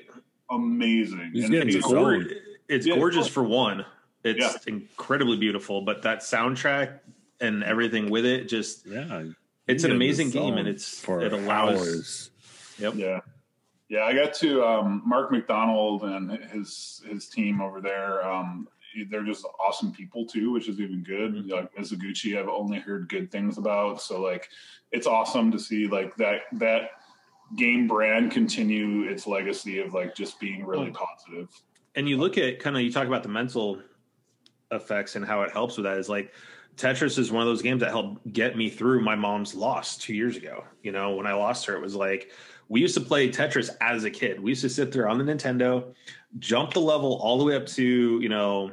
amazing. 0.50 1.30
He's 1.34 1.46
And 1.46 1.54
It's, 1.54 1.82
sold. 1.82 1.94
gor- 1.96 2.26
it's 2.70 2.88
Yeah. 2.88 2.96
gorgeous 2.96 3.28
for 3.28 3.44
one. 3.44 3.86
It's 4.24 4.40
Yeah. 4.40 4.54
incredibly 4.74 5.38
beautiful, 5.38 5.82
but 5.84 6.02
that 6.04 6.20
soundtrack 6.22 7.00
and 7.40 7.64
everything 7.64 8.10
with 8.10 8.26
it 8.26 8.50
just 8.50 8.88
Yeah. 8.88 9.26
it's 9.68 9.84
an 9.84 9.92
amazing 9.92 10.32
game 10.32 10.56
and 10.56 10.68
it's 10.68 11.00
for 11.00 11.22
it 11.22 11.34
allows 11.34 11.80
hours. 11.80 12.31
Yep. 12.82 12.94
Yeah. 12.96 13.20
Yeah, 13.90 14.04
I 14.06 14.14
got 14.14 14.34
to 14.36 14.64
um, 14.64 15.02
Mark 15.06 15.32
MacDonald 15.32 16.04
and 16.04 16.32
his 16.52 17.02
his 17.10 17.28
team 17.28 17.60
over 17.62 17.82
there. 17.82 18.26
Um, 18.26 18.68
they're 19.10 19.24
just 19.24 19.46
awesome 19.60 19.92
people 19.92 20.26
too, 20.26 20.52
which 20.52 20.70
is 20.70 20.80
even 20.80 21.04
good. 21.04 21.34
Mhm. 21.34 21.50
Like 21.52 21.76
Mizuguchi, 21.76 22.40
I've 22.40 22.48
only 22.48 22.80
heard 22.80 23.10
good 23.10 23.30
things 23.32 23.58
about. 23.58 24.02
So 24.02 24.22
like, 24.22 24.50
it's 24.94 25.08
awesome 25.08 25.52
to 25.52 25.60
see 25.60 25.88
like 25.88 26.16
that 26.18 26.42
that 26.54 26.92
game 27.58 27.86
brand 27.88 28.32
continue 28.32 29.10
its 29.10 29.28
legacy 29.28 29.80
of 29.80 29.94
like 29.94 30.16
just 30.16 30.40
being 30.40 30.66
really 30.66 30.92
positive. 30.92 31.50
and 31.96 32.08
you 32.08 32.16
look 32.16 32.38
at 32.38 32.60
kind 32.60 32.78
of 32.78 32.82
you 32.82 32.92
talk 32.92 33.08
about 33.08 33.24
the 33.24 33.30
mental 33.30 33.82
effects 34.72 35.18
and 35.18 35.26
how 35.26 35.42
it 35.42 35.52
helps 35.52 35.76
with 35.76 35.84
that 35.84 35.98
is 35.98 36.08
like 36.08 36.34
Tetris 36.78 37.20
is 37.20 37.30
one 37.30 37.42
of 37.42 37.48
those 37.50 37.62
games 37.62 37.82
that 37.82 37.90
helped 37.90 38.32
get 38.32 38.56
me 38.56 38.70
through 38.70 39.02
my 39.04 39.16
mom's 39.16 39.54
loss 39.54 39.98
two 39.98 40.14
years 40.14 40.38
ago. 40.38 40.64
You 40.82 40.94
know, 40.94 41.16
when 41.16 41.28
I 41.28 41.34
lost 41.34 41.66
her, 41.66 41.76
it 41.76 41.82
was 41.82 41.94
like 41.96 42.32
we 42.72 42.80
used 42.80 42.96
to 42.96 43.02
play 43.02 43.30
Tetris 43.30 43.70
as 43.82 44.06
a 44.06 44.10
kid. 44.10 44.40
We 44.40 44.52
used 44.52 44.62
to 44.62 44.70
sit 44.70 44.92
there 44.92 45.10
on 45.10 45.18
the 45.18 45.24
Nintendo, 45.24 45.94
jump 46.40 46.74
the 46.74 46.80
level 46.80 47.20
all 47.22 47.38
the 47.38 47.44
way 47.44 47.56
up 47.56 47.66
to 47.68 47.84
you 47.84 48.30
know 48.30 48.72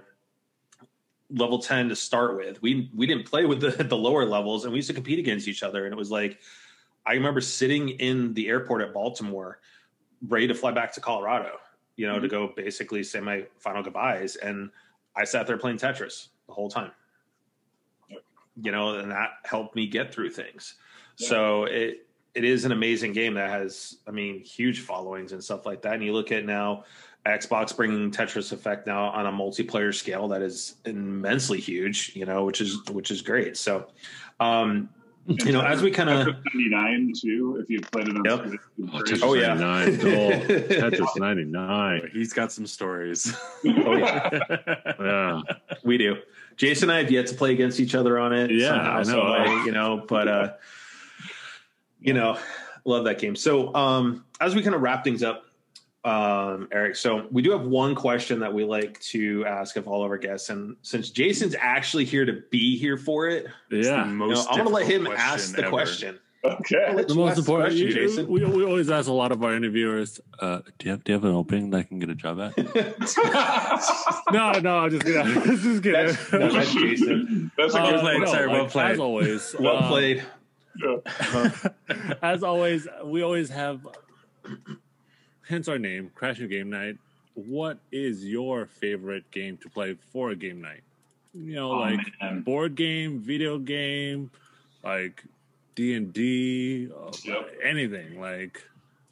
level 1.30 1.58
ten 1.58 1.88
to 1.88 1.96
start 1.96 2.36
with. 2.36 2.62
We 2.62 2.90
we 2.94 3.06
didn't 3.06 3.26
play 3.26 3.44
with 3.44 3.60
the 3.60 3.70
the 3.84 3.96
lower 3.96 4.24
levels, 4.24 4.64
and 4.64 4.72
we 4.72 4.78
used 4.78 4.88
to 4.88 4.94
compete 4.94 5.18
against 5.18 5.48
each 5.48 5.62
other. 5.62 5.84
And 5.84 5.92
it 5.92 5.98
was 5.98 6.10
like 6.10 6.38
I 7.04 7.14
remember 7.14 7.40
sitting 7.40 7.88
in 7.88 8.34
the 8.34 8.48
airport 8.48 8.82
at 8.82 8.94
Baltimore, 8.94 9.58
ready 10.26 10.46
to 10.46 10.54
fly 10.54 10.70
back 10.70 10.92
to 10.92 11.00
Colorado 11.00 11.58
you 11.98 12.06
know, 12.06 12.14
to 12.14 12.28
mm-hmm. 12.28 12.46
go 12.46 12.52
basically 12.56 13.02
say 13.02 13.20
my 13.20 13.44
final 13.58 13.82
goodbyes. 13.82 14.36
And 14.36 14.70
I 15.16 15.24
sat 15.24 15.46
there 15.46 15.58
playing 15.58 15.78
Tetris 15.78 16.28
the 16.46 16.54
whole 16.54 16.70
time. 16.70 16.92
You 18.62 18.72
know, 18.72 18.94
and 18.94 19.10
that 19.10 19.30
helped 19.44 19.76
me 19.76 19.86
get 19.86 20.14
through 20.14 20.30
things. 20.30 20.76
Yeah. 21.18 21.28
So 21.28 21.64
it 21.64 22.07
it 22.38 22.44
is 22.44 22.64
an 22.64 22.70
amazing 22.72 23.12
game 23.12 23.34
that 23.34 23.50
has, 23.50 23.96
I 24.06 24.12
mean, 24.12 24.44
huge 24.44 24.80
followings 24.80 25.32
and 25.32 25.42
stuff 25.42 25.66
like 25.66 25.82
that. 25.82 25.94
And 25.94 26.04
you 26.04 26.12
look 26.12 26.30
at 26.30 26.44
now 26.46 26.84
Xbox 27.26 27.76
bringing 27.76 28.12
Tetris 28.12 28.52
Effect 28.52 28.86
now 28.86 29.08
on 29.08 29.26
a 29.26 29.32
multiplayer 29.32 29.92
scale 29.92 30.28
that 30.28 30.40
is 30.40 30.76
immensely 30.84 31.58
huge. 31.58 32.12
You 32.14 32.26
know, 32.26 32.44
which 32.44 32.60
is 32.60 32.78
which 32.92 33.10
is 33.10 33.22
great. 33.22 33.56
So, 33.56 33.88
um, 34.38 34.88
you 35.26 35.52
know, 35.52 35.60
as 35.60 35.82
we 35.82 35.90
kind 35.90 36.08
of 36.08 36.26
99 36.54 37.12
too, 37.20 37.58
if 37.60 37.68
you 37.68 37.80
played 37.80 38.08
it 38.08 38.16
on 38.16 38.24
Yep. 38.24 38.60
Switch, 39.04 39.20
Oh, 39.22 39.30
Oh, 39.30 39.34
yeah. 39.34 39.54
99. 39.54 40.40
Tetris 40.70 41.16
99. 41.18 42.10
He's 42.12 42.32
got 42.32 42.52
some 42.52 42.66
stories. 42.66 43.36
oh 43.66 43.96
yeah, 43.96 44.30
Yeah. 45.00 45.40
we 45.84 45.98
do. 45.98 46.16
Jason 46.56 46.88
and 46.88 46.96
I 46.96 47.02
have 47.02 47.10
yet 47.10 47.26
to 47.26 47.34
play 47.34 47.52
against 47.52 47.78
each 47.78 47.94
other 47.94 48.18
on 48.18 48.32
it. 48.32 48.50
Yeah, 48.50 48.68
somehow, 48.68 48.98
I 48.98 49.02
so 49.02 49.12
know. 49.16 49.22
I- 49.32 49.64
you 49.66 49.72
know, 49.72 50.04
but 50.08 50.28
uh, 50.28 50.52
you 52.00 52.12
know, 52.14 52.38
love 52.84 53.04
that 53.04 53.18
game. 53.18 53.36
So, 53.36 53.74
um, 53.74 54.24
as 54.40 54.54
we 54.54 54.62
kind 54.62 54.74
of 54.74 54.80
wrap 54.82 55.04
things 55.04 55.22
up, 55.22 55.44
um, 56.04 56.68
Eric. 56.72 56.94
So 56.96 57.26
we 57.30 57.42
do 57.42 57.50
have 57.50 57.62
one 57.66 57.94
question 57.94 58.38
that 58.40 58.54
we 58.54 58.64
like 58.64 58.98
to 59.00 59.44
ask 59.46 59.76
of 59.76 59.88
all 59.88 60.04
of 60.04 60.10
our 60.10 60.16
guests, 60.16 60.48
and 60.48 60.76
since 60.82 61.10
Jason's 61.10 61.54
actually 61.58 62.04
here 62.04 62.24
to 62.24 62.40
be 62.50 62.78
here 62.78 62.96
for 62.96 63.28
it, 63.28 63.46
Yeah. 63.70 64.06
you 64.06 64.14
know, 64.14 64.30
I'm 64.48 64.56
going 64.58 64.64
to 64.68 64.68
let 64.72 64.86
him 64.86 65.06
ask 65.08 65.54
the 65.56 65.62
ever. 65.62 65.70
question. 65.70 66.18
Okay. 66.44 67.02
The 67.06 67.14
most 67.16 67.36
important, 67.36 67.70
question, 67.70 67.88
you- 67.88 67.92
Jason. 67.92 68.28
we, 68.28 68.44
we 68.44 68.64
always 68.64 68.90
ask 68.92 69.08
a 69.08 69.12
lot 69.12 69.32
of 69.32 69.42
our 69.42 69.52
interviewers, 69.54 70.20
uh, 70.38 70.60
do 70.78 70.86
you 70.86 70.90
have 70.92 71.02
do 71.02 71.10
you 71.12 71.14
have 71.14 71.24
an 71.24 71.34
opening 71.34 71.70
that 71.70 71.78
I 71.78 71.82
can 71.82 71.98
get 71.98 72.10
a 72.10 72.14
job 72.14 72.38
at? 72.40 72.56
no, 74.32 74.52
no, 74.60 74.78
I'm 74.78 74.90
just 74.90 75.04
kidding. 75.04 75.34
This 75.42 75.64
is 75.64 75.80
kidding. 75.80 76.06
That's, 76.06 76.30
that's 76.30 76.74
Jason. 76.74 77.50
That's 77.58 77.74
a 77.74 77.80
Uh, 77.80 77.90
good 77.90 77.92
Well 77.94 78.00
played, 78.02 78.18
one. 78.20 78.28
sir. 78.28 78.48
well 78.48 78.66
played. 78.66 78.90
As 78.92 78.98
always, 79.00 79.56
Well 79.58 79.76
uh, 79.78 79.88
played. 79.88 80.24
as 82.22 82.42
always, 82.42 82.86
we 83.04 83.22
always 83.22 83.50
have, 83.50 83.86
hence 85.46 85.68
our 85.68 85.78
name, 85.78 86.10
Crash 86.14 86.38
Your 86.38 86.48
Game 86.48 86.70
Night. 86.70 86.96
what 87.34 87.78
is 87.92 88.24
your 88.24 88.66
favorite 88.66 89.30
game 89.30 89.56
to 89.58 89.68
play 89.68 89.96
for 90.12 90.30
a 90.30 90.36
game 90.36 90.60
night? 90.60 90.82
You 91.34 91.54
know, 91.54 91.72
Oh, 91.72 91.78
like 91.78 92.00
man. 92.20 92.42
board 92.42 92.74
game, 92.74 93.20
video 93.20 93.58
game, 93.58 94.30
like 94.82 95.22
D 95.76 95.94
and 95.94 96.12
D, 96.12 96.88
uh, 96.90 97.12
anything. 97.64 98.20
Like 98.20 98.64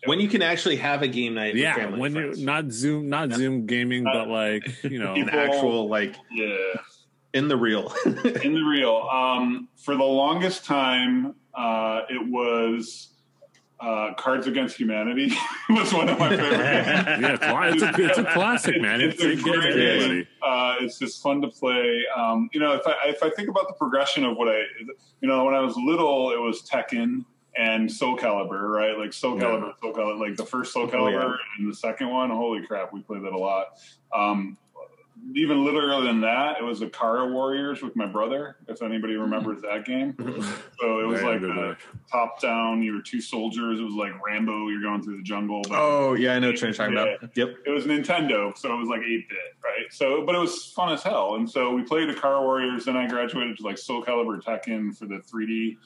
when 0.07 0.19
you 0.19 0.29
can 0.29 0.43
actually 0.43 0.77
have 0.77 1.03
a 1.03 1.09
game 1.09 1.35
night. 1.35 1.55
with 1.55 1.62
yeah, 1.62 1.77
family 1.77 2.01
when 2.01 2.14
you 2.17 2.35
not 2.39 2.73
Zoom, 2.73 3.09
not 3.09 3.33
Zoom 3.33 3.67
gaming, 3.67 4.03
but 4.05 4.27
like 4.29 4.83
you 4.83 4.99
know, 4.99 5.14
an 5.14 5.29
actual 5.31 5.89
like 5.89 6.17
Yeah. 6.33 6.57
in 7.35 7.47
the 7.49 7.57
real. 7.57 7.93
in 8.05 8.55
the 8.55 8.64
real. 8.69 8.97
Um, 9.12 9.69
for 9.77 9.95
the 9.95 10.03
longest 10.05 10.64
time, 10.64 11.35
uh, 11.57 12.03
it 12.09 12.29
was 12.29 13.09
uh, 13.81 14.15
Cards 14.15 14.47
Against 14.47 14.77
Humanity 14.79 15.33
was 15.71 15.93
one 15.93 16.09
of 16.09 16.19
my 16.19 16.31
favorite 16.31 16.51
games. 16.57 17.41
yeah, 17.43 17.71
it's 17.73 17.83
a, 17.83 18.03
it's 18.03 18.19
a 18.19 18.25
classic, 18.25 18.81
man. 18.81 19.01
It's, 19.01 19.23
a 19.23 19.33
it 19.33 19.37
gets 19.37 19.43
great 19.43 19.75
game. 19.75 20.27
Uh, 20.43 20.77
it's 20.81 20.99
just 20.99 21.23
fun 21.23 21.43
to 21.43 21.49
play. 21.49 22.03
Um, 22.17 22.49
you 22.53 22.61
know, 22.61 22.73
if 22.73 22.87
I 22.87 22.95
if 23.07 23.23
I 23.23 23.31
think 23.31 23.49
about 23.49 23.69
the 23.69 23.75
progression 23.75 24.25
of 24.25 24.37
what 24.37 24.49
I, 24.49 24.63
you 25.21 25.29
know, 25.29 25.45
when 25.45 25.55
I 25.55 25.61
was 25.61 25.77
little, 25.77 26.33
it 26.33 26.41
was 26.41 26.63
Tekken 26.63 27.25
and 27.57 27.91
Soul 27.91 28.17
Calibur, 28.17 28.69
right? 28.71 28.99
Like 28.99 29.13
Soul 29.13 29.39
Calibur, 29.39 29.73
Soul 29.81 29.93
Calibur, 29.93 30.21
like 30.21 30.37
the 30.37 30.45
first 30.45 30.73
Soul 30.73 30.91
Oh, 30.93 31.09
yeah. 31.09 31.35
And 31.59 31.71
the 31.71 31.75
second 31.75 32.11
one. 32.11 32.31
Holy 32.31 32.67
crap, 32.67 32.93
we 32.93 33.01
played 33.01 33.23
that 33.23 33.33
a 33.33 33.39
lot. 33.39 33.79
Um, 34.15 34.57
even 35.35 35.64
littler 35.64 36.01
than 36.03 36.21
that, 36.21 36.59
it 36.59 36.64
was 36.64 36.81
Ikari 36.81 37.31
Warriors 37.33 37.83
with 37.83 37.97
my 37.97 38.07
brother. 38.07 38.57
If 38.69 38.81
anybody 38.81 39.17
remembers 39.17 39.61
that 39.62 39.85
game, 39.85 40.14
so 40.81 41.01
it 41.01 41.07
was 41.07 41.23
like 41.25 41.41
the 41.41 41.77
top 42.11 42.41
down. 42.41 42.83
You 42.83 42.95
were 42.95 43.03
two 43.03 43.21
soldiers. 43.21 43.81
It 43.81 43.83
was 43.83 43.95
like 43.95 44.12
Rambo. 44.25 44.69
You're 44.69 44.83
going 44.83 45.03
through 45.03 45.17
the 45.19 45.23
jungle. 45.23 45.62
but- 45.69 45.79
oh 45.79 46.14
yeah, 46.14 46.35
I 46.35 46.39
know 46.39 46.49
what 46.51 46.61
you're 46.61 46.73
talking 46.73 46.93
about. 46.97 47.37
Yep. 47.37 47.57
it 47.67 47.71
was 47.71 47.85
Nintendo, 47.85 48.57
so 48.57 48.73
it 48.73 48.79
was 48.79 48.89
like 48.89 49.01
eight 49.03 49.29
bit, 49.29 49.39
right? 49.64 49.91
So, 49.91 50.25
but 50.25 50.35
it 50.35 50.39
was 50.39 50.67
fun 50.73 50.93
as 50.93 51.03
hell. 51.03 51.35
And 51.35 51.49
so 51.49 51.73
we 51.75 51.83
played 51.83 52.09
the 52.09 52.14
Ikari 52.14 52.41
Warriors. 52.43 52.85
Then 52.85 52.97
I 52.97 53.07
graduated 53.09 53.57
to 53.59 53.62
like 53.64 53.79
Soul 53.79 54.03
Calibur 54.05 54.41
Tekken 54.43 54.97
for 54.97 55.07
the 55.07 55.17
3D, 55.17 55.77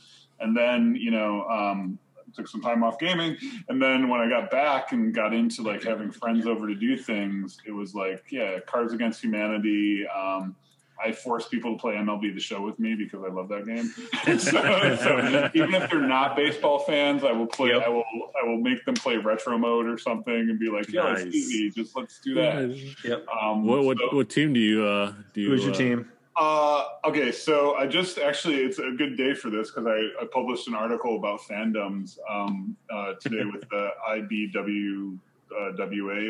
and 0.41 0.57
then 0.57 0.95
you 0.97 1.11
know 1.11 1.45
um, 1.49 1.99
took 2.35 2.49
some 2.49 2.61
time 2.61 2.83
off 2.83 2.99
gaming. 2.99 3.37
And 3.68 3.81
then 3.81 4.09
when 4.09 4.20
I 4.20 4.28
got 4.28 4.51
back 4.51 4.93
and 4.93 5.14
got 5.14 5.33
into 5.35 5.62
like 5.62 5.83
having 5.83 6.11
friends 6.11 6.47
over 6.47 6.66
to 6.66 6.74
do 6.74 6.97
things, 6.97 7.59
it 7.66 7.72
was 7.72 7.95
like 7.95 8.24
yeah, 8.31 8.59
Cards 8.66 8.93
Against 8.93 9.22
Humanity. 9.22 10.07
Um, 10.07 10.57
I 11.03 11.12
force 11.12 11.49
people 11.49 11.76
to 11.76 11.81
play 11.81 11.95
MLB 11.95 12.35
The 12.35 12.41
Show 12.41 12.61
with 12.61 12.78
me 12.78 12.95
because 12.95 13.24
I 13.24 13.33
love 13.33 13.49
that 13.49 13.64
game. 13.64 13.87
so, 14.39 14.51
so 14.97 15.51
even 15.55 15.74
if 15.74 15.91
they're 15.91 16.01
not 16.03 16.37
baseball 16.37 16.81
fans, 16.81 17.24
I 17.24 17.33
will 17.33 17.47
play. 17.47 17.70
Yep. 17.70 17.83
I 17.87 17.89
will. 17.89 18.05
I 18.43 18.47
will 18.47 18.59
make 18.59 18.85
them 18.85 18.95
play 18.95 19.16
retro 19.16 19.57
mode 19.57 19.87
or 19.87 19.97
something 19.97 20.35
and 20.35 20.59
be 20.59 20.68
like, 20.68 20.93
"Yeah, 20.93 21.05
Nice. 21.05 21.22
it's 21.22 21.37
easy. 21.37 21.70
Just 21.70 21.97
let's 21.97 22.20
do 22.20 22.35
that." 22.35 22.76
Yep. 23.05 23.26
Um, 23.28 23.64
What 23.64 23.85
what, 23.85 23.99
so- 23.99 24.14
what 24.16 24.28
team 24.28 24.53
do 24.53 24.61
you 24.61 24.85
uh 24.85 25.14
do 25.33 25.41
you 25.41 25.49
Who's 25.49 25.64
your 25.64 25.72
uh, 25.72 25.76
team? 25.78 26.12
Uh, 26.37 26.85
okay, 27.05 27.33
so 27.33 27.74
I 27.74 27.87
just 27.87 28.18
actually, 28.18 28.57
it's 28.57 28.78
a 28.78 28.91
good 28.97 29.16
day 29.16 29.35
for 29.35 29.51
this 29.51 29.70
because 29.70 29.87
I, 29.87 30.22
I 30.22 30.26
published 30.33 30.68
an 30.68 30.74
article 30.74 31.16
about 31.16 31.41
fandoms 31.41 32.18
um, 32.31 32.76
uh, 32.91 33.14
today 33.20 33.45
with 33.45 33.68
the 33.68 33.91
IBW. 34.11 35.18
Uh, 35.53 35.72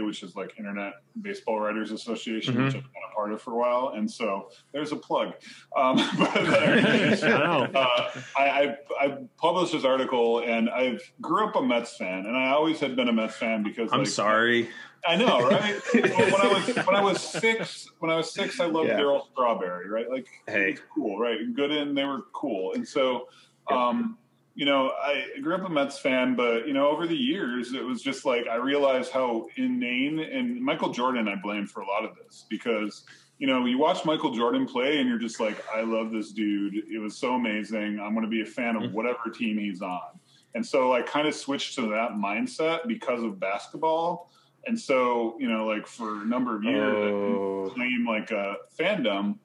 which 0.03 0.23
is 0.23 0.35
like 0.35 0.55
Internet 0.59 0.95
Baseball 1.21 1.61
Writers 1.61 1.91
Association, 1.91 2.65
which 2.65 2.75
I've 2.75 2.83
been 2.83 3.03
a 3.11 3.15
part 3.15 3.33
of 3.33 3.43
for 3.43 3.53
a 3.53 3.57
while, 3.57 3.93
and 3.95 4.11
so 4.11 4.49
there's 4.73 4.93
a 4.93 4.97
plug. 4.97 5.35
Um, 5.77 5.97
but, 6.19 6.37
uh, 6.37 7.69
uh, 7.75 8.11
I, 8.35 8.41
I, 8.41 8.77
I 8.99 9.19
published 9.37 9.73
this 9.73 9.85
article, 9.85 10.41
and 10.41 10.71
I 10.71 10.99
grew 11.21 11.47
up 11.47 11.55
a 11.55 11.63
Mets 11.63 11.99
fan, 11.99 12.25
and 12.25 12.35
I 12.35 12.49
always 12.51 12.81
had 12.81 12.97
been 12.97 13.09
a 13.09 13.13
Mets 13.13 13.37
fan 13.37 13.63
because 13.63 13.93
I'm 13.93 14.01
like, 14.01 14.09
sorry. 14.09 14.71
I 15.07 15.17
know, 15.17 15.49
right? 15.49 15.81
When 15.95 16.41
I 16.41 16.53
was 16.53 16.77
when 16.87 16.97
I 16.97 17.03
was 17.03 17.21
six, 17.21 17.89
when 18.01 18.11
I 18.11 18.17
was 18.17 18.33
six, 18.33 18.61
I 18.61 18.67
loved 18.67 18.89
Yeah. 18.89 18.99
Darryl 19.01 19.27
Strawberry, 19.33 19.89
right? 19.89 20.09
Like, 20.11 20.27
Hey. 20.47 20.67
he 20.67 20.71
was 20.73 20.81
cool, 20.95 21.19
right? 21.19 21.39
Good, 21.55 21.71
and 21.71 21.97
they 21.97 22.05
were 22.05 22.23
cool, 22.33 22.75
and 22.75 22.87
so, 22.87 23.29
um, 23.71 24.19
you 24.55 24.67
know, 24.67 24.91
I 25.03 25.25
grew 25.41 25.55
up 25.55 25.65
a 25.65 25.71
Mets 25.71 25.99
fan, 25.99 26.35
but 26.37 26.67
you 26.67 26.75
know, 26.75 26.89
over 26.89 27.07
the 27.07 27.17
years, 27.17 27.73
it 27.73 27.85
was 27.85 28.03
just 28.03 28.25
like 28.27 28.47
I 28.47 28.57
realized 28.57 29.11
how 29.13 29.47
inane 29.57 30.19
and 30.21 30.61
Michael 30.63 30.91
Jordan 30.93 31.29
I 31.29 31.37
blame 31.37 31.67
for 31.67 31.81
a 31.81 31.87
lot 31.87 32.05
of 32.05 32.17
this 32.17 32.47
because. 32.49 33.05
You 33.43 33.47
know, 33.47 33.65
you 33.65 33.79
watch 33.79 34.05
Michael 34.05 34.33
Jordan 34.35 34.67
play, 34.67 34.99
and 34.99 35.09
you're 35.09 35.17
just 35.19 35.41
like, 35.41 35.65
"I 35.75 35.81
love 35.81 36.13
this 36.13 36.31
dude. 36.31 36.75
It 36.93 36.99
was 36.99 37.17
so 37.17 37.37
amazing. 37.37 37.99
I'm 37.99 38.13
going 38.13 38.27
to 38.27 38.29
be 38.31 38.43
a 38.43 38.45
fan 38.45 38.77
of 38.77 38.93
whatever 38.93 39.31
team 39.35 39.57
he's 39.57 39.81
on." 39.81 40.21
And 40.55 40.67
so 40.67 40.93
I 40.93 41.01
kind 41.01 41.27
of 41.27 41.35
switched 41.35 41.75
to 41.77 41.89
that 41.89 42.11
mindset 42.11 42.87
because 42.87 43.23
of 43.23 43.41
basketball. 43.41 44.31
And 44.67 44.79
so, 44.79 45.37
you 45.41 45.49
know, 45.49 45.67
like 45.67 45.87
for 45.87 46.23
a 46.23 46.25
number 46.25 46.57
of 46.57 46.65
years, 46.65 46.97
I 46.97 47.09
Oh. 47.09 47.65
didn't 47.65 47.75
claim 47.75 48.07
like 48.07 48.31
a 48.31 48.57
fandom. 48.79 49.39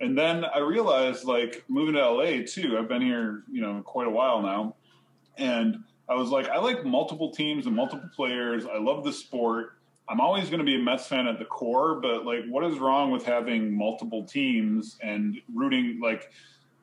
And 0.00 0.16
then 0.16 0.44
I 0.44 0.58
realized, 0.60 1.24
like, 1.24 1.64
moving 1.68 1.94
to 1.94 2.00
LA 2.00 2.42
too, 2.46 2.78
I've 2.78 2.88
been 2.88 3.02
here, 3.02 3.42
you 3.50 3.60
know, 3.60 3.82
quite 3.84 4.06
a 4.06 4.10
while 4.10 4.40
now. 4.42 4.76
And 5.38 5.78
I 6.08 6.14
was 6.14 6.30
like, 6.30 6.48
I 6.48 6.58
like 6.58 6.84
multiple 6.84 7.32
teams 7.32 7.66
and 7.66 7.74
multiple 7.74 8.08
players. 8.14 8.64
I 8.66 8.78
love 8.78 9.04
the 9.04 9.12
sport. 9.12 9.72
I'm 10.08 10.20
always 10.20 10.48
going 10.48 10.60
to 10.60 10.64
be 10.64 10.76
a 10.76 10.78
Mets 10.78 11.06
fan 11.06 11.26
at 11.26 11.38
the 11.38 11.44
core, 11.44 12.00
but 12.00 12.24
like, 12.24 12.44
what 12.48 12.64
is 12.64 12.78
wrong 12.78 13.10
with 13.10 13.24
having 13.24 13.76
multiple 13.76 14.24
teams 14.24 14.96
and 15.02 15.38
rooting? 15.52 15.98
Like, 16.00 16.30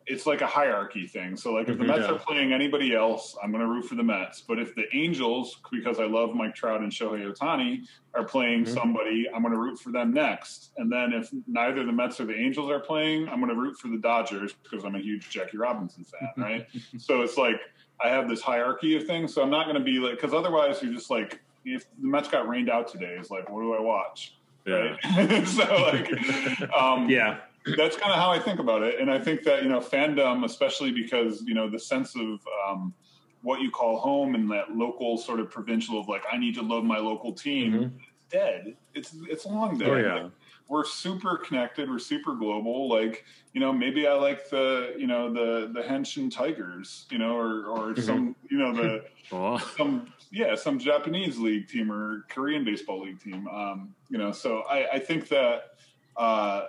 it's 0.08 0.26
like 0.28 0.42
a 0.42 0.48
hierarchy 0.48 1.08
thing. 1.08 1.36
So, 1.36 1.54
like, 1.54 1.68
if 1.68 1.78
the 1.80 1.84
Mhm. 1.84 1.88
Mets 1.88 2.08
Yeah. 2.08 2.14
are 2.16 2.20
playing 2.20 2.54
anybody 2.54 2.94
else, 2.94 3.36
I'm 3.42 3.52
going 3.52 3.64
to 3.64 3.68
root 3.70 3.86
for 3.86 3.96
the 3.96 4.04
Mets. 4.04 4.42
But 4.42 4.60
if 4.60 4.76
the 4.76 4.86
Angels, 4.96 5.60
because 5.72 6.00
I 6.00 6.06
love 6.06 6.36
Mike 6.36 6.54
Trout 6.54 6.82
and 6.82 6.92
Shohei 6.92 7.26
Ohtani, 7.32 7.88
are 8.14 8.24
playing 8.24 8.66
Mhm. 8.66 8.68
somebody, 8.68 9.28
I'm 9.34 9.42
going 9.42 9.54
to 9.54 9.60
root 9.60 9.80
for 9.80 9.92
them 9.92 10.14
next. 10.14 10.74
And 10.78 10.92
then 10.92 11.12
if 11.12 11.30
neither 11.48 11.84
the 11.84 11.92
Mets 11.92 12.20
or 12.20 12.26
the 12.26 12.36
Angels 12.36 12.70
are 12.70 12.80
playing, 12.80 13.28
I'm 13.30 13.40
going 13.40 13.50
to 13.50 13.60
root 13.60 13.78
for 13.80 13.88
the 13.88 13.98
Dodgers 13.98 14.54
because 14.64 14.86
I'm 14.86 14.96
a 14.96 15.00
huge 15.00 15.30
Jackie 15.30 15.58
Robinson 15.58 16.04
fan, 16.06 16.30
right? 16.38 16.68
so 16.98 17.22
it's 17.24 17.38
like 17.38 17.60
I 18.04 18.10
have 18.10 18.28
this 18.30 18.42
hierarchy 18.42 18.96
of 18.98 19.06
things. 19.08 19.34
So 19.34 19.42
I'm 19.42 19.50
not 19.50 19.66
going 19.66 19.78
to 19.78 19.84
be 19.84 20.00
like, 20.00 20.16
because 20.16 20.34
otherwise 20.34 20.84
you're 20.84 20.94
just 20.94 21.10
like, 21.10 21.42
if 21.64 21.86
the 22.00 22.08
Mets 22.08 22.28
got 22.28 22.48
rained 22.48 22.70
out 22.70 22.88
today, 22.90 23.16
it's 23.18 23.32
like, 23.32 23.50
what 23.50 23.62
do 23.62 23.74
I 23.74 23.80
watch? 23.82 24.36
Yeah. 24.66 24.98
Right? 25.18 25.48
so 25.48 25.64
like, 25.64 26.72
um, 26.78 27.10
Yeah. 27.10 27.40
That's 27.78 27.96
kind 27.98 28.12
of 28.12 28.20
how 28.20 28.32
I 28.32 28.40
think 28.40 28.60
about 28.60 28.84
it. 28.84 29.00
And 29.00 29.10
I 29.10 29.20
think 29.20 29.44
that, 29.44 29.64
you 29.64 29.70
know, 29.70 29.80
fandom, 29.80 30.46
especially 30.46 30.92
because, 30.92 31.42
you 31.46 31.54
know, 31.54 31.70
the 31.70 31.80
sense 31.80 32.16
of 32.16 32.40
um, 32.68 32.94
what 33.42 33.62
you 33.62 33.72
call 33.72 33.98
home 34.00 34.36
and 34.36 34.50
that 34.52 34.76
local 34.76 35.18
sort 35.18 35.40
of 35.40 35.50
provincial 35.50 36.00
of 36.00 36.08
like, 36.08 36.24
I 36.32 36.38
need 36.38 36.56
to 36.56 36.62
love 36.62 36.84
my 36.84 36.98
local 36.98 37.34
team, 37.34 37.74
Mhm. 37.74 37.86
is 37.86 37.92
dead. 38.30 38.76
It's, 38.94 39.16
it's 39.30 39.46
long 39.46 39.78
dead. 39.78 39.90
Oh 39.90 39.96
yeah. 39.98 40.24
Like, 40.24 40.32
we're 40.68 40.86
super 40.86 41.38
connected. 41.38 41.90
We're 41.90 42.00
super 42.00 42.34
global. 42.36 42.90
Like, 42.90 43.24
you 43.54 43.60
know, 43.62 43.72
maybe 43.72 44.08
I 44.08 44.14
like 44.14 44.50
the, 44.50 44.96
you 44.98 45.06
know, 45.06 45.32
the, 45.32 45.72
the 45.74 45.82
Hanshin 45.82 46.32
Tigers, 46.32 47.06
you 47.12 47.20
know, 47.20 47.38
or, 47.38 47.66
or 47.68 47.96
some, 48.02 48.36
you 48.50 48.58
know, 48.58 48.74
the, 48.74 49.06
Oh, 49.32 49.58
some 49.76 50.14
yeah 50.32 50.54
some 50.54 50.78
japanese 50.78 51.40
league 51.40 51.68
team 51.68 51.92
or 51.92 52.26
korean 52.30 52.64
baseball 52.64 53.02
league 53.02 53.20
team 53.20 53.48
um 53.48 53.96
you 54.10 54.20
know 54.20 54.32
so 54.32 54.60
i 54.70 54.88
i 54.94 55.00
think 55.00 55.28
that 55.30 55.78
uh 56.16 56.66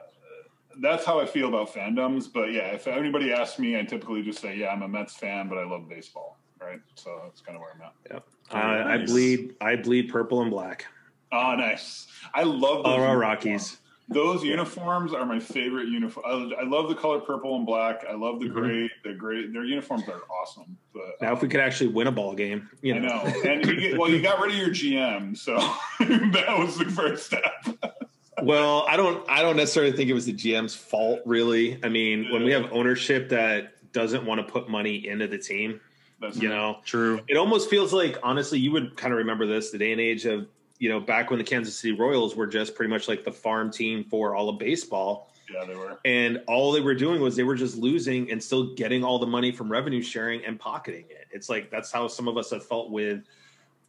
that's 0.81 1.05
how 1.05 1.19
i 1.21 1.27
feel 1.27 1.49
about 1.49 1.73
fandoms 1.73 2.27
but 2.33 2.53
yeah 2.53 2.69
if 2.73 2.87
anybody 2.87 3.33
asks 3.33 3.59
me 3.59 3.79
i 3.79 3.83
typically 3.83 4.23
just 4.23 4.41
say 4.41 4.55
yeah 4.57 4.69
i'm 4.69 4.83
a 4.83 4.89
mets 4.89 5.15
fan 5.17 5.49
but 5.49 5.59
i 5.59 5.65
love 5.65 5.89
baseball 5.89 6.39
right 6.61 6.81
so 6.95 7.21
that's 7.25 7.41
kind 7.41 7.57
of 7.57 7.63
where 7.63 7.73
i'm 7.75 7.83
at 7.83 7.93
Yeah. 8.11 8.19
Uh, 8.57 8.89
I 8.89 9.05
bleed. 9.05 9.55
I 9.61 9.77
bleed 9.77 10.09
purple 10.11 10.43
and 10.43 10.51
black. 10.51 10.87
oh 11.33 11.55
nice 11.57 12.07
i 12.35 12.43
love 12.43 12.85
those 12.85 12.97
Colorado 12.97 13.13
uniforms. 13.13 13.21
Rockies. 13.21 13.77
those 14.09 14.45
uniforms 14.45 15.13
are 15.13 15.27
my 15.27 15.41
favorite 15.41 15.89
uniform 15.89 16.25
I, 16.29 16.63
I 16.63 16.65
love 16.65 16.89
the 16.89 16.95
color 16.95 17.19
purple 17.21 17.57
and 17.57 17.67
black 17.67 18.05
i 18.09 18.15
love 18.15 18.39
the 18.41 18.47
Mhm. 18.47 18.53
gray 18.53 18.91
the 19.05 19.15
gray 19.15 19.47
their 19.49 19.65
uniforms 19.65 20.05
are 20.09 20.21
awesome 20.41 20.77
but 20.95 21.03
Now, 21.21 21.33
if 21.33 21.43
we 21.43 21.49
could 21.49 21.61
actually 21.61 21.89
win 21.89 22.07
a 22.07 22.13
ball 22.13 22.35
game, 22.35 22.69
you 22.83 22.95
I 22.95 22.99
know. 22.99 23.09
know. 23.23 23.43
And 23.51 23.65
you 23.67 23.77
get, 23.81 23.99
well, 23.99 24.09
you 24.11 24.21
got 24.23 24.41
rid 24.41 24.53
of 24.53 24.57
your 24.59 24.71
GM, 24.71 25.37
so 25.37 25.57
that 26.01 26.57
was 26.59 26.79
the 26.79 26.85
first 26.87 27.27
step. 27.27 27.43
Well, 28.43 28.85
I 28.89 28.97
don't. 28.97 29.29
I 29.31 29.43
don't 29.43 29.57
necessarily 29.57 29.93
think 29.93 30.11
it 30.11 30.15
was 30.15 30.27
the 30.27 30.33
GM's 30.35 30.75
fault. 30.75 31.21
Really, 31.25 31.79
I 31.83 31.89
mean, 31.89 32.31
when 32.31 32.45
we 32.45 32.53
have 32.53 32.71
ownership 32.73 33.31
that 33.31 33.73
doesn't 33.93 34.27
want 34.27 34.47
to 34.47 34.53
put 34.53 34.69
money 34.69 35.09
into 35.09 35.27
the 35.27 35.39
team, 35.39 35.81
That's 36.21 36.37
you 36.37 36.49
know, 36.51 36.79
True. 36.85 37.21
it 37.29 37.37
almost 37.39 37.71
feels 37.71 37.93
like 37.95 38.19
honestly, 38.23 38.59
you 38.59 38.73
would 38.73 38.97
kind 38.97 39.13
of 39.15 39.19
remember 39.19 39.47
this 39.47 39.71
the 39.71 39.79
day 39.79 39.93
and 39.93 40.01
age 40.01 40.27
of 40.27 40.49
you 40.79 40.91
know 40.91 41.01
back 41.01 41.31
when 41.31 41.39
the 41.39 41.45
Kansas 41.45 41.79
City 41.79 41.95
Royals 41.95 42.37
were 42.37 42.47
just 42.47 42.75
pretty 42.75 42.91
much 42.91 43.09
like 43.09 43.25
the 43.25 43.33
farm 43.33 43.71
team 43.71 44.05
for 44.05 44.35
all 44.35 44.51
of 44.51 44.59
baseball. 44.59 45.33
yeah, 45.51 45.65
they 45.65 45.75
were. 45.75 45.99
and 46.05 46.43
all 46.47 46.73
they 46.73 46.81
were 46.81 46.95
doing 46.95 47.23
was 47.23 47.37
they 47.37 47.43
were 47.43 47.55
just 47.55 47.79
losing 47.79 48.31
and 48.31 48.43
still 48.43 48.75
getting 48.75 49.03
all 49.03 49.19
the 49.19 49.27
money 49.27 49.51
from 49.51 49.73
revenue 49.73 50.03
sharing 50.03 50.45
and 50.45 50.61
pocketing 50.61 51.07
it. 51.09 51.27
It's 51.31 51.49
like 51.49 51.71
that's 51.71 51.91
how 51.91 52.07
some 52.09 52.29
of 52.29 52.37
us 52.37 52.51
have 52.51 52.67
felt 52.67 52.91
with, 52.91 53.23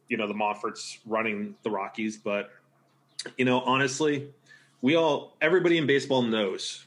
you 0.08 0.16
know, 0.16 0.26
the 0.26 0.32
Monforts 0.32 1.00
running 1.04 1.54
the 1.64 1.70
Rockies. 1.70 2.16
But 2.16 2.50
you 3.36 3.44
know, 3.44 3.60
honestly, 3.60 4.28
we 4.80 4.96
all 4.96 5.36
everybody 5.40 5.78
in 5.78 5.86
baseball 5.86 6.22
knows 6.22 6.86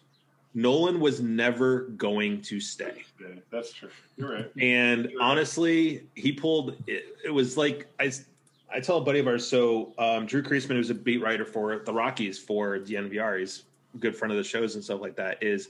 Nolan 0.54 1.00
was 1.00 1.22
never 1.22 1.82
going 1.82 2.42
to 2.44 2.60
stay. 2.60 3.04
Yeah, 3.20 3.28
that's 3.52 3.72
true. 3.72 3.90
You're 4.18 4.34
right. 4.34 4.52
And 4.60 5.10
honestly, 5.20 6.08
he 6.16 6.32
pulled 6.32 6.76
it, 6.88 7.16
it 7.24 7.32
was 7.32 7.58
like 7.58 7.88
I 8.00 8.12
I 8.74 8.80
tell 8.80 8.98
a 8.98 9.02
buddy 9.02 9.20
of 9.20 9.28
ours. 9.28 9.48
So 9.48 9.94
um, 9.98 10.26
Drew 10.26 10.42
Creasman, 10.42 10.72
who's 10.76 10.90
a 10.90 10.96
beat 10.96 11.22
writer 11.22 11.46
for 11.46 11.80
the 11.86 11.94
Rockies 11.94 12.40
for 12.40 12.80
DNVR, 12.80 13.40
he's 13.40 13.64
a 13.94 13.98
good 13.98 14.16
friend 14.16 14.32
of 14.32 14.38
the 14.38 14.44
shows 14.44 14.76
and 14.76 14.84
stuff 14.84 15.02
like 15.02 15.16
that. 15.16 15.42
Is 15.42 15.70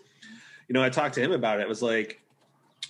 you 0.68 0.74
know 0.74 0.84
I 0.84 0.90
talked 0.90 1.16
to 1.16 1.22
him 1.22 1.32
about 1.32 1.60
it. 1.60 1.64
It 1.64 1.70
was 1.70 1.82
like 1.82 2.22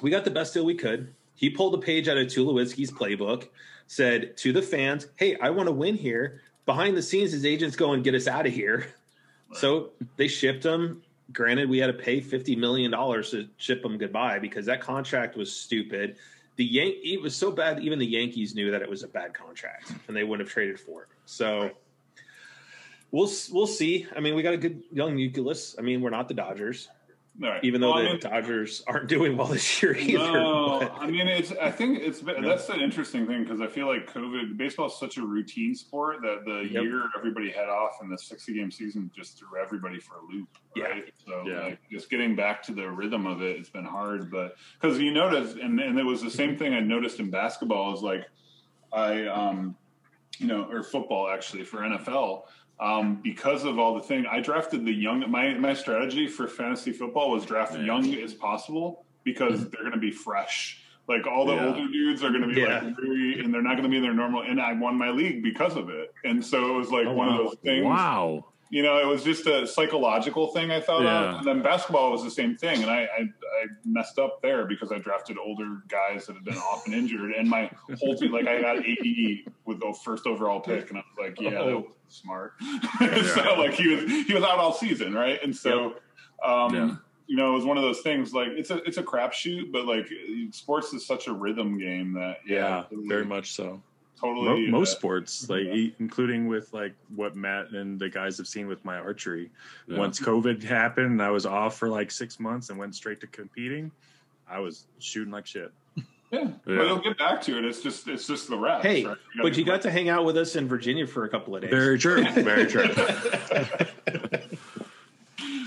we 0.02 0.10
got 0.10 0.24
the 0.24 0.32
best 0.32 0.54
deal 0.54 0.66
we 0.66 0.76
could. 0.76 1.14
He 1.36 1.50
pulled 1.50 1.74
a 1.76 1.80
page 1.80 2.08
out 2.08 2.18
of 2.18 2.28
Tulowitzki's 2.28 2.92
playbook, 2.92 3.50
said 3.88 4.38
to 4.38 4.54
the 4.54 4.62
fans, 4.62 5.08
"Hey, 5.18 5.36
I 5.38 5.50
want 5.50 5.68
to 5.68 5.74
win 5.74 5.96
here." 5.96 6.42
Behind 6.66 6.96
the 6.96 7.02
scenes, 7.02 7.32
his 7.32 7.46
agents 7.46 7.76
go 7.76 7.94
and 7.94 8.04
get 8.04 8.14
us 8.16 8.28
out 8.28 8.46
of 8.46 8.54
here. 8.54 8.88
So 9.54 9.90
they 10.16 10.28
shipped 10.30 10.64
him. 10.64 11.02
Granted, 11.34 11.70
we 11.70 11.78
had 11.78 11.88
to 11.88 11.94
pay 11.94 12.22
fifty 12.22 12.56
million 12.56 12.92
dollars 12.92 13.32
to 13.32 13.48
ship 13.58 13.84
him 13.84 13.98
goodbye 13.98 14.40
because 14.40 14.66
that 14.68 14.80
contract 14.82 15.36
was 15.36 15.52
stupid. 15.52 16.16
The 16.56 16.66
Yan- 16.66 16.94
it 17.04 17.22
was 17.22 17.36
so 17.36 17.52
bad, 17.52 17.80
even 17.80 18.00
the 18.00 18.06
Yankees 18.06 18.56
knew 18.56 18.72
that 18.72 18.82
it 18.82 18.90
was 18.90 19.04
a 19.04 19.08
bad 19.08 19.34
contract, 19.34 19.94
and 20.08 20.16
they 20.16 20.24
wouldn't 20.24 20.48
have 20.48 20.54
traded 20.54 20.80
for 20.80 21.04
it. 21.04 21.08
So 21.26 21.72
we'll 23.12 23.30
we'll 23.52 23.68
see. 23.68 24.08
I 24.16 24.20
mean, 24.20 24.36
we 24.36 24.42
got 24.42 24.54
a 24.54 24.58
good 24.58 24.84
young 24.92 25.16
nucleus. 25.16 25.76
I 25.78 25.82
mean, 25.82 26.02
we're 26.02 26.10
not 26.10 26.28
the 26.28 26.34
Dodgers, 26.34 26.90
right. 27.40 27.64
even 27.64 27.82
though 27.82 27.90
Well, 27.92 28.00
I 28.00 28.04
the 28.04 28.10
mean- 28.10 28.20
Dodgers 28.20 28.84
aren't 28.88 29.08
doing 29.08 29.38
well 29.38 29.48
this 29.48 29.82
year 29.82 29.96
either. 29.96 30.18
No, 30.32 30.80
but- 30.80 30.94
I 31.00 31.08
mean 31.10 31.28
it's. 31.28 31.52
I 31.54 31.72
think 31.72 32.00
it's 32.00 32.22
been, 32.22 32.42
that's 32.44 32.70
an 32.70 32.80
interesting 32.82 33.26
thing 33.28 33.44
because 33.44 33.62
I 33.62 33.68
feel 33.68 33.88
like 33.88 34.12
COVID 34.12 34.58
baseball 34.58 34.88
is 34.88 34.96
such 35.00 35.18
a 35.18 35.22
routine 35.26 35.74
sport 35.76 36.18
that 36.22 36.44
the 36.46 36.68
Yep. 36.72 36.84
year 36.84 37.04
everybody 37.18 37.50
had 37.52 37.70
off 37.70 37.98
in 38.02 38.10
the 38.10 38.18
sixty 38.18 38.54
game 38.54 38.72
season 38.72 39.10
just 39.16 39.38
threw 39.40 39.60
everybody 39.62 40.00
for 40.00 40.16
a 40.16 40.26
loop. 40.34 40.50
Yeah. 40.76 40.84
Right. 40.86 41.14
So 41.26 41.44
Yeah. 41.48 41.60
like, 41.64 41.80
just 41.92 42.10
getting 42.10 42.36
back 42.36 42.64
to 42.64 42.74
the 42.74 42.90
rhythm 42.90 43.26
of 43.26 43.42
it, 43.42 43.58
it's 43.58 43.70
been 43.70 43.86
hard. 43.86 44.30
But 44.32 44.56
because 44.80 45.00
you 45.00 45.12
notice, 45.14 45.54
and 45.62 45.80
and 45.80 45.98
it 46.00 46.04
was 46.06 46.22
the 46.22 46.32
same 46.32 46.58
thing 46.58 46.74
I 46.74 46.80
noticed 46.80 47.20
in 47.20 47.30
basketball 47.30 47.94
is 47.94 48.02
like 48.02 48.26
I 48.94 49.26
um 49.28 49.76
you 50.38 50.48
know 50.48 50.64
or 50.72 50.82
football 50.84 51.30
actually 51.30 51.64
for 51.64 51.80
NFL. 51.80 52.44
Um, 52.82 53.20
because 53.22 53.64
of 53.64 53.78
all 53.78 53.94
the 53.94 54.02
thing, 54.02 54.26
I 54.26 54.40
drafted 54.42 54.84
the 54.86 54.92
young. 54.92 55.30
My 55.30 55.54
my 55.54 55.74
strategy 55.74 56.28
for 56.28 56.48
fantasy 56.48 56.92
football 56.92 57.30
was 57.30 57.46
draft 57.46 57.74
Yeah. 57.76 57.82
young 57.86 58.14
as 58.16 58.34
possible 58.34 59.06
because 59.24 59.70
they're 59.70 59.82
going 59.82 59.94
to 59.94 60.00
be 60.00 60.10
fresh. 60.12 60.82
Like 61.08 61.28
all 61.28 61.46
the 61.46 61.54
Yeah. 61.54 61.68
older 61.68 61.88
dudes 61.92 62.24
are 62.24 62.30
going 62.30 62.42
to 62.42 62.48
be 62.48 62.60
Yeah. 62.62 62.80
like 62.84 62.96
very, 63.00 63.40
and 63.40 63.54
they're 63.54 63.62
not 63.62 63.74
going 63.74 63.84
to 63.84 63.90
be 63.90 63.98
in 63.98 64.02
their 64.04 64.14
normal. 64.16 64.42
And 64.42 64.60
I 64.60 64.74
won 64.74 64.96
my 64.98 65.12
league 65.12 65.44
because 65.44 65.76
of 65.76 65.90
it. 65.90 66.12
And 66.24 66.44
so 66.44 66.74
it 66.74 66.78
was 66.78 66.92
like 66.92 67.06
Oh, 67.06 67.14
one 67.14 67.28
wow. 67.28 67.40
of 67.40 67.46
those 67.50 67.58
things. 67.64 67.86
Wow. 67.86 68.46
You 68.72 68.82
know, 68.84 68.98
it 69.00 69.06
was 69.06 69.22
just 69.24 69.46
a 69.48 69.68
psychological 69.68 70.48
thing 70.54 70.72
I 70.72 70.80
thought 70.80 71.04
Yeah. 71.04 71.32
of. 71.32 71.38
And 71.40 71.46
then 71.48 71.62
basketball 71.62 72.10
was 72.12 72.24
the 72.24 72.32
same 72.32 72.56
thing. 72.56 72.82
And 72.82 72.90
I, 72.90 73.02
I, 73.04 73.22
I 73.22 73.66
messed 73.86 74.18
up 74.18 74.42
there 74.42 74.66
because 74.66 74.94
I 74.94 74.98
drafted 74.98 75.38
older 75.38 75.82
guys 75.90 76.26
that 76.28 76.38
had 76.38 76.46
been 76.46 76.56
off 76.58 76.86
and 76.86 76.96
injured. 76.96 77.34
And 77.34 77.50
my 77.50 77.70
whole 78.00 78.16
team, 78.16 78.32
like 78.32 78.48
I 78.48 78.62
got 78.62 78.78
ADE 78.78 79.52
with 79.66 79.82
the 79.82 79.94
first 80.06 80.26
overall 80.26 80.62
pick. 80.62 80.90
And 80.90 80.98
I 81.00 81.02
was 81.02 81.28
like, 81.30 81.42
yeah, 81.42 81.50
that 81.50 81.60
Oh. 81.62 81.78
was 81.80 81.86
smart. 82.08 82.54
so 83.00 83.56
like 83.60 83.74
he 83.74 83.90
was, 83.94 84.10
he 84.28 84.34
was 84.34 84.44
out 84.44 84.58
all 84.58 84.72
season. 84.74 85.14
Right. 85.14 85.38
And 85.44 85.54
so, 85.54 85.96
um, 86.42 86.74
Yeah. 86.74 86.96
you 87.28 87.36
know, 87.36 87.52
it 87.52 87.56
was 87.56 87.66
one 87.66 87.76
of 87.78 87.84
those 87.84 88.00
things 88.00 88.34
like 88.34 88.48
it's 88.52 88.70
a, 88.72 88.78
it's 88.84 88.98
a 88.98 89.04
crapshoot, 89.04 89.74
but 89.74 89.86
like 89.86 90.08
sports 90.52 90.94
is 90.94 91.06
such 91.06 91.28
a 91.28 91.34
rhythm 91.34 91.78
game 91.78 92.14
that, 92.14 92.38
Yeah, 92.48 92.84
totally- 92.90 93.08
very 93.10 93.26
much 93.26 93.52
so. 93.52 93.82
Totally. 94.22 94.68
Mo- 94.68 94.80
most 94.80 94.94
uh, 94.96 94.98
sports, 95.00 95.50
like 95.50 95.62
e- 95.64 95.96
including 96.00 96.48
with 96.48 96.72
like 96.74 96.94
what 97.16 97.36
Matt 97.36 97.72
and 97.72 98.00
the 98.00 98.10
guys 98.10 98.38
have 98.38 98.48
seen 98.48 98.68
with 98.68 98.84
my 98.86 98.98
archery. 98.98 99.50
Yeah. 99.88 99.98
Once 99.98 100.20
COVID 100.20 100.64
happened, 100.64 101.08
and 101.08 101.22
I 101.22 101.30
was 101.32 101.46
off 101.46 101.78
for 101.78 101.90
like 101.90 102.12
six 102.12 102.40
months 102.40 102.70
and 102.70 102.78
went 102.80 102.96
straight 102.96 103.20
to 103.22 103.28
competing. 103.28 103.92
I 104.50 104.60
was 104.60 104.86
shooting 105.00 105.32
like 105.32 105.46
shit. 105.48 105.72
Yeah, 106.32 106.48
but 106.64 106.72
Yeah. 106.74 106.84
you'll 106.86 107.00
get 107.00 107.18
back 107.18 107.42
to 107.44 107.58
it. 107.58 107.66
It's 107.66 107.82
just 107.82 108.08
it's 108.08 108.26
just 108.26 108.48
the 108.50 108.58
rest. 108.58 108.86
hey, 108.86 109.06
right? 109.06 109.18
but 109.42 109.58
you 109.58 109.66
got 109.66 109.82
to 109.82 109.92
hang 109.92 110.08
out 110.08 110.24
with 110.24 110.38
us 110.38 110.56
in 110.56 110.66
Virginia 110.68 111.06
for 111.06 111.26
a 111.26 111.30
couple 111.30 111.56
of 111.56 111.62
days. 111.62 111.72
Very 111.72 111.98
true. 112.00 112.24
Very 112.32 112.66
true. 112.68 112.88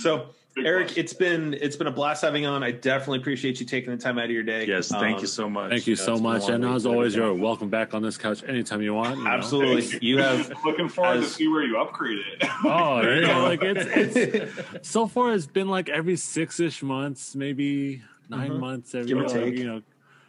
so 0.00 0.28
Big 0.54 0.66
Eric, 0.66 0.86
plus. 0.88 0.98
it's 0.98 1.12
been 1.12 1.54
it's 1.54 1.74
been 1.76 1.86
a 1.88 1.90
blast 1.92 2.22
having 2.22 2.46
on. 2.46 2.62
I 2.62 2.70
definitely 2.70 3.18
appreciate 3.18 3.58
you 3.58 3.66
taking 3.66 3.90
the 3.90 3.96
time 4.00 4.18
out 4.18 4.26
of 4.26 4.30
your 4.30 4.42
day. 4.44 4.66
Yes, 4.66 4.88
thank 4.88 5.16
Um, 5.16 5.20
you 5.22 5.26
so 5.26 5.50
much. 5.50 5.70
Thank 5.70 5.86
you 5.86 5.94
Yeah, 5.94 6.02
so 6.04 6.12
it's 6.12 6.20
been 6.20 6.30
a 6.30 6.34
much. 6.34 6.48
And 6.48 6.64
as 6.64 6.86
always, 6.86 7.16
you're 7.16 7.34
welcome 7.34 7.68
back 7.70 7.92
on 7.92 8.02
this 8.02 8.16
couch 8.16 8.44
anytime 8.46 8.80
you 8.80 8.94
want. 8.94 9.18
you. 9.18 9.26
Absolutely, 9.26 9.98
you 10.00 10.18
have. 10.18 10.52
looking 10.64 10.88
forward 10.88 11.22
to 11.22 11.26
see 11.26 11.48
where 11.48 11.64
you 11.64 11.78
upgrade 11.80 12.18
it. 12.18 12.48
Oh, 12.64 13.02
there 13.02 13.20
you. 13.22 13.26
Like 13.44 13.62
it's, 13.62 14.54
it's 14.56 14.88
so 14.88 15.06
far 15.08 15.32
it's 15.32 15.46
been 15.46 15.68
like 15.68 15.88
every 15.88 16.16
six 16.16 16.60
ish 16.60 16.82
months, 16.82 17.34
maybe 17.34 18.02
9 18.30 18.50
Mhm. 18.52 18.58
months 18.60 18.94
every 18.94 19.08
Give 19.08 19.18
or 19.18 19.28
take. 19.28 19.56
you 19.58 19.66
know, 19.66 19.82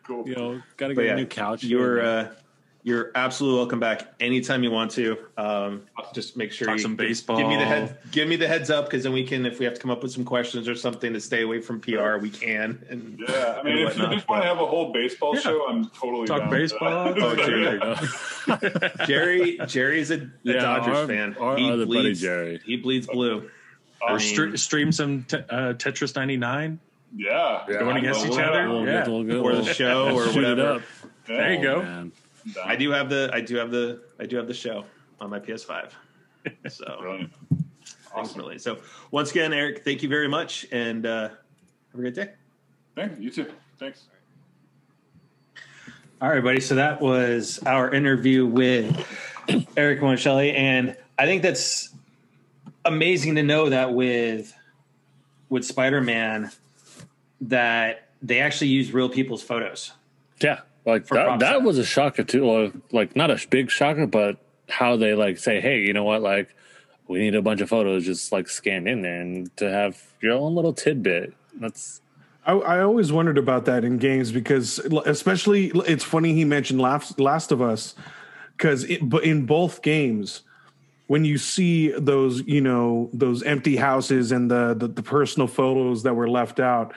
cool. 0.05 0.27
you 0.27 0.35
know, 0.35 0.61
gotta 0.77 0.95
But 0.95 1.01
get 1.03 1.07
yeah, 1.07 1.13
a 1.13 1.17
new 1.17 1.25
couch. 1.27 1.63
You're 1.63 2.01
uh, 2.05 2.27
you're 2.85 3.09
absolutely 3.15 3.57
welcome 3.57 3.79
back 3.79 4.13
anytime 4.19 4.63
you 4.63 4.69
want 4.69 4.91
to. 4.91 5.17
Um, 5.39 5.81
just 6.13 6.37
make 6.37 6.51
sure 6.51 6.67
Talk 6.67 6.75
you 6.77 6.81
some 6.83 6.91
give- 6.91 7.07
baseball. 7.07 7.37
Give 7.39 7.47
me 7.47 7.55
the 7.57 7.65
head. 7.65 7.97
Give 8.11 8.27
me 8.29 8.35
the 8.35 8.47
heads 8.47 8.69
up 8.69 8.85
because 8.85 9.01
then 9.01 9.11
we 9.11 9.23
can, 9.25 9.43
if 9.47 9.57
we 9.57 9.65
have 9.65 9.73
to 9.73 9.79
come 9.81 9.89
up 9.89 10.03
with 10.03 10.11
some 10.11 10.23
questions 10.23 10.67
or 10.69 10.75
something 10.75 11.11
to 11.11 11.19
stay 11.19 11.41
away 11.41 11.61
from 11.61 11.79
PR, 11.81 12.17
we 12.17 12.29
can. 12.29 12.85
And 12.87 13.19
Yeah, 13.27 13.57
I 13.59 13.63
mean, 13.63 13.77
and 13.79 13.87
if 13.89 13.97
you 13.97 14.07
just 14.09 14.27
want 14.29 14.43
to 14.43 14.47
have 14.47 14.59
a 14.59 14.65
whole 14.67 14.93
baseball 14.93 15.33
Yeah. 15.33 15.41
show, 15.41 15.67
I'm 15.67 15.89
totally 15.89 16.27
Talk 16.27 16.41
down 16.41 16.49
with 16.51 16.59
baseball. 16.59 17.13
that. 17.13 17.17
Oh, 17.23 17.35
there 17.35 17.57
you 17.57 17.69
dude. 17.71 18.99
go. 18.99 19.05
Jerry, 19.07 19.59
Jerry's 19.65 20.11
a, 20.11 20.17
a 20.21 20.29
Yeah, 20.43 20.53
Dodgers 20.61 20.95
our- 20.97 21.07
fan. 21.07 21.35
our 21.39 21.57
he 21.57 21.69
other 21.71 21.87
buddy 21.87 22.13
Jerry. 22.13 22.61
He 22.63 22.77
bleeds 22.77 23.07
blue. 23.07 23.49
or 24.01 24.09
mean- 24.09 24.19
stre- 24.19 24.59
stream 24.59 24.91
some 24.91 25.23
te- 25.23 25.37
uh, 25.37 25.73
Tetris 25.73 26.15
99 26.15 26.79
yeah, 27.17 27.63
Yeah. 27.67 27.79
going 27.79 27.97
against 27.97 28.25
each 28.25 28.31
love 28.33 28.39
other. 28.41 28.51
that. 28.61 28.69
We'll 28.69 28.85
Yeah. 28.85 28.91
get- 28.99 29.07
we'll 29.07 29.23
get- 29.23 29.37
Or 29.37 29.55
the 29.55 29.73
show 29.73 30.09
or 30.15 30.25
shoot 30.31 30.43
it 30.43 30.49
whatever. 30.49 30.69
up. 30.75 30.81
Yeah, 31.27 31.37
There 31.37 31.53
you 31.55 31.61
go. 31.63 31.75
Oh, 31.77 31.81
man. 31.81 32.11
Down. 32.53 32.63
I 32.67 32.75
do 32.75 32.91
have 32.91 33.09
the 33.09 33.29
I 33.33 33.41
do 33.41 33.55
have 33.55 33.71
the 33.71 34.03
I 34.19 34.25
do 34.25 34.37
have 34.37 34.47
the 34.47 34.53
show 34.53 34.85
on 35.19 35.29
my 35.29 35.39
PS5. 35.39 35.91
So 36.69 36.97
Brilliant. 37.01 37.33
thanks, 37.49 37.63
Awesome. 38.13 38.37
Millie. 38.41 38.59
So 38.59 38.77
once 39.11 39.31
again, 39.31 39.51
Eric, 39.53 39.83
thank 39.83 40.03
you 40.03 40.09
very 40.09 40.27
much, 40.27 40.65
and 40.71 41.05
uh, 41.05 41.29
have 41.29 41.37
a 41.93 41.97
great 41.97 42.13
day. 42.13 42.31
Thank 42.95 43.17
you. 43.17 43.25
You 43.25 43.29
too. 43.31 43.51
Thanks. 43.79 44.03
All 46.21 46.29
right, 46.29 46.43
buddy. 46.43 46.61
So 46.61 46.75
that 46.75 47.01
was 47.01 47.59
our 47.65 47.93
interview 47.93 48.45
with 48.45 48.95
Eric 49.75 49.99
Monacelli, 49.99 50.53
and 50.55 50.95
I 51.19 51.25
think 51.25 51.41
that's 51.41 51.89
amazing 52.85 53.35
to 53.35 53.43
know 53.43 53.69
that 53.69 53.93
with 53.93 54.53
with 55.49 55.65
Spider 55.65 55.99
Man 56.01 56.51
that 57.41 58.09
they 58.21 58.39
actually 58.39 58.67
use 58.67 58.93
real 58.93 59.09
people's 59.09 59.43
photos. 59.43 59.91
Yeah, 60.41 60.61
like 60.85 61.07
that, 61.07 61.39
that 61.39 61.63
was 61.63 61.77
a 61.77 61.85
shocker 61.85 62.23
too. 62.23 62.45
Or 62.45 62.71
like 62.91 63.15
not 63.15 63.31
a 63.31 63.39
big 63.49 63.71
shocker, 63.71 64.07
but 64.07 64.37
how 64.69 64.97
they 64.97 65.13
like 65.13 65.37
say, 65.37 65.59
"Hey, 65.61 65.81
you 65.81 65.93
know 65.93 66.03
what? 66.03 66.21
Like, 66.21 66.55
we 67.07 67.19
need 67.19 67.35
a 67.35 67.41
bunch 67.41 67.61
of 67.61 67.69
photos 67.69 68.05
just 68.05 68.31
like 68.31 68.47
scanned 68.47 68.87
in 68.87 69.01
there, 69.01 69.21
and 69.21 69.55
to 69.57 69.69
have 69.69 70.01
your 70.21 70.33
own 70.33 70.55
little 70.55 70.73
tidbit." 70.73 71.33
That's 71.59 72.01
I, 72.45 72.53
I 72.53 72.81
always 72.81 73.11
wondered 73.11 73.37
about 73.37 73.65
that 73.65 73.83
in 73.83 73.97
games 73.97 74.31
because, 74.31 74.79
especially, 75.05 75.71
it's 75.87 76.03
funny 76.03 76.33
he 76.33 76.45
mentioned 76.45 76.79
Last, 76.79 77.19
Last 77.19 77.51
of 77.51 77.61
Us 77.61 77.95
because 78.55 78.85
but 79.01 79.23
in 79.23 79.45
both 79.45 79.81
games, 79.81 80.43
when 81.07 81.25
you 81.25 81.37
see 81.37 81.89
those, 81.89 82.41
you 82.45 82.61
know, 82.61 83.09
those 83.13 83.43
empty 83.43 83.75
houses 83.75 84.31
and 84.31 84.49
the, 84.49 84.75
the 84.75 84.87
the 84.87 85.03
personal 85.03 85.47
photos 85.47 86.03
that 86.03 86.15
were 86.15 86.29
left 86.29 86.59
out, 86.59 86.93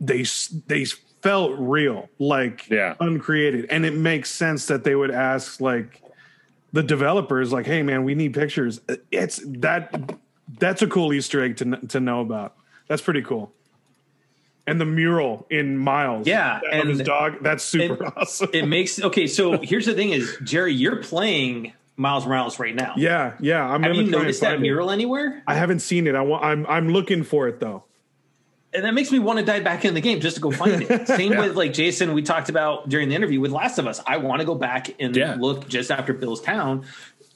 they 0.00 0.24
they 0.66 0.84
felt 1.22 1.52
real, 1.58 2.08
like 2.18 2.68
Yeah. 2.70 2.94
uncreated, 3.00 3.66
and 3.70 3.84
it 3.84 3.94
makes 3.94 4.30
sense 4.30 4.66
that 4.66 4.84
they 4.84 4.94
would 4.94 5.10
ask 5.10 5.60
like 5.60 6.02
the 6.72 6.82
developers, 6.82 7.52
like, 7.52 7.66
"Hey, 7.66 7.82
man, 7.82 8.04
we 8.04 8.14
need 8.14 8.34
pictures." 8.34 8.80
It's 9.10 9.40
that 9.46 10.14
that's 10.58 10.82
a 10.82 10.86
cool 10.86 11.12
Easter 11.12 11.42
egg 11.42 11.56
to 11.58 11.76
to 11.88 12.00
know 12.00 12.20
about. 12.20 12.54
That's 12.88 13.02
pretty 13.02 13.22
cool. 13.22 13.52
And 14.68 14.80
the 14.80 14.84
mural 14.84 15.46
in 15.48 15.76
Miles, 15.78 16.26
Yeah, 16.26 16.60
and 16.72 16.88
his 16.88 17.00
dog. 17.02 17.42
That's 17.42 17.62
super 17.64 18.02
and- 18.04 18.12
awesome. 18.16 18.50
It 18.52 18.66
makes 18.66 19.00
okay. 19.02 19.26
So 19.28 19.58
here's 19.58 19.86
the 19.86 19.94
thing: 19.94 20.10
is 20.10 20.36
Jerry, 20.42 20.74
you're 20.74 20.96
playing 20.96 21.72
Miles 21.96 22.26
Morales 22.26 22.58
right 22.58 22.74
now. 22.74 22.92
yeah, 22.96 23.34
yeah. 23.40 23.64
I'm 23.64 23.82
Have 23.84 23.94
you 23.94 24.04
noticed 24.04 24.40
that 24.40 24.48
find 24.50 24.58
it. 24.58 24.62
mural 24.62 24.90
anywhere? 24.90 25.40
I 25.46 25.54
haven't 25.54 25.80
seen 25.80 26.06
it. 26.08 26.14
I 26.16 26.20
want. 26.22 26.44
I'm 26.44 26.66
I'm 26.66 26.88
looking 26.88 27.22
for 27.22 27.46
it 27.48 27.60
though. 27.60 27.84
And 28.76 28.84
that 28.84 28.94
makes 28.94 29.10
me 29.10 29.18
want 29.18 29.38
to 29.38 29.44
dive 29.44 29.64
back 29.64 29.84
in 29.84 29.94
the 29.94 30.00
game 30.00 30.20
just 30.20 30.36
to 30.36 30.42
go 30.42 30.50
find 30.50 30.82
it. 30.82 31.06
Same 31.08 31.36
with 31.36 31.56
like 31.56 31.72
Jason, 31.72 32.12
we 32.12 32.22
talked 32.22 32.48
about 32.50 32.88
during 32.88 33.08
the 33.08 33.14
interview 33.14 33.40
with 33.40 33.50
Last 33.50 33.78
of 33.78 33.86
Us. 33.86 34.00
I 34.06 34.18
want 34.18 34.40
to 34.40 34.46
go 34.46 34.54
back 34.54 34.94
and 35.00 35.16
Yeah. 35.16 35.36
look 35.38 35.66
just 35.68 35.90
after 35.90 36.12
Bill's 36.12 36.42
Town 36.42 36.84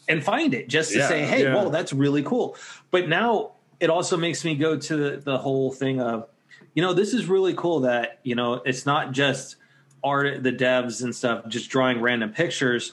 and 0.09 0.23
find 0.23 0.53
it 0.55 0.69
just 0.69 0.93
to 0.93 0.99
Yeah. 0.99 1.09
say, 1.09 1.25
hey, 1.25 1.45
Yeah. 1.45 1.55
whoa, 1.55 1.71
that's 1.71 1.93
really 1.93 2.23
cool. 2.23 2.57
But 2.91 3.09
now 3.09 3.53
it 3.81 3.89
also 3.91 4.17
makes 4.17 4.45
me 4.45 4.55
go 4.55 4.77
to 4.77 4.97
the, 4.97 5.17
the 5.17 5.39
whole 5.39 5.73
thing 5.73 6.01
of, 6.01 6.29
you 6.75 6.83
know, 6.83 6.93
this 6.93 7.15
is 7.15 7.27
really 7.27 7.55
cool 7.55 7.81
that, 7.81 8.21
you 8.23 8.35
know, 8.35 8.55
it's 8.67 8.85
not 8.85 9.13
just 9.13 9.57
art, 10.05 10.43
the 10.43 10.53
devs 10.53 11.03
and 11.03 11.15
stuff, 11.15 11.47
just 11.49 11.71
drawing 11.71 12.01
random 12.01 12.31
pictures. 12.33 12.93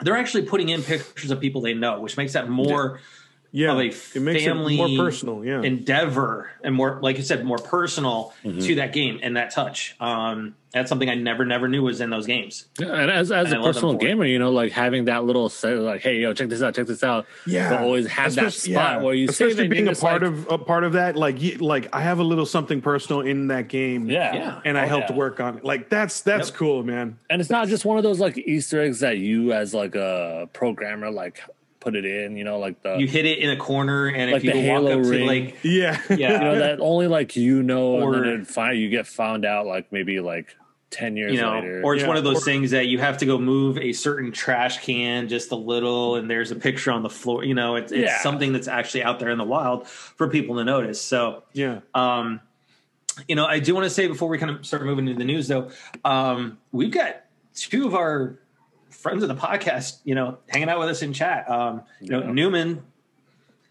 They're 0.00 0.16
actually 0.16 0.44
putting 0.46 0.70
in 0.70 0.82
pictures 0.82 1.30
of 1.30 1.40
people 1.40 1.60
they 1.60 1.74
know, 1.74 2.00
which 2.00 2.16
makes 2.16 2.32
that 2.32 2.48
more 2.48 3.00
yeah, 3.56 3.72
of 3.72 3.78
a 3.78 3.82
it 3.86 4.20
makes 4.20 4.44
family 4.44 4.74
it 4.74 4.76
more 4.96 5.06
personal. 5.06 5.44
Yeah, 5.44 5.62
endeavor 5.62 6.50
and 6.64 6.74
more, 6.74 6.98
like 7.00 7.16
you 7.16 7.22
said, 7.22 7.44
more 7.44 7.58
personal 7.58 8.32
Mm-hmm. 8.44 8.58
to 8.60 8.74
that 8.76 8.92
game 8.92 9.20
and 9.22 9.36
that 9.36 9.52
touch. 9.54 9.94
Um, 10.00 10.54
that's 10.72 10.88
something 10.88 11.08
I 11.08 11.14
never, 11.14 11.44
never 11.44 11.68
knew 11.68 11.82
was 11.84 12.00
in 12.00 12.10
those 12.10 12.26
games. 12.26 12.66
Yeah, 12.80 12.88
and 13.00 13.08
as 13.10 13.30
as 13.30 13.52
And 13.52 13.58
I 13.58 13.60
a 13.60 13.64
personal 13.64 13.94
gamer, 13.94 14.24
you 14.24 14.40
know, 14.40 14.50
like 14.50 14.72
having 14.72 15.04
that 15.04 15.24
little 15.24 15.48
set, 15.48 15.78
like, 15.78 16.00
hey, 16.02 16.18
yo, 16.20 16.34
check 16.34 16.48
this 16.48 16.62
out, 16.62 16.74
check 16.74 16.86
this 16.88 17.04
out. 17.04 17.26
yeah. 17.46 17.70
but 17.70 17.80
always 17.82 18.08
have 18.08 18.34
that 18.34 18.46
Especially- 18.46 18.74
spot 18.74 19.02
where 19.02 19.14
you 19.14 19.28
save 19.28 19.48
especially 19.48 19.66
it, 19.66 19.70
being 19.70 19.84
you're 19.84 19.92
a 19.94 19.96
part 19.96 20.22
like- 20.22 20.30
of 20.32 20.46
a 20.50 20.58
part 20.58 20.82
of 20.84 20.92
that. 20.94 21.14
Like, 21.16 21.40
you, 21.40 21.58
like 21.58 21.88
I 21.94 22.00
have 22.00 22.18
a 22.18 22.24
little 22.24 22.44
something 22.46 22.80
personal 22.82 23.20
in 23.20 23.46
that 23.48 23.68
game. 23.68 24.10
Yeah, 24.10 24.34
Yeah. 24.34 24.60
and 24.64 24.76
I 24.76 24.84
Oh, 24.84 24.88
helped 24.88 25.10
yeah. 25.10 25.16
work 25.16 25.38
on 25.40 25.58
it. 25.58 25.64
Like 25.64 25.88
that's 25.90 26.20
that's 26.22 26.48
Yep. 26.48 26.56
cool, 26.58 26.82
man. 26.82 27.18
And 27.30 27.40
it's 27.40 27.50
not 27.50 27.68
just 27.68 27.84
one 27.84 27.96
of 27.96 28.02
those 28.02 28.18
like 28.18 28.36
Easter 28.36 28.80
eggs 28.82 28.98
that 29.00 29.18
you, 29.18 29.52
as 29.52 29.74
like 29.74 29.94
a 29.94 30.48
programmer, 30.52 31.08
like 31.10 31.40
put 31.84 31.94
it 31.94 32.04
in. 32.04 32.36
You 32.36 32.44
know, 32.44 32.58
like 32.58 32.82
the 32.82 32.96
You 32.96 33.06
hit 33.06 33.26
it 33.26 33.38
in 33.38 33.50
a 33.50 33.56
corner, 33.56 34.06
and 34.06 34.32
Like 34.32 34.38
if 34.38 34.44
you 34.44 34.52
the 34.52 34.58
walk 34.68 34.82
Halo 34.82 34.98
up 34.98 35.02
to 35.04 35.08
ring. 35.10 35.26
like, 35.26 35.56
Yeah, 35.62 36.00
yeah, 36.10 36.32
you 36.32 36.38
know 36.40 36.58
that 36.58 36.80
only 36.80 37.06
like 37.06 37.36
you 37.36 37.62
know, 37.62 37.92
Or- 38.02 38.14
and 38.14 38.24
then 38.26 38.44
find 38.44 38.78
you 38.78 38.88
get 38.88 39.06
found 39.06 39.44
out 39.44 39.66
like 39.66 39.92
maybe 39.92 40.18
like 40.20 40.56
ten 40.90 41.16
years 41.16 41.32
you 41.34 41.40
know, 41.40 41.52
later. 41.54 41.82
or 41.84 41.94
it's 41.94 42.02
Yeah. 42.02 42.08
one 42.08 42.16
of 42.16 42.22
those 42.24 42.38
Or- 42.42 42.44
things 42.44 42.70
that 42.70 42.86
you 42.86 42.98
have 42.98 43.18
to 43.18 43.26
go 43.26 43.36
move 43.38 43.78
a 43.78 43.92
certain 43.92 44.30
trash 44.32 44.78
can 44.84 45.28
just 45.28 45.50
a 45.52 45.56
little, 45.56 46.16
and 46.16 46.30
there's 46.30 46.50
a 46.52 46.56
picture 46.56 46.90
on 46.92 47.02
the 47.02 47.10
floor. 47.10 47.44
You 47.44 47.54
know, 47.54 47.76
it's, 47.76 47.92
it's 47.92 48.00
Yeah. 48.02 48.18
something 48.20 48.52
that's 48.52 48.68
actually 48.68 49.02
out 49.02 49.18
there 49.18 49.30
in 49.30 49.38
the 49.38 49.44
wild 49.44 49.86
for 49.88 50.28
people 50.28 50.56
to 50.56 50.64
notice. 50.64 51.00
So, 51.02 51.42
yeah. 51.52 51.80
um, 51.94 52.40
you 53.28 53.34
know, 53.36 53.44
I 53.46 53.58
do 53.60 53.74
want 53.74 53.84
to 53.84 53.90
say 53.90 54.06
before 54.08 54.28
we 54.28 54.38
kind 54.38 54.50
of 54.56 54.64
start 54.66 54.84
moving 54.84 55.06
into 55.08 55.18
the 55.18 55.24
news, 55.24 55.48
though, 55.48 55.70
um, 56.04 56.58
we've 56.72 56.90
got 56.92 57.22
two 57.56 57.86
of 57.86 57.94
our 57.94 58.38
friends 59.04 59.22
of 59.22 59.28
the 59.28 59.34
podcast, 59.34 59.98
you 60.04 60.14
know, 60.14 60.38
hanging 60.48 60.70
out 60.70 60.78
with 60.78 60.88
us 60.88 61.02
in 61.02 61.12
chat. 61.12 61.48
Um, 61.48 61.82
you 62.00 62.08
know, 62.08 62.22
Yeah. 62.22 62.32
Newman. 62.32 62.82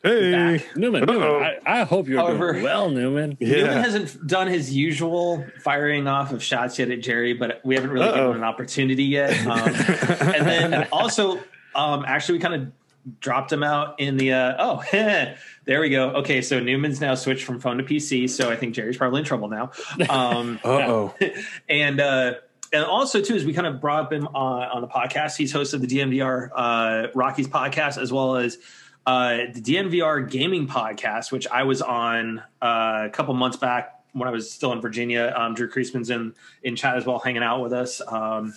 Hey, 0.04 0.32
back. 0.32 0.78
Newman, 0.78 1.06
Newman 1.06 1.28
I, 1.44 1.58
I 1.66 1.84
hope 1.86 2.08
you're 2.08 2.20
However- 2.20 2.52
doing 2.52 2.64
well, 2.64 2.92
Newman. 2.92 3.36
Yeah. 3.40 3.56
Newman 3.56 3.84
hasn't 3.84 4.28
done 4.28 4.48
his 4.48 4.72
usual 4.76 5.44
firing 5.64 6.08
off 6.08 6.32
of 6.34 6.44
shots 6.44 6.78
yet 6.78 6.92
at 6.92 7.02
Jerry, 7.02 7.34
but 7.34 7.62
we 7.66 7.74
haven't 7.74 7.90
really 7.90 8.06
given 8.06 8.20
Uh-oh. 8.20 8.30
him 8.32 8.38
an 8.38 8.44
opportunity 8.44 9.06
yet. 9.06 9.32
Um, 9.48 9.60
and 9.70 10.46
then 10.48 10.88
also, 10.92 11.40
um, 11.74 12.06
actually, 12.06 12.38
we 12.38 12.42
kind 12.44 12.54
of 12.62 13.20
dropped 13.20 13.52
him 13.52 13.64
out 13.64 14.00
in 14.00 14.18
the. 14.18 14.34
Uh, 14.34 14.56
oh, 14.60 14.84
there 15.66 15.82
we 15.82 15.90
go. 15.90 16.10
Okay, 16.18 16.44
so 16.44 16.60
Newman's 16.60 17.02
now 17.02 17.16
switched 17.16 17.44
from 17.46 17.60
phone 17.60 17.78
to 17.80 17.84
PC, 17.84 18.30
so 18.30 18.52
I 18.52 18.56
think 18.56 18.76
Jerry's 18.76 18.98
probably 18.98 19.20
in 19.22 19.26
trouble 19.26 19.48
now. 19.48 19.72
Um, 20.10 20.60
Uh 20.64 20.68
oh. 20.70 21.16
and 21.70 22.00
uh, 22.00 22.34
and 22.74 22.84
also 22.84 23.22
too, 23.22 23.36
as 23.36 23.46
we 23.46 23.54
kind 23.54 23.68
of 23.68 23.80
brought 23.80 24.12
him 24.12 24.28
on, 24.28 24.64
on 24.64 24.82
the 24.82 24.88
podcast, 24.88 25.38
he's 25.38 25.52
host 25.52 25.74
of 25.74 25.82
the 25.82 25.88
DNVR 25.88 26.50
uh, 26.54 27.08
Rockies 27.14 27.48
podcast 27.48 28.02
as 28.02 28.12
well 28.12 28.36
as 28.36 28.58
uh, 29.06 29.38
the 29.54 29.62
DNVR 29.62 30.30
gaming 30.30 30.68
podcast, 30.68 31.32
which 31.32 31.48
I 31.48 31.64
was 31.64 31.82
on 31.82 32.40
uh, 32.62 33.04
a 33.06 33.10
couple 33.12 33.34
months 33.36 33.58
back 33.58 34.00
when 34.14 34.28
I 34.28 34.32
was 34.32 34.52
still 34.52 34.72
in 34.74 34.82
Virginia. 34.82 35.34
Um, 35.36 35.54
Drew 35.54 35.70
Creasman's 35.70 36.10
in 36.10 36.34
in 36.64 36.76
chat 36.76 36.98
as 36.98 37.06
well, 37.06 37.20
hanging 37.20 37.44
out 37.44 37.62
with 37.62 37.74
us. 37.74 38.02
Um, 38.06 38.54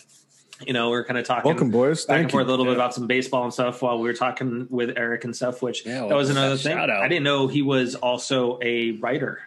you 0.66 0.72
know, 0.72 0.88
we 0.88 0.96
are 0.96 1.04
kind 1.04 1.18
of 1.18 1.26
talking. 1.26 1.50
Welcome, 1.50 1.70
boys. 1.70 2.06
Back 2.06 2.14
Thank 2.14 2.22
and 2.24 2.32
forth 2.32 2.44
you. 2.46 2.48
a 2.48 2.52
little 2.52 2.64
bit 2.64 2.74
about 2.74 2.94
some 2.94 3.06
baseball 3.06 3.44
and 3.44 3.52
stuff 3.52 3.82
while 3.82 3.98
we 3.98 4.08
were 4.08 4.14
talking 4.14 4.66
with 4.70 4.96
Eric 4.96 5.24
and 5.24 5.36
stuff. 5.36 5.60
Which 5.60 5.84
Yeah, 5.84 6.06
that 6.06 6.14
was 6.14 6.28
well, 6.28 6.38
another 6.38 6.56
thing. 6.56 6.78
out. 6.78 6.88
I 6.88 7.08
didn't 7.08 7.24
know 7.24 7.48
he 7.48 7.60
was 7.60 7.94
also 7.94 8.58
a 8.62 8.92
writer 8.92 9.40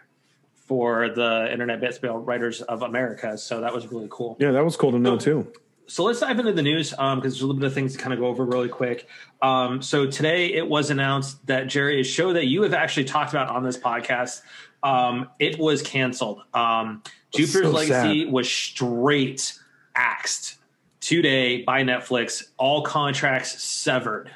for 0.69 1.09
the 1.09 1.51
Internet 1.51 1.81
Baseball 1.81 2.19
Writers 2.19 2.61
of 2.61 2.83
America. 2.83 3.35
So 3.39 3.61
that 3.61 3.73
was 3.73 3.91
really 3.91 4.07
cool. 4.11 4.37
Yeah, 4.39 4.51
that 4.51 4.63
was 4.63 4.77
cool 4.77 4.91
to 4.91 4.99
know 4.99 5.17
too. 5.17 5.51
So 5.87 6.03
let's 6.03 6.19
dive 6.19 6.37
into 6.37 6.53
the 6.53 6.61
news 6.61 6.91
because 6.91 7.21
there's 7.23 7.41
a 7.41 7.47
little 7.47 7.59
bit 7.59 7.65
of 7.65 7.73
things 7.73 7.93
to 7.93 7.97
kind 7.99 8.13
of 8.13 8.19
go 8.19 8.27
over 8.27 8.45
really 8.45 8.69
quick. 8.69 9.07
Um, 9.41 9.81
so 9.81 10.05
today 10.05 10.53
it 10.53 10.67
was 10.69 10.91
announced 10.91 11.43
that 11.47 11.65
Jerry, 11.65 11.99
a 12.01 12.03
show 12.03 12.33
that 12.33 12.45
you 12.45 12.61
have 12.61 12.75
actually 12.75 13.05
talked 13.05 13.31
about 13.31 13.49
on 13.49 13.63
this 13.63 13.79
podcast, 13.79 14.43
um, 14.83 15.27
it 15.39 15.57
was 15.57 15.81
canceled. 15.81 16.43
Um, 16.53 17.01
Jupiter's 17.35 17.63
so 17.65 17.71
Legacy 17.71 18.25
sad. 18.25 18.31
was 18.31 18.47
straight 18.47 19.57
axed 19.95 20.57
today 21.01 21.63
by 21.63 21.81
Netflix. 21.81 22.43
All 22.59 22.83
contracts 22.83 23.63
severed. 23.63 24.29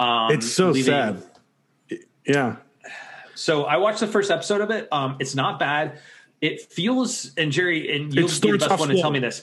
Um, 0.00 0.30
It's 0.32 0.50
so 0.50 0.70
leaving- 0.70 0.84
sad. 0.90 1.22
Yeah. 2.26 2.56
So 3.34 3.64
I 3.64 3.76
watched 3.76 4.00
the 4.00 4.06
first 4.06 4.30
episode 4.30 4.60
of 4.60 4.70
it. 4.70 4.88
Um, 4.92 5.16
it's 5.20 5.34
not 5.34 5.58
bad. 5.58 6.00
It 6.40 6.60
feels, 6.60 7.32
and 7.36 7.52
Jerry, 7.52 7.96
and 7.96 8.14
you'll 8.14 8.28
be 8.28 8.50
the 8.52 8.58
best 8.58 8.78
one 8.78 8.88
to 8.88 9.00
tell 9.00 9.10
me 9.10 9.18
this. 9.18 9.42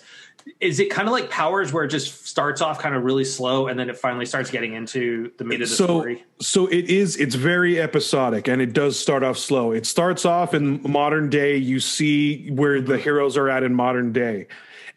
Is 0.59 0.79
it 0.79 0.89
kind 0.89 1.07
of 1.07 1.11
like 1.11 1.29
Powers, 1.29 1.71
where 1.71 1.83
it 1.83 1.89
just 1.89 2.27
starts 2.27 2.61
off 2.61 2.79
kind 2.79 2.95
of 2.95 3.03
really 3.03 3.25
slow, 3.25 3.67
and 3.67 3.79
then 3.79 3.89
it 3.89 3.97
finally 3.97 4.25
starts 4.25 4.49
getting 4.49 4.73
into 4.73 5.31
the 5.37 5.43
meat 5.43 5.61
of 5.61 5.69
the 5.69 5.75
so 5.75 5.85
story? 5.85 6.23
so 6.39 6.67
it 6.67 6.89
is 6.89 7.15
it's 7.17 7.35
very 7.35 7.79
episodic 7.79 8.47
and 8.47 8.61
it 8.61 8.73
does 8.73 8.97
start 8.99 9.23
off 9.23 9.37
slow 9.37 9.71
it 9.71 9.85
starts 9.85 10.25
off 10.25 10.53
in 10.53 10.81
modern 10.89 11.29
day 11.29 11.55
you 11.55 11.79
see 11.79 12.49
where 12.49 12.81
the 12.81 12.97
heroes 12.97 13.37
are 13.37 13.49
at 13.49 13.61
in 13.61 13.73
modern 13.73 14.11
day 14.11 14.47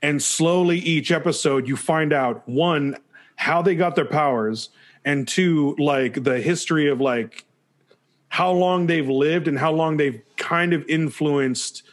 and 0.03 0.22
slowly 0.22 0.78
each 0.78 1.12
episode 1.12 1.68
you 1.68 1.76
find 1.76 2.12
out 2.12 2.47
one 2.49 2.97
how 3.36 3.61
they 3.61 3.74
got 3.74 3.95
their 3.95 4.05
powers 4.07 4.70
and 5.05 5.28
two 5.28 5.76
like 5.78 6.24
the 6.24 6.40
history 6.40 6.88
of 6.88 7.01
like 7.01 7.45
how 8.35 8.51
long 8.51 8.89
they've 8.89 9.09
lived 9.09 9.47
and 9.47 9.57
how 9.57 9.70
long 9.70 9.97
they've 9.97 10.20
kind 10.37 10.72
of 10.72 10.85
influenced 10.89 11.85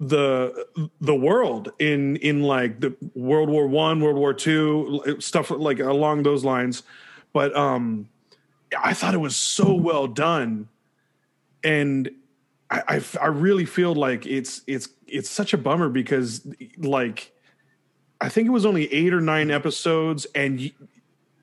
the 0.00 0.66
the 1.00 1.14
world 1.14 1.70
in 1.78 2.16
in 2.16 2.42
like 2.42 2.80
the 2.80 2.92
World 3.14 3.48
War 3.48 3.68
One, 3.68 4.00
World 4.00 4.16
War 4.16 4.34
Two, 4.34 5.16
stuff 5.20 5.52
like 5.52 5.78
along 5.78 6.24
those 6.24 6.44
lines. 6.44 6.82
But 7.32 7.54
um, 7.56 8.08
I 8.76 8.94
thought 8.94 9.14
it 9.14 9.18
was 9.20 9.36
so 9.36 9.72
well 9.74 10.08
done, 10.08 10.68
and 11.62 12.10
I 12.68 13.00
I 13.22 13.26
really 13.26 13.64
feel 13.64 13.94
like 13.94 14.26
it's 14.26 14.62
it's 14.66 14.88
it's 15.06 15.30
such 15.30 15.54
a 15.54 15.58
bummer 15.58 15.88
because 15.88 16.44
like 16.78 17.30
I 18.20 18.28
think 18.28 18.48
it 18.48 18.50
was 18.50 18.66
only 18.66 18.92
eight 18.92 19.14
or 19.14 19.20
nine 19.20 19.52
episodes, 19.52 20.26
and 20.34 20.60
it, 20.60 20.72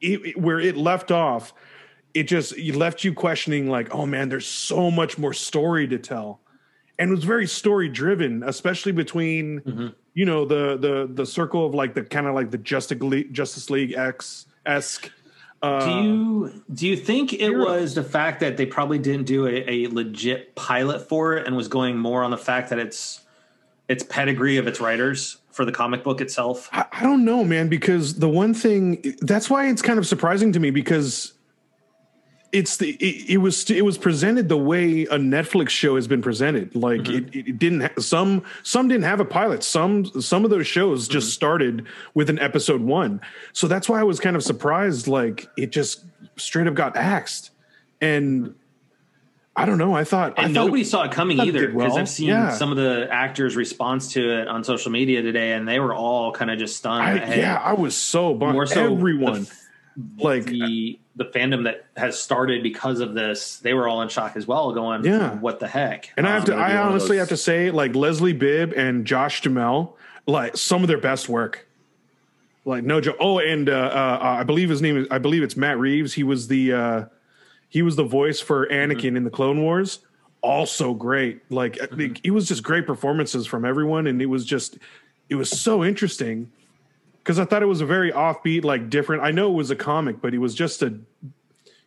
it- 0.01 0.38
where 0.38 0.59
it 0.59 0.76
left 0.76 1.12
off, 1.12 1.53
it 2.14 2.24
just 2.24 2.57
it 2.57 2.76
left 2.76 3.03
you 3.03 3.14
questioning 3.14 3.70
like, 3.70 3.93
oh 3.93 4.05
man, 4.05 4.30
there's 4.30 4.47
so 4.47 4.91
much 4.91 5.18
more 5.18 5.34
story 5.34 5.88
to 5.88 5.97
tell 5.97 6.41
and 7.01 7.09
it 7.09 7.16
was 7.16 7.24
very 7.24 7.47
story 7.47 7.89
driven, 7.89 8.43
especially 8.43 8.91
between 8.91 9.93
you 10.14 10.26
know 10.26 10.45
the 10.45 10.78
the 10.78 11.09
the 11.12 11.26
circle 11.26 11.66
of 11.66 11.74
like 11.74 11.95
the 11.95 12.03
kind 12.03 12.28
of 12.28 12.36
like 12.36 12.51
the 12.51 12.59
Justice 12.59 13.01
League 13.01 13.34
Justice 13.34 13.72
League 13.72 13.93
X 13.93 14.45
esque. 14.68 15.12
Uh, 15.64 15.86
do 15.86 16.07
you 16.07 16.64
do 16.72 16.88
you 16.88 16.95
think 16.95 17.34
it 17.34 17.55
was 17.57 17.95
the 17.95 18.03
fact 18.03 18.39
that 18.41 18.55
they 18.55 18.68
probably 18.68 18.99
didn't 18.99 19.26
do 19.26 19.47
a, 19.47 19.64
a 19.68 19.88
legit 19.88 20.53
pilot 20.53 21.09
for 21.09 21.38
it 21.38 21.47
and 21.47 21.57
was 21.57 21.68
going 21.68 21.97
more 21.97 22.24
on 22.24 22.30
the 22.30 22.38
fact 22.38 22.70
that 22.70 22.78
it's 22.78 23.22
its 23.88 24.03
pedigree 24.03 24.57
of 24.57 24.68
its 24.68 24.80
writers 24.80 25.38
for 25.51 25.66
the 25.66 25.72
comic 25.72 26.03
book 26.03 26.22
itself? 26.22 26.70
I, 26.72 26.86
I 26.91 27.01
don't 27.01 27.26
know, 27.26 27.43
man, 27.43 27.68
because 27.68 28.20
the 28.20 28.30
one 28.30 28.53
thing 28.53 29.16
that's 29.22 29.49
why 29.49 29.70
it's 29.70 29.82
kind 29.82 29.97
of 29.97 30.05
surprising 30.05 30.51
to 30.51 30.59
me 30.59 30.70
because 30.70 31.34
it's 32.52 32.78
the 32.78 32.91
it, 32.91 33.30
it 33.30 33.38
was 33.38 33.70
it 33.70 33.86
was 33.86 33.97
presented 33.97 34.49
the 34.49 34.58
way 34.58 35.04
a 35.04 35.18
Netflix 35.18 35.70
show 35.70 35.95
has 35.95 36.08
been 36.08 36.22
presented. 36.22 36.76
Like 36.76 37.02
mm-hmm. 37.02 37.38
it, 37.38 37.47
it 37.47 37.60
didn't 37.60 37.82
ha- 37.82 37.99
some 37.99 38.43
some 38.64 38.88
didn't 38.88 39.06
have 39.06 39.20
a 39.20 39.26
pilot. 39.26 39.64
Some 39.64 40.06
some 40.22 40.43
of 40.43 40.52
those 40.52 40.68
shows 40.68 41.08
just 41.08 41.28
mm-hmm. 41.28 41.34
started 41.34 41.88
with 42.14 42.30
an 42.30 42.39
episode 42.39 42.82
one. 42.82 43.22
So 43.54 43.68
that's 43.68 43.88
why 43.88 43.99
I 43.99 44.04
was 44.04 44.20
kind 44.20 44.36
of 44.36 44.43
surprised. 44.43 45.08
Like 45.08 45.47
it 45.58 45.72
just 45.72 46.04
straight 46.36 46.68
up 46.68 46.74
got 46.74 46.97
axed, 46.97 47.52
and 48.02 48.54
I 49.56 49.66
don't 49.66 49.78
know. 49.78 49.95
I 49.95 50.04
thought 50.04 50.38
I 50.38 50.43
and 50.43 50.54
thought- 50.54 50.66
nobody 50.66 50.84
saw 50.84 51.04
it 51.04 51.12
coming 51.12 51.39
either 51.39 51.68
because 51.68 51.91
well. 51.91 51.97
I've 51.97 52.10
seen 52.10 52.30
Yeah. 52.30 52.52
some 52.52 52.72
of 52.72 52.78
the 52.78 53.08
actors' 53.12 53.56
response 53.56 54.14
to 54.14 54.41
it 54.41 54.47
on 54.49 54.64
social 54.64 54.91
media 54.91 55.22
today, 55.22 55.54
and 55.54 55.68
they 55.68 55.80
were 55.80 55.93
all 55.93 56.34
kind 56.34 56.52
of 56.52 56.60
just 56.60 56.76
stunned. 56.76 57.04
I, 57.04 57.36
yeah, 57.36 57.62
I 57.64 57.74
was 57.74 57.95
so 57.95 58.34
bummed. 58.34 58.54
more 58.54 58.66
so 58.66 58.93
Everyone 58.93 59.43
the, 59.43 59.61
like 60.18 60.45
the 60.45 60.99
the 61.16 61.26
fandom 61.26 61.66
that 61.66 61.86
has 61.97 62.20
started 62.20 62.64
because 62.64 62.99
of 62.99 63.14
this, 63.14 63.58
they 63.60 63.74
were 63.74 63.88
all 63.88 64.02
in 64.02 64.10
shock 64.10 64.36
as 64.36 64.47
well, 64.47 64.72
going, 64.72 65.04
Yeah. 65.04 65.36
what 65.36 65.60
the 65.60 65.68
heck?" 65.68 66.10
And 66.18 66.26
I 66.28 66.32
have 66.32 66.45
to, 66.45 66.52
gonna 66.52 66.64
I 66.64 66.78
honestly 66.78 67.18
have 67.18 67.30
to 67.30 67.38
say, 67.38 67.70
like 67.72 67.95
Leslie 67.95 68.34
Bibb 68.34 68.74
and 68.76 69.06
Josh 69.06 69.41
Duhamel, 69.41 69.97
like 70.26 70.56
some 70.58 70.82
of 70.84 70.88
their 70.88 70.97
best 70.99 71.28
work. 71.30 71.68
Like 72.64 72.84
no 72.84 73.02
joke. 73.02 73.18
Oh, 73.20 73.39
and 73.39 73.68
uh, 73.70 73.74
uh, 73.74 74.20
I 74.22 74.43
believe 74.43 74.70
his 74.70 74.82
name 74.82 74.95
is, 74.97 75.08
I 75.10 75.18
believe 75.18 75.41
it's 75.43 75.58
Matt 75.58 75.80
Reeves. 75.80 76.14
He 76.14 76.24
was 76.24 76.47
the, 76.47 76.74
uh, 76.74 77.06
he 77.70 77.82
was 77.82 77.95
the 77.95 78.04
voice 78.04 78.39
for 78.39 78.68
Anakin 78.68 79.18
in 79.18 79.24
the 79.24 79.32
Clone 79.32 79.62
Wars. 79.62 79.99
Also 80.41 80.93
great. 80.93 81.41
Like 81.49 81.82
I 81.82 81.88
think 81.88 82.22
it 82.24 82.32
was 82.32 82.47
just 82.47 82.62
great 82.64 82.86
performances 82.86 83.47
from 83.47 83.66
everyone, 83.66 84.06
and 84.08 84.22
it 84.22 84.28
was 84.28 84.45
just, 84.45 84.78
it 85.30 85.36
was 85.36 85.49
so 85.49 85.84
interesting 85.84 86.52
because 87.24 87.39
I 87.39 87.45
thought 87.45 87.61
it 87.63 87.67
was 87.67 87.82
a 87.82 87.86
very 87.86 88.11
offbeat, 88.11 88.63
like 88.63 88.89
different. 88.89 89.24
I 89.24 89.32
know 89.32 89.49
it 89.51 89.55
was 89.55 89.72
a 89.72 89.76
comic, 89.76 90.22
but 90.22 90.34
it 90.34 90.39
was 90.39 90.55
just 90.55 90.82
a, 90.82 90.93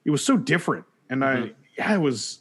it 0.04 0.10
was 0.10 0.24
so 0.24 0.36
different, 0.36 0.84
and 1.10 1.24
I, 1.24 1.52
yeah, 1.76 1.94
it 1.94 2.00
was. 2.00 2.40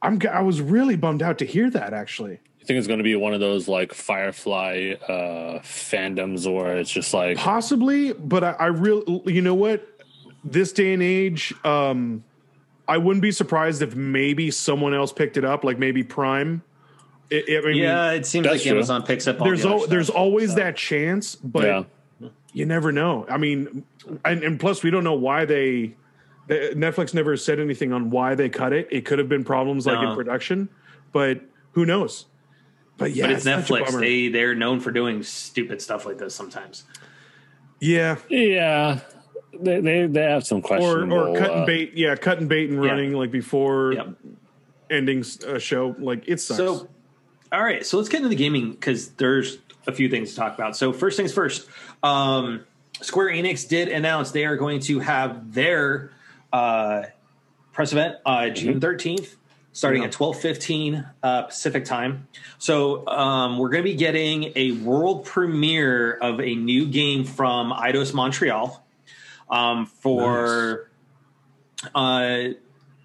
I'm, 0.00 0.20
I 0.30 0.42
was 0.42 0.60
really 0.60 0.94
bummed 0.96 1.22
out 1.22 1.38
to 1.38 1.44
hear 1.44 1.68
that 1.70 1.92
actually. 1.92 2.38
You 2.60 2.66
think 2.66 2.78
it's 2.78 2.86
going 2.86 2.98
to 2.98 3.04
be 3.04 3.16
one 3.16 3.34
of 3.34 3.40
those 3.40 3.66
like 3.66 3.92
Firefly 3.92 4.94
uh, 5.08 5.58
fandoms 5.60 6.52
where 6.52 6.76
it's 6.76 6.90
just 6.90 7.12
like 7.12 7.36
Possibly, 7.36 8.12
but 8.12 8.44
I, 8.44 8.50
I 8.52 8.66
really, 8.66 9.22
you 9.32 9.42
know 9.42 9.54
what? 9.54 9.84
This 10.44 10.72
day 10.72 10.92
and 10.92 11.02
age, 11.02 11.52
um, 11.64 12.22
I 12.86 12.98
wouldn't 12.98 13.22
be 13.22 13.32
surprised 13.32 13.82
if 13.82 13.96
maybe 13.96 14.50
someone 14.52 14.94
else 14.94 15.12
picked 15.12 15.36
it 15.36 15.44
up, 15.44 15.64
like 15.64 15.78
maybe 15.80 16.04
Prime. 16.04 16.62
It, 17.28 17.48
it- 17.48 17.64
I 17.64 17.68
mean, 17.68 17.76
Yeah, 17.78 18.12
it 18.12 18.24
seems 18.24 18.46
like 18.46 18.62
true. 18.62 18.70
Amazon 18.72 19.02
picks 19.02 19.26
up. 19.26 19.40
All 19.40 19.46
there's 19.48 19.62
the 19.62 19.68
other 19.68 19.78
al- 19.82 19.86
there's 19.88 20.10
always 20.10 20.50
so. 20.50 20.56
that 20.56 20.76
chance, 20.76 21.34
but 21.34 21.64
yeah. 21.64 21.82
You 22.52 22.66
never 22.66 22.92
know. 22.92 23.26
I 23.28 23.36
mean, 23.38 23.84
and, 24.24 24.42
and 24.42 24.58
plus 24.60 24.82
we 24.82 24.90
don't 24.90 25.04
know 25.04 25.14
why 25.14 25.44
they. 25.44 25.94
Netflix 26.48 27.12
never 27.12 27.36
said 27.36 27.60
anything 27.60 27.92
on 27.92 28.08
why 28.08 28.34
they 28.34 28.48
cut 28.48 28.72
it. 28.72 28.88
It 28.90 29.04
could 29.04 29.18
have 29.18 29.28
been 29.28 29.44
problems 29.44 29.86
like 29.86 30.00
No. 30.00 30.10
in 30.10 30.16
production, 30.16 30.70
but 31.12 31.42
who 31.72 31.84
knows? 31.84 32.24
But 32.96 33.12
yeah, 33.12 33.24
But 33.26 33.30
it's 33.32 33.44
such 33.44 33.68
a 33.70 33.72
Netflix. 33.74 34.00
They 34.00 34.28
they're 34.28 34.54
known 34.54 34.80
for 34.80 34.90
doing 34.90 35.22
stupid 35.22 35.82
stuff 35.82 36.06
like 36.06 36.16
this 36.18 36.34
sometimes. 36.34 36.84
yeah, 37.80 38.16
Yeah. 38.30 39.00
They, 39.60 39.80
they 39.80 40.06
they 40.06 40.22
have 40.22 40.46
some 40.46 40.62
questions. 40.62 40.90
or 40.92 41.06
questionable. 41.06 41.36
or 41.36 41.38
cut 41.38 41.50
and 41.52 41.62
uh, 41.62 41.66
bait. 41.66 41.92
Yeah, 41.94 42.14
cut 42.16 42.38
and 42.38 42.48
bait 42.48 42.70
and 42.70 42.82
Yeah. 42.82 42.90
running 42.90 43.12
like 43.12 43.30
before 43.30 43.92
Yep. 43.92 44.08
ending 44.90 45.24
a 45.46 45.58
show. 45.58 45.96
Like 45.98 46.24
it 46.26 46.40
sucks. 46.40 46.58
So, 46.58 46.88
all 47.52 47.62
right. 47.64 47.84
So 47.84 47.96
let's 47.98 48.08
get 48.08 48.18
into 48.18 48.28
the 48.30 48.36
gaming 48.36 48.70
because 48.72 49.10
there's 49.12 49.58
a 49.86 49.92
few 49.92 50.08
things 50.08 50.30
to 50.30 50.36
talk 50.36 50.54
about. 50.54 50.76
So 50.76 50.92
first 50.92 51.16
things 51.16 51.32
first, 51.32 51.66
um, 52.02 52.64
Square 53.00 53.28
Enix 53.28 53.68
did 53.68 53.88
announce 53.88 54.30
they 54.32 54.44
are 54.44 54.56
going 54.56 54.80
to 54.80 54.98
have 55.00 55.52
their 55.54 56.10
uh, 56.52 57.02
press 57.72 57.92
event 57.92 58.16
uh, 58.26 58.48
June 58.50 58.80
13th, 58.80 59.36
starting 59.72 60.02
Yeah. 60.02 60.08
at 60.08 60.14
12:15 60.14 61.10
uh, 61.22 61.42
Pacific 61.42 61.84
time. 61.84 62.26
So 62.58 63.06
um, 63.06 63.58
we're 63.58 63.68
going 63.68 63.84
to 63.84 63.90
be 63.90 63.96
getting 63.96 64.52
a 64.56 64.72
world 64.72 65.24
premiere 65.24 66.14
of 66.14 66.40
a 66.40 66.54
new 66.54 66.86
game 66.86 67.24
from 67.24 67.72
Eidos 67.72 68.12
Montreal 68.12 68.84
um, 69.48 69.86
for 69.86 70.90
uh, 71.94 72.48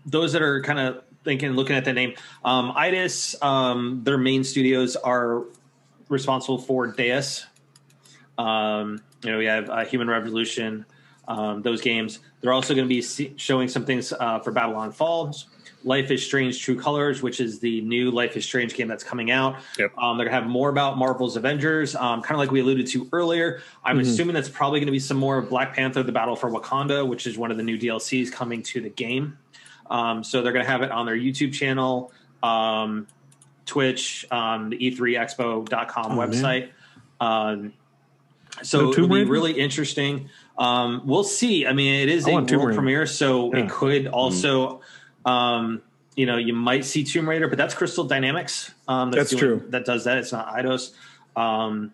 those 0.05 0.33
that 0.33 0.41
are 0.41 0.61
kind 0.63 0.79
of 0.79 1.03
thinking, 1.23 1.51
looking 1.51 1.75
at 1.75 1.85
the 1.85 1.93
name, 1.93 2.15
um, 2.43 2.73
Eidos, 2.73 3.41
um, 3.43 4.01
their 4.03 4.17
main 4.17 4.43
studios 4.43 4.95
are 4.95 5.43
responsible 6.09 6.57
for 6.57 6.87
Deus. 6.87 7.45
Um, 8.37 8.99
you 9.23 9.31
know, 9.31 9.37
we 9.37 9.45
have 9.45 9.69
uh, 9.69 9.85
Human 9.85 10.07
Revolution, 10.09 10.85
um, 11.27 11.61
those 11.61 11.81
games. 11.81 12.19
They're 12.41 12.53
also 12.53 12.73
going 12.73 12.85
to 12.87 12.89
be 12.89 13.01
see- 13.01 13.33
showing 13.37 13.67
some 13.67 13.85
things 13.85 14.11
uh, 14.11 14.39
for 14.39 14.51
Babylon's 14.51 14.95
Fall. 14.95 15.35
Life 15.85 16.11
is 16.11 16.25
Strange 16.25 16.61
True 16.61 16.79
Colors, 16.79 17.21
which 17.21 17.41
is 17.41 17.59
the 17.59 17.81
new 17.81 18.09
Life 18.09 18.37
is 18.37 18.45
Strange 18.45 18.73
game 18.73 18.87
that's 18.87 19.03
coming 19.03 19.31
out. 19.31 19.57
Yep. 19.77 19.97
Um, 19.97 20.17
they're 20.17 20.25
going 20.27 20.35
to 20.35 20.41
have 20.41 20.49
more 20.49 20.69
about 20.69 20.97
Marvel's 20.97 21.35
Avengers, 21.35 21.93
um, 21.95 22.21
kind 22.21 22.31
of 22.35 22.39
like 22.39 22.51
we 22.51 22.61
alluded 22.61 22.87
to 22.87 23.07
earlier. 23.11 23.61
I'm 23.83 23.99
assuming 23.99 24.33
that's 24.33 24.47
probably 24.49 24.79
going 24.79 24.85
to 24.87 24.93
be 24.93 24.99
some 24.99 25.17
more 25.17 25.37
of 25.37 25.49
Black 25.49 25.73
Panther: 25.75 26.01
The 26.01 26.13
Battle 26.13 26.37
for 26.37 26.49
Wakanda, 26.49 27.05
which 27.05 27.27
is 27.27 27.37
one 27.37 27.51
of 27.51 27.57
the 27.57 27.63
new 27.63 27.77
DLCs 27.77 28.31
coming 28.31 28.63
to 28.63 28.79
the 28.79 28.89
game. 28.89 29.37
Um, 29.91 30.23
so 30.23 30.41
they're 30.41 30.53
going 30.53 30.63
to 30.65 30.71
have 30.71 30.81
it 30.83 30.91
on 30.91 31.05
their 31.05 31.17
YouTube 31.17 31.53
channel, 31.53 32.13
um, 32.41 33.05
Twitch, 33.65 34.25
um, 34.31 34.69
the 34.69 34.77
E3Expo.com 34.77 36.11
Oh, 36.13 36.15
man. 36.15 36.29
website. 36.31 36.69
So 38.61 38.81
No 38.81 38.91
it'll 38.91 39.07
be 39.07 39.15
Raider? 39.19 39.31
really 39.31 39.53
interesting. 39.59 40.29
Um, 40.57 41.01
we'll 41.05 41.23
see. 41.23 41.65
I 41.65 41.73
mean, 41.73 41.95
it 42.01 42.09
is 42.09 42.27
I 42.27 42.29
a 42.29 42.33
want 42.33 42.51
world 42.51 42.65
Raider. 42.67 42.75
premiere, 42.77 43.05
so 43.07 43.51
Yeah. 43.53 43.63
it 43.63 43.69
could 43.71 44.07
also, 44.07 44.81
um, 45.25 45.81
you 46.15 46.25
know, 46.27 46.37
you 46.37 46.53
might 46.53 46.85
see 46.85 47.03
Tomb 47.03 47.27
Raider, 47.27 47.47
but 47.47 47.57
that's 47.57 47.73
Crystal 47.73 48.03
Dynamics. 48.03 48.71
Um, 48.87 49.09
That's 49.11 49.31
doing- 49.31 49.39
true. 49.39 49.63
That 49.69 49.85
does 49.85 50.03
that. 50.03 50.17
It's 50.19 50.31
not 50.31 50.47
Eidos. 50.53 50.91
Um, 51.35 51.91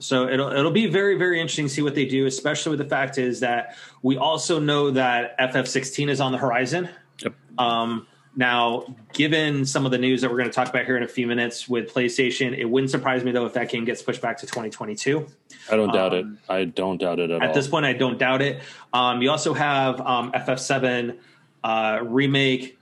so 0.00 0.28
it'll 0.28 0.50
it'll 0.50 0.72
be 0.72 0.86
very 0.88 1.16
very 1.16 1.40
interesting 1.40 1.66
to 1.68 1.72
see 1.72 1.82
what 1.82 1.94
they 1.94 2.04
do, 2.06 2.26
especially 2.26 2.70
with 2.70 2.80
the 2.80 2.88
fact 2.88 3.18
is 3.18 3.38
that 3.40 3.76
we 4.02 4.16
also 4.16 4.58
know 4.58 4.90
that 4.90 5.36
FF16 5.38 6.08
is 6.10 6.20
on 6.20 6.32
the 6.32 6.38
horizon. 6.38 6.88
Yep. 7.22 7.34
Um, 7.58 8.08
now, 8.34 8.84
given 9.12 9.66
some 9.66 9.84
of 9.84 9.92
the 9.92 9.98
news 9.98 10.22
that 10.22 10.30
we're 10.30 10.38
going 10.38 10.48
to 10.48 10.54
talk 10.54 10.68
about 10.68 10.86
here 10.86 10.96
in 10.96 11.02
a 11.02 11.08
few 11.08 11.26
minutes 11.26 11.68
with 11.68 11.92
PlayStation, 11.92 12.56
it 12.56 12.64
wouldn't 12.64 12.90
surprise 12.90 13.24
me 13.24 13.30
though 13.32 13.44
if 13.44 13.52
that 13.54 13.68
game 13.70 13.84
gets 13.84 14.00
pushed 14.02 14.22
back 14.22 14.38
to 14.38 14.46
2022. 14.46 15.26
I 15.70 15.76
don't 15.76 15.92
doubt 15.92 16.14
it. 16.14 16.24
Um, 16.24 16.38
I 16.48 16.64
don't 16.64 16.98
doubt 16.98 17.18
it 17.20 17.30
at, 17.30 17.42
At 17.42 17.48
all. 17.48 17.54
this 17.54 17.68
point, 17.68 17.84
I 17.84 17.92
don't 17.92 18.18
doubt 18.18 18.40
it. 18.40 18.62
Um, 18.92 19.20
you 19.20 19.30
also 19.30 19.52
have 19.52 20.00
um, 20.00 20.32
FF7 20.32 21.18
uh, 21.62 21.98
remake 22.02 22.78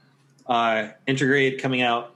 uh, 0.47 0.89
Intergrade 1.07 1.59
coming 1.61 1.81
out 1.81 2.15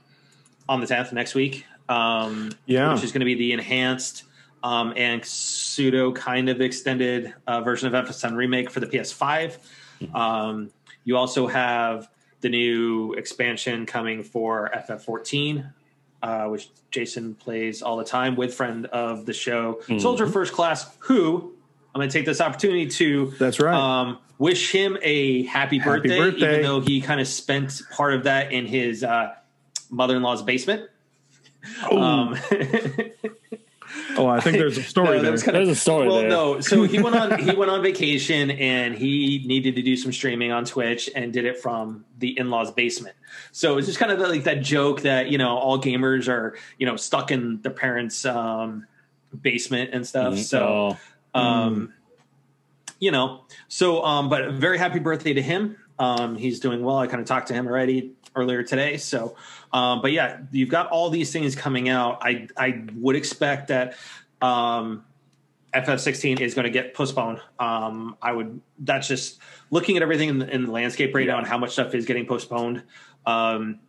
on 0.70 0.80
the 0.80 0.88
10th 0.88 1.12
next 1.12 1.36
week. 1.36 1.66
Um, 1.90 2.52
Yeah. 2.66 2.94
which 2.94 3.04
is 3.04 3.12
going 3.12 3.20
to 3.20 3.26
be 3.26 3.36
the 3.36 3.52
enhanced 3.52 4.24
um, 4.64 4.94
and 4.96 5.24
pseudo 5.24 6.12
kind 6.12 6.50
of 6.50 6.62
extended 6.62 7.34
uh, 7.46 7.62
version 7.62 7.94
of 7.94 8.06
FF7 8.08 8.36
remake 8.36 8.72
for 8.72 8.80
the 8.80 8.88
PS5. 8.88 9.58
Um, 10.16 10.72
you 11.04 11.16
also 11.18 11.46
have 11.48 12.10
the 12.46 12.50
new 12.50 13.14
expansion 13.14 13.88
coming 13.88 14.22
for 14.22 14.70
FF14, 14.88 15.68
uh, 16.22 16.46
which 16.46 16.70
Jason 16.91 17.34
plays 17.34 17.82
all 17.82 17.98
the 17.98 18.04
time 18.04 18.36
with 18.36 18.54
friend 18.54 18.86
of 18.86 19.26
the 19.26 19.34
show, 19.34 19.82
Soldier 19.98 20.28
First 20.28 20.54
Class, 20.54 20.96
who 21.00 21.56
I'm 21.96 21.98
going 22.00 22.08
to 22.08 22.14
take 22.16 22.28
this 22.28 22.41
opportunity 22.41 22.86
to 22.86 23.34
That's 23.39 23.60
right. 23.60 23.74
um, 23.74 24.20
wish 24.38 24.72
him 24.72 24.96
a 25.02 25.41
happy, 25.46 25.80
Happy 25.80 26.02
birthday, 26.02 26.20
birthday. 26.20 26.52
even 26.52 26.62
though 26.62 26.82
he 26.82 27.02
kind 27.02 27.20
of 27.20 27.28
spent 27.28 27.82
part 27.89 28.14
of 28.14 28.26
that 28.26 28.52
in 28.52 28.68
his 28.68 29.04
uh, 29.04 29.34
mother-in-law's 29.89 30.43
basement. 30.43 30.88
oh, 31.89 31.98
Um, 32.00 32.38
oh, 34.18 34.28
I 34.28 34.39
think 34.39 34.57
there's 34.57 34.78
a 34.78 34.84
story 34.95 35.18
no, 35.18 35.24
there. 35.24 35.38
kind 35.38 35.57
of 35.57 35.66
There's 35.66 35.78
a 35.78 35.80
story 35.80 36.07
well, 36.07 36.20
there. 36.20 36.30
no. 36.30 36.59
So 36.61 36.84
he 36.84 36.99
went 36.99 37.16
on 37.16 37.39
he 37.39 37.51
went 37.55 37.72
on 37.72 37.82
vacation 37.82 38.51
and 38.51 38.95
he 38.95 39.43
needed 39.45 39.76
to 39.76 39.82
do 39.82 39.95
some 39.95 40.11
streaming 40.11 40.51
on 40.51 40.66
Twitch 40.66 41.09
and 41.16 41.32
did 41.34 41.45
it 41.45 41.59
from 41.59 42.05
the 42.18 42.38
in-laws 42.38 42.72
basement. 42.72 43.16
So 43.51 43.78
it's 43.78 43.88
just 43.88 43.99
kind 43.99 44.11
of 44.11 44.20
like 44.20 44.43
that 44.45 44.61
joke 44.61 45.01
that 45.01 45.30
you 45.30 45.38
know 45.38 45.57
all 45.57 45.82
gamers 45.82 46.28
are 46.28 46.57
you 46.78 46.86
know 46.86 46.95
stuck 46.95 47.32
in 47.32 47.61
their 47.61 47.72
parents' 47.74 48.26
um, 48.26 48.88
basement 49.41 49.91
and 49.93 50.05
stuff. 50.05 50.38
So 50.38 50.97
Oh, 51.36 51.39
um, 51.39 51.93
you 52.99 53.11
know, 53.11 53.41
so 53.68 54.03
um, 54.03 54.30
but 54.30 54.51
very 54.51 54.78
happy 54.78 54.99
birthday 54.99 55.34
to 55.34 55.41
him. 55.41 55.78
Um, 55.99 56.36
he's 56.38 56.59
doing 56.59 56.84
well. 56.84 56.97
I 56.97 57.07
kind 57.07 57.22
of 57.22 57.28
talked 57.28 57.49
to 57.49 57.53
him 57.53 57.68
already 57.68 58.13
earlier 58.36 58.63
today. 58.63 58.97
So, 58.97 59.36
um, 59.76 60.01
but 60.01 60.13
yeah, 60.13 60.38
you've 60.53 60.69
got 60.69 60.88
all 60.88 61.09
these 61.09 61.34
things 61.34 61.53
coming 61.53 61.89
out. 61.89 62.19
I 62.21 62.47
I 62.55 62.86
would 62.95 63.17
expect 63.17 63.67
that 63.67 63.97
um, 64.41 65.03
FF16 65.73 66.39
is 66.39 66.53
going 66.53 66.63
to 66.63 66.69
get 66.69 66.93
postponed. 66.93 67.41
Um, 67.59 68.15
I 68.21 68.32
would. 68.32 68.61
That's 68.80 69.05
just 69.05 69.39
looking 69.71 69.97
at 69.97 70.01
everything 70.01 70.30
in 70.30 70.39
the, 70.39 70.49
in 70.49 70.63
the 70.63 70.71
landscape 70.71 71.13
right 71.13 71.28
now 71.28 71.39
and 71.39 71.45
how 71.45 71.57
much 71.57 71.71
stuff 71.71 71.93
is 71.93 72.05
getting 72.05 72.26
postponed. 72.26 72.84
Um, 73.26 73.80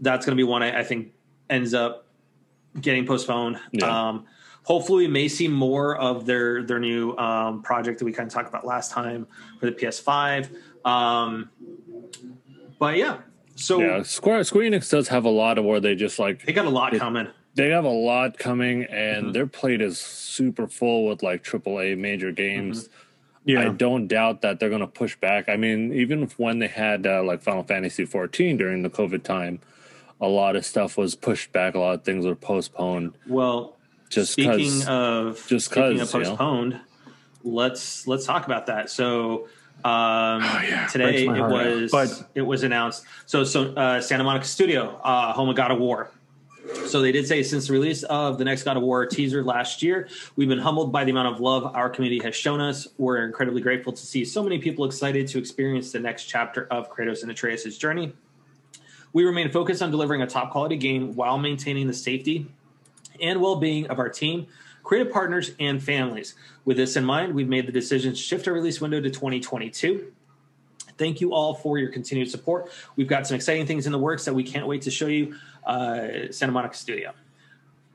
that's 0.00 0.26
going 0.26 0.36
to 0.36 0.40
be 0.40 0.44
one 0.44 0.62
I, 0.62 0.80
I 0.80 0.84
think 0.84 1.14
ends 1.48 1.72
up 1.72 2.06
getting 2.78 3.06
postponed. 3.06 3.58
Yeah. 3.70 4.08
Um, 4.08 4.26
hopefully, 4.64 5.06
we 5.06 5.10
may 5.10 5.26
see 5.26 5.48
more 5.48 5.96
of 5.96 6.26
their 6.26 6.64
their 6.64 6.78
new 6.78 7.16
um, 7.16 7.62
project 7.62 7.98
that 8.00 8.04
we 8.04 8.12
kind 8.12 8.26
of 8.26 8.34
talked 8.34 8.50
about 8.50 8.66
last 8.66 8.90
time 8.90 9.26
for 9.58 9.64
the 9.64 9.72
PS5. 9.72 10.54
Um, 10.84 11.48
but 12.78 12.98
yeah, 12.98 13.20
so 13.56 13.80
yeah. 13.80 14.02
Square 14.02 14.44
Square 14.44 14.70
Enix 14.70 14.90
does 14.90 15.08
have 15.08 15.24
a 15.24 15.30
lot 15.30 15.58
of 15.58 15.64
where 15.64 15.80
they 15.80 15.94
just 15.94 16.18
like 16.18 16.44
they 16.44 16.52
got 16.52 16.64
a 16.66 16.70
lot 16.70 16.92
coming. 16.94 17.28
they 17.54 17.68
have 17.70 17.84
a 17.84 17.88
lot 17.88 18.38
coming, 18.38 18.84
and 18.84 19.24
Mm-hmm. 19.26 19.32
their 19.32 19.46
plate 19.46 19.80
is 19.80 19.98
super 19.98 20.66
full 20.66 21.06
with 21.08 21.22
like 21.22 21.44
AAA 21.44 21.96
major 21.98 22.32
games. 22.32 22.88
Mm-hmm. 23.46 23.58
I 23.58 23.68
don't 23.70 24.06
doubt 24.06 24.42
that 24.42 24.60
they're 24.60 24.68
going 24.68 24.82
to 24.82 24.86
push 24.86 25.16
back. 25.16 25.48
I 25.48 25.56
mean, 25.56 25.92
even 25.92 26.28
when 26.36 26.60
they 26.60 26.68
had 26.68 27.06
uh, 27.06 27.24
like 27.24 27.42
Final 27.42 27.64
Fantasy 27.64 28.04
14 28.04 28.56
during 28.56 28.82
the 28.84 28.88
COVID 28.90 29.24
time, 29.24 29.58
a 30.20 30.28
lot 30.28 30.54
of 30.54 30.64
stuff 30.64 30.96
was 30.96 31.16
pushed 31.16 31.50
back. 31.52 31.74
A 31.74 31.78
lot 31.80 31.94
of 31.96 32.04
things 32.04 32.24
were 32.24 32.36
postponed. 32.36 33.14
Well, 33.26 33.76
Just 34.08 34.32
speaking 34.34 34.86
of 34.86 35.44
just 35.48 35.66
speaking 35.66 36.00
of 36.00 36.12
you 36.14 36.20
know? 36.20 36.26
postponed, 36.36 36.80
let's 37.42 38.06
let's 38.06 38.24
talk 38.26 38.46
about 38.46 38.66
that. 38.66 38.90
So 38.90 39.48
um, 39.84 40.42
Oh, 40.42 40.60
yeah. 40.68 40.86
today 40.90 41.26
Breaks 41.26 41.38
it 41.38 41.42
was 41.42 41.90
But- 41.92 42.28
it 42.34 42.42
was 42.42 42.62
announced. 42.62 43.04
So 43.26 43.44
so 43.44 43.72
uh, 43.74 44.00
Santa 44.00 44.24
Monica 44.24 44.44
Studio, 44.46 45.00
uh, 45.02 45.32
home 45.32 45.48
of 45.48 45.56
God 45.56 45.70
of 45.70 45.78
War. 45.78 46.10
So 46.86 47.00
they 47.02 47.10
did 47.10 47.26
say 47.26 47.42
since 47.42 47.66
the 47.66 47.72
release 47.72 48.04
of 48.04 48.38
the 48.38 48.44
next 48.44 48.62
God 48.62 48.76
of 48.76 48.82
War 48.84 49.04
teaser 49.04 49.42
last 49.42 49.82
year, 49.82 50.08
we've 50.36 50.48
been 50.48 50.60
humbled 50.60 50.92
by 50.92 51.04
the 51.04 51.10
amount 51.10 51.34
of 51.34 51.40
love 51.40 51.64
our 51.74 51.90
community 51.90 52.22
has 52.24 52.36
shown 52.36 52.60
us. 52.60 52.86
We're 52.98 53.24
incredibly 53.24 53.60
grateful 53.60 53.92
to 53.92 54.06
see 54.06 54.24
so 54.24 54.42
many 54.44 54.58
people 54.58 54.84
excited 54.84 55.26
to 55.28 55.38
experience 55.38 55.90
the 55.90 55.98
next 55.98 56.24
chapter 56.26 56.68
of 56.70 56.88
Kratos 56.90 57.22
and 57.22 57.30
Atreus' 57.32 57.76
journey. 57.76 58.12
We 59.12 59.24
remain 59.24 59.50
focused 59.50 59.82
on 59.82 59.90
delivering 59.90 60.22
a 60.22 60.26
top 60.26 60.52
quality 60.52 60.76
game 60.76 61.14
while 61.16 61.36
maintaining 61.36 61.88
the 61.88 61.92
safety 61.94 62.46
and 63.20 63.40
well 63.40 63.56
being 63.56 63.88
of 63.88 63.98
our 63.98 64.08
team, 64.08 64.46
creative 64.82 65.12
partners, 65.12 65.52
and 65.60 65.82
families. 65.82 66.34
With 66.64 66.76
this 66.76 66.96
in 66.96 67.04
mind, 67.04 67.34
we've 67.34 67.48
made 67.48 67.66
the 67.66 67.72
decision 67.72 68.12
to 68.12 68.16
shift 68.18 68.46
our 68.48 68.54
release 68.54 68.80
window 68.80 69.00
to 69.00 69.10
2022. 69.10 70.12
Thank 70.98 71.20
you 71.20 71.32
all 71.32 71.54
for 71.54 71.78
your 71.78 71.90
continued 71.90 72.30
support. 72.30 72.70
We've 72.96 73.08
got 73.08 73.26
some 73.26 73.34
exciting 73.34 73.66
things 73.66 73.86
in 73.86 73.92
the 73.92 73.98
works 73.98 74.24
that 74.26 74.34
we 74.34 74.44
can't 74.44 74.66
wait 74.66 74.82
to 74.82 74.90
show 74.90 75.06
you. 75.06 75.36
Uh, 75.66 76.30
Santa 76.30 76.52
Monica 76.52 76.76
Studio. 76.76 77.12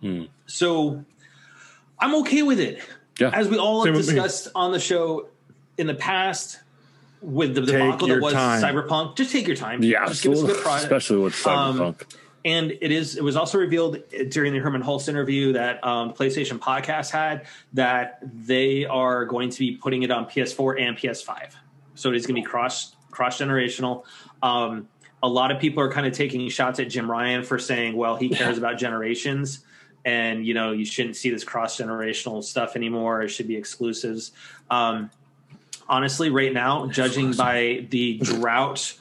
Hmm. 0.01 0.23
So 0.45 1.03
I'm 1.99 2.15
okay 2.15 2.43
with 2.43 2.59
it. 2.59 2.81
Yeah. 3.19 3.29
As 3.33 3.47
we 3.47 3.57
all 3.57 3.83
Same 3.83 3.93
have 3.93 3.99
with 3.99 4.07
me. 4.09 4.15
discussed 4.15 4.49
on 4.55 4.71
the 4.71 4.79
show 4.79 5.27
in 5.77 5.87
the 5.87 5.95
past, 5.95 6.59
with 7.21 7.55
the 7.55 7.61
Take 7.61 7.71
debacle 7.71 8.07
that 8.09 8.21
was 8.21 8.33
time. 8.33 8.61
Cyberpunk. 8.61 9.15
Just 9.15 9.31
take 9.31 9.47
your 9.47 9.55
time. 9.55 9.81
Yeah, 9.83 10.05
just 10.07 10.21
give 10.23 10.33
us 10.33 10.43
a 10.43 10.47
good 10.47 10.57
product. 10.61 10.83
especially 10.83 11.17
with 11.17 11.47
Um, 11.47 11.77
Cyberpunk. 11.79 12.03
And 12.47 12.71
it 12.79 12.93
is. 12.93 13.17
It 13.17 13.23
was 13.25 13.35
also 13.35 13.57
revealed 13.57 13.97
during 14.29 14.53
the 14.53 14.59
Hermen 14.59 14.81
Hulst 14.81 15.09
interview 15.09 15.51
that 15.51 15.85
um, 15.85 16.13
PlayStation 16.13 16.59
Podcast 16.59 17.11
had 17.11 17.45
that 17.73 18.19
they 18.23 18.85
are 18.85 19.25
going 19.25 19.49
to 19.49 19.59
be 19.59 19.75
putting 19.75 20.03
it 20.03 20.11
on 20.11 20.27
PS4 20.27 20.81
and 20.81 20.97
PS5. 20.97 21.51
So 21.95 22.09
it 22.09 22.15
is 22.15 22.25
going 22.25 22.41
to 22.41 22.41
be 22.41 22.49
cross 22.49 22.95
cross 23.11 23.37
generational. 23.37 24.05
Um, 24.41 24.87
a 25.21 25.27
lot 25.27 25.51
of 25.51 25.59
people 25.59 25.83
are 25.83 25.91
kind 25.91 26.07
of 26.07 26.13
taking 26.13 26.47
shots 26.47 26.79
at 26.79 26.89
Jim 26.89 27.11
Ryan 27.11 27.43
for 27.43 27.59
saying, 27.59 27.97
"Well, 27.97 28.15
he 28.15 28.29
cares 28.35 28.57
about 28.57 28.77
generations." 28.77 29.65
And 30.05 30.45
you 30.45 30.53
know 30.53 30.71
you 30.71 30.85
shouldn't 30.85 31.17
see 31.17 31.29
this 31.29 31.43
cross 31.43 31.77
generational 31.77 32.41
stuff 32.41 32.77
anymore. 32.77 33.23
It 33.23 33.27
should 33.27 33.49
be 33.49 33.57
exclusives. 33.57 34.31
Um, 34.69 35.11
honestly, 35.89 36.29
right 36.29 36.53
now, 36.53 36.87
judging 36.87 37.33
by 37.33 37.87
the 37.89 38.19
drought 38.19 38.93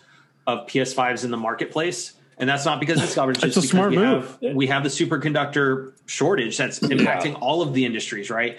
of 0.48 0.66
PS5s 0.66 1.24
in 1.24 1.30
the 1.30 1.36
marketplace, 1.36 2.15
and 2.38 2.48
that's 2.48 2.64
not 2.64 2.80
because 2.80 3.02
it's 3.02 3.14
garbage. 3.16 3.40
That's 3.40 3.54
just 3.54 3.66
a 3.66 3.68
smart 3.68 3.90
we 3.90 3.98
move. 3.98 4.38
Have, 4.42 4.54
we 4.54 4.66
have 4.68 4.82
the 4.82 4.88
superconductor 4.88 5.92
shortage 6.06 6.56
that's 6.56 6.78
impacting 6.80 7.36
all 7.40 7.62
of 7.62 7.74
the 7.74 7.84
industries, 7.84 8.30
right? 8.30 8.58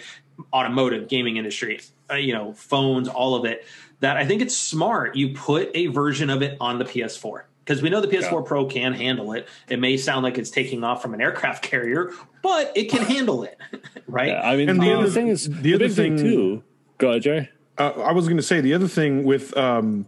Automotive, 0.53 1.07
gaming 1.07 1.37
industry, 1.37 1.79
uh, 2.11 2.15
you 2.15 2.33
know, 2.33 2.53
phones, 2.53 3.07
all 3.07 3.35
of 3.35 3.45
it. 3.45 3.65
That 4.01 4.17
I 4.17 4.25
think 4.25 4.41
it's 4.43 4.55
smart. 4.55 5.15
You 5.15 5.33
put 5.33 5.71
a 5.73 5.87
version 5.87 6.29
of 6.29 6.41
it 6.43 6.57
on 6.61 6.77
the 6.77 6.85
PS4 6.85 7.43
because 7.65 7.81
we 7.81 7.89
know 7.89 7.99
the 8.01 8.07
PS4 8.07 8.31
Yeah. 8.31 8.41
Pro 8.45 8.65
can 8.65 8.93
handle 8.93 9.31
it. 9.33 9.47
It 9.67 9.79
may 9.79 9.97
sound 9.97 10.23
like 10.23 10.37
it's 10.37 10.51
taking 10.51 10.83
off 10.83 11.01
from 11.01 11.15
an 11.15 11.21
aircraft 11.21 11.63
carrier, 11.69 12.11
but 12.43 12.71
it 12.75 12.85
can 12.91 13.01
handle 13.01 13.43
it, 13.43 13.57
right? 14.07 14.27
Yeah, 14.29 14.41
I 14.47 14.55
mean, 14.55 14.69
And 14.69 14.79
the, 14.79 14.85
the 14.85 14.93
other 14.93 15.03
other- 15.03 15.11
thing 15.11 15.27
is 15.29 15.45
the 15.49 15.55
the, 15.55 15.73
other 15.75 15.87
big 15.87 15.95
thing, 15.95 16.17
thing- 16.17 16.25
too. 16.25 16.63
Go 16.99 17.09
ahead, 17.09 17.23
Jerry. 17.23 17.49
Uh, 17.79 17.91
I 17.97 18.11
was 18.11 18.25
going 18.25 18.37
to 18.37 18.43
say 18.43 18.61
the 18.61 18.73
other 18.75 18.87
thing 18.87 19.23
with 19.23 19.55
um, 19.57 20.05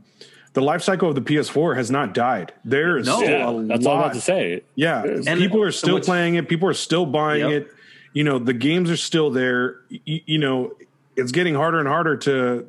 the 0.53 0.61
life 0.61 0.81
cycle 0.81 1.09
of 1.09 1.15
the 1.15 1.21
PS4 1.21 1.75
has 1.75 1.91
not 1.91 2.13
died. 2.13 2.53
There 2.65 2.97
is 2.97 3.05
No. 3.07 3.17
still 3.17 3.29
Yeah, 3.29 3.49
a 3.49 3.63
that's 3.63 3.85
all 3.85 3.97
I 3.97 4.03
have 4.03 4.13
to 4.13 4.21
say. 4.21 4.61
Yeah, 4.75 5.03
And- 5.03 5.39
people 5.39 5.61
are 5.61 5.71
still 5.71 5.95
what's- 5.95 6.07
playing 6.07 6.35
it. 6.35 6.47
People 6.49 6.67
are 6.69 6.73
still 6.73 7.05
buying 7.05 7.41
Yep. 7.49 7.51
it. 7.51 7.67
You 8.13 8.23
know, 8.23 8.39
the 8.39 8.53
games 8.53 8.89
are 8.89 8.97
still 8.97 9.29
there. 9.29 9.75
Y- 9.91 10.21
you 10.25 10.37
know, 10.39 10.73
it's 11.15 11.31
getting 11.31 11.53
harder 11.55 11.79
and 11.79 11.87
harder 11.87 12.15
to 12.17 12.65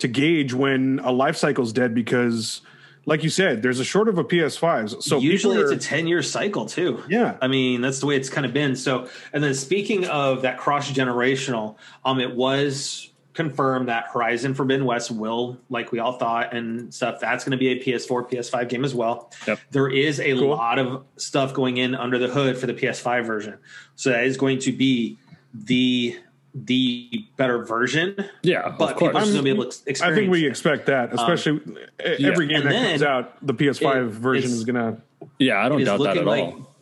to 0.00 0.06
gauge 0.06 0.54
when 0.54 1.00
a 1.02 1.10
life 1.10 1.36
cycle's 1.36 1.72
dead 1.72 1.92
because, 1.92 2.60
like 3.04 3.24
you 3.24 3.30
said, 3.30 3.62
there's 3.62 3.80
a 3.80 3.84
short 3.84 4.08
of 4.08 4.16
a 4.16 4.22
PS5. 4.22 5.02
So 5.02 5.18
usually 5.18 5.56
people 5.56 5.72
it's 5.72 5.84
a 5.84 5.88
10 5.88 6.06
year 6.06 6.22
cycle 6.22 6.66
too 6.66 7.02
Yeah. 7.08 7.34
i 7.42 7.48
mean 7.48 7.80
that's 7.80 7.98
the 7.98 8.06
way 8.06 8.14
it's 8.14 8.28
kind 8.28 8.46
of 8.46 8.52
been 8.52 8.76
so 8.76 9.08
and 9.32 9.42
then 9.42 9.54
speaking 9.54 10.04
of 10.06 10.42
that 10.42 10.56
cross 10.58 10.88
generational 10.92 11.74
um 12.04 12.20
it 12.20 12.36
was 12.36 13.10
confirmed 13.38 13.86
that 13.88 14.06
horizon 14.12 14.52
forbidden 14.52 14.84
west 14.84 15.12
will 15.12 15.56
like 15.70 15.92
we 15.92 16.00
all 16.00 16.18
thought 16.18 16.52
and 16.52 16.92
stuff 16.92 17.20
that's 17.20 17.44
going 17.44 17.52
to 17.52 17.56
be 17.56 17.68
a 17.68 17.76
ps4 17.80 18.28
ps5 18.28 18.68
game 18.68 18.84
as 18.84 18.96
well 18.96 19.30
Yep. 19.46 19.60
there 19.70 19.88
is 19.88 20.18
a 20.18 20.32
Cool. 20.34 20.48
lot 20.48 20.80
of 20.80 21.04
stuff 21.16 21.54
going 21.54 21.76
in 21.76 21.94
under 21.94 22.18
the 22.18 22.26
hood 22.26 22.58
for 22.58 22.66
the 22.66 22.74
ps5 22.74 23.24
version 23.24 23.58
so 23.94 24.10
that 24.10 24.24
is 24.24 24.36
going 24.36 24.58
to 24.58 24.72
be 24.72 25.18
the 25.54 26.18
the 26.52 27.24
better 27.36 27.64
version 27.64 28.16
Yeah, 28.42 28.74
but 28.76 28.90
of 28.92 28.96
course. 28.96 29.12
people 29.12 29.18
are 29.18 29.20
still 29.24 29.34
going 29.34 29.36
to 29.36 29.42
be 29.44 29.50
able 29.50 29.70
to 29.70 29.78
experience 29.86 30.02
I 30.02 30.14
think 30.20 30.32
we 30.32 30.44
it. 30.44 30.48
expect 30.48 30.86
that, 30.86 31.14
especially 31.14 31.52
um, 31.64 31.78
e- 32.04 32.26
every 32.26 32.48
game 32.48 32.62
And 32.62 32.70
that 32.72 32.88
comes 32.90 33.02
out, 33.04 33.46
the 33.46 33.54
PS5 33.54 34.06
it- 34.08 34.10
version 34.14 34.50
is 34.50 34.64
gonna. 34.64 35.00
yeah, 35.38 35.64
I 35.64 35.68
don't 35.68 35.84
doubt 35.84 35.98
that 35.98 36.16
looking 36.16 36.22
at 36.22 36.26
like 36.26 36.42
all. 36.42 36.74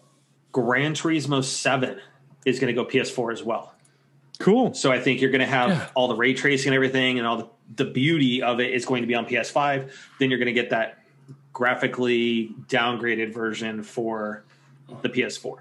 Gran 0.53 0.95
Turismo 0.95 1.45
7 1.45 2.01
is 2.47 2.59
going 2.61 2.75
to 2.75 2.81
go 2.83 2.89
PS4 2.89 3.33
as 3.33 3.43
well. 3.43 3.75
Cool. 4.39 4.75
So 4.75 4.93
I 4.93 5.01
think 5.01 5.21
you're 5.21 5.31
going 5.31 5.41
to 5.41 5.47
have 5.47 5.71
Yeah. 5.71 5.89
all 5.95 6.09
the 6.09 6.15
ray 6.17 6.35
tracing 6.35 6.69
and 6.69 6.75
everything, 6.75 7.19
and 7.19 7.27
all 7.27 7.37
the, 7.39 7.49
the 7.85 7.91
beauty 7.91 8.43
of 8.43 8.61
it 8.61 8.73
is 8.73 8.85
going 8.85 9.03
to 9.03 9.07
be 9.07 9.15
on 9.15 9.27
PS5. 9.27 9.91
Then 10.19 10.31
you're 10.31 10.39
going 10.39 10.47
to 10.47 10.53
get 10.53 10.71
that 10.71 10.99
graphically 11.53 12.51
downgraded 12.69 13.33
version 13.33 13.83
for 13.83 14.45
the 15.03 15.09
PS4. 15.09 15.57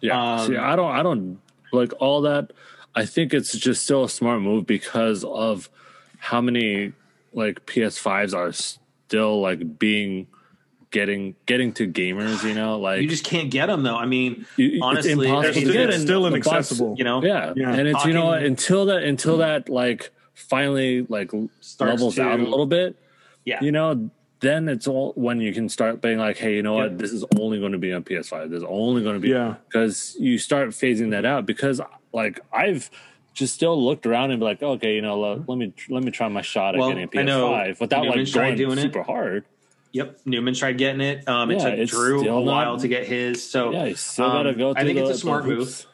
Yeah. 0.00 0.34
Um, 0.40 0.46
See, 0.46 0.56
I 0.56 0.74
don't, 0.76 0.90
I 0.92 1.02
don't 1.02 1.38
like 1.72 1.92
all 2.00 2.22
that. 2.22 2.52
I 2.94 3.04
think 3.04 3.34
it's 3.34 3.52
just 3.56 3.84
still 3.84 4.04
a 4.04 4.08
smart 4.08 4.40
move 4.40 4.66
because 4.66 5.22
of 5.24 5.68
how 6.18 6.40
many 6.40 6.92
like 7.34 7.66
PS5s 7.66 8.34
are 8.34 8.52
still 8.52 9.40
like 9.42 9.78
being 9.78 10.26
getting 10.90 11.34
getting 11.46 11.72
to 11.74 11.86
gamers. 11.88 12.42
You 12.46 12.54
know, 12.54 12.78
like 12.78 13.02
You 13.02 13.08
just 13.08 13.24
can't 13.24 13.50
get 13.50 13.66
them 13.66 13.82
though. 13.82 13.96
I 13.96 14.06
mean, 14.06 14.46
You- 14.56 14.72
it's 14.74 14.82
honestly, 14.82 15.12
impossible 15.12 15.38
I 15.38 15.46
hate 15.52 15.60
to 15.60 15.66
to 15.66 15.72
get 15.72 15.90
It's 15.90 16.02
still 16.02 16.22
the 16.22 16.30
box- 16.30 16.46
inaccessible. 16.46 16.94
you 16.98 17.04
know, 17.04 17.22
yeah. 17.22 17.52
Yeah. 17.56 17.74
and 17.74 17.88
it's 17.88 18.04
you 18.04 18.12
know 18.14 18.32
until 18.32 18.86
that 18.86 19.02
until 19.02 19.38
that 19.38 19.68
like 19.68 20.10
finally 20.34 21.06
like 21.08 21.30
Starts 21.60 21.92
levels 21.92 22.14
to- 22.16 22.22
out 22.22 22.40
a 22.40 22.42
little 22.44 22.66
bit. 22.66 22.96
yeah. 23.44 23.62
You 23.62 23.72
know, 23.72 24.10
then 24.40 24.68
it's 24.68 24.86
all 24.86 25.12
when 25.16 25.40
you 25.40 25.52
can 25.52 25.68
start 25.68 26.02
being 26.02 26.18
like, 26.18 26.36
hey, 26.36 26.54
you 26.56 26.62
know 26.62 26.74
what, 26.74 26.98
this 26.98 27.10
is 27.10 27.24
only 27.38 27.58
going 27.58 27.72
to 27.72 27.78
be 27.78 27.92
on 27.92 28.04
PS5. 28.04 28.50
There's 28.50 28.62
only 28.64 29.02
going 29.02 29.14
to 29.14 29.20
be 29.20 29.30
Yeah. 29.30 29.54
because 29.66 30.14
you 30.20 30.36
start 30.38 30.68
phasing 30.70 31.10
that 31.12 31.24
out 31.24 31.46
because 31.46 31.80
like 32.12 32.40
I've 32.52 32.90
just 33.32 33.54
still 33.54 33.82
looked 33.82 34.06
around 34.06 34.30
and 34.30 34.40
be 34.40 34.44
like, 34.44 34.62
okay, 34.62 34.94
you 34.94 35.02
know, 35.02 35.18
let, 35.18 35.38
mm-hmm. 35.38 35.50
let 35.50 35.58
me 35.58 35.72
let 35.88 36.02
me 36.02 36.10
try 36.10 36.28
my 36.28 36.42
shot 36.42 36.74
at 36.74 36.80
Well, 36.80 36.88
getting 36.90 37.08
a 37.14 37.20
I 37.20 37.22
know 37.22 37.48
PS5 37.50 37.80
without 37.80 38.06
like 38.06 38.32
going 38.32 38.56
doing 38.56 38.78
it. 38.78 38.82
super 38.82 39.02
hard. 39.02 39.44
Yep, 39.96 40.20
Newman 40.26 40.52
tried 40.52 40.76
getting 40.76 41.00
it. 41.00 41.26
Um, 41.26 41.50
it 41.50 41.58
Yeah, 41.58 41.74
took 41.76 41.88
Drew 41.88 42.16
a 42.18 42.20
still 42.20 42.44
not- 42.44 42.66
while 42.66 42.78
to 42.78 42.86
get 42.86 43.06
his. 43.06 43.42
So 43.48 43.72
Yeah, 43.72 43.94
still 43.94 44.26
um, 44.26 44.32
got 44.32 44.42
to 44.42 44.54
go. 44.54 44.74
I 44.76 44.84
think 44.84 44.98
the, 44.98 45.04
it's 45.06 45.16
a 45.16 45.18
smart 45.18 45.46
move. 45.46 45.86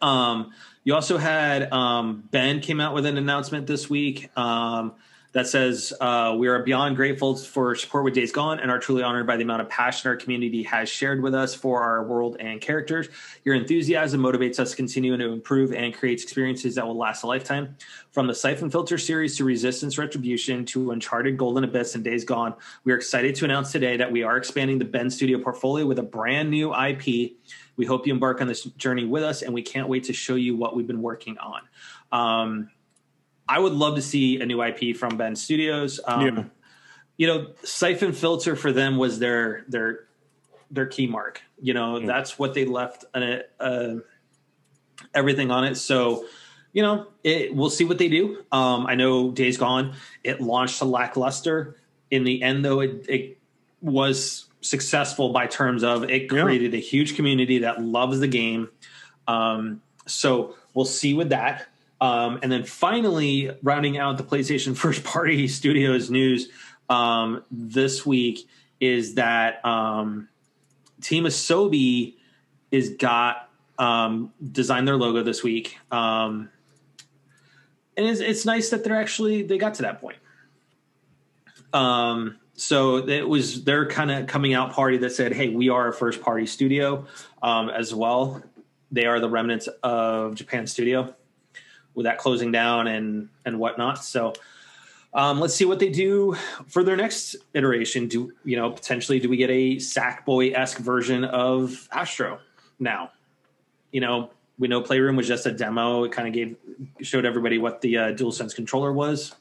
Um, 0.00 0.52
you 0.84 0.94
also 0.94 1.18
had 1.18 1.72
um, 1.72 2.22
Bend 2.30 2.62
came 2.62 2.80
out 2.80 2.94
with 2.94 3.04
an 3.04 3.16
announcement 3.18 3.66
this 3.66 3.90
week 3.90 4.30
um, 4.38 4.92
that 5.32 5.46
says 5.46 5.92
uh, 6.00 6.34
we 6.38 6.48
are 6.48 6.62
beyond 6.62 6.96
grateful 6.96 7.36
for 7.36 7.74
support 7.74 8.04
with 8.04 8.14
Days 8.14 8.32
Gone 8.32 8.60
and 8.60 8.70
are 8.70 8.78
truly 8.78 9.02
honored 9.02 9.26
by 9.26 9.36
the 9.36 9.42
amount 9.42 9.60
of 9.60 9.68
passion 9.68 10.08
our 10.08 10.16
community 10.16 10.62
has 10.62 10.88
shared 10.88 11.22
with 11.22 11.34
us 11.34 11.54
for 11.54 11.82
our 11.82 12.04
world 12.04 12.36
and 12.40 12.60
characters. 12.60 13.08
Your 13.44 13.54
enthusiasm 13.54 14.22
motivates 14.22 14.58
us 14.58 14.70
to 14.70 14.76
continue 14.76 15.16
to 15.16 15.32
improve 15.32 15.72
and 15.72 15.94
creates 15.94 16.22
experiences 16.22 16.76
that 16.76 16.86
will 16.86 16.96
last 16.96 17.24
a 17.24 17.26
lifetime. 17.26 17.76
From 18.10 18.26
the 18.26 18.34
Syphon 18.34 18.70
Filter 18.70 18.96
series 18.96 19.36
to 19.36 19.44
Resistance 19.44 19.98
Retribution 19.98 20.64
to 20.66 20.92
Uncharted 20.92 21.36
Golden 21.36 21.62
Abyss 21.64 21.94
and 21.94 22.02
Days 22.02 22.24
Gone, 22.24 22.54
we 22.84 22.92
are 22.92 22.96
excited 22.96 23.34
to 23.36 23.44
announce 23.44 23.70
today 23.70 23.98
that 23.98 24.10
we 24.10 24.22
are 24.22 24.36
expanding 24.38 24.78
the 24.78 24.84
Bend 24.84 25.12
Studio 25.12 25.38
portfolio 25.38 25.86
with 25.86 25.98
a 25.98 26.02
brand 26.02 26.50
new 26.50 26.74
IP. 26.74 27.32
We 27.76 27.86
hope 27.86 28.06
you 28.06 28.12
embark 28.14 28.40
on 28.40 28.48
this 28.48 28.64
journey 28.64 29.04
with 29.04 29.22
us, 29.22 29.42
and 29.42 29.52
we 29.52 29.62
can't 29.62 29.88
wait 29.88 30.04
to 30.04 30.12
show 30.12 30.34
you 30.34 30.56
what 30.56 30.74
we've 30.74 30.86
been 30.86 31.02
working 31.02 31.36
on. 31.38 31.60
Um, 32.10 32.70
I 33.48 33.58
would 33.58 33.72
love 33.72 33.94
to 33.96 34.02
see 34.02 34.40
a 34.40 34.46
new 34.46 34.62
IP 34.62 34.96
from 34.96 35.16
Bend 35.16 35.38
Studios. 35.38 36.00
Um, 36.06 36.20
Yeah. 36.26 36.44
You 37.16 37.26
know, 37.26 37.46
Syphon 37.64 38.12
Filter 38.12 38.54
for 38.54 38.70
them 38.70 38.96
was 38.96 39.18
their 39.18 39.64
their 39.68 40.04
their 40.70 40.86
key 40.86 41.08
mark. 41.08 41.42
You 41.60 41.74
know, 41.74 41.98
that's 42.06 42.38
what 42.38 42.54
they 42.54 42.64
left 42.64 43.04
uh, 43.12 43.38
uh, 43.58 43.94
everything 45.14 45.50
on 45.50 45.64
it. 45.64 45.74
So, 45.76 46.26
you 46.72 46.82
know, 46.82 47.08
it, 47.24 47.52
we'll 47.54 47.70
see 47.70 47.84
what 47.84 47.98
they 47.98 48.08
do. 48.08 48.44
Um, 48.52 48.86
I 48.86 48.94
know 48.94 49.32
Days 49.32 49.56
Gone 49.56 49.94
it 50.22 50.40
launched 50.40 50.78
to 50.78 50.84
lackluster. 50.84 51.76
In 52.10 52.22
the 52.24 52.40
end, 52.42 52.64
though, 52.64 52.80
it, 52.80 53.04
it 53.08 53.38
was 53.80 54.46
successful 54.60 55.30
by 55.30 55.46
terms 55.46 55.82
of 55.82 56.04
it 56.04 56.22
Yeah. 56.32 56.42
created 56.42 56.72
a 56.74 56.78
huge 56.78 57.16
community 57.16 57.58
that 57.60 57.82
loves 57.82 58.20
the 58.20 58.28
game. 58.28 58.68
Um, 59.26 59.82
so 60.06 60.54
we'll 60.72 60.84
see 60.84 61.14
with 61.14 61.30
that. 61.30 61.66
Um, 62.00 62.38
and 62.42 62.50
then 62.52 62.64
finally, 62.64 63.50
rounding 63.62 63.98
out 63.98 64.18
the 64.18 64.24
PlayStation 64.24 64.76
first 64.84 65.04
party 65.04 65.48
studios 65.48 66.10
news 66.10 66.48
um, 66.88 67.42
this 67.50 68.06
week 68.06 68.48
is 68.80 69.14
that 69.14 69.64
um, 69.64 70.28
Team 71.00 71.24
Asobi 71.24 72.14
is 72.70 72.90
got 72.90 73.50
um, 73.78 74.32
designed 74.52 74.86
their 74.86 74.96
logo 74.96 75.22
this 75.22 75.42
week, 75.42 75.78
um, 75.90 76.48
and 77.96 78.06
it's, 78.06 78.20
it's 78.20 78.44
nice 78.44 78.70
that 78.70 78.84
they're 78.84 79.00
actually 79.00 79.42
they 79.42 79.58
got 79.58 79.74
to 79.74 79.82
that 79.82 80.00
point. 80.00 80.18
Um, 81.72 82.38
so 82.54 83.08
it 83.08 83.28
was 83.28 83.64
their 83.64 83.86
kind 83.86 84.10
of 84.10 84.26
coming 84.26 84.54
out 84.54 84.72
party 84.72 84.98
that 84.98 85.10
said, 85.10 85.32
"Hey, 85.32 85.48
we 85.48 85.68
are 85.68 85.88
a 85.88 85.92
first 85.92 86.20
party 86.20 86.46
studio 86.46 87.06
um, 87.42 87.68
as 87.68 87.94
well. 87.94 88.42
They 88.90 89.04
are 89.06 89.20
the 89.20 89.28
remnants 89.28 89.68
of 89.82 90.34
Japan 90.34 90.66
Studio, 90.66 91.14
with 91.98 92.04
that 92.04 92.16
closing 92.18 92.50
down 92.52 92.86
and 92.86 93.28
and 93.44 93.58
whatnot." 93.58 94.02
So 94.04 94.32
um, 95.12 95.40
let's 95.40 95.54
see 95.54 95.64
what 95.64 95.78
they 95.80 95.90
do 95.90 96.34
for 96.68 96.82
their 96.84 96.96
next 96.96 97.36
iteration. 97.52 98.06
Do 98.08 98.32
you 98.44 98.56
know 98.56 98.70
potentially 98.70 99.18
do 99.20 99.28
we 99.28 99.36
get 99.36 99.50
a 99.50 99.76
Sackboy 99.76 100.54
esque 100.56 100.78
version 100.78 101.24
of 101.24 101.88
Astro 101.92 102.38
now? 102.78 103.10
You 103.90 104.00
know, 104.02 104.30
we 104.58 104.68
know 104.68 104.80
Playroom 104.82 105.16
was 105.16 105.26
just 105.26 105.46
a 105.46 105.52
demo. 105.52 106.04
It 106.04 106.12
kind 106.12 106.28
of 106.28 106.34
gave 106.34 106.56
showed 107.00 107.24
everybody 107.24 107.58
what 107.58 107.80
the 107.80 107.96
uh, 107.98 108.02
DualSense 108.12 108.54
controller 108.54 108.92
was. 108.92 109.34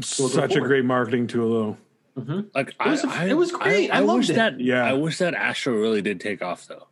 Such 0.00 0.56
a 0.56 0.60
great 0.60 0.84
marketing 0.84 1.26
tool, 1.28 1.76
though. 2.16 2.44
Like 2.54 2.74
was- 2.84 3.04
I, 3.04 3.26
it 3.26 3.34
was 3.34 3.52
great. 3.52 3.90
I 3.90 3.98
I, 3.98 4.00
loved 4.00 4.18
wish 4.18 4.30
it. 4.30 4.34
that. 4.34 4.60
Yeah. 4.60 4.84
I 4.84 4.92
wish 4.92 5.18
that 5.18 5.32
Astro 5.34 5.74
really 5.74 6.02
did 6.02 6.20
take 6.20 6.42
off 6.42 6.66
though. 6.66 6.86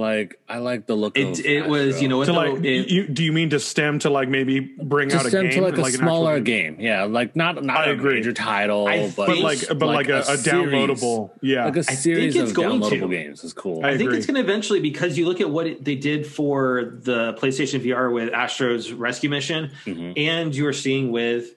Like 0.00 0.40
I 0.48 0.58
like 0.58 0.86
the 0.86 0.94
look. 0.94 1.16
It 1.18 1.38
of 1.38 1.44
it 1.44 1.68
was 1.68 1.88
Astro. 1.96 2.02
you 2.02 2.08
know 2.08 2.16
what 2.18 2.24
To 2.26 2.32
though? 2.32 2.38
like, 2.38 2.64
It- 2.64 2.90
you, 2.90 3.06
do 3.06 3.22
you 3.22 3.32
mean 3.32 3.50
to 3.50 3.60
stem 3.60 3.98
to 4.00 4.10
like 4.10 4.28
maybe 4.28 4.60
bring 4.60 5.12
out 5.12 5.22
just 5.24 5.34
a 5.34 5.42
game 5.42 5.50
to 5.50 5.60
like 5.60 5.76
a 5.76 5.92
smaller 5.92 6.40
game? 6.40 6.74
game. 6.76 6.80
Yeah, 6.84 7.04
like 7.04 7.36
not 7.36 7.62
not 7.62 7.86
I 7.86 7.90
a 7.90 7.92
agree. 7.92 8.14
major 8.14 8.32
title, 8.32 8.86
I 8.88 9.08
but, 9.08 9.16
but 9.16 9.26
think- 9.28 9.44
like 9.44 9.58
but 9.78 9.86
like, 9.86 10.08
a, 10.08 10.20
a, 10.20 10.36
series. 10.38 10.72
downloadable? 10.72 11.30
Yeah, 11.42 11.66
like 11.66 11.76
a 11.76 11.82
think 11.82 11.98
series 11.98 12.34
it's 12.36 12.50
of 12.50 12.56
going 12.56 12.80
to. 12.80 12.86
downloadable 12.88 13.10
games 13.10 13.44
is 13.44 13.52
cool. 13.52 13.84
I 13.84 13.90
I 13.90 13.98
think 13.98 14.12
it's 14.12 14.26
going 14.26 14.36
to 14.36 14.40
eventually 14.40 14.80
because 14.80 15.18
you 15.18 15.26
look 15.26 15.40
at 15.40 15.50
what 15.50 15.66
it, 15.66 15.84
they 15.84 15.94
did 15.96 16.26
for 16.26 16.98
the 17.02 17.34
PlayStation 17.34 17.84
VR 17.84 18.12
with 18.12 18.32
Astro's 18.32 18.92
Rescue 18.92 19.28
Mission, 19.30 19.70
Mm-hmm. 19.84 20.12
and 20.16 20.54
you 20.54 20.66
are 20.66 20.72
seeing 20.72 21.12
with 21.12 21.54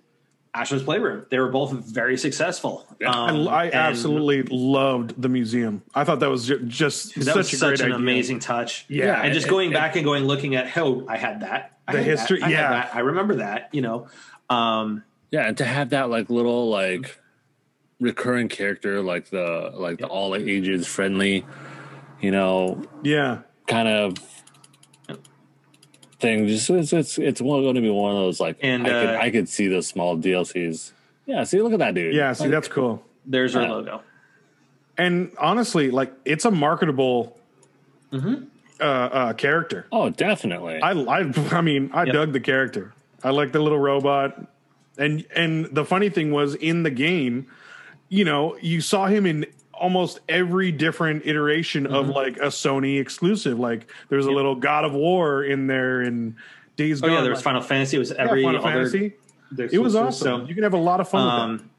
Astro's 0.55 0.83
Playroom. 0.83 1.25
They 1.29 1.39
were 1.39 1.49
both 1.49 1.71
very 1.71 2.17
successful. 2.17 2.85
Yeah. 3.01 3.09
I, 3.11 3.29
Um, 3.29 3.47
I 3.47 3.65
and 3.65 3.73
absolutely 3.73 4.43
loved 4.43 5.19
the 5.21 5.29
museum. 5.29 5.81
I 5.95 6.03
thought 6.03 6.19
that 6.19 6.29
was 6.29 6.45
ju- 6.47 6.63
just 6.65 7.15
that 7.15 7.23
such 7.25 7.35
was 7.37 7.53
a 7.53 7.57
such 7.57 7.67
great 7.69 7.79
an 7.81 7.85
idea. 7.87 7.95
amazing 7.97 8.39
touch. 8.39 8.85
Yeah, 8.87 9.19
and 9.21 9.33
just 9.33 9.47
going 9.47 9.71
it- 9.71 9.73
back 9.73 9.95
and 9.95 10.05
going 10.05 10.25
looking 10.25 10.55
at, 10.55 10.75
oh, 10.77 11.05
I 11.07 11.17
had 11.17 11.41
that. 11.41 11.77
I 11.87 11.91
The 11.93 11.97
had 11.99 12.07
that, 12.07 12.11
history- 12.19 12.41
I 12.43 12.49
yeah. 12.49 12.69
that, 12.69 12.95
I 12.95 12.99
remember 12.99 13.35
that. 13.37 13.69
You 13.71 13.81
know, 13.81 14.07
um, 14.49 15.03
yeah, 15.31 15.47
and 15.47 15.57
to 15.57 15.65
have 15.65 15.89
that 15.89 16.09
like 16.11 16.29
little 16.29 16.69
like 16.69 17.19
recurring 17.99 18.47
character, 18.47 19.01
like 19.01 19.29
the 19.31 19.71
like 19.73 19.97
the 19.99 20.07
all 20.07 20.35
ages 20.35 20.85
friendly, 20.87 21.45
you 22.21 22.29
know, 22.31 22.83
Yeah, 23.01 23.39
kind 23.67 23.87
of 23.87 24.13
thing. 26.23 26.47
Just 26.47 26.67
it's 26.71 26.91
it's 26.91 27.17
it's 27.19 27.39
going 27.41 27.75
to 27.75 27.81
be 27.81 27.89
one 27.91 28.11
of 28.15 28.17
those 28.17 28.39
like 28.39 28.57
And, 28.61 28.87
I 28.87 28.89
could 28.89 29.09
uh, 29.09 29.19
I 29.21 29.29
could 29.29 29.47
see 29.49 29.67
those 29.67 29.85
small 29.87 30.17
DLCs. 30.17 30.91
Yeah, 31.27 31.43
see, 31.43 31.61
look 31.61 31.73
at 31.73 31.79
that 31.79 31.93
dude. 31.93 32.15
yeah. 32.15 32.33
See, 32.33 32.45
Like, 32.45 32.51
that's 32.51 32.67
cool. 32.67 33.03
there's 33.25 33.55
our 33.55 33.61
Yeah. 33.63 33.71
logo. 33.71 34.01
And 34.97 35.31
honestly, 35.37 35.91
like 35.91 36.11
it's 36.25 36.45
a 36.45 36.51
marketable 36.51 37.37
Mm-hmm. 38.11 38.43
uh, 38.79 38.83
uh, 38.83 39.33
character. 39.33 39.87
oh, 39.91 40.09
definitely. 40.09 40.79
I, 40.81 40.91
I, 40.91 41.31
I 41.51 41.61
mean, 41.61 41.89
I 41.93 42.03
Yep. 42.05 42.13
dug 42.13 42.33
the 42.33 42.39
character. 42.39 42.93
I 43.23 43.29
like 43.31 43.51
the 43.53 43.59
little 43.59 43.79
robot, 43.79 44.45
and 44.97 45.25
and 45.35 45.65
the 45.71 45.83
funny 45.85 46.09
thing 46.09 46.31
was 46.31 46.53
in 46.55 46.83
the 46.83 46.91
game, 46.91 47.47
you 48.09 48.23
know, 48.25 48.55
you 48.61 48.81
saw 48.81 49.07
him 49.07 49.25
in 49.25 49.45
almost 49.73 50.19
every 50.29 50.71
different 50.71 51.25
iteration 51.25 51.85
of 51.87 52.05
Mm-hmm. 52.07 52.13
like 52.15 52.37
a 52.37 52.47
Sony 52.47 52.99
exclusive. 52.99 53.59
Like 53.59 53.89
there's 54.09 54.25
a 54.25 54.31
little 54.31 54.55
God 54.55 54.85
of 54.85 54.93
War 54.93 55.43
in 55.43 55.67
there, 55.67 56.01
and 56.01 56.35
Days 56.75 57.01
Oh 57.03 57.07
Gone. 57.07 57.15
yeah, 57.15 57.21
there 57.21 57.29
was 57.31 57.37
like, 57.39 57.43
Final 57.43 57.61
Fantasy. 57.61 57.97
It 57.97 57.99
was 57.99 58.09
yeah, 58.11 58.17
every 58.23 58.43
Final 58.43 58.61
other. 58.65 58.89
Fantasy. 58.89 59.13
It 59.57 59.79
was 59.79 59.95
awesome. 59.95 60.41
So, 60.41 60.45
you 60.47 60.55
can 60.55 60.63
have 60.63 60.73
a 60.73 60.77
lot 60.77 60.99
of 60.99 61.07
fun 61.09 61.25
with 61.25 61.59
that. 61.59 61.63
Um, 61.65 61.69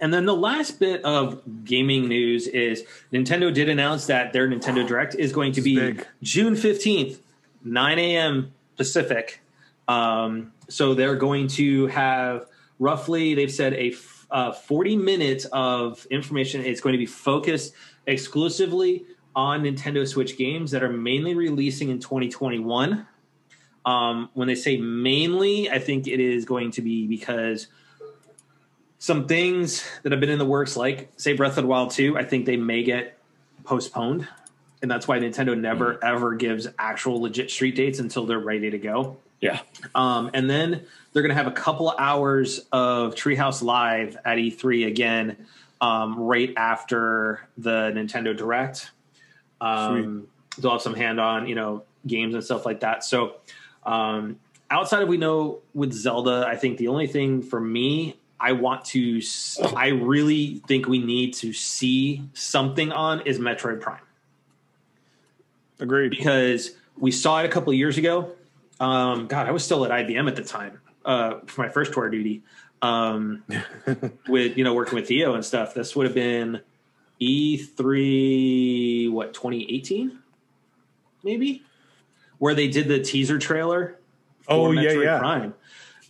and 0.00 0.12
then 0.12 0.26
the 0.26 0.34
last 0.34 0.80
bit 0.80 1.04
of 1.04 1.40
gaming 1.64 2.08
news 2.08 2.48
is 2.48 2.82
Nintendo 3.12 3.54
did 3.54 3.68
announce 3.68 4.06
that 4.06 4.32
their 4.32 4.48
Nintendo 4.48 4.84
Direct 4.88 5.14
is 5.14 5.32
going 5.32 5.52
to 5.52 5.60
be 5.62 5.76
big. 5.76 6.04
June 6.22 6.54
15th, 6.54 7.18
9 7.62 7.98
a.m. 8.00 8.52
Pacific. 8.76 9.40
Um, 9.86 10.52
so 10.68 10.94
they're 10.94 11.14
going 11.14 11.46
to 11.48 11.86
have 11.86 12.46
roughly, 12.80 13.34
they've 13.34 13.52
said, 13.52 13.74
a 13.74 13.92
uh, 14.34 14.50
40 14.52 14.96
minutes 14.96 15.46
of 15.52 16.06
information. 16.10 16.64
It's 16.64 16.80
going 16.80 16.92
to 16.92 16.98
be 16.98 17.06
focused 17.06 17.72
exclusively 18.04 19.06
on 19.34 19.62
Nintendo 19.62 20.06
Switch 20.06 20.36
games 20.36 20.72
that 20.72 20.82
are 20.82 20.92
mainly 20.92 21.34
releasing 21.34 21.88
in 21.88 22.00
2021. 22.00 23.06
Um, 23.86 24.30
when 24.34 24.48
they 24.48 24.56
say 24.56 24.76
mainly, 24.76 25.70
I 25.70 25.78
think 25.78 26.08
it 26.08 26.18
is 26.18 26.44
going 26.44 26.72
to 26.72 26.82
be 26.82 27.06
because 27.06 27.68
some 28.98 29.28
things 29.28 29.84
that 30.02 30.10
have 30.10 30.20
been 30.20 30.30
in 30.30 30.38
the 30.38 30.44
works, 30.44 30.76
like 30.76 31.12
say 31.16 31.34
Breath 31.34 31.56
of 31.56 31.62
the 31.62 31.68
Wild 31.68 31.92
2, 31.92 32.18
I 32.18 32.24
think 32.24 32.44
they 32.44 32.56
may 32.56 32.82
get 32.82 33.18
postponed. 33.62 34.26
And 34.82 34.90
that's 34.90 35.06
why 35.06 35.18
Nintendo 35.18 35.58
never 35.58 36.02
ever 36.04 36.34
gives 36.34 36.66
actual 36.78 37.22
legit 37.22 37.50
street 37.50 37.76
dates 37.76 38.00
until 38.00 38.26
they're 38.26 38.38
ready 38.38 38.70
to 38.70 38.78
go. 38.78 39.18
Yeah, 39.44 39.60
Um, 39.94 40.30
and 40.32 40.48
then 40.48 40.86
they're 41.12 41.22
going 41.22 41.28
to 41.28 41.36
have 41.36 41.46
a 41.46 41.52
couple 41.52 41.90
of 41.90 41.96
hours 41.98 42.60
of 42.72 43.14
Treehouse 43.14 43.62
Live 43.62 44.16
at 44.24 44.38
E3 44.38 44.86
again, 44.86 45.36
um, 45.80 46.18
right 46.18 46.52
after 46.56 47.46
the 47.58 47.92
Nintendo 47.94 48.36
Direct. 48.36 48.90
Um, 49.60 50.28
they'll 50.58 50.72
have 50.72 50.82
some 50.82 50.94
hand 50.94 51.20
on, 51.20 51.46
you 51.46 51.54
know, 51.54 51.84
games 52.06 52.34
and 52.34 52.42
stuff 52.42 52.64
like 52.64 52.80
that. 52.80 53.04
So, 53.04 53.36
um, 53.84 54.38
outside 54.70 55.02
of 55.02 55.08
we 55.08 55.18
know 55.18 55.60
with 55.74 55.92
Zelda, 55.92 56.46
I 56.48 56.56
think 56.56 56.78
the 56.78 56.88
only 56.88 57.06
thing 57.06 57.42
for 57.42 57.60
me, 57.60 58.16
I 58.40 58.52
want 58.52 58.86
to, 58.86 59.20
I 59.76 59.88
really 59.88 60.62
think 60.66 60.88
we 60.88 60.98
need 60.98 61.34
to 61.34 61.52
see 61.52 62.22
something 62.32 62.92
on 62.92 63.20
is 63.22 63.38
Metroid 63.38 63.80
Prime 63.80 64.00
Agreed. 65.80 66.10
because 66.10 66.72
we 66.98 67.10
saw 67.10 67.40
it 67.40 67.46
a 67.46 67.48
couple 67.48 67.70
of 67.72 67.78
years 67.78 67.98
ago. 67.98 68.32
Um, 68.80 69.26
God, 69.26 69.46
I 69.46 69.50
was 69.52 69.64
still 69.64 69.84
at 69.84 69.90
IBM 69.90 70.28
at 70.28 70.36
the 70.36 70.44
time 70.44 70.80
uh, 71.04 71.40
for 71.46 71.62
my 71.62 71.68
first 71.68 71.92
tour 71.92 72.08
duty. 72.10 72.42
Um, 72.82 73.44
with 74.28 74.58
you 74.58 74.64
know 74.64 74.74
working 74.74 74.94
with 74.96 75.08
Theo 75.08 75.34
and 75.34 75.44
stuff. 75.44 75.72
This 75.74 75.96
would 75.96 76.06
have 76.06 76.14
been 76.14 76.60
E3 77.20 79.10
what 79.10 79.32
2018 79.34 80.18
maybe 81.22 81.62
where 82.38 82.54
they 82.54 82.68
did 82.68 82.88
the 82.88 83.00
teaser 83.00 83.38
trailer 83.38 83.98
Oh, 84.46 84.66
for 84.66 84.74
yeah, 84.74 84.90
Metroid 84.90 85.04
yeah. 85.04 85.18
Prime. 85.18 85.54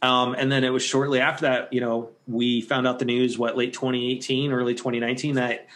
Um, 0.02 0.34
and 0.36 0.50
then 0.50 0.64
it 0.64 0.70
was 0.70 0.82
shortly 0.82 1.20
after 1.20 1.42
that, 1.42 1.72
you 1.72 1.80
know, 1.80 2.10
we 2.26 2.60
found 2.60 2.86
out 2.86 2.98
the 2.98 3.04
news, 3.04 3.38
what, 3.38 3.56
late 3.56 3.72
2018, 3.72 4.52
early 4.52 4.74
2019, 4.74 5.36
that 5.36 5.68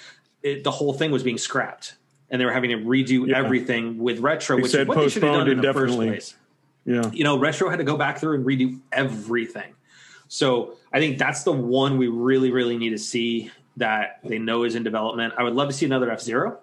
it, 0.43 0.65
the 0.65 0.71
whole 0.73 0.93
thing 0.93 1.13
was 1.13 1.23
being 1.23 1.39
scrapped. 1.39 1.95
And 2.31 2.41
they 2.41 2.45
were 2.45 2.53
having 2.53 2.71
to 2.71 2.79
redo 2.79 3.29
Yeah. 3.29 3.39
everything 3.39 3.99
with 3.99 4.19
Retro, 4.19 4.57
They 4.57 4.63
which 4.63 4.75
is 4.75 4.89
what 4.89 4.99
they 4.99 5.09
should 5.09 5.23
have 5.23 5.35
done 5.35 5.49
in 5.49 5.61
the 5.61 5.73
first 5.73 5.95
place. 5.95 6.35
Yeah. 6.89 7.11
You 7.13 7.23
know, 7.23 7.39
Retro 7.39 7.69
had 7.69 7.77
to 7.77 7.85
go 7.85 7.99
back 7.99 8.19
through 8.19 8.37
and 8.37 8.47
redo 8.47 8.81
everything. 8.93 9.75
So 10.29 10.77
I 10.91 10.99
think 11.01 11.19
that's 11.19 11.43
the 11.43 11.53
one 11.53 11.99
we 11.99 12.09
really, 12.09 12.51
really 12.51 12.79
need 12.79 12.91
to 12.91 12.99
see 12.99 13.51
that 13.77 14.21
they 14.25 14.39
know 14.39 14.65
is 14.65 14.75
in 14.75 14.85
development. 14.85 15.35
I 15.37 15.43
would 15.43 15.55
love 15.55 15.69
to 15.69 15.75
see 15.75 15.85
another 15.85 16.11
F 16.11 16.21
Zero 16.23 16.59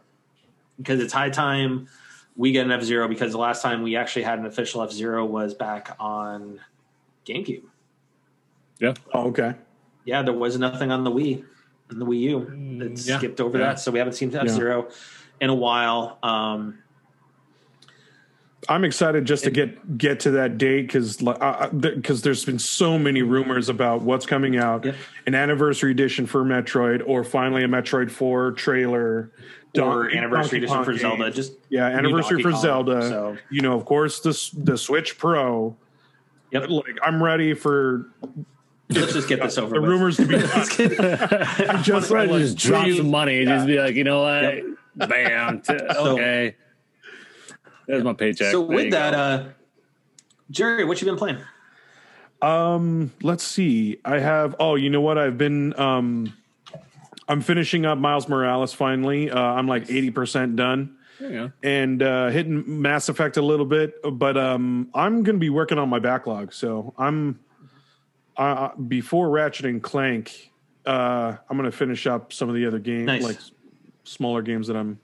because 0.77 0.99
it's 0.99 1.13
high 1.13 1.29
time 1.29 1.87
we 2.35 2.51
get 2.51 2.65
an 2.65 2.71
F 2.71 2.81
Zero 2.81 3.07
because 3.07 3.33
the 3.33 3.37
last 3.37 3.61
time 3.61 3.83
we 3.83 3.95
actually 3.95 4.23
had 4.23 4.39
an 4.39 4.47
official 4.47 4.81
F 4.81 4.91
Zero 4.91 5.23
was 5.25 5.53
back 5.53 5.95
on 5.99 6.59
GameCube. 7.27 7.63
yeah. 8.79 8.93
Oh, 9.13 9.27
okay. 9.27 9.53
Yeah, 10.05 10.23
there 10.23 10.33
was 10.33 10.57
nothing 10.57 10.91
on 10.91 11.03
the 11.03 11.11
Wii 11.11 11.43
and 11.89 12.01
the 12.01 12.05
Wii 12.05 12.19
U. 12.21 12.37
It 12.39 12.49
Mm, 12.49 13.07
yeah. 13.07 13.17
skipped 13.19 13.39
over 13.41 13.57
Yeah. 13.59 13.65
that, 13.67 13.79
so 13.79 13.91
we 13.91 13.99
haven't 13.99 14.13
seen 14.13 14.35
F 14.35 14.47
Zero 14.49 14.89
in 15.39 15.49
a 15.51 15.55
while. 15.55 16.17
Um, 16.23 16.79
I'm 18.69 18.83
excited 18.83 19.25
just 19.25 19.43
to 19.45 19.51
get 19.51 19.97
get 19.97 20.19
to 20.21 20.31
that 20.31 20.57
date 20.57 20.83
because 20.87 21.17
because 21.17 21.37
uh, 21.39 21.69
uh, 21.69 22.15
there's 22.23 22.45
been 22.45 22.59
so 22.59 22.97
many 22.97 23.21
mm-hmm. 23.21 23.29
rumors 23.31 23.69
about 23.69 24.01
what's 24.01 24.25
coming 24.25 24.57
out, 24.57 24.85
Yep. 24.85 24.95
an 25.27 25.35
anniversary 25.35 25.91
edition 25.91 26.25
for 26.25 26.43
Metroid, 26.43 27.03
or 27.05 27.23
finally 27.23 27.63
a 27.63 27.67
Metroid 27.67 28.11
Four 28.11 28.51
trailer, 28.53 29.01
or 29.01 29.31
Don- 29.73 30.11
anniversary 30.17 30.59
Donkey 30.59 30.73
edition 30.73 30.75
Kong 30.75 30.85
for 30.85 30.91
game. 30.91 30.99
Zelda. 31.01 31.31
Just 31.31 31.53
yeah, 31.69 31.85
anniversary 31.87 32.41
for 32.41 32.51
Kong, 32.51 32.61
Zelda. 32.61 33.01
So 33.09 33.37
You 33.49 33.61
know, 33.61 33.75
of 33.77 33.85
course, 33.85 34.19
the 34.21 34.61
the 34.63 34.77
Switch 34.77 35.17
Pro. 35.17 35.75
yep, 36.51 36.69
Like 36.69 36.97
I'm 37.03 37.21
ready 37.21 37.53
for 37.53 38.09
let's 38.89 39.13
just 39.13 39.27
get 39.27 39.41
this 39.41 39.57
over 39.57 39.75
the 39.75 39.81
with. 39.81 39.89
rumors 39.89 40.17
to 40.17 40.25
be. 40.25 40.37
Let's 40.37 40.75
get- 40.77 40.99
I 40.99 41.81
just 41.81 42.11
Right, 42.11 42.29
like, 42.29 42.39
just 42.39 42.57
drop 42.57 42.87
some 42.87 43.09
money. 43.09 43.43
Just 43.45 43.65
be 43.67 43.79
like, 43.79 43.95
you 43.95 44.03
know 44.03 44.21
what? 44.21 45.09
Bam. 45.09 45.61
T- 45.61 45.73
okay. 45.73 46.55
There's 47.87 48.03
my 48.03 48.13
paycheck. 48.13 48.51
so 48.51 48.65
There 48.65 48.75
with 48.77 48.91
that, 48.91 49.11
go. 49.13 49.17
uh, 49.19 49.45
Jerry, 50.51 50.85
what 50.85 51.01
you 51.01 51.05
been 51.05 51.17
playing? 51.17 51.37
Um, 52.41 53.11
let's 53.21 53.43
see. 53.43 53.99
I 54.05 54.19
have. 54.19 54.55
Oh, 54.59 54.75
you 54.75 54.89
know 54.89 55.01
what? 55.01 55.17
I've 55.17 55.37
been. 55.37 55.77
Um, 55.79 56.33
I'm 57.27 57.41
finishing 57.41 57.85
up 57.85 57.97
Miles 57.97 58.27
Morales. 58.29 58.73
Finally, 58.73 59.31
uh, 59.31 59.39
I'm 59.39 59.67
like 59.67 59.89
eighty 59.89 60.11
percent 60.11 60.55
done, 60.55 60.97
There 61.19 61.31
you 61.31 61.35
go. 61.47 61.51
and 61.63 62.03
uh, 62.03 62.29
hitting 62.29 62.81
Mass 62.81 63.09
Effect 63.09 63.37
a 63.37 63.41
little 63.41 63.65
bit. 63.65 63.95
But 64.03 64.37
um, 64.37 64.89
I'm 64.93 65.23
going 65.23 65.37
to 65.37 65.39
be 65.39 65.49
working 65.49 65.79
on 65.79 65.89
my 65.89 65.97
backlog. 65.99 66.53
So 66.53 66.93
I'm 66.97 67.39
uh, 68.37 68.75
before 68.75 69.29
Ratchet 69.29 69.65
and 69.65 69.81
Clank. 69.81 70.51
Uh, 70.85 71.37
I'm 71.49 71.57
going 71.57 71.69
to 71.71 71.75
finish 71.75 72.05
up 72.05 72.31
some 72.31 72.47
of 72.47 72.53
the 72.53 72.67
other 72.67 72.77
games, 72.77 73.07
Nice. 73.07 73.23
like 73.23 73.39
smaller 74.03 74.43
games 74.43 74.67
that 74.67 74.75
I'm 74.75 74.99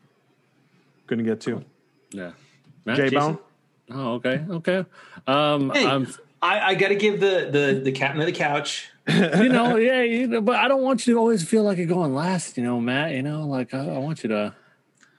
going 1.08 1.18
to 1.18 1.26
get 1.26 1.42
to. 1.42 1.66
Yeah. 2.12 2.34
Matt, 2.86 2.98
J 2.98 3.10
Jason? 3.10 3.34
Bone. 3.34 3.40
Oh, 3.92 4.14
okay. 4.14 4.46
Okay. 4.50 4.86
Um, 5.28 5.70
Hey, 5.72 5.86
I'm, 5.86 6.08
I, 6.42 6.60
I 6.72 6.76
got 6.76 6.90
to 6.90 6.96
give 6.96 7.20
the 7.20 7.50
the 7.52 7.82
the 7.84 7.92
captain 7.92 8.20
of 8.22 8.26
the 8.26 8.32
couch. 8.32 8.90
you 9.08 9.50
know, 9.50 9.76
yeah, 9.78 10.02
you 10.02 10.28
know, 10.28 10.42
but 10.42 10.56
I 10.56 10.68
don't 10.68 10.82
want 10.82 11.06
you 11.06 11.14
to 11.14 11.20
always 11.20 11.48
feel 11.48 11.64
like 11.64 11.78
you're 11.78 11.88
going 11.88 12.14
last, 12.16 12.58
you 12.58 12.64
know, 12.64 12.80
Matt. 12.80 13.12
You 13.12 13.22
know, 13.22 13.46
like 13.46 13.74
I, 13.74 13.80
I 13.80 13.98
want 14.00 14.24
you 14.24 14.30
to, 14.30 14.56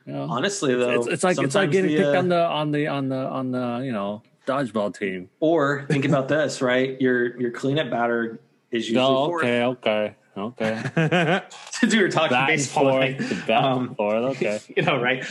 you 0.06 0.12
know, 0.12 0.26
Honestly, 0.28 0.74
though, 0.74 0.90
it's, 0.90 1.06
it's 1.06 1.24
like 1.24 1.38
it's 1.40 1.54
like 1.54 1.70
getting 1.70 1.90
the, 1.90 1.96
picked 1.96 2.14
uh, 2.14 2.18
on 2.18 2.28
the 2.28 2.46
on 2.46 2.70
the 2.72 2.86
on 2.86 3.08
the 3.08 3.16
on 3.16 3.50
the 3.52 3.82
you 3.84 3.92
know 3.92 4.22
dodgeball 4.46 4.96
team. 4.98 5.28
Or 5.40 5.84
think 5.88 6.04
about 6.04 6.28
this, 6.28 6.60
right? 6.62 7.00
Your 7.00 7.38
your 7.40 7.50
cleanup 7.52 7.90
batter 7.90 8.40
is 8.70 8.88
usually 8.88 9.04
No, 9.04 9.26
fourth. 9.26 9.44
okay, 9.44 9.62
okay, 9.64 10.14
okay. 10.36 11.42
Since 11.70 11.94
we 11.94 12.02
were 12.02 12.08
talking 12.08 12.30
Back 12.30 12.48
and 12.48 12.58
baseball, 12.58 12.84
forth, 12.84 13.02
I 13.04 13.14
think, 13.14 13.46
back 13.46 13.62
um, 13.62 13.88
and 13.88 13.96
forth. 13.96 14.36
Okay. 14.36 14.60
you 14.76 14.82
know, 14.82 15.00
right? 15.00 15.24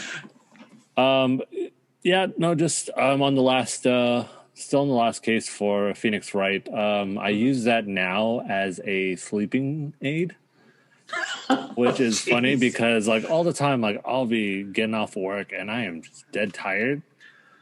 Um, 0.97 1.41
Yeah, 2.03 2.27
no, 2.37 2.55
just 2.55 2.89
I'm 2.97 3.21
on 3.21 3.35
the 3.35 3.41
last, 3.41 3.85
uh, 3.85 4.25
still 4.53 4.83
in 4.83 4.89
the 4.89 4.95
last 4.95 5.21
case 5.23 5.47
for 5.47 5.93
Phoenix 5.93 6.33
Wright. 6.33 6.67
Um, 6.73 7.17
I 7.17 7.29
use 7.29 7.63
that 7.65 7.87
now 7.87 8.41
as 8.49 8.79
a 8.83 9.15
sleeping 9.17 9.93
aid, 10.01 10.35
which 11.75 11.99
is 11.99 12.19
funny 12.27 12.55
because 12.55 13.07
like 13.07 13.29
all 13.29 13.43
the 13.43 13.53
time, 13.53 13.81
like 13.81 14.01
I'll 14.05 14.25
be 14.25 14.63
getting 14.63 14.95
off 14.95 15.15
work 15.15 15.51
and 15.55 15.69
I 15.69 15.83
am 15.83 16.01
just 16.01 16.29
dead 16.31 16.53
tired. 16.53 17.03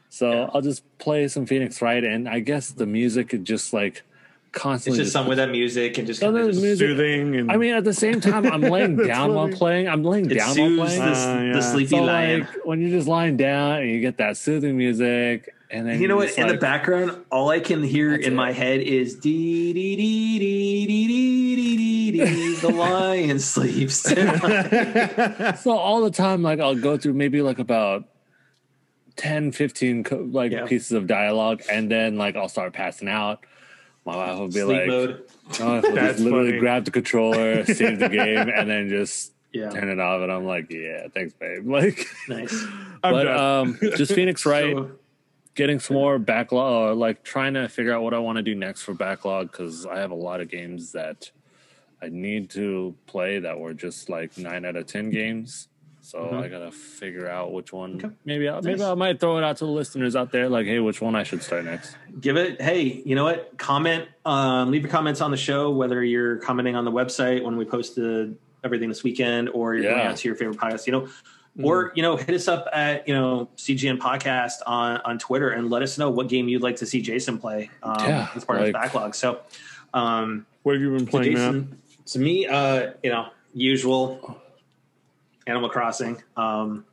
So 0.10 0.32
Yeah. 0.32 0.50
I'll 0.54 0.62
just 0.62 0.84
play 0.98 1.28
some 1.28 1.46
Phoenix 1.46 1.82
Wright, 1.82 2.04
and 2.04 2.28
I 2.28 2.40
guess 2.40 2.72
the 2.72 2.86
music 2.88 3.44
just 3.44 3.74
like 3.74 4.04
It's 4.52 4.62
constantly. 4.64 5.00
just 5.04 5.14
something 5.14 5.30
with 5.30 5.38
that 5.38 5.52
music 5.52 5.98
and 6.00 6.08
just 6.08 6.22
kind 6.22 6.36
of 6.36 6.42
of 6.48 6.50
just, 6.52 6.62
music- 6.64 6.88
Soothing 6.88 7.36
and 7.36 7.52
I 7.52 7.58
mean, 7.58 7.74
at 7.76 7.84
the 7.84 7.94
same 7.94 8.20
time, 8.20 8.46
I'm 8.48 8.62
laying 8.62 8.96
down 8.98 9.34
while 9.36 9.48
playing. 9.50 9.88
I'm 9.88 10.04
laying 10.04 10.30
it 10.30 10.34
down 10.36 10.58
while 10.58 10.86
playing. 10.88 11.00
the, 11.02 11.12
Uh, 11.12 11.42
yeah. 11.44 11.54
the 11.54 11.62
sleepy 11.62 11.90
So 11.90 12.04
lion. 12.04 12.40
like 12.42 12.66
when 12.66 12.82
you're 12.82 12.90
just 12.90 13.08
lying 13.08 13.38
down 13.38 13.80
and 13.82 13.92
you 13.92 14.00
get 14.02 14.18
that 14.18 14.38
soothing 14.38 14.76
music, 14.76 15.54
and 15.70 15.88
then 15.88 16.02
you 16.02 16.08
know 16.08 16.16
what? 16.16 16.28
just 16.30 16.40
In 16.40 16.48
the 16.48 16.58
background, 16.58 17.16
all 17.32 17.50
I 17.50 17.60
can 17.60 17.84
hear 17.84 18.16
in 18.16 18.34
it. 18.34 18.36
my 18.36 18.52
head 18.52 18.82
is 18.82 19.14
dee 19.16 19.72
dee 19.72 19.96
dee 19.96 20.40
dee 20.40 20.88
dee 20.88 21.08
dee 21.08 21.56
dee 21.56 21.78
dee 21.78 22.12
dee. 22.26 22.56
The 22.56 22.70
lion 22.70 23.38
sleeps. 23.40 23.98
So 25.62 25.72
all 25.78 26.02
the 26.02 26.10
time, 26.12 26.42
like 26.42 26.60
I'll 26.60 26.74
go 26.76 26.98
through 26.98 27.14
maybe 27.14 27.44
like 27.44 27.60
about 27.60 28.06
10, 29.16 29.52
15 29.52 30.04
co- 30.04 30.28
like 30.32 30.52
Yeah. 30.52 30.66
pieces 30.66 30.92
of 30.94 31.06
dialogue, 31.06 31.62
and 31.72 31.92
then 31.92 32.18
like 32.18 32.36
I'll 32.36 32.50
start 32.50 32.74
passing 32.74 33.08
out. 33.08 33.46
My 34.06 34.16
wife 34.16 34.40
will 34.40 34.48
be 34.48 34.54
Sleep 34.62 34.68
like, 34.68 34.88
mode. 34.88 35.24
"Oh, 35.60 35.64
I 35.66 35.74
will 35.80 35.82
That's 35.96 36.14
just 36.18 36.20
literally 36.20 36.50
funny. 36.50 36.60
grab 36.60 36.86
the 36.86 36.92
controller, 36.92 37.66
save 37.66 38.00
the 38.00 38.10
game, 38.10 38.50
and 38.50 38.70
then 38.70 38.90
just 38.90 39.34
Yeah, 39.54 39.70
turn 39.70 39.90
it 39.90 40.00
off." 40.00 40.22
And 40.22 40.32
I'm 40.32 40.46
like, 40.46 40.70
"Yeah, 40.72 41.08
thanks, 41.14 41.34
babe." 41.34 41.66
Like, 41.70 42.06
nice. 42.28 42.66
But 43.02 43.28
um, 43.28 43.78
just 43.82 44.14
Phoenix 44.14 44.46
Wright, 44.48 44.76
So, 44.76 44.92
getting 45.56 45.80
some 45.80 45.96
more 45.96 46.20
backlog, 46.20 46.90
or 46.92 46.94
like 46.96 47.24
trying 47.24 47.54
to 47.54 47.70
figure 47.70 47.94
out 47.94 48.02
what 48.04 48.14
I 48.14 48.20
want 48.20 48.36
to 48.38 48.44
do 48.44 48.56
next 48.56 48.82
for 48.82 48.94
backlog 48.94 49.52
because 49.52 49.86
I 49.86 50.00
have 50.00 50.12
a 50.12 50.16
lot 50.16 50.42
of 50.42 50.50
games 50.50 50.92
that 50.94 51.32
I 52.02 52.10
need 52.10 52.50
to 52.52 52.94
play 53.08 53.40
that 53.40 53.58
were 53.60 53.74
just 53.74 54.10
like 54.10 54.38
nine 54.38 54.66
out 54.66 54.76
of 54.76 54.86
ten 54.88 55.10
games. 55.12 55.69
So 56.10 56.18
Mhm. 56.20 56.42
I 56.44 56.48
gotta 56.48 56.72
figure 56.72 57.30
out 57.30 57.54
which 57.54 57.72
one. 57.72 57.98
Okay. 58.04 58.10
Maybe 58.26 58.50
I, 58.50 58.60
maybe. 58.62 58.82
I 58.84 58.96
might 58.96 59.20
throw 59.20 59.38
it 59.38 59.44
out 59.44 59.58
to 59.58 59.66
the 59.66 59.72
listeners 59.72 60.16
out 60.16 60.32
there, 60.32 60.50
like, 60.50 60.66
hey, 60.66 60.80
which 60.80 61.02
one 61.02 61.16
I 61.16 61.22
should 61.22 61.44
start 61.44 61.66
next. 61.66 61.96
give 62.20 62.36
it. 62.36 62.60
Hey, 62.60 63.04
you 63.06 63.14
know 63.14 63.26
what? 63.26 63.56
Comment. 63.60 64.06
Um, 64.26 64.72
leave 64.72 64.82
your 64.82 64.90
comments 64.92 65.22
on 65.22 65.30
the 65.30 65.38
show. 65.38 65.70
Whether 65.70 66.04
you're 66.04 66.38
commenting 66.38 66.76
on 66.76 66.84
the 66.84 66.92
website 66.92 67.44
when 67.44 67.58
we 67.58 67.66
posted 67.66 68.36
everything 68.64 68.90
this 68.90 69.04
weekend, 69.04 69.50
or 69.50 69.76
you're 69.76 69.84
going 69.84 69.98
Yeah. 70.00 70.10
out 70.10 70.18
to 70.18 70.28
your 70.28 70.36
favorite 70.36 70.58
podcast. 70.58 70.88
You 70.88 70.94
know. 70.94 71.08
Or 71.62 71.92
you 71.94 72.02
know, 72.02 72.16
hit 72.16 72.34
us 72.34 72.48
up 72.48 72.68
at 72.74 73.08
you 73.08 73.14
know 73.14 73.50
CGN 73.58 74.00
podcast 74.00 74.54
on 74.66 74.98
on 75.06 75.20
Twitter 75.20 75.50
and 75.50 75.70
let 75.70 75.82
us 75.84 75.98
know 76.00 76.10
what 76.10 76.28
game 76.28 76.48
you'd 76.48 76.64
like 76.64 76.78
to 76.78 76.86
see 76.88 77.02
Jason 77.02 77.38
play 77.38 77.70
um, 77.84 77.98
Yeah, 78.00 78.30
as 78.36 78.46
part 78.46 78.60
of 78.60 78.66
his 78.66 78.74
backlog. 78.74 79.14
So, 79.14 79.42
um, 79.94 80.46
what 80.64 80.74
have 80.74 80.82
you 80.82 80.90
been 80.92 81.06
So 81.06 81.12
playing 81.12 81.34
now? 81.34 81.52
Jason, 81.52 81.78
to 82.06 82.20
me, 82.20 82.48
uh, 82.48 82.92
you 83.04 83.10
know, 83.12 83.28
usual 83.54 84.40
Animal 85.50 85.70
Crossing. 85.70 86.22
Um, 86.38 86.86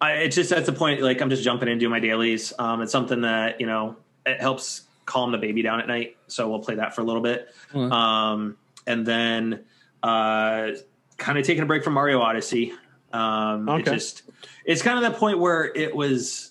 I, 0.00 0.12
it's 0.12 0.36
just 0.36 0.52
at 0.52 0.66
the 0.66 0.72
point 0.72 1.00
like 1.00 1.20
I'm 1.20 1.30
just 1.30 1.42
jumping 1.42 1.68
in 1.68 1.72
and 1.72 1.80
doing 1.80 1.90
my 1.90 2.00
dailies. 2.00 2.52
Um, 2.58 2.82
it's 2.82 2.92
something 2.92 3.22
that 3.22 3.60
you 3.60 3.66
know 3.66 3.96
it 4.26 4.40
helps 4.40 4.82
calm 5.06 5.32
the 5.32 5.38
baby 5.38 5.62
down 5.62 5.80
at 5.80 5.86
night, 5.86 6.16
so 6.26 6.48
we'll 6.50 6.58
play 6.60 6.74
that 6.74 6.94
for 6.94 7.00
a 7.00 7.04
little 7.04 7.22
bit, 7.22 7.48
Mhm. 7.72 7.90
um, 7.92 8.56
and 8.86 9.06
then 9.06 9.64
uh, 10.02 10.70
kind 11.16 11.38
of 11.38 11.46
taking 11.46 11.62
a 11.62 11.66
break 11.66 11.82
from 11.82 11.94
Mario 11.94 12.20
Odyssey. 12.20 12.72
Um, 13.12 13.68
It 13.68 13.72
Okay. 13.72 13.94
just 13.94 14.22
it's 14.64 14.82
kind 14.82 14.98
of 15.02 15.10
that 15.10 15.18
point 15.18 15.38
where 15.38 15.64
it 15.74 15.94
was 15.96 16.50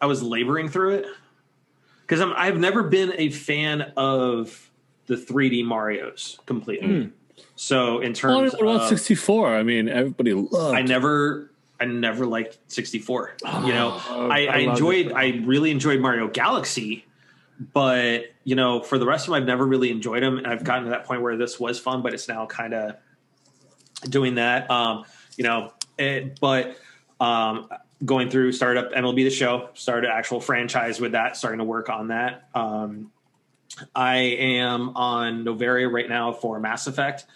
I 0.00 0.06
was 0.06 0.22
laboring 0.22 0.68
through 0.68 0.96
it 0.96 1.06
because 2.02 2.20
I've 2.20 2.58
never 2.58 2.84
been 2.84 3.12
a 3.16 3.30
fan 3.30 3.92
of 3.96 4.70
the 5.06 5.16
3D 5.16 5.64
Mario's 5.64 6.38
completely. 6.46 7.10
So 7.56 8.00
in 8.00 8.10
Oh, 8.10 8.14
terms 8.14 8.52
what 8.52 8.62
about 8.62 8.82
of, 8.82 8.88
64? 8.88 9.56
I 9.56 9.62
mean, 9.62 9.88
everybody 9.88 10.32
loved. 10.34 10.76
I 10.76 10.82
never, 10.82 11.50
I 11.80 11.84
never 11.86 12.26
liked 12.26 12.58
64. 12.68 13.36
you 13.42 13.48
know, 13.68 14.00
Oh, 14.08 14.28
I, 14.30 14.46
I, 14.46 14.46
I 14.46 14.56
enjoyed. 14.58 15.12
I 15.12 15.42
really 15.44 15.70
enjoyed 15.70 16.00
Mario 16.00 16.28
Galaxy, 16.28 17.04
but 17.72 18.26
you 18.44 18.54
know, 18.54 18.80
for 18.80 18.98
the 18.98 19.06
rest 19.06 19.26
of 19.26 19.32
them, 19.32 19.42
I've 19.42 19.46
never 19.46 19.66
really 19.66 19.90
enjoyed 19.90 20.22
them. 20.22 20.38
And 20.38 20.46
I've 20.46 20.64
gotten 20.64 20.84
to 20.84 20.90
that 20.90 21.04
point 21.04 21.22
where 21.22 21.36
this 21.36 21.58
was 21.58 21.78
fun, 21.78 22.02
but 22.02 22.14
it's 22.14 22.28
now 22.28 22.46
kind 22.46 22.74
of 22.74 22.96
doing 24.08 24.36
that. 24.36 24.70
Um, 24.70 25.04
you 25.36 25.44
know, 25.44 25.72
it, 25.98 26.38
but 26.40 26.76
um, 27.20 27.68
going 28.04 28.30
through 28.30 28.52
startup 28.52 28.92
MLB 28.92 29.16
the 29.24 29.30
show, 29.30 29.70
started 29.74 30.10
actual 30.10 30.40
franchise 30.40 31.00
with 31.00 31.12
that, 31.12 31.36
starting 31.36 31.58
to 31.58 31.64
work 31.64 31.88
on 31.90 32.08
that. 32.08 32.48
Um, 32.54 33.10
I 33.94 34.16
am 34.16 34.96
on 34.96 35.44
Noveria 35.44 35.90
right 35.90 36.08
now 36.08 36.32
for 36.32 36.58
Mass 36.58 36.86
Effect. 36.86 37.26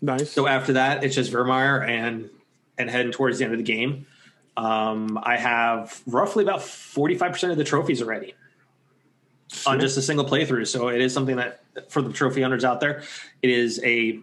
Nice. 0.00 0.30
So 0.30 0.46
after 0.46 0.74
that, 0.74 1.04
it's 1.04 1.14
just 1.14 1.32
Virmire 1.32 1.86
and 1.86 2.28
and 2.78 2.90
heading 2.90 3.12
towards 3.12 3.38
the 3.38 3.44
end 3.44 3.54
of 3.54 3.58
the 3.58 3.64
game. 3.64 4.06
Um, 4.56 5.18
I 5.22 5.36
have 5.36 6.02
roughly 6.06 6.42
about 6.42 6.62
forty 6.62 7.16
five 7.16 7.32
percent 7.32 7.52
of 7.52 7.58
the 7.58 7.64
trophies 7.64 8.02
already 8.02 8.34
on 9.66 9.80
just 9.80 9.96
a 9.96 10.02
single 10.02 10.24
playthrough. 10.24 10.66
So 10.66 10.88
it 10.88 11.00
is 11.00 11.14
something 11.14 11.36
that 11.36 11.62
for 11.88 12.02
the 12.02 12.12
trophy 12.12 12.42
hunters 12.42 12.64
out 12.64 12.80
there, 12.80 13.02
it 13.42 13.50
is 13.50 13.80
a 13.84 14.18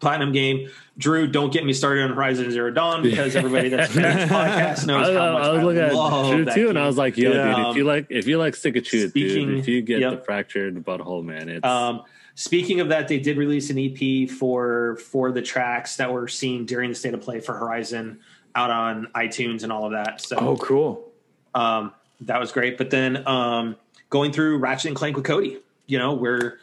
platinum 0.00 0.32
game. 0.32 0.70
Drew, 0.98 1.28
don't 1.28 1.52
get 1.52 1.64
me 1.64 1.72
started 1.72 2.02
on 2.02 2.10
Horizon 2.16 2.50
Zero 2.50 2.72
Dawn 2.72 3.02
because 3.02 3.36
everybody 3.36 3.68
that's 3.68 3.94
been 3.94 4.04
on 4.04 4.16
this 4.16 4.28
podcast 4.30 4.86
knows 4.86 5.08
I, 5.10 5.14
how 5.14 5.32
much 5.32 5.42
I 5.44 5.52
was 5.52 5.62
looking 5.62 5.94
love 5.96 6.26
at 6.26 6.36
Chew 6.36 6.44
that 6.44 6.54
too, 6.54 6.60
game. 6.62 6.68
and 6.70 6.78
I 6.78 6.86
was 6.86 6.98
like, 6.98 7.16
"Yo, 7.16 7.32
Yeah. 7.32 7.54
dude, 7.54 7.66
if 7.68 7.76
you 7.76 7.84
like, 7.84 8.06
if 8.10 8.26
you 8.26 8.38
like 8.38 8.56
stick 8.56 8.74
a 8.76 8.80
chew, 8.80 9.08
dude, 9.08 9.58
if 9.60 9.68
you 9.68 9.80
get 9.80 10.00
the 10.00 10.10
yep. 10.10 10.24
fractured 10.24 10.84
butthole, 10.84 11.24
man, 11.24 11.48
it's 11.48 11.64
Um, 11.64 12.02
speaking 12.34 12.80
of 12.80 12.88
that, 12.88 13.06
they 13.06 13.20
did 13.20 13.36
release 13.36 13.70
an 13.70 13.78
EP 13.78 14.28
for 14.28 14.96
for 14.96 15.30
the 15.30 15.40
tracks 15.42 15.96
that 15.96 16.12
were 16.12 16.26
seen 16.26 16.66
during 16.66 16.88
the 16.90 16.96
state 16.96 17.14
of 17.14 17.20
play 17.20 17.38
for 17.38 17.54
Horizon 17.54 18.18
out 18.56 18.70
on 18.70 19.06
iTunes 19.14 19.62
and 19.62 19.70
all 19.72 19.84
of 19.84 19.92
that. 19.92 20.20
So 20.20 20.36
oh, 20.36 20.56
cool. 20.56 21.12
um, 21.54 21.92
that 22.22 22.40
was 22.40 22.50
great. 22.50 22.76
But 22.76 22.90
then 22.90 23.24
um, 23.28 23.76
going 24.10 24.32
through 24.32 24.58
Ratchet 24.58 24.86
and 24.88 24.96
Clank 24.96 25.14
with 25.14 25.24
Cody, 25.24 25.58
you 25.86 25.96
know, 25.98 26.14
we're 26.14 26.58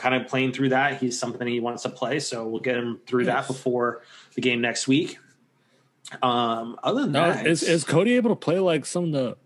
kind 0.00 0.14
of 0.14 0.26
playing 0.28 0.52
through 0.52 0.70
that. 0.70 0.98
He's 0.98 1.18
something 1.18 1.46
he 1.46 1.60
wants 1.60 1.82
to 1.84 1.90
play, 1.90 2.18
so 2.20 2.46
we'll 2.46 2.60
get 2.60 2.76
him 2.76 3.00
through 3.06 3.26
that 3.26 3.46
before 3.46 4.02
the 4.34 4.40
game 4.40 4.60
next 4.60 4.88
week. 4.88 5.18
Um, 6.22 6.76
other 6.82 7.02
than 7.02 7.12
Now, 7.12 7.32
that, 7.32 7.46
is 7.46 7.62
is 7.62 7.84
Cody 7.84 8.16
able 8.16 8.30
to 8.30 8.36
play 8.36 8.58
like 8.58 8.84
some 8.86 9.04
of 9.04 9.12
the 9.12 9.36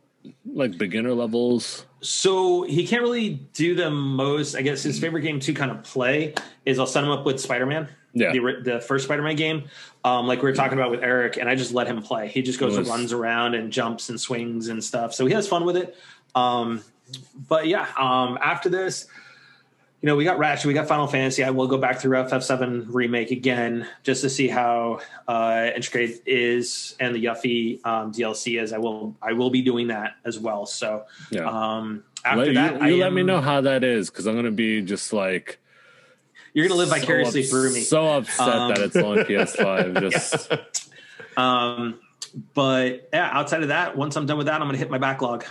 like 0.47 0.79
beginner 0.79 1.13
levels? 1.13 1.85
So 2.01 2.63
he 2.63 2.87
can't 2.87 3.03
really 3.03 3.31
do 3.53 3.75
the 3.75 3.91
most. 3.91 4.55
I 4.55 4.63
guess 4.63 4.83
his 4.83 4.99
favorite 4.99 5.23
game 5.23 5.41
to 5.41 5.53
kind 5.53 5.71
of 5.71 5.83
play 5.83 6.35
is 6.65 6.79
I'll 6.79 6.87
set 6.87 7.05
him 7.05 7.11
up 7.11 7.27
with 7.27 7.41
Spider 7.41 7.67
Man. 7.67 7.89
Yeah. 8.17 8.31
the, 8.31 8.61
the 8.63 8.81
first 8.81 9.07
Spider 9.07 9.23
Man 9.23 9.35
game, 9.35 9.65
um, 10.05 10.29
like 10.29 10.41
we 10.41 10.49
were 10.49 10.55
talking 10.55 10.79
about 10.79 10.93
with 10.93 11.03
Eric, 11.03 11.37
and 11.37 11.49
I 11.49 11.57
just 11.57 11.73
let 11.75 11.89
him 11.89 12.01
play. 12.01 12.29
He 12.29 12.43
just 12.43 12.61
goes 12.61 12.77
Nice. 12.77 12.87
and 12.87 12.89
runs 12.89 13.13
around 13.13 13.55
and 13.57 13.73
jumps 13.73 14.09
and 14.09 14.21
swings 14.21 14.69
and 14.69 14.83
stuff. 14.83 15.13
So 15.15 15.27
he 15.27 15.35
has 15.35 15.49
fun 15.49 15.65
with 15.65 15.77
it. 15.77 15.97
Um, 16.37 16.83
but 17.49 17.67
yeah, 17.67 17.89
um, 17.99 18.39
after 18.41 18.69
this, 18.69 19.07
you 20.05 20.09
know, 20.11 20.17
we 20.17 20.25
got 20.25 20.37
Ratchet, 20.37 20.67
we 20.67 20.75
got 20.75 20.87
Final 20.87 21.07
Fantasy. 21.07 21.43
I 21.43 21.49
will 21.49 21.67
go 21.67 21.79
back 21.79 21.99
through 21.99 22.19
FF7 22.25 22.89
remake 22.89 23.31
again 23.31 23.89
just 24.03 24.21
to 24.21 24.29
see 24.29 24.49
how 24.49 25.01
uh, 25.27 25.71
intricate 25.75 26.23
is 26.27 26.95
and 27.01 27.15
the 27.15 27.25
Yuffie 27.25 27.81
um, 27.87 28.13
DLC 28.13 28.61
is. 28.63 28.75
I 28.75 28.79
will 28.79 29.17
I 29.23 29.33
will 29.33 29.49
be 29.49 29.63
doing 29.63 29.87
that 29.87 30.17
as 30.27 30.39
well. 30.39 30.67
So 30.67 31.05
Yeah. 31.31 31.49
um, 31.49 32.05
after 32.23 32.53
Let, 32.53 32.55
that, 32.55 32.83
you, 32.83 32.97
you 32.97 33.03
I 33.03 33.07
let 33.07 33.15
me 33.15 33.23
know 33.23 33.41
how 33.41 33.63
that 33.63 33.83
is 33.83 34.11
because 34.11 34.27
I'm 34.27 34.35
gonna 34.37 34.51
be 34.51 34.83
just 34.83 35.15
like 35.15 35.59
You're 36.53 36.69
gonna 36.69 36.79
live 36.81 36.91
vicariously 36.91 37.41
ups- 37.41 37.49
through 37.51 37.73
me. 37.73 37.81
So 37.81 38.07
upset 38.07 38.47
Um, 38.47 38.69
that 38.75 38.79
it's 38.81 38.97
on 38.97 39.17
PS5. 39.25 40.11
Just 40.13 40.53
Um, 41.39 41.99
but 42.53 43.09
yeah, 43.11 43.31
outside 43.33 43.63
of 43.63 43.69
that, 43.69 43.97
once 43.97 44.17
I'm 44.17 44.27
done 44.27 44.37
with 44.37 44.49
that, 44.49 44.61
I'm 44.61 44.69
gonna 44.69 44.77
hit 44.77 44.91
my 44.91 44.99
backlog. 44.99 45.47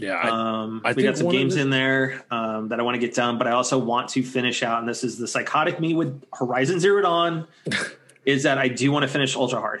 Yeah, 0.00 0.14
I, 0.14 0.28
Um, 0.28 0.82
I 0.84 0.92
we 0.92 1.02
got 1.02 1.16
some 1.18 1.28
games 1.28 1.54
the- 1.54 1.60
in 1.62 1.70
there 1.70 2.24
um, 2.30 2.68
that 2.68 2.80
I 2.80 2.82
want 2.82 2.94
to 2.94 2.98
get 3.00 3.14
done, 3.14 3.38
but 3.38 3.46
I 3.46 3.52
also 3.52 3.78
want 3.78 4.08
to 4.10 4.22
finish 4.22 4.62
out. 4.62 4.80
And 4.80 4.88
this 4.88 5.04
is 5.04 5.18
the 5.18 5.28
psychotic 5.28 5.78
me 5.80 5.94
with 5.94 6.22
Horizon 6.36 6.80
Zero 6.80 7.02
Dawn. 7.02 7.46
is 8.26 8.42
that 8.42 8.58
I 8.58 8.68
do 8.68 8.92
want 8.92 9.02
to 9.02 9.08
finish 9.08 9.34
Ultra 9.34 9.60
Hard. 9.60 9.80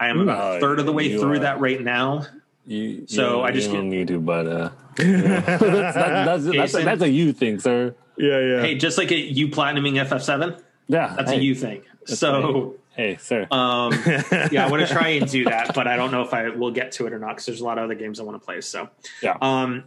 I 0.00 0.08
am 0.08 0.20
about 0.20 0.56
a 0.56 0.60
third 0.60 0.78
of 0.80 0.86
the 0.86 0.92
way 0.92 1.04
you 1.08 1.20
through 1.20 1.34
are. 1.36 1.38
that 1.40 1.60
right 1.60 1.80
now. 1.80 2.26
you, 2.66 3.06
so 3.06 3.38
you, 3.38 3.42
I 3.44 3.52
just 3.52 3.66
you 3.68 3.72
get- 3.72 3.78
don't 3.78 3.88
need 3.90 4.08
to, 4.08 4.18
but 4.20 4.46
uh, 4.46 4.70
that's, 4.96 5.62
that's, 5.62 5.62
that's, 5.62 6.44
that's, 6.44 6.74
a, 6.74 6.82
that's 6.84 7.02
a 7.02 7.08
you 7.08 7.32
thing, 7.32 7.60
sir. 7.60 7.94
Yeah, 8.18 8.40
yeah. 8.40 8.60
Hey, 8.62 8.74
just 8.76 8.98
like 8.98 9.10
a, 9.12 9.16
you 9.16 9.48
platinuming 9.48 10.04
FF7, 10.06 10.60
Yeah, 10.88 11.14
that's 11.16 11.30
hey, 11.30 11.38
a 11.38 11.40
you 11.40 11.54
thing. 11.54 11.82
So. 12.06 12.74
Hey, 12.96 13.18
sir. 13.18 13.46
Um, 13.50 13.92
yeah, 14.50 14.66
I 14.66 14.70
want 14.70 14.86
to 14.86 14.92
try 14.92 15.08
and 15.08 15.30
do 15.30 15.44
that, 15.44 15.74
but 15.74 15.86
I 15.86 15.96
don't 15.96 16.10
know 16.10 16.22
if 16.22 16.32
I 16.32 16.48
will 16.48 16.70
get 16.70 16.92
to 16.92 17.06
it 17.06 17.12
or 17.12 17.18
not 17.18 17.30
because 17.36 17.44
there's 17.44 17.60
a 17.60 17.64
lot 17.64 17.76
of 17.76 17.84
other 17.84 17.94
games 17.94 18.18
I 18.18 18.22
want 18.22 18.40
to 18.40 18.44
play. 18.44 18.62
So, 18.62 18.88
yeah, 19.22 19.36
um, 19.42 19.84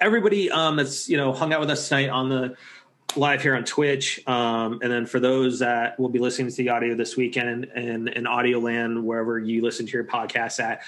everybody 0.00 0.50
um, 0.50 0.74
that's 0.74 1.08
you 1.08 1.16
know 1.16 1.32
hung 1.32 1.52
out 1.52 1.60
with 1.60 1.70
us 1.70 1.88
tonight 1.88 2.08
on 2.08 2.28
the 2.28 2.56
live 3.14 3.42
here 3.42 3.54
on 3.54 3.62
Twitch. 3.64 4.26
Um, 4.26 4.80
and 4.82 4.90
then 4.90 5.06
for 5.06 5.20
those 5.20 5.60
that 5.60 6.00
will 6.00 6.08
be 6.08 6.18
listening 6.18 6.50
to 6.50 6.56
the 6.56 6.70
audio 6.70 6.96
this 6.96 7.16
weekend 7.16 7.66
and 7.76 8.08
in 8.08 8.26
audio 8.26 8.58
land, 8.58 9.04
wherever 9.04 9.38
you 9.38 9.62
listen 9.62 9.86
to 9.86 9.92
your 9.92 10.04
podcast 10.04 10.58
at, 10.60 10.82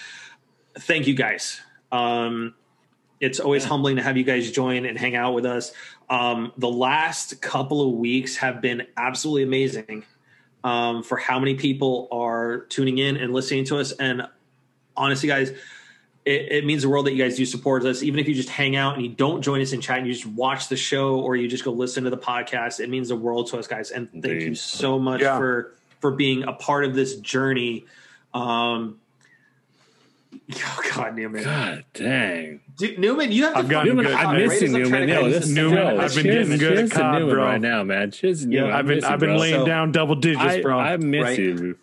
thank 0.81 1.07
you 1.07 1.15
guys. 1.15 1.61
Um, 1.93 2.55
it's 3.21 3.39
always 3.39 3.65
humbling 3.65 3.97
to 3.97 4.03
have 4.03 4.17
you 4.17 4.25
guys 4.25 4.51
join 4.51 4.87
and 4.87 4.99
hang 4.99 5.15
out 5.15 5.35
with 5.35 5.47
us. 5.47 5.73
Um, 6.11 6.53
the 6.59 6.69
last 6.69 7.41
couple 7.41 7.87
of 7.87 7.95
weeks 7.95 8.37
have 8.39 8.61
been 8.61 8.87
absolutely 8.97 9.45
amazing 9.45 10.05
um, 10.65 11.03
for 11.03 11.17
how 11.17 11.39
many 11.39 11.55
people 11.55 12.09
are 12.11 12.61
tuning 12.71 12.99
in 12.99 13.19
and 13.19 13.33
listening 13.33 13.67
to 13.67 13.79
us. 13.79 13.93
And 13.93 14.23
honestly, 14.97 15.29
guys, 15.29 15.51
it, 16.25 16.53
it, 16.53 16.65
means 16.65 16.83
the 16.83 16.89
world 16.89 17.05
that 17.05 17.13
you 17.13 17.23
guys 17.23 17.37
do 17.37 17.45
support 17.45 17.85
us. 17.85 18.03
Even 18.03 18.19
if 18.19 18.27
you 18.27 18.35
just 18.35 18.49
hang 18.49 18.75
out 18.75 18.95
and 18.95 19.05
you 19.05 19.11
don't 19.11 19.43
join 19.43 19.61
us 19.61 19.73
in 19.75 19.83
chat 19.83 19.99
and 19.99 20.07
you 20.07 20.15
just 20.15 20.25
watch 20.25 20.69
the 20.69 20.77
show 20.77 21.21
or 21.21 21.37
you 21.37 21.47
just 21.49 21.65
go 21.65 21.71
listen 21.71 22.05
to 22.05 22.11
the 22.11 22.17
podcast, 22.17 22.81
it 22.81 22.89
means 22.89 23.11
the 23.11 23.17
world 23.17 23.49
to 23.49 23.59
us, 23.59 23.67
guys. 23.67 23.91
And 23.91 24.11
thank 24.11 24.25
Indeed. 24.25 24.43
you 24.43 24.55
so 24.55 24.99
much 24.99 25.21
yeah. 25.21 25.37
for 25.37 25.75
for 26.01 26.11
being 26.11 26.45
a 26.45 26.55
part 26.55 26.87
of 26.87 26.95
this 26.95 27.17
journey. 27.17 27.85
Um, 28.33 28.99
oh 30.57 30.83
God, 30.95 31.15
Newman! 31.15 31.45
God 31.45 31.85
dang, 31.95 32.61
Dude, 32.77 32.99
Newman, 32.99 33.33
you 33.33 33.45
have 33.45 33.55
to. 33.55 33.59
I've 33.61 33.69
gotten 33.69 33.89
Newman, 33.89 34.07
good. 34.07 34.15
I'm 34.15 34.37
missing 34.37 34.73
Newman. 34.73 35.09
Yo, 35.09 35.29
this 35.29 35.49
Newman, 35.49 35.79
yo, 35.79 36.01
I've 36.01 36.15
been 36.15 36.25
getting 36.25 36.59
good 36.59 36.79
at 36.79 36.91
COD, 36.91 37.19
Newman 37.21 37.35
bro. 37.35 37.45
right 37.45 37.61
now, 37.61 37.83
man. 37.85 38.11
Cheers, 38.11 38.47
Newman. 38.47 38.69
Yeah, 38.71 38.77
I've 38.77 38.87
been 38.87 39.05
I've 39.05 39.21
been 39.21 39.37
laying 39.37 39.61
so, 39.61 39.67
down 39.67 39.93
double 39.93 40.17
digits, 40.17 40.63
bro. 40.63 40.79
I, 40.79 40.95
I 40.95 40.97
miss 40.97 41.23
right? 41.23 41.39
you. 41.39 41.79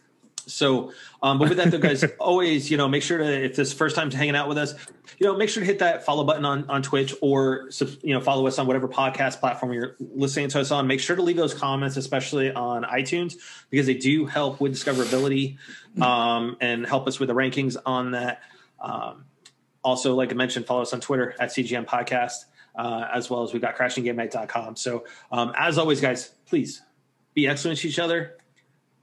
So, 0.47 0.93
um, 1.22 1.39
but 1.39 1.49
with 1.49 1.57
that, 1.57 1.72
though, 1.72 1.77
guys, 1.77 2.03
always, 2.19 2.72
you 2.72 2.77
know, 2.77 2.88
make 2.88 3.03
sure 3.03 3.18
to, 3.18 3.45
if 3.45 3.55
this 3.55 3.73
first 3.73 3.95
time 3.95 4.09
to 4.09 4.18
hanging 4.18 4.35
out 4.35 4.47
with 4.47 4.57
us, 4.57 4.73
you 5.19 5.27
know, 5.27 5.38
make 5.38 5.49
sure 5.49 5.61
to 5.61 5.68
hit 5.68 5.80
that 5.80 6.05
follow 6.05 6.23
button 6.23 6.45
on, 6.45 6.69
on 6.69 6.81
Twitch 6.81 7.13
or, 7.22 7.69
you 8.01 8.13
know, 8.13 8.22
follow 8.22 8.47
us 8.47 8.57
on 8.57 8.68
whatever 8.68 8.88
podcast 8.88 9.39
platform 9.39 9.73
you're 9.73 9.95
listening 9.99 10.49
to 10.49 10.59
us 10.59 10.72
on. 10.72 10.88
Make 10.88 10.99
sure 10.99 11.15
to 11.15 11.22
leave 11.22 11.38
those 11.38 11.53
comments, 11.53 11.95
especially 11.97 12.51
on 12.51 12.84
iTunes, 12.84 13.35
because 13.69 13.85
they 13.85 13.93
do 13.93 14.26
help 14.26 14.59
with 14.59 14.73
discoverability 14.73 15.57
um, 16.01 16.57
and 16.59 16.85
help 16.85 17.07
us 17.07 17.19
with 17.19 17.27
the 17.27 17.35
rankings 17.35 17.77
on 17.85 18.11
that. 18.11 18.41
Um, 18.80 19.26
also, 19.84 20.15
like 20.15 20.31
I 20.31 20.35
mentioned, 20.35 20.65
follow 20.65 20.81
us 20.81 20.93
on 20.93 21.01
Twitter 21.01 21.35
at 21.39 21.49
CGN 21.49 21.85
Podcast, 21.85 22.45
uh, 22.76 23.07
as 23.13 23.30
well 23.30 23.43
as 23.43 23.53
we've 23.53 23.61
got 23.61 23.76
crashinggamenight.com. 23.76 24.76
So, 24.76 25.05
um, 25.31 25.53
as 25.57 25.77
always, 25.77 26.01
guys, 26.01 26.31
please 26.45 26.81
be 27.34 27.47
excellent 27.47 27.80
to 27.80 27.88
each 27.88 27.99
other, 27.99 28.38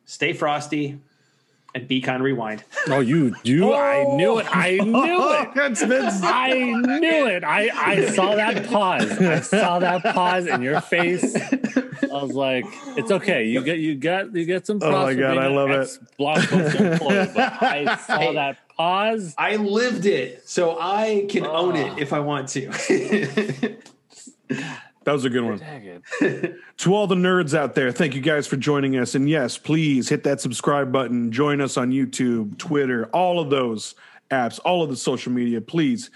stay 0.04 0.32
frosty, 0.32 1.00
and 1.78 1.88
be 1.88 2.00
kind 2.00 2.22
rewind. 2.22 2.64
Oh, 2.88 3.00
you 3.00 3.34
you! 3.42 3.68
Oh. 3.68 3.74
I 3.74 4.04
knew 4.16 4.38
it! 4.38 4.46
I 4.50 4.76
knew 4.78 5.32
it! 5.32 5.48
That's 5.54 5.82
Vince. 5.82 6.22
I 6.22 6.52
knew 6.54 7.26
it! 7.26 7.44
I 7.44 7.68
I 7.74 8.10
saw 8.10 8.34
that 8.34 8.66
pause. 8.66 9.10
I 9.20 9.40
saw 9.40 9.78
that 9.78 10.02
pause 10.02 10.46
in 10.46 10.62
your 10.62 10.80
face. 10.80 11.36
I 11.36 12.22
was 12.22 12.32
like, 12.32 12.64
"It's 12.96 13.10
okay. 13.10 13.44
You 13.44 13.62
get 13.62 13.78
you 13.78 13.94
got 13.94 14.34
you 14.34 14.46
get 14.46 14.66
some." 14.66 14.78
Oh 14.82 14.90
my 14.90 15.14
god, 15.14 15.38
I 15.38 15.48
love 15.48 15.70
it! 15.70 15.98
Blockbuster 16.18 16.92
employee, 16.92 17.30
but 17.34 17.62
I 17.62 17.96
saw 17.96 18.32
that 18.32 18.58
pause. 18.76 19.34
I 19.36 19.56
lived 19.56 20.06
it, 20.06 20.48
so 20.48 20.78
I 20.80 21.26
can 21.28 21.44
oh. 21.44 21.52
own 21.52 21.76
it 21.76 21.92
ah. 21.92 21.96
if 21.98 22.12
I 22.12 22.20
want 22.20 22.48
to. 22.50 22.66
That 25.08 25.14
was 25.14 25.24
a 25.24 25.30
good 25.30 25.42
one. 25.42 25.58
to 26.76 26.94
all 26.94 27.06
the 27.06 27.14
nerds 27.14 27.56
out 27.56 27.74
there, 27.74 27.90
thank 27.92 28.14
you 28.14 28.20
guys 28.20 28.46
for 28.46 28.58
joining 28.58 28.98
us. 28.98 29.14
And 29.14 29.26
yes, 29.26 29.56
please 29.56 30.06
hit 30.06 30.22
that 30.24 30.38
subscribe 30.38 30.92
button. 30.92 31.32
Join 31.32 31.62
us 31.62 31.78
on 31.78 31.92
YouTube, 31.92 32.58
Twitter, 32.58 33.06
all 33.06 33.40
of 33.40 33.48
those 33.48 33.94
apps, 34.30 34.60
all 34.66 34.82
of 34.82 34.90
the 34.90 34.96
social 34.96 35.32
media, 35.32 35.62
please. 35.62 36.10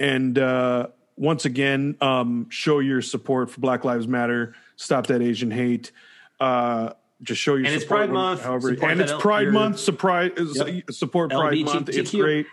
And 0.00 0.36
uh, 0.40 0.88
once 1.16 1.44
again, 1.44 1.96
um, 2.00 2.50
show 2.50 2.80
your 2.80 3.00
support 3.00 3.48
for 3.48 3.60
Black 3.60 3.84
Lives 3.84 4.08
Matter. 4.08 4.56
Stop 4.74 5.06
that 5.06 5.22
Asian 5.22 5.52
hate. 5.52 5.92
Uh, 6.40 6.94
just 7.22 7.40
show 7.40 7.54
your 7.54 7.66
and 7.66 7.80
support. 7.80 8.00
It's 8.00 8.08
Pride 8.08 8.10
Month. 8.10 8.42
However, 8.42 8.70
and 8.70 9.00
it's 9.00 9.12
Pride 9.12 9.46
L- 9.46 9.52
Month. 9.52 9.78
Surprise, 9.78 10.32
yep. 10.36 10.90
Support 10.90 11.30
Pride 11.30 11.58
LBGTQ. 11.58 11.74
Month. 11.74 11.88
It's 11.90 12.10
great. 12.10 12.46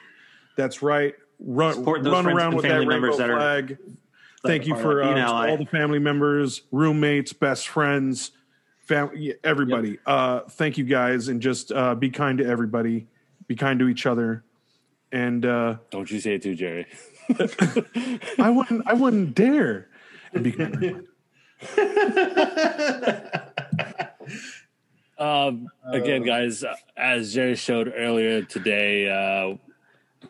That's 0.56 0.84
right. 0.84 1.16
Run, 1.40 1.84
run 1.84 2.28
around 2.28 2.54
with 2.54 2.66
that 2.66 2.86
rainbow 2.86 3.14
flag. 3.14 3.72
Are- 3.72 3.80
Thank 4.46 4.68
you 4.68 4.76
for 4.76 5.04
uh, 5.04 5.32
all 5.32 5.58
the 5.58 5.66
family 5.66 6.00
members, 6.00 6.62
roommates, 6.72 7.34
best 7.34 7.68
friends, 7.68 8.32
family, 8.88 9.36
everybody. 9.44 9.90
Yep. 9.90 10.00
Uh, 10.06 10.40
thank 10.50 10.78
you 10.78 10.86
guys, 10.86 11.28
and 11.28 11.42
just 11.42 11.72
uh, 11.72 11.96
be 11.96 12.10
kind 12.10 12.38
to 12.38 12.46
everybody. 12.46 13.08
Be 13.48 13.56
kind 13.56 13.80
to 13.80 13.90
each 13.90 14.06
other, 14.06 14.46
and 15.12 15.46
uh, 15.46 15.76
don't 15.92 16.10
you 16.10 16.22
say 16.22 16.36
it 16.36 16.44
too, 16.44 16.56
Jerry. 16.56 16.86
I 18.40 18.50
wouldn't. 18.50 18.88
I 18.88 18.94
wouldn't 18.94 19.36
dare. 19.36 19.90
And 20.34 20.44
be 20.44 20.54
kind. 20.54 21.06
um, 25.18 25.68
again, 25.92 26.24
guys, 26.24 26.64
as 26.96 27.34
Jerry 27.34 27.56
showed 27.56 27.92
earlier 27.94 28.44
today, 28.44 29.10
uh, 29.10 29.58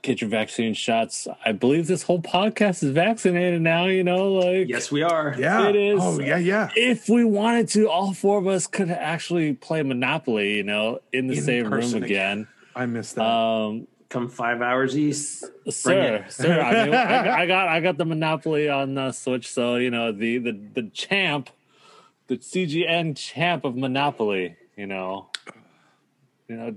get 0.01 0.21
your 0.21 0.29
vaccine 0.29 0.73
shots. 0.73 1.27
I 1.43 1.51
believe 1.51 1.87
this 1.87 2.03
whole 2.03 2.21
podcast 2.21 2.83
is 2.83 2.91
vaccinated 2.91 3.61
now, 3.61 3.85
you 3.85 4.03
know, 4.03 4.33
like 4.33 4.67
Yes, 4.67 4.91
we 4.91 5.03
are. 5.03 5.35
Yeah. 5.37 5.67
It 5.67 5.75
is. 5.75 5.99
Oh, 6.01 6.19
yeah, 6.19 6.37
yeah. 6.37 6.69
If 6.75 7.09
we 7.09 7.23
wanted 7.23 7.67
to, 7.69 7.89
all 7.89 8.13
four 8.13 8.37
of 8.37 8.47
us 8.47 8.67
could 8.67 8.89
actually 8.89 9.53
play 9.53 9.83
Monopoly, 9.83 10.55
you 10.55 10.63
know, 10.63 10.99
in 11.11 11.27
the 11.27 11.37
in 11.37 11.43
same 11.43 11.73
room 11.73 11.95
again. 11.95 12.03
again. 12.03 12.47
I 12.75 12.85
missed 12.85 13.15
that. 13.15 13.25
Um 13.25 13.87
come 14.09 14.27
5 14.27 14.61
hours 14.61 14.97
east. 14.97 15.45
Sir, 15.69 16.25
sir, 16.29 16.59
I, 16.59 16.85
mean, 16.85 16.95
I, 16.95 17.41
I, 17.41 17.45
got 17.45 17.67
I 17.67 17.79
got 17.79 17.97
the 17.97 18.05
Monopoly 18.05 18.67
on 18.67 18.95
the 18.95 19.11
Switch, 19.11 19.47
so, 19.51 19.75
you 19.75 19.91
know, 19.91 20.11
the 20.11 20.39
the 20.39 20.59
the 20.73 20.83
champ, 20.89 21.49
the 22.27 22.37
CGN 22.37 23.15
champ 23.15 23.65
of 23.65 23.75
Monopoly, 23.75 24.57
you 24.75 24.87
know. 24.87 25.29
You 26.49 26.55
know, 26.55 26.75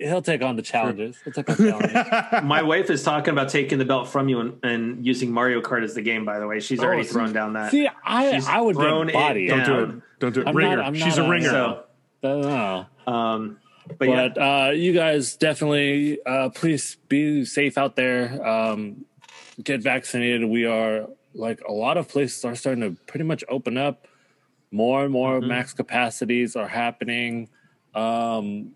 he'll 0.00 0.22
take 0.22 0.42
on 0.42 0.56
the 0.56 0.62
challenges. 0.62 1.16
He'll 1.22 1.32
take 1.32 1.48
on 1.48 1.56
challenges. 1.56 2.42
My 2.42 2.62
wife 2.62 2.90
is 2.90 3.04
talking 3.04 3.30
about 3.30 3.48
taking 3.48 3.78
the 3.78 3.84
belt 3.84 4.08
from 4.08 4.28
you 4.28 4.40
and, 4.40 4.64
and, 4.64 5.06
using 5.06 5.30
Mario 5.30 5.60
Kart 5.60 5.84
as 5.84 5.94
the 5.94 6.02
game. 6.02 6.24
By 6.24 6.40
the 6.40 6.48
way, 6.48 6.58
she's 6.58 6.80
already 6.80 7.02
oh, 7.08 7.12
thrown 7.12 7.32
down 7.32 7.52
that. 7.52 7.70
See, 7.70 7.88
I 8.04 8.32
She's 8.32 8.48
I 8.48 8.60
would 8.60 8.74
thrown 8.74 9.12
body. 9.12 9.46
Don't 9.46 9.64
do 9.64 9.78
it. 9.78 10.02
Don't 10.18 10.34
do 10.34 10.40
it. 10.40 10.48
I'm 10.48 10.56
ringer. 10.56 10.76
Not, 10.78 10.96
She's 10.96 11.16
a, 11.16 11.22
a 11.22 11.30
ringer. 11.30 11.48
So, 11.48 11.84
no. 12.24 12.86
Um, 13.06 13.58
but, 13.86 13.98
but 13.98 14.08
yeah. 14.08 14.66
uh, 14.66 14.70
you 14.70 14.92
guys 14.92 15.36
definitely 15.36 16.18
uh, 16.26 16.48
please 16.48 16.96
be 17.06 17.44
safe 17.44 17.78
out 17.78 17.94
there. 17.94 18.44
Um, 18.44 19.04
get 19.62 19.80
vaccinated. 19.80 20.48
We 20.48 20.66
are 20.66 21.06
like 21.34 21.60
a 21.68 21.72
lot 21.72 21.98
of 21.98 22.08
places 22.08 22.44
are 22.44 22.56
starting 22.56 22.82
to 22.82 23.00
pretty 23.04 23.24
much 23.24 23.44
open 23.48 23.78
up. 23.78 24.08
More 24.72 25.04
and 25.04 25.12
more 25.12 25.38
mm-hmm. 25.38 25.46
max 25.46 25.72
capacities 25.72 26.56
are 26.56 26.66
happening. 26.66 27.48
Um, 27.94 28.72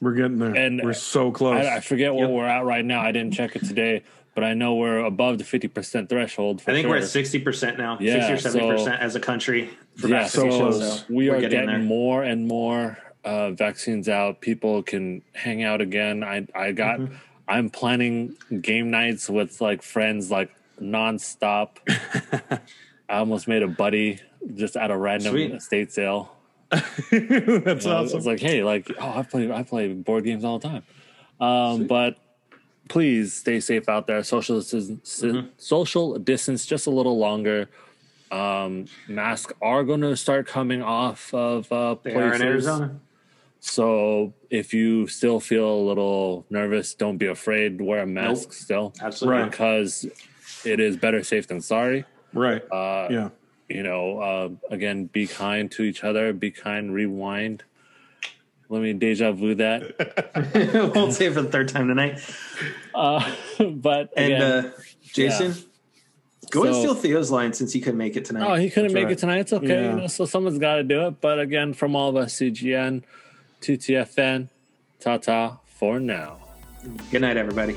we're 0.00 0.14
getting 0.14 0.38
there. 0.38 0.54
And 0.54 0.80
we're 0.82 0.92
so 0.92 1.30
close. 1.30 1.64
I, 1.64 1.76
I 1.76 1.80
forget 1.80 2.14
where 2.14 2.26
yep. 2.26 2.34
we're 2.34 2.46
at 2.46 2.64
right 2.64 2.84
now. 2.84 3.00
I 3.00 3.12
didn't 3.12 3.34
check 3.34 3.56
it 3.56 3.64
today, 3.64 4.02
but 4.34 4.44
I 4.44 4.54
know 4.54 4.74
we're 4.74 4.98
above 4.98 5.38
the 5.38 5.44
fifty 5.44 5.68
percent 5.68 6.08
threshold. 6.08 6.62
I 6.66 6.72
think 6.72 6.84
sure. 6.84 6.90
we're 6.90 6.98
at 6.98 7.08
sixty 7.08 7.38
percent 7.38 7.78
now. 7.78 7.98
Yeah, 8.00 8.14
sixty 8.14 8.32
or 8.32 8.38
seventy 8.38 8.68
so, 8.68 8.76
percent 8.76 9.02
as 9.02 9.14
a 9.16 9.20
country 9.20 9.70
for 9.96 10.08
yeah, 10.08 10.26
So, 10.26 10.70
so 10.72 11.04
we 11.08 11.30
are 11.30 11.40
getting, 11.40 11.66
getting 11.66 11.84
more 11.84 12.22
and 12.22 12.46
more 12.46 12.98
uh, 13.24 13.50
vaccines 13.52 14.08
out. 14.08 14.40
People 14.40 14.82
can 14.82 15.22
hang 15.32 15.62
out 15.62 15.80
again. 15.80 16.22
I 16.24 16.46
I 16.54 16.72
got. 16.72 17.00
Mm-hmm. 17.00 17.14
I'm 17.46 17.68
planning 17.68 18.36
game 18.62 18.90
nights 18.90 19.28
with 19.28 19.60
like 19.60 19.82
friends 19.82 20.30
like 20.30 20.50
nonstop. 20.80 21.76
I 23.08 23.18
almost 23.18 23.46
made 23.46 23.62
a 23.62 23.68
buddy 23.68 24.20
just 24.54 24.76
at 24.76 24.90
a 24.90 24.96
random 24.96 25.32
Sweet. 25.32 25.52
estate 25.52 25.92
sale. 25.92 26.33
That's 27.10 27.86
know, 27.86 27.96
awesome. 27.96 28.18
It's 28.18 28.26
like, 28.26 28.40
hey, 28.40 28.62
like, 28.62 28.90
oh, 29.00 29.18
I 29.18 29.22
play, 29.22 29.50
I 29.50 29.62
play 29.62 29.92
board 29.92 30.24
games 30.24 30.44
all 30.44 30.58
the 30.58 30.68
time. 30.68 30.82
Um, 31.40 31.86
but 31.86 32.16
please 32.88 33.34
stay 33.34 33.60
safe 33.60 33.88
out 33.88 34.06
there. 34.06 34.22
Social 34.22 34.60
distance, 34.60 35.22
mm-hmm. 35.22 35.48
social 35.56 36.18
distance, 36.18 36.66
just 36.66 36.86
a 36.86 36.90
little 36.90 37.18
longer. 37.18 37.68
Um, 38.30 38.86
masks 39.08 39.52
are 39.62 39.84
going 39.84 40.00
to 40.00 40.16
start 40.16 40.46
coming 40.46 40.82
off 40.82 41.32
of 41.32 41.70
uh, 41.70 41.96
they 42.02 42.12
places. 42.12 42.40
in 42.40 42.46
Arizona. 42.46 43.00
So 43.60 44.34
if 44.50 44.74
you 44.74 45.06
still 45.06 45.40
feel 45.40 45.68
a 45.68 45.82
little 45.82 46.44
nervous, 46.50 46.94
don't 46.94 47.16
be 47.16 47.26
afraid. 47.26 47.80
Wear 47.80 48.02
a 48.02 48.06
mask 48.06 48.48
nope. 48.48 48.52
still, 48.52 48.92
absolutely, 49.00 49.48
because 49.48 50.06
it 50.64 50.80
is 50.80 50.96
better 50.96 51.22
safe 51.22 51.46
than 51.46 51.60
sorry. 51.60 52.04
Right. 52.34 52.62
Uh, 52.70 53.08
yeah 53.10 53.28
you 53.68 53.82
know, 53.82 54.18
uh, 54.18 54.48
again, 54.70 55.06
be 55.06 55.26
kind 55.26 55.70
to 55.72 55.82
each 55.82 56.04
other, 56.04 56.32
be 56.32 56.50
kind, 56.50 56.92
rewind. 56.92 57.64
Let 58.68 58.82
me 58.82 58.92
deja 58.92 59.32
vu 59.32 59.54
that. 59.56 60.92
Won't 60.94 61.12
say 61.12 61.26
it 61.26 61.34
for 61.34 61.42
the 61.42 61.50
third 61.50 61.68
time 61.68 61.88
tonight. 61.88 62.20
Uh, 62.94 63.20
but 63.58 64.12
and 64.16 64.32
again, 64.32 64.42
uh, 64.42 64.70
Jason, 65.02 65.52
yeah. 65.52 66.48
go 66.50 66.62
so, 66.62 66.68
and 66.68 66.76
steal 66.76 66.94
Theo's 66.94 67.30
line 67.30 67.52
since 67.52 67.72
he 67.72 67.80
couldn't 67.80 67.98
make 67.98 68.16
it 68.16 68.24
tonight. 68.24 68.48
Oh, 68.48 68.54
he 68.54 68.70
couldn't 68.70 68.84
That's 68.88 68.94
make 68.94 69.04
right. 69.04 69.12
it 69.12 69.18
tonight. 69.18 69.38
It's 69.40 69.52
okay. 69.52 69.66
Yeah. 69.66 69.94
You 69.94 70.00
know, 70.00 70.06
so 70.06 70.24
someone's 70.24 70.58
got 70.58 70.76
to 70.76 70.82
do 70.82 71.06
it. 71.06 71.20
But 71.20 71.40
again, 71.40 71.74
from 71.74 71.94
all 71.94 72.08
of 72.10 72.16
us, 72.16 72.34
CGN, 72.34 73.02
2TFN, 73.60 74.48
ta 75.00 75.18
ta 75.18 75.58
for 75.66 76.00
now. 76.00 76.38
Good 77.10 77.20
night, 77.20 77.36
everybody. 77.36 77.76